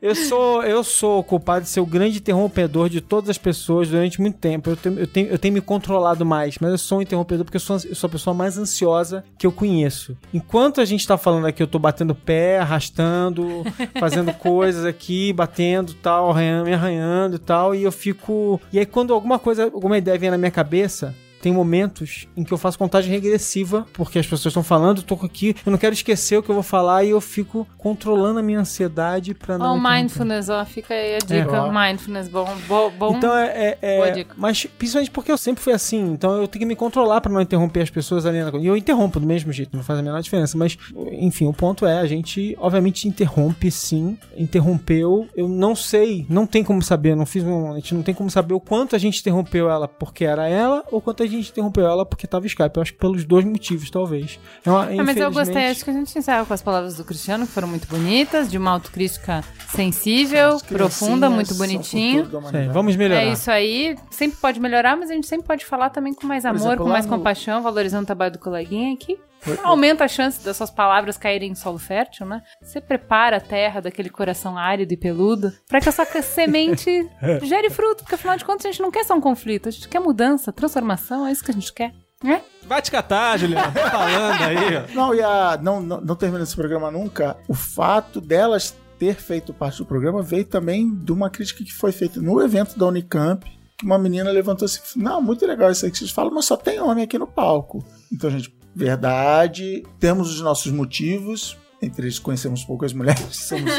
Eu 0.00 0.14
sou, 0.14 0.62
eu 0.62 0.82
sou 0.84 1.22
culpado 1.24 1.47
de 1.60 1.68
ser 1.68 1.80
o 1.80 1.86
grande 1.86 2.18
interrompedor 2.18 2.88
de 2.88 3.00
todas 3.00 3.30
as 3.30 3.38
pessoas 3.38 3.88
durante 3.88 4.20
muito 4.20 4.36
tempo. 4.38 4.70
Eu 4.70 4.76
tenho, 4.76 4.98
eu 4.98 5.06
tenho, 5.06 5.28
eu 5.28 5.38
tenho 5.38 5.54
me 5.54 5.60
controlado 5.60 6.24
mais, 6.24 6.56
mas 6.60 6.70
eu 6.70 6.78
sou 6.78 6.98
um 6.98 7.02
interrompedor 7.02 7.44
porque 7.44 7.56
eu 7.56 7.60
sou, 7.60 7.76
eu 7.84 7.94
sou 7.94 8.08
a 8.08 8.10
pessoa 8.10 8.34
mais 8.34 8.58
ansiosa 8.58 9.24
que 9.38 9.46
eu 9.46 9.52
conheço. 9.52 10.16
Enquanto 10.32 10.80
a 10.80 10.84
gente 10.84 11.06
tá 11.06 11.16
falando 11.16 11.46
aqui, 11.46 11.62
eu 11.62 11.66
tô 11.66 11.78
batendo 11.78 12.14
pé, 12.14 12.58
arrastando, 12.58 13.64
fazendo 13.98 14.32
coisas 14.34 14.84
aqui, 14.84 15.32
batendo 15.32 15.94
tal, 15.94 16.30
arranhando, 16.30 16.66
me 16.66 16.74
arranhando 16.74 17.36
e 17.36 17.38
tal, 17.38 17.74
e 17.74 17.82
eu 17.82 17.92
fico. 17.92 18.60
E 18.72 18.78
aí, 18.78 18.86
quando 18.86 19.14
alguma 19.14 19.38
coisa, 19.38 19.64
alguma 19.64 19.96
ideia 19.96 20.18
vem 20.18 20.30
na 20.30 20.38
minha 20.38 20.50
cabeça, 20.50 21.14
tem 21.40 21.52
momentos 21.52 22.26
em 22.36 22.44
que 22.44 22.52
eu 22.52 22.58
faço 22.58 22.78
contagem 22.78 23.10
regressiva, 23.10 23.86
porque 23.92 24.18
as 24.18 24.26
pessoas 24.26 24.46
estão 24.46 24.62
falando, 24.62 24.98
eu 24.98 25.02
tô 25.04 25.14
aqui, 25.24 25.54
eu 25.64 25.70
não 25.70 25.78
quero 25.78 25.94
esquecer 25.94 26.36
o 26.38 26.42
que 26.42 26.50
eu 26.50 26.54
vou 26.54 26.62
falar 26.62 27.04
e 27.04 27.10
eu 27.10 27.20
fico 27.20 27.66
controlando 27.76 28.38
a 28.38 28.42
minha 28.42 28.60
ansiedade 28.60 29.34
pra 29.34 29.56
não. 29.58 29.74
o 29.74 29.78
interromper. 29.78 29.98
mindfulness, 29.98 30.48
ó, 30.48 30.64
fica 30.64 30.94
aí 30.94 31.14
a 31.16 31.18
dica. 31.18 31.56
É. 31.56 31.70
mindfulness, 31.90 32.28
bom, 32.28 32.48
bom, 32.66 32.90
bom. 32.90 33.16
Então 33.16 33.36
é, 33.36 33.76
é- 33.80 33.96
Boa 33.96 34.08
é 34.08 34.12
dica. 34.12 34.34
mas 34.36 34.66
principalmente 34.66 35.10
porque 35.10 35.30
eu 35.32 35.38
sempre 35.38 35.62
fui 35.62 35.72
assim, 35.72 36.12
então 36.12 36.32
eu 36.36 36.48
tenho 36.48 36.60
que 36.60 36.66
me 36.66 36.76
controlar 36.76 37.20
pra 37.20 37.32
não 37.32 37.40
interromper 37.40 37.82
as 37.82 37.90
pessoas 37.90 38.26
ali 38.26 38.42
na 38.42 38.50
E 38.58 38.66
eu 38.66 38.76
interrompo 38.76 39.20
do 39.20 39.26
mesmo 39.26 39.52
jeito, 39.52 39.76
não 39.76 39.84
faz 39.84 39.98
a 39.98 40.02
menor 40.02 40.20
diferença, 40.20 40.56
mas 40.56 40.76
enfim, 41.12 41.46
o 41.46 41.52
ponto 41.52 41.86
é, 41.86 41.98
a 41.98 42.06
gente 42.06 42.56
obviamente 42.60 43.06
interrompe 43.06 43.70
sim, 43.70 44.16
interrompeu, 44.36 45.28
eu 45.36 45.48
não 45.48 45.74
sei, 45.74 46.26
não 46.28 46.46
tem 46.46 46.64
como 46.64 46.82
saber, 46.82 47.14
não 47.14 47.26
fiz 47.26 47.44
um, 47.44 47.72
a 47.72 47.74
gente 47.76 47.94
não 47.94 48.02
tem 48.02 48.14
como 48.14 48.30
saber 48.30 48.54
o 48.54 48.60
quanto 48.60 48.96
a 48.96 48.98
gente 48.98 49.20
interrompeu 49.20 49.70
ela 49.70 49.86
porque 49.86 50.24
era 50.24 50.48
ela 50.48 50.82
ou 50.90 51.00
quanto 51.00 51.22
a 51.22 51.26
gente 51.28 51.50
interrompeu 51.50 51.86
ela 51.86 52.04
porque 52.06 52.26
tava 52.26 52.46
Skype, 52.46 52.76
eu 52.76 52.82
acho 52.82 52.92
que 52.92 52.98
pelos 52.98 53.24
dois 53.24 53.44
motivos, 53.44 53.90
talvez. 53.90 54.38
É 54.64 54.70
uma, 54.70 54.82
Ah, 54.84 54.86
mas 55.04 55.16
eu 55.16 55.30
gostei, 55.30 55.52
infelizmente- 55.52 55.70
acho 55.70 55.84
que 55.84 55.90
a 55.90 55.92
gente 55.92 56.18
encerra 56.18 56.44
com 56.44 56.54
as 56.54 56.62
palavras 56.62 56.96
do 56.96 57.04
Cristiano, 57.04 57.46
que 57.46 57.52
foram 57.52 57.68
muito 57.68 57.86
bonitas, 57.88 58.50
de 58.50 58.56
uma 58.58 58.70
autocrítica 58.72 59.42
sensível, 59.68 60.58
profunda, 60.68 61.30
muito 61.30 61.54
bonitinho. 61.54 62.28
É, 62.52 62.68
vamos 62.68 62.96
melhorar. 62.96 63.22
É 63.22 63.32
isso 63.32 63.50
aí. 63.50 63.96
Sempre 64.10 64.38
pode 64.40 64.58
melhorar, 64.60 64.96
mas 64.96 65.10
a 65.10 65.14
gente 65.14 65.26
sempre 65.26 65.46
pode 65.46 65.64
falar 65.64 65.90
também 65.90 66.12
com 66.14 66.26
mais 66.26 66.44
amor, 66.44 66.56
exemplo, 66.58 66.84
com 66.84 66.90
mais 66.90 67.06
no- 67.06 67.16
compaixão, 67.16 67.62
valorizando 67.62 68.02
o 68.02 68.06
trabalho 68.06 68.32
do 68.32 68.38
coleguinha 68.38 68.92
aqui. 68.94 69.18
Aumenta 69.62 70.04
a 70.04 70.08
chance 70.08 70.44
das 70.44 70.56
suas 70.56 70.70
palavras 70.70 71.16
caírem 71.16 71.52
em 71.52 71.54
solo 71.54 71.78
fértil, 71.78 72.26
né? 72.26 72.42
Você 72.62 72.80
prepara 72.80 73.36
a 73.36 73.40
terra 73.40 73.80
daquele 73.80 74.10
coração 74.10 74.56
árido 74.56 74.92
e 74.92 74.96
peludo 74.96 75.52
pra 75.68 75.80
que 75.80 75.88
a 75.88 75.92
sua 75.92 76.04
semente 76.22 77.08
gere 77.42 77.70
fruto, 77.70 78.02
porque 78.02 78.14
afinal 78.14 78.36
de 78.36 78.44
contas 78.44 78.66
a 78.66 78.70
gente 78.70 78.82
não 78.82 78.90
quer 78.90 79.04
só 79.04 79.14
um 79.14 79.20
conflito, 79.20 79.68
a 79.68 79.72
gente 79.72 79.88
quer 79.88 80.00
mudança, 80.00 80.52
transformação, 80.52 81.26
é 81.26 81.32
isso 81.32 81.44
que 81.44 81.50
a 81.50 81.54
gente 81.54 81.72
quer. 81.72 81.92
Né? 82.22 82.42
Vai 82.66 82.82
te 82.82 82.90
catar, 82.90 83.38
Juliana. 83.38 83.70
Tá 83.70 83.90
falando 83.90 84.42
aí. 84.42 84.86
Não, 84.92 85.14
e 85.14 85.22
a, 85.22 85.56
não, 85.62 85.80
não, 85.80 86.00
não 86.00 86.16
termina 86.16 86.42
esse 86.42 86.56
programa 86.56 86.90
nunca. 86.90 87.36
O 87.46 87.54
fato 87.54 88.20
delas 88.20 88.76
ter 88.98 89.14
feito 89.14 89.54
parte 89.54 89.78
do 89.78 89.86
programa 89.86 90.20
veio 90.20 90.44
também 90.44 90.92
de 90.92 91.12
uma 91.12 91.30
crítica 91.30 91.62
que 91.62 91.72
foi 91.72 91.92
feita 91.92 92.20
no 92.20 92.42
evento 92.42 92.76
da 92.76 92.86
Unicamp, 92.86 93.48
que 93.78 93.86
uma 93.86 93.96
menina 93.96 94.30
levantou 94.30 94.66
assim, 94.66 94.80
não, 94.96 95.22
muito 95.22 95.46
legal 95.46 95.70
isso 95.70 95.84
aí 95.84 95.92
que 95.92 95.98
vocês 95.98 96.10
falam, 96.10 96.34
mas 96.34 96.46
só 96.46 96.56
tem 96.56 96.80
homem 96.80 97.04
aqui 97.04 97.16
no 97.16 97.28
palco. 97.28 97.84
Então, 98.12 98.28
gente, 98.28 98.52
verdade, 98.74 99.82
temos 99.98 100.30
os 100.34 100.40
nossos 100.40 100.70
motivos, 100.72 101.56
entre 101.80 102.06
eles 102.06 102.18
conhecemos 102.18 102.64
poucas 102.64 102.92
mulheres, 102.92 103.24
somos 103.36 103.70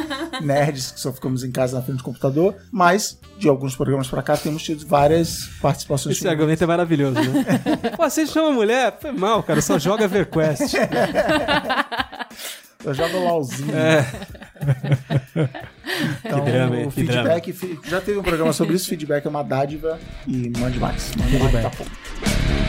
nerds 0.41 0.91
que 0.91 0.99
só 0.99 1.11
ficamos 1.11 1.43
em 1.43 1.51
casa 1.51 1.77
na 1.77 1.83
frente 1.83 1.97
do 1.97 2.03
computador, 2.03 2.55
mas 2.71 3.19
de 3.37 3.47
alguns 3.49 3.75
programas 3.75 4.07
pra 4.07 4.21
cá 4.21 4.35
temos 4.37 4.63
tido 4.63 4.85
várias 4.87 5.47
participações. 5.61 6.17
Esse 6.17 6.27
argumento 6.27 6.63
é 6.63 6.67
maravilhoso, 6.67 7.15
né? 7.19 7.45
Pô, 7.95 8.09
você 8.09 8.25
chama 8.25 8.51
mulher? 8.51 8.97
Foi 9.01 9.11
mal, 9.11 9.43
cara. 9.43 9.61
Só 9.61 9.77
joga 9.79 10.07
VerQuest. 10.07 10.73
Eu 12.85 12.93
jogo 12.93 13.17
LOLzinho. 13.19 13.75
É. 13.75 14.05
Então, 16.23 16.45
Que 16.45 16.51
drama, 16.51 16.75
o 16.75 16.91
Que 16.91 17.01
feedback, 17.01 17.51
fi- 17.53 17.79
já 17.85 17.99
teve 17.99 18.19
um 18.19 18.23
programa 18.23 18.53
sobre 18.53 18.75
isso, 18.75 18.87
feedback 18.87 19.25
é 19.25 19.29
uma 19.29 19.43
dádiva 19.43 19.99
e 20.27 20.49
mande 20.57 20.79
mais. 20.79 21.11
Mande 21.15 21.37
mais, 21.39 21.63
tá 21.63 21.71
bom. 21.77 22.68